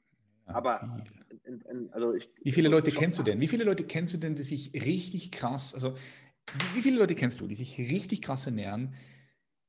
Aber 0.46 0.98
in, 1.44 1.62
in, 1.62 1.90
also 1.92 2.14
ich, 2.14 2.30
wie 2.42 2.52
viele 2.52 2.70
Leute 2.70 2.92
kennst 2.92 3.20
du 3.20 3.24
denn? 3.24 3.40
Wie 3.42 3.48
viele 3.48 3.66
Leute 3.66 3.84
kennst 3.84 4.14
du 4.14 4.18
denn, 4.18 4.36
die 4.36 4.44
sich 4.44 4.74
richtig 4.74 5.32
krass, 5.32 5.74
also 5.74 5.98
wie 6.74 6.82
viele 6.82 6.98
Leute 6.98 7.16
kennst 7.16 7.42
du, 7.42 7.48
die 7.48 7.56
sich 7.56 7.78
richtig 7.78 8.22
krass 8.22 8.46
ernähren, 8.46 8.96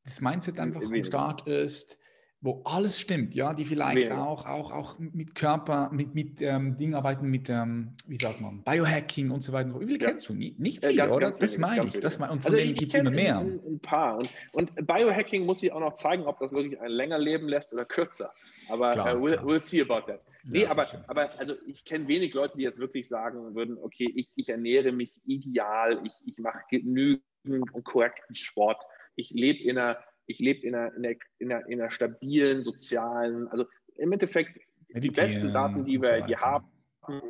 das 0.04 0.20
Mindset 0.20 0.60
einfach 0.60 0.80
am 0.80 1.02
Start 1.02 1.48
ist, 1.48 1.98
wo 2.40 2.62
alles 2.64 3.00
stimmt, 3.00 3.34
ja, 3.34 3.52
die 3.52 3.64
vielleicht 3.64 4.12
auch, 4.12 4.46
auch, 4.46 4.70
auch 4.70 4.98
mit 4.98 5.34
Körper, 5.34 5.90
mit, 5.92 6.14
mit 6.14 6.40
ähm, 6.40 6.76
Dingen 6.76 6.94
arbeiten, 6.94 7.26
mit, 7.28 7.50
ähm, 7.50 7.94
wie 8.06 8.16
sagt 8.16 8.40
man, 8.40 8.62
Biohacking 8.62 9.32
und 9.32 9.42
so 9.42 9.52
weiter. 9.52 9.78
Wie 9.80 9.86
viele 9.86 9.98
ja. 9.98 10.08
kennst 10.08 10.28
du? 10.28 10.34
Nicht 10.34 10.84
viele, 10.84 10.94
ja, 10.94 11.10
oder? 11.10 11.30
das 11.30 11.58
meine 11.58 11.86
ich. 11.86 11.98
Das 11.98 12.20
mein, 12.20 12.30
und 12.30 12.42
von 12.42 12.52
also 12.52 12.64
denen 12.64 12.76
gibt 12.76 12.94
es 12.94 13.00
immer 13.00 13.10
mehr. 13.10 13.38
Ein, 13.38 13.58
ein 13.66 13.80
paar. 13.80 14.18
Und, 14.18 14.30
und, 14.52 14.86
Biohacking 14.86 15.46
muss 15.46 15.62
ich 15.64 15.72
auch 15.72 15.80
noch 15.80 15.94
zeigen, 15.94 16.24
ob 16.24 16.38
das 16.38 16.52
wirklich 16.52 16.80
ein 16.80 16.92
länger 16.92 17.18
leben 17.18 17.48
lässt 17.48 17.72
oder 17.72 17.84
kürzer. 17.84 18.32
Aber 18.68 18.92
klar, 18.92 19.16
uh, 19.16 19.26
we'll, 19.26 19.38
we'll, 19.40 19.60
see 19.60 19.80
about 19.80 20.06
that. 20.06 20.20
Nee, 20.44 20.62
ja, 20.62 20.70
aber, 20.70 20.86
aber 21.08 21.30
also 21.38 21.54
ich 21.66 21.84
kenne 21.84 22.06
wenig 22.06 22.34
Leute, 22.34 22.56
die 22.56 22.62
jetzt 22.62 22.78
wirklich 22.78 23.08
sagen 23.08 23.56
würden, 23.56 23.76
okay, 23.82 24.12
ich, 24.14 24.28
ich 24.36 24.48
ernähre 24.48 24.92
mich 24.92 25.20
ideal, 25.26 26.00
ich, 26.04 26.12
ich 26.24 26.38
mache 26.38 26.60
genügend 26.70 27.22
und 27.44 27.84
korrekten 27.84 28.36
Sport. 28.36 28.80
Ich 29.16 29.30
lebe 29.30 29.64
in 29.64 29.76
einer 29.76 29.98
ich 30.28 30.38
lebe 30.38 30.66
in 30.66 30.74
einer, 30.74 30.94
in, 30.94 31.04
einer, 31.04 31.16
in, 31.38 31.52
einer, 31.52 31.68
in 31.68 31.80
einer 31.80 31.90
stabilen 31.90 32.62
sozialen, 32.62 33.48
also 33.48 33.64
im 33.96 34.12
Endeffekt 34.12 34.60
die 34.94 35.10
besten 35.10 35.52
Daten, 35.52 35.84
die 35.84 36.00
wir 36.00 36.20
so 36.20 36.26
hier 36.26 36.38
haben, 36.40 36.70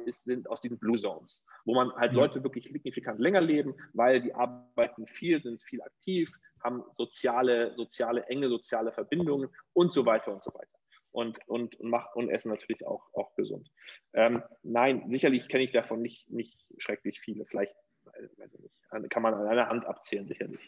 ist, 0.07 0.25
sind 0.25 0.49
aus 0.51 0.61
diesen 0.61 0.79
Blue 0.79 0.97
Zones, 0.97 1.45
wo 1.65 1.75
man 1.75 1.93
halt 1.93 2.13
ja. 2.13 2.19
Leute 2.19 2.43
wirklich 2.43 2.69
signifikant 2.71 3.21
länger 3.21 3.41
leben, 3.41 3.75
weil 3.93 4.21
die 4.21 4.35
arbeiten 4.35 5.07
viel, 5.07 5.41
sind 5.41 5.63
viel 5.63 5.81
aktiv, 5.83 6.31
haben 6.63 6.83
soziale, 6.97 7.77
soziale, 7.77 8.25
enge 8.27 8.49
soziale 8.49 8.93
Verbindungen 8.93 9.49
und 9.73 9.93
so 9.93 10.05
weiter 10.05 10.33
und 10.33 10.43
so 10.43 10.53
weiter. 10.55 10.67
Und, 11.13 11.39
und, 11.47 11.75
und, 11.77 11.91
macht, 11.91 12.15
und 12.17 12.29
essen 12.29 12.51
natürlich 12.51 12.85
auch, 12.87 13.09
auch 13.15 13.35
gesund. 13.35 13.71
Ähm, 14.13 14.43
nein, 14.63 15.05
sicherlich 15.09 15.49
kenne 15.49 15.65
ich 15.65 15.73
davon 15.73 16.03
nicht, 16.03 16.31
nicht 16.31 16.67
schrecklich 16.77 17.21
viele. 17.21 17.47
Vielleicht, 17.47 17.75
weiß 18.05 18.55
ich 18.55 18.61
nicht, 18.61 19.11
kann 19.11 19.23
man 19.23 19.35
an 19.35 19.47
einer 19.47 19.69
Hand 19.69 19.87
abzählen, 19.87 20.27
sicherlich. 20.27 20.61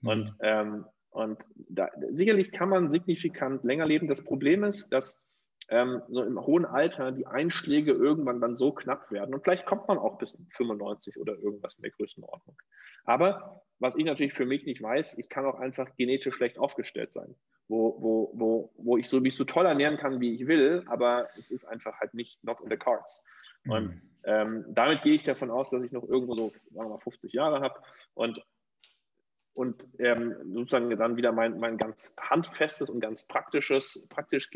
Mhm. 0.00 0.08
Und 0.08 0.34
ähm, 0.40 0.86
und 1.14 1.38
da, 1.68 1.90
sicherlich 2.10 2.50
kann 2.50 2.68
man 2.68 2.90
signifikant 2.90 3.62
länger 3.62 3.86
leben. 3.86 4.08
Das 4.08 4.24
Problem 4.24 4.64
ist, 4.64 4.88
dass 4.88 5.22
ähm, 5.68 6.02
so 6.08 6.24
im 6.24 6.44
hohen 6.44 6.64
Alter 6.64 7.12
die 7.12 7.28
Einschläge 7.28 7.92
irgendwann 7.92 8.40
dann 8.40 8.56
so 8.56 8.72
knapp 8.72 9.12
werden. 9.12 9.32
Und 9.32 9.44
vielleicht 9.44 9.64
kommt 9.64 9.86
man 9.86 9.96
auch 9.96 10.18
bis 10.18 10.36
95 10.50 11.16
oder 11.16 11.34
irgendwas 11.38 11.76
in 11.76 11.82
der 11.82 11.92
Größenordnung. 11.92 12.56
Aber 13.04 13.62
was 13.78 13.94
ich 13.96 14.04
natürlich 14.04 14.34
für 14.34 14.44
mich 14.44 14.66
nicht 14.66 14.82
weiß, 14.82 15.16
ich 15.16 15.28
kann 15.28 15.46
auch 15.46 15.60
einfach 15.60 15.94
genetisch 15.96 16.34
schlecht 16.34 16.58
aufgestellt 16.58 17.12
sein, 17.12 17.36
wo, 17.68 17.96
wo, 18.00 18.32
wo, 18.34 18.72
wo 18.76 18.96
ich 18.96 19.08
so, 19.08 19.20
mich 19.20 19.36
so 19.36 19.44
toll 19.44 19.66
ernähren 19.66 19.98
kann, 19.98 20.20
wie 20.20 20.34
ich 20.34 20.48
will, 20.48 20.82
aber 20.86 21.28
es 21.38 21.48
ist 21.48 21.64
einfach 21.64 21.94
halt 22.00 22.14
nicht 22.14 22.42
not 22.42 22.60
in 22.60 22.70
the 22.70 22.76
cards. 22.76 23.22
Und 23.68 23.86
mhm. 23.86 24.02
ähm, 24.24 24.64
damit 24.70 25.02
gehe 25.02 25.14
ich 25.14 25.22
davon 25.22 25.52
aus, 25.52 25.70
dass 25.70 25.84
ich 25.84 25.92
noch 25.92 26.02
irgendwo 26.02 26.34
so, 26.34 26.52
sagen 26.72 26.88
wir 26.88 26.96
mal, 26.96 26.98
50 26.98 27.32
Jahre 27.32 27.60
habe. 27.60 27.78
Und 28.14 28.44
und 29.54 29.86
ähm, 29.98 30.34
sozusagen 30.52 30.90
dann 30.96 31.16
wieder 31.16 31.32
mein, 31.32 31.58
mein 31.58 31.78
ganz 31.78 32.12
handfestes 32.20 32.90
und 32.90 33.00
ganz 33.00 33.22
praktisches, 33.22 34.06
praktisch 34.08 34.50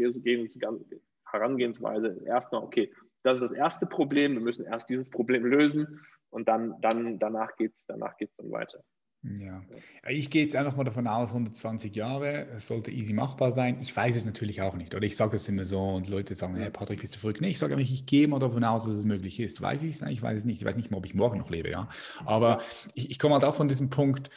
Herangehensweise 1.31 2.09
ist 2.09 2.23
erstmal, 2.23 2.63
okay, 2.63 2.93
das 3.23 3.41
ist 3.41 3.51
das 3.51 3.57
erste 3.57 3.87
Problem, 3.87 4.35
wir 4.35 4.41
müssen 4.41 4.65
erst 4.65 4.89
dieses 4.89 5.09
Problem 5.11 5.45
lösen 5.45 6.01
und 6.31 6.49
dann, 6.49 6.81
dann 6.81 7.19
danach 7.19 7.57
geht 7.57 7.75
es 7.75 7.87
danach 7.87 8.17
geht's 8.17 8.37
dann 8.37 8.51
weiter. 8.51 8.83
Ja, 9.23 9.63
ich 10.09 10.31
gehe 10.31 10.45
jetzt 10.45 10.55
einfach 10.55 10.77
mal 10.77 10.85
davon 10.85 11.09
aus, 11.09 11.31
120 11.31 11.95
Jahre, 11.95 12.47
es 12.57 12.69
sollte 12.69 12.93
easy 12.93 13.13
machbar 13.13 13.51
sein. 13.51 13.79
Ich 13.81 13.95
weiß 13.95 14.17
es 14.17 14.25
natürlich 14.25 14.63
auch 14.63 14.75
nicht, 14.75 14.95
oder 14.95 15.05
ich 15.05 15.17
sage 15.17 15.37
es 15.37 15.49
immer 15.49 15.67
so 15.67 15.81
und 15.81 16.09
Leute 16.09 16.37
sagen, 16.37 16.55
hey 16.55 16.71
Patrick, 16.71 17.01
bist 17.01 17.17
du 17.17 17.19
verrückt? 17.19 17.41
Nee, 17.41 17.49
ich 17.49 17.59
sage 17.59 17.75
einfach, 17.75 17.89
ich 17.89 18.07
gehe 18.07 18.29
mal 18.29 18.39
davon 18.39 18.63
aus, 18.63 18.85
dass 18.85 18.95
es 18.95 19.05
möglich 19.05 19.41
ist. 19.41 19.61
Weiß 19.61 19.83
ich 19.83 19.97
es? 19.97 20.03
Ich 20.03 20.23
weiß 20.23 20.39
es 20.39 20.45
nicht. 20.45 20.61
Ich 20.61 20.65
weiß 20.65 20.77
nicht 20.77 20.93
mal, 20.93 20.99
ob 20.99 21.07
ich 21.07 21.15
morgen 21.15 21.39
noch 21.39 21.51
lebe, 21.51 21.69
ja. 21.69 21.89
Aber 22.25 22.63
ich, 22.95 23.11
ich 23.11 23.19
komme 23.19 23.35
halt 23.35 23.45
auch 23.45 23.57
von 23.57 23.67
diesem 23.67 23.91
Punkt, 23.91 24.31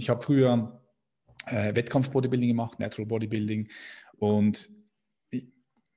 ich 0.00 0.10
habe 0.10 0.22
früher 0.22 0.80
äh, 1.46 1.74
Wettkampf-Bodybuilding 1.74 2.48
gemacht, 2.48 2.80
Natural 2.80 3.06
Bodybuilding 3.06 3.68
und 4.18 4.68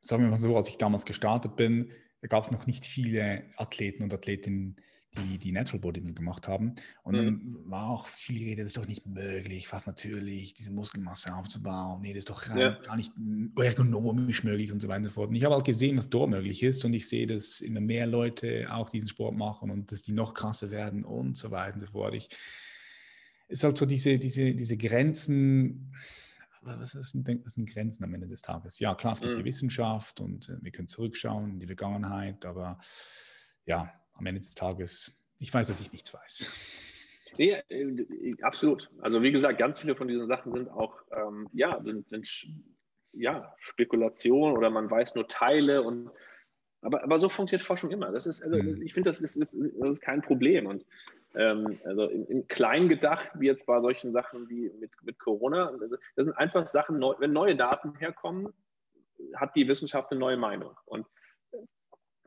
sagen 0.02 0.24
wir 0.24 0.30
mal 0.30 0.38
so, 0.38 0.56
als 0.56 0.70
ich 0.70 0.78
damals 0.78 1.06
gestartet 1.06 1.56
bin, 1.56 1.92
da 2.22 2.28
gab 2.28 2.44
es 2.44 2.52
noch 2.52 2.68
nicht 2.68 2.86
viele 2.86 3.44
Athleten 3.58 4.04
und 4.04 4.14
Athletinnen, 4.14 4.76
die, 5.16 5.38
die 5.38 5.52
Natural 5.52 5.80
Bodybuilding 5.80 6.16
gemacht 6.16 6.48
haben. 6.48 6.74
Und 7.04 7.18
dann 7.18 7.28
mhm. 7.28 7.64
war 7.66 7.90
auch 7.90 8.08
viel 8.08 8.44
Rede, 8.50 8.64
das 8.64 8.70
ist 8.70 8.78
doch 8.78 8.88
nicht 8.88 9.06
möglich, 9.06 9.68
fast 9.68 9.88
natürlich, 9.88 10.56
diese 10.56 10.72
Muskelmasse 10.72 11.36
aufzubauen. 11.36 12.02
Nee, 12.02 12.14
das 12.14 12.20
ist 12.20 12.30
doch 12.30 12.48
ja. 12.56 12.72
gar 12.72 12.96
nicht 12.96 13.14
ergonomisch 13.56 14.44
möglich 14.44 14.72
und 14.72 14.82
so 14.82 14.88
weiter 14.88 15.00
und 15.00 15.06
so 15.06 15.12
fort. 15.12 15.30
Und 15.30 15.36
ich 15.36 15.44
habe 15.44 15.56
halt 15.56 15.66
gesehen, 15.66 15.98
was 15.98 16.10
dort 16.10 16.30
möglich 16.30 16.64
ist 16.64 16.84
und 16.84 16.94
ich 16.94 17.08
sehe, 17.08 17.28
dass 17.28 17.62
immer 17.62 17.82
mehr 17.82 18.08
Leute 18.08 18.68
auch 18.72 18.90
diesen 18.90 19.10
Sport 19.10 19.36
machen 19.36 19.70
und 19.70 19.92
dass 19.92 20.02
die 20.02 20.14
noch 20.14 20.34
krasser 20.34 20.72
werden 20.72 21.06
und 21.06 21.38
so 21.38 21.52
weiter 21.52 21.76
und 21.76 21.80
so 21.82 21.88
fort. 21.88 22.16
Ich, 22.16 22.30
ist 23.54 23.64
halt 23.64 23.78
so 23.78 23.86
diese, 23.86 24.18
diese, 24.18 24.54
diese 24.54 24.78
Grenzen, 24.78 25.94
was 26.64 26.92
sind, 26.92 27.28
was 27.46 27.54
sind 27.54 27.70
Grenzen 27.70 28.04
am 28.04 28.14
Ende 28.14 28.28
des 28.28 28.42
Tages? 28.42 28.80
Ja, 28.80 28.96
klar, 28.96 29.14
es 29.14 29.22
gibt 29.22 29.36
mhm. 29.36 29.40
die 29.40 29.46
Wissenschaft 29.46 30.20
und 30.20 30.50
äh, 30.50 30.58
wir 30.62 30.72
können 30.72 30.88
zurückschauen 30.88 31.52
in 31.52 31.60
die 31.60 31.68
Vergangenheit, 31.68 32.46
aber 32.46 32.80
ja, 33.66 33.94
am 34.14 34.26
Ende 34.26 34.42
des 34.42 34.56
Tages, 34.56 35.16
ich 35.40 35.54
weiß, 35.54 35.68
dass 35.68 35.82
ich 35.82 35.92
nichts 35.92 36.14
weiß. 36.14 36.52
Nee, 37.38 37.52
äh, 37.70 38.34
absolut. 38.42 38.90
Also 39.02 39.22
wie 39.22 39.32
gesagt, 39.32 39.60
ganz 39.60 39.80
viele 39.80 39.96
von 39.96 40.08
diesen 40.08 40.28
Sachen 40.28 40.52
sind 40.52 40.70
auch, 40.70 40.98
ähm, 41.12 41.48
ja, 41.54 41.82
sind, 41.82 42.10
sind 42.10 42.28
ja, 43.12 43.54
Spekulation 43.60 44.58
oder 44.58 44.72
man 44.72 44.90
weiß 44.90 45.14
nur 45.14 45.28
Teile 45.28 45.84
und 45.84 46.10
aber, 46.82 47.02
aber 47.02 47.18
so 47.18 47.30
funktioniert 47.30 47.66
Forschung 47.66 47.92
immer. 47.92 48.12
Das 48.12 48.26
ist, 48.26 48.42
also 48.42 48.58
mhm. 48.58 48.82
ich 48.82 48.94
finde, 48.94 49.10
das 49.10 49.22
ist, 49.22 49.40
das 49.40 49.54
ist 49.54 50.02
kein 50.02 50.22
Problem. 50.22 50.66
Und 50.66 50.86
ähm, 51.36 51.80
also 51.84 52.06
in, 52.06 52.26
in, 52.26 52.48
klein 52.48 52.90
gedacht, 52.90 53.30
wie 53.40 53.48
jetzt 53.48 53.66
bei 53.66 53.80
solchen 53.82 54.14
Sachen 54.14 54.50
wie 54.50 54.72
mit, 54.80 54.92
mit 55.02 55.20
Corona, 55.20 55.74
das 56.16 56.26
sind 56.26 56.38
einfach 56.38 56.68
Sachen, 56.68 57.02
wenn 57.02 57.34
neue 57.34 57.56
Daten 57.56 57.96
herkommen, 57.98 58.54
hat 59.36 59.56
die 59.56 59.68
Wissenschaft 59.68 60.12
eine 60.12 60.20
neue 60.20 60.38
Meinung. 60.38 60.78
Und 60.86 61.06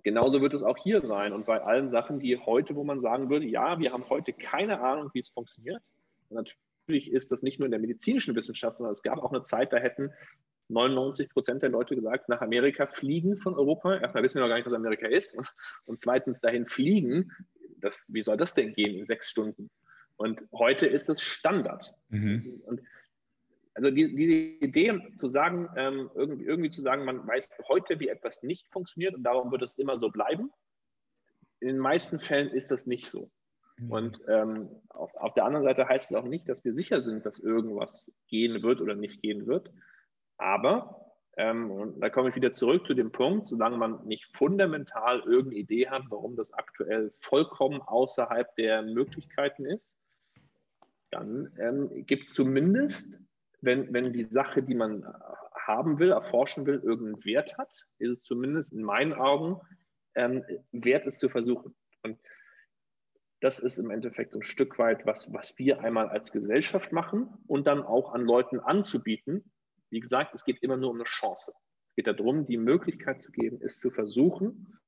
Genauso 0.07 0.41
wird 0.41 0.55
es 0.55 0.63
auch 0.63 0.77
hier 0.79 1.03
sein 1.03 1.33
und 1.33 1.47
bei 1.47 1.61
allen 1.61 1.91
Sachen, 1.91 2.21
die 2.21 2.39
heute, 2.39 2.77
wo 2.77 2.85
man 2.85 3.01
sagen 3.01 3.29
würde, 3.29 3.45
ja, 3.45 3.81
wir 3.81 3.93
haben 3.93 4.09
heute 4.09 4.33
keine 4.33 4.81
Ahnung, 4.81 5.11
wie 5.15 5.19
es 5.19 5.31
funktioniert. 5.31 5.83
Natürlich 6.31 7.11
ist 7.11 7.33
das 7.33 7.43
nicht 7.43 7.59
nur 7.59 7.67
in 7.67 7.73
der 7.73 7.81
medizinischen 7.81 8.37
Wissenschaft, 8.37 8.77
sondern 8.77 8.93
es 8.93 9.03
gab 9.03 9.19
auch 9.19 9.33
eine 9.33 9.43
Zeit, 9.43 9.73
da 9.73 9.79
hätten 9.79 10.13
99 10.69 11.29
Prozent 11.29 11.65
der 11.65 11.71
Leute 11.71 11.97
gesagt, 11.97 12.29
nach 12.29 12.41
Amerika 12.41 12.87
fliegen 12.87 13.37
von 13.37 13.57
Europa. 13.57 13.97
Erstmal 13.97 14.23
wissen 14.23 14.37
wir 14.37 14.43
noch 14.43 14.49
gar 14.49 14.55
nicht, 14.55 14.67
was 14.67 14.75
Amerika 14.75 15.09
ist. 15.09 15.37
Und 15.87 15.99
zweitens 15.99 16.41
dahin 16.41 16.67
fliegen. 16.67 17.33
Das, 17.81 18.05
wie 18.13 18.23
soll 18.23 18.37
das 18.37 18.55
denn 18.55 18.75
gehen 18.75 18.99
in 18.99 19.07
sechs 19.07 19.31
Stunden? 19.31 19.71
Und 20.17 20.41
heute 20.53 20.87
ist 20.87 21.09
es 21.09 21.21
Standard. 21.21 21.95
Mhm. 22.09 22.63
Und 22.65 22.81
also 23.75 23.91
die, 23.91 24.15
diese 24.15 24.33
Idee 24.33 24.99
zu 25.17 25.29
sagen, 25.29 25.69
ähm, 25.77 26.11
irgendwie, 26.15 26.45
irgendwie 26.47 26.71
zu 26.71 26.81
sagen, 26.81 27.05
man 27.05 27.27
weiß 27.27 27.49
heute, 27.69 28.01
wie 28.01 28.09
etwas 28.09 28.43
nicht 28.43 28.67
funktioniert 28.73 29.15
und 29.15 29.23
darum 29.23 29.53
wird 29.53 29.63
es 29.63 29.75
immer 29.75 29.99
so 29.99 30.09
bleiben. 30.09 30.51
In 31.61 31.69
den 31.69 31.79
meisten 31.79 32.19
Fällen 32.19 32.49
ist 32.49 32.71
das 32.71 32.87
nicht 32.87 33.11
so. 33.11 33.31
Mhm. 33.77 33.91
Und 33.91 34.21
ähm, 34.29 34.69
auf, 34.89 35.15
auf, 35.17 35.35
der 35.35 35.45
anderen 35.45 35.65
Seite 35.67 35.87
heißt 35.87 36.11
es 36.11 36.17
auch 36.17 36.25
nicht, 36.25 36.49
dass 36.49 36.65
wir 36.65 36.73
sicher 36.73 37.03
sind, 37.03 37.27
dass 37.27 37.39
irgendwas 37.39 38.11
gehen 38.29 38.63
wird 38.63 38.81
oder 38.81 38.95
nicht 38.95 39.21
gehen 39.21 39.47
wird. 39.47 39.71
Aber, 40.39 41.06
ähm, 41.37 41.71
und 41.71 42.01
da 42.01 42.11
komme 42.11 42.31
ich 42.31 42.37
wieder 42.37 42.53
zurück 42.53 42.87
zu 42.87 42.95
dem 42.95 43.13
Punkt, 43.13 43.47
solange 43.47 43.77
man 43.77 44.07
nicht 44.07 44.37
fundamental 44.37 45.21
irgendeine 45.21 45.57
Idee 45.57 45.89
hat, 45.89 46.03
warum 46.09 46.37
das 46.37 46.53
aktuell 46.53 47.11
vollkommen 47.11 47.81
außerhalb 47.83 48.55
der 48.57 48.83
Möglichkeiten 48.83 49.67
ist, 49.67 49.99
dann 51.11 51.53
ähm, 51.59 52.05
gibt 52.07 52.25
es 52.25 52.33
zumindest 52.33 53.15
wenn, 53.67 53.93
wenn 53.93 54.13
die 54.13 54.25
Sache, 54.25 54.63
die 54.63 54.75
man 54.75 55.05
haben 55.55 55.99
will, 55.99 56.13
erforschen 56.13 56.67
will, 56.67 56.81
irgendeinen 56.83 57.25
Wert 57.25 57.59
hat, 57.59 57.71
ist 57.99 58.11
es 58.11 58.25
zumindest 58.25 58.73
in 58.73 58.83
meinen 58.83 59.13
Augen 59.13 59.61
ähm, 60.15 60.45
wert, 60.73 61.07
es 61.07 61.19
zu 61.19 61.29
versuchen. 61.29 61.75
Und 62.03 62.19
das 63.41 63.59
ist 63.59 63.79
im 63.79 63.91
Endeffekt 63.91 64.33
so 64.33 64.39
ein 64.39 64.45
Stück 64.45 64.79
weit, 64.79 65.05
was, 65.05 65.33
was 65.33 65.59
wir 65.59 65.81
einmal 65.81 66.09
als 66.09 66.33
Gesellschaft 66.33 66.93
machen 66.93 67.29
und 67.47 67.67
dann 67.67 67.83
auch 67.83 68.15
an 68.15 68.23
Leuten 68.23 68.61
anzubieten. 68.61 69.51
Wie 69.91 70.01
gesagt, 70.01 70.35
es 70.35 70.45
geht 70.45 70.63
immer 70.63 70.77
nur 70.77 70.91
um 70.91 70.97
eine 70.97 71.05
Chance. 71.05 71.53
Es 71.91 71.97
geht 71.97 72.07
darum, 72.07 72.47
die 72.47 72.57
Möglichkeit 72.57 73.23
zu 73.23 73.31
geben, 73.31 73.61
es 73.63 73.79
zu 73.79 73.91
versuchen, 73.91 74.79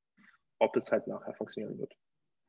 ob 0.59 0.77
es 0.77 0.91
halt 0.91 1.07
nachher 1.07 1.35
funktionieren 1.35 1.79
wird. 1.79 1.95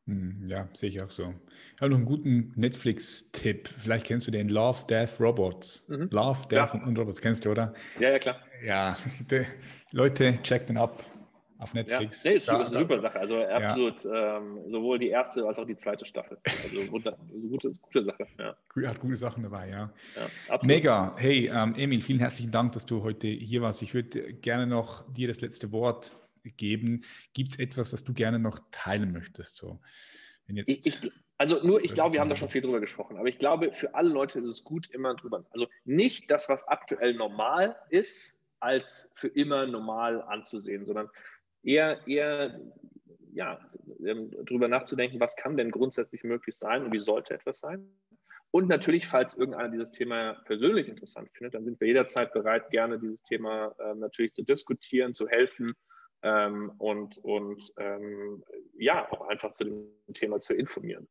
Hm, 0.08 0.48
ja, 0.48 0.68
sehe 0.74 0.90
ich 0.90 1.02
auch 1.04 1.12
so. 1.12 1.36
Ich 1.76 1.82
habe 1.82 1.92
noch 1.92 1.98
einen 1.98 2.06
guten 2.06 2.52
Netflix-Tipp. 2.56 3.68
Vielleicht 3.68 4.08
kennst 4.08 4.26
du 4.26 4.32
den 4.32 4.50
Love, 4.50 4.88
Death, 4.88 5.20
Robots. 5.20 5.88
Mhm. 5.88 6.10
Love, 6.12 6.48
Death 6.48 6.74
ja. 6.74 6.84
und 6.84 6.98
Robots 6.98 7.22
kennst 7.22 7.46
du, 7.46 7.52
oder? 7.52 7.74
Ja, 8.00 8.10
ja, 8.10 8.20
klar. 8.20 8.42
Ja, 8.64 8.98
Leute, 9.92 10.34
check 10.42 10.66
den 10.66 10.78
ab 10.78 11.04
auf 11.60 11.74
Netflix. 11.74 12.24
Ja, 12.24 12.32
nee, 12.32 12.38
ist, 12.38 12.48
da, 12.48 12.62
ist 12.62 12.70
eine 12.70 12.80
super 12.80 13.00
Sache. 13.00 13.20
Also 13.20 13.38
absolut, 13.44 14.04
ja. 14.06 14.38
ähm, 14.38 14.72
sowohl 14.72 14.98
die 14.98 15.10
erste 15.10 15.46
als 15.46 15.60
auch 15.60 15.66
die 15.66 15.76
zweite 15.76 16.06
Staffel. 16.06 16.38
Also 16.64 16.86
gute, 16.90 17.18
gute, 17.50 17.72
gute 17.82 18.02
Sache. 18.02 18.28
Ja. 18.40 18.56
Hat 18.88 19.00
gute 19.00 19.18
Sachen 19.18 19.44
dabei, 19.44 19.70
ja. 19.70 19.94
ja 20.50 20.60
Mega. 20.64 21.16
Hey, 21.18 21.52
ähm, 21.54 21.76
Emil, 21.76 22.02
vielen 22.02 22.20
herzlichen 22.20 22.52
Dank, 22.52 22.72
dass 22.72 22.86
du 22.86 23.04
heute 23.04 23.28
hier 23.28 23.62
warst. 23.62 23.82
Ich 23.82 23.94
würde 23.94 24.34
gerne 24.34 24.68
noch 24.68 25.04
dir 25.14 25.28
das 25.28 25.42
letzte 25.42 25.72
Wort 25.74 26.16
geben. 26.44 27.02
Gibt 27.34 27.52
es 27.52 27.60
etwas, 27.60 27.92
was 27.92 28.06
du 28.06 28.14
gerne 28.14 28.40
noch 28.40 28.60
teilen 28.72 29.12
möchtest? 29.12 29.58
So, 29.58 29.82
wenn 30.48 30.56
jetzt 30.56 30.70
ich, 30.70 30.88
ich, 30.88 31.12
also 31.38 31.62
nur, 31.62 31.84
ich 31.84 31.94
glaube, 31.94 32.14
wir 32.14 32.22
haben 32.22 32.30
da 32.30 32.38
schon 32.38 32.50
viel 32.50 32.62
drüber 32.62 32.80
gesprochen, 32.80 33.18
aber 33.18 33.28
ich 33.28 33.38
glaube, 33.38 33.74
für 33.74 33.96
alle 33.96 34.10
Leute 34.10 34.40
ist 34.40 34.46
es 34.46 34.64
gut, 34.64 34.90
immer 34.92 35.14
drüber. 35.16 35.46
Also 35.52 35.68
nicht 35.84 36.32
das, 36.32 36.48
was 36.48 36.66
aktuell 36.70 37.16
normal 37.16 37.76
ist, 37.90 38.40
als 38.62 39.12
für 39.16 39.28
immer 39.28 39.66
normal 39.66 40.22
anzusehen, 40.22 40.86
sondern 40.86 41.10
eher, 41.64 42.06
eher 42.08 42.60
ja, 43.34 43.60
ähm, 44.06 44.32
drüber 44.46 44.68
nachzudenken, 44.68 45.20
was 45.20 45.36
kann 45.36 45.58
denn 45.58 45.72
grundsätzlich 45.72 46.24
möglich 46.24 46.58
sein 46.58 46.84
und 46.84 46.94
wie 46.94 47.00
sollte 47.00 47.34
etwas 47.34 47.60
sein. 47.60 47.90
Und 48.52 48.68
natürlich, 48.68 49.08
falls 49.08 49.36
irgendeiner 49.36 49.70
dieses 49.70 49.92
Thema 49.92 50.34
persönlich 50.46 50.90
interessant 50.90 51.30
findet, 51.34 51.54
dann 51.54 51.66
sind 51.66 51.80
wir 51.80 51.88
jederzeit 51.88 52.34
bereit, 52.34 52.72
gerne 52.72 53.00
dieses 53.00 53.22
Thema 53.22 53.76
äh, 53.78 53.94
natürlich 53.94 54.34
zu 54.34 54.44
diskutieren, 54.44 55.14
zu 55.14 55.28
helfen 55.28 55.76
ähm, 56.24 56.72
und, 56.80 57.18
und 57.20 57.72
ähm, 57.78 58.44
ja, 58.78 59.10
auch 59.12 59.28
einfach 59.30 59.52
zu 59.52 59.66
dem 59.66 59.88
Thema 60.14 60.40
zu 60.40 60.56
informieren. 60.56 61.08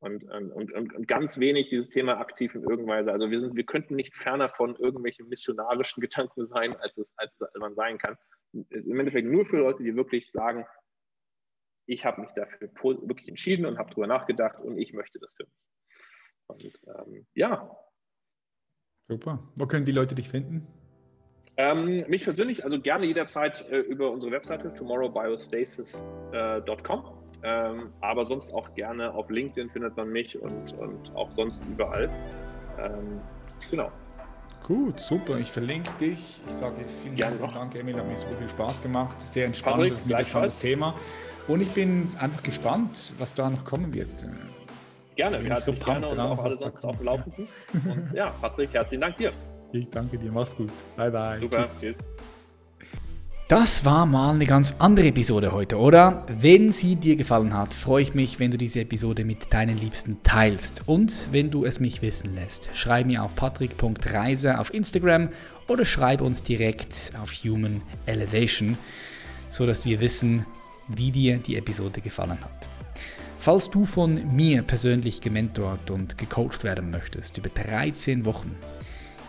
Und, 0.00 0.24
ähm, 0.32 0.50
und, 0.52 0.72
und, 0.72 0.94
und, 0.94 1.08
ganz 1.08 1.38
wenig 1.38 1.70
dieses 1.70 1.88
Thema 1.88 2.18
aktiv 2.18 2.54
in 2.54 2.62
irgendeiner 2.62 2.98
Weise. 2.98 3.12
Also 3.12 3.30
wir, 3.30 3.40
sind, 3.40 3.56
wir 3.56 3.64
könnten 3.64 3.96
nicht 3.96 4.16
ferner 4.16 4.48
von 4.48 4.76
irgendwelchen 4.76 5.28
missionarischen 5.28 6.00
Gedanken 6.00 6.44
sein, 6.44 6.74
als, 6.76 6.96
es, 6.96 7.12
als 7.16 7.38
man 7.58 7.74
sein 7.74 7.98
kann. 7.98 8.16
Ist 8.70 8.86
im 8.86 8.98
Endeffekt 8.98 9.28
nur 9.28 9.44
für 9.44 9.58
Leute, 9.58 9.82
die 9.82 9.94
wirklich 9.94 10.30
sagen, 10.30 10.64
ich 11.86 12.04
habe 12.04 12.20
mich 12.20 12.30
dafür 12.32 12.70
wirklich 12.82 13.28
entschieden 13.28 13.66
und 13.66 13.78
habe 13.78 13.90
darüber 13.90 14.06
nachgedacht 14.06 14.60
und 14.60 14.78
ich 14.78 14.92
möchte 14.92 15.18
das 15.18 15.34
für 15.34 15.42
mich. 15.44 15.52
Und 16.46 16.80
ähm, 16.86 17.26
ja. 17.34 17.76
Super. 19.08 19.42
Wo 19.56 19.66
können 19.66 19.84
die 19.84 19.90
Leute 19.92 20.14
dich 20.14 20.28
finden? 20.28 20.66
Ähm, 21.56 22.04
mich 22.08 22.22
persönlich, 22.24 22.64
also 22.64 22.80
gerne 22.80 23.06
jederzeit 23.06 23.68
äh, 23.70 23.80
über 23.80 24.12
unsere 24.12 24.32
Webseite 24.32 24.72
tomorrowbiostasis.com. 24.74 27.18
Äh, 27.42 27.42
ähm, 27.42 27.92
aber 28.00 28.24
sonst 28.24 28.52
auch 28.52 28.74
gerne 28.74 29.12
auf 29.12 29.28
LinkedIn 29.30 29.70
findet 29.70 29.96
man 29.96 30.10
mich 30.10 30.40
und, 30.40 30.72
und 30.74 31.14
auch 31.16 31.30
sonst 31.32 31.60
überall. 31.70 32.08
Ähm, 32.78 33.20
genau. 33.70 33.90
Gut, 34.62 35.00
super. 35.00 35.38
Ich 35.38 35.50
verlinke 35.50 35.90
dich. 35.98 36.42
Ich 36.46 36.54
sage 36.54 36.76
vielen 37.02 37.16
Gerne 37.16 37.38
Dank, 37.38 37.74
Emil. 37.74 37.96
Hat 37.96 38.06
mir 38.06 38.18
so 38.18 38.26
viel 38.38 38.48
Spaß 38.48 38.82
gemacht. 38.82 39.20
Sehr 39.20 39.46
entspannend, 39.46 39.92
das 39.92 40.00
ist 40.00 40.06
ein 40.06 40.10
interessantes 40.10 40.58
Thema. 40.58 40.94
Und 41.46 41.62
ich 41.62 41.70
bin 41.70 42.06
einfach 42.20 42.42
gespannt, 42.42 43.14
was 43.18 43.32
da 43.32 43.48
noch 43.48 43.64
kommen 43.64 43.94
wird. 43.94 44.26
Gerne, 45.16 45.42
wir 45.42 45.56
so 45.60 45.72
gerne 45.72 46.06
und 46.06 46.20
auch 46.20 46.44
alle 46.44 46.54
sonst 46.54 46.84
auf 46.84 46.96
dem 46.98 47.06
Laufenden. 47.06 47.48
Und 47.72 48.12
ja, 48.12 48.30
Patrick, 48.40 48.72
herzlichen 48.72 49.00
Dank 49.00 49.16
dir. 49.16 49.32
Ich 49.72 49.88
danke 49.90 50.16
dir, 50.18 50.30
mach's 50.30 50.54
gut. 50.54 50.70
Bye, 50.96 51.10
bye. 51.10 51.40
Super, 51.40 51.68
tschüss. 51.80 51.98
Das 53.48 53.86
war 53.86 54.04
mal 54.04 54.34
eine 54.34 54.44
ganz 54.44 54.76
andere 54.78 55.06
Episode 55.06 55.52
heute, 55.52 55.78
oder? 55.78 56.26
Wenn 56.28 56.70
sie 56.70 56.96
dir 56.96 57.16
gefallen 57.16 57.54
hat, 57.54 57.72
freue 57.72 58.02
ich 58.02 58.12
mich, 58.12 58.38
wenn 58.38 58.50
du 58.50 58.58
diese 58.58 58.82
Episode 58.82 59.24
mit 59.24 59.54
deinen 59.54 59.78
Liebsten 59.78 60.18
teilst 60.22 60.82
und 60.84 61.28
wenn 61.32 61.50
du 61.50 61.64
es 61.64 61.80
mich 61.80 62.02
wissen 62.02 62.34
lässt. 62.34 62.68
Schreib 62.74 63.06
mir 63.06 63.22
auf 63.22 63.34
patrick.reise 63.34 64.58
auf 64.58 64.74
Instagram 64.74 65.30
oder 65.66 65.86
schreib 65.86 66.20
uns 66.20 66.42
direkt 66.42 67.12
auf 67.22 67.32
Human 67.42 67.80
Elevation, 68.04 68.76
sodass 69.48 69.86
wir 69.86 70.00
wissen, 70.00 70.44
wie 70.86 71.10
dir 71.10 71.38
die 71.38 71.56
Episode 71.56 72.02
gefallen 72.02 72.38
hat. 72.42 72.68
Falls 73.38 73.70
du 73.70 73.86
von 73.86 74.36
mir 74.36 74.60
persönlich 74.60 75.22
gementort 75.22 75.90
und 75.90 76.18
gecoacht 76.18 76.64
werden 76.64 76.90
möchtest 76.90 77.38
über 77.38 77.48
13 77.48 78.26
Wochen, 78.26 78.54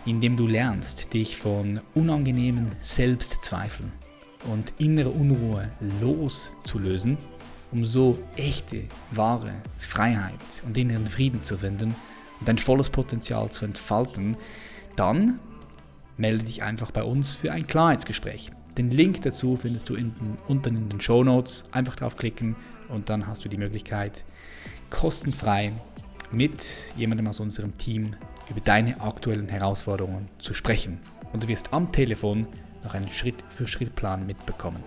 indem 0.04 0.36
du 0.36 0.46
lernst, 0.46 1.14
dich 1.14 1.38
von 1.38 1.80
unangenehmen 1.94 2.72
Selbstzweifeln 2.80 3.92
und 4.44 4.72
innerer 4.78 5.14
Unruhe 5.14 5.70
loszulösen, 6.00 7.18
um 7.72 7.84
so 7.84 8.18
echte, 8.36 8.84
wahre 9.10 9.52
Freiheit 9.78 10.62
und 10.66 10.76
inneren 10.76 11.08
Frieden 11.08 11.42
zu 11.42 11.58
finden 11.58 11.94
und 12.40 12.48
dein 12.48 12.58
volles 12.58 12.90
Potenzial 12.90 13.50
zu 13.50 13.64
entfalten, 13.64 14.36
dann 14.96 15.38
melde 16.16 16.44
dich 16.44 16.62
einfach 16.62 16.90
bei 16.90 17.02
uns 17.02 17.34
für 17.34 17.52
ein 17.52 17.66
Klarheitsgespräch. 17.66 18.50
Den 18.76 18.90
Link 18.90 19.22
dazu 19.22 19.56
findest 19.56 19.88
du 19.88 19.94
in 19.94 20.14
den, 20.14 20.36
unten 20.48 20.76
in 20.76 20.88
den 20.88 21.00
Show 21.00 21.24
Notes. 21.24 21.66
Einfach 21.72 21.96
draufklicken 21.96 22.56
und 22.88 23.08
dann 23.08 23.26
hast 23.26 23.44
du 23.44 23.48
die 23.48 23.56
Möglichkeit, 23.56 24.24
kostenfrei 24.90 25.72
mit 26.32 26.94
jemandem 26.96 27.26
aus 27.26 27.40
unserem 27.40 27.76
Team 27.78 28.14
über 28.48 28.60
deine 28.60 29.00
aktuellen 29.00 29.48
Herausforderungen 29.48 30.28
zu 30.38 30.54
sprechen. 30.54 30.98
Und 31.32 31.42
du 31.42 31.48
wirst 31.48 31.72
am 31.72 31.92
Telefon 31.92 32.46
noch 32.84 32.94
einen 32.94 33.10
Schritt-für-Schritt-Plan 33.10 34.26
mitbekommen. 34.26 34.82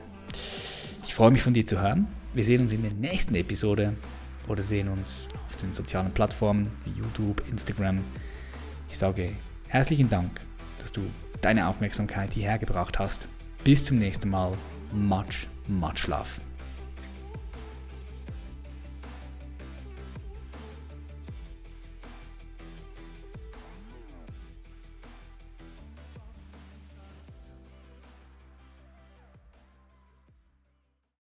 Ich 1.06 1.14
freue 1.14 1.32
mich 1.32 1.42
von 1.42 1.54
dir 1.54 1.66
zu 1.66 1.82
hören. 1.82 2.08
Wir 2.34 2.44
sehen 2.44 2.62
uns 2.62 2.74
in 2.74 2.82
der 2.82 2.94
nächsten 2.94 3.36
Episode 3.36 3.94
oder 4.48 4.64
sehen 4.64 4.90
uns 4.90 5.30
auf 5.48 5.56
den 5.58 5.74
sozialen 5.74 6.12
Plattformen 6.12 6.72
wie 6.86 7.00
YouTube, 7.00 7.44
Instagram. 7.50 8.00
Ich 8.90 8.98
sage 8.98 9.32
herzlichen 9.68 10.10
Dank, 10.10 10.42
dass 10.80 10.92
du 10.92 11.02
deine 11.42 11.68
Aufmerksamkeit 11.68 12.34
hierher 12.34 12.58
gebracht 12.58 13.00
hast. 13.00 13.28
Bis 13.64 13.86
zum 13.86 14.00
nächsten 14.00 14.30
Mal. 14.30 14.58
Much, 14.92 15.48
much 15.68 16.08
love. 16.08 16.43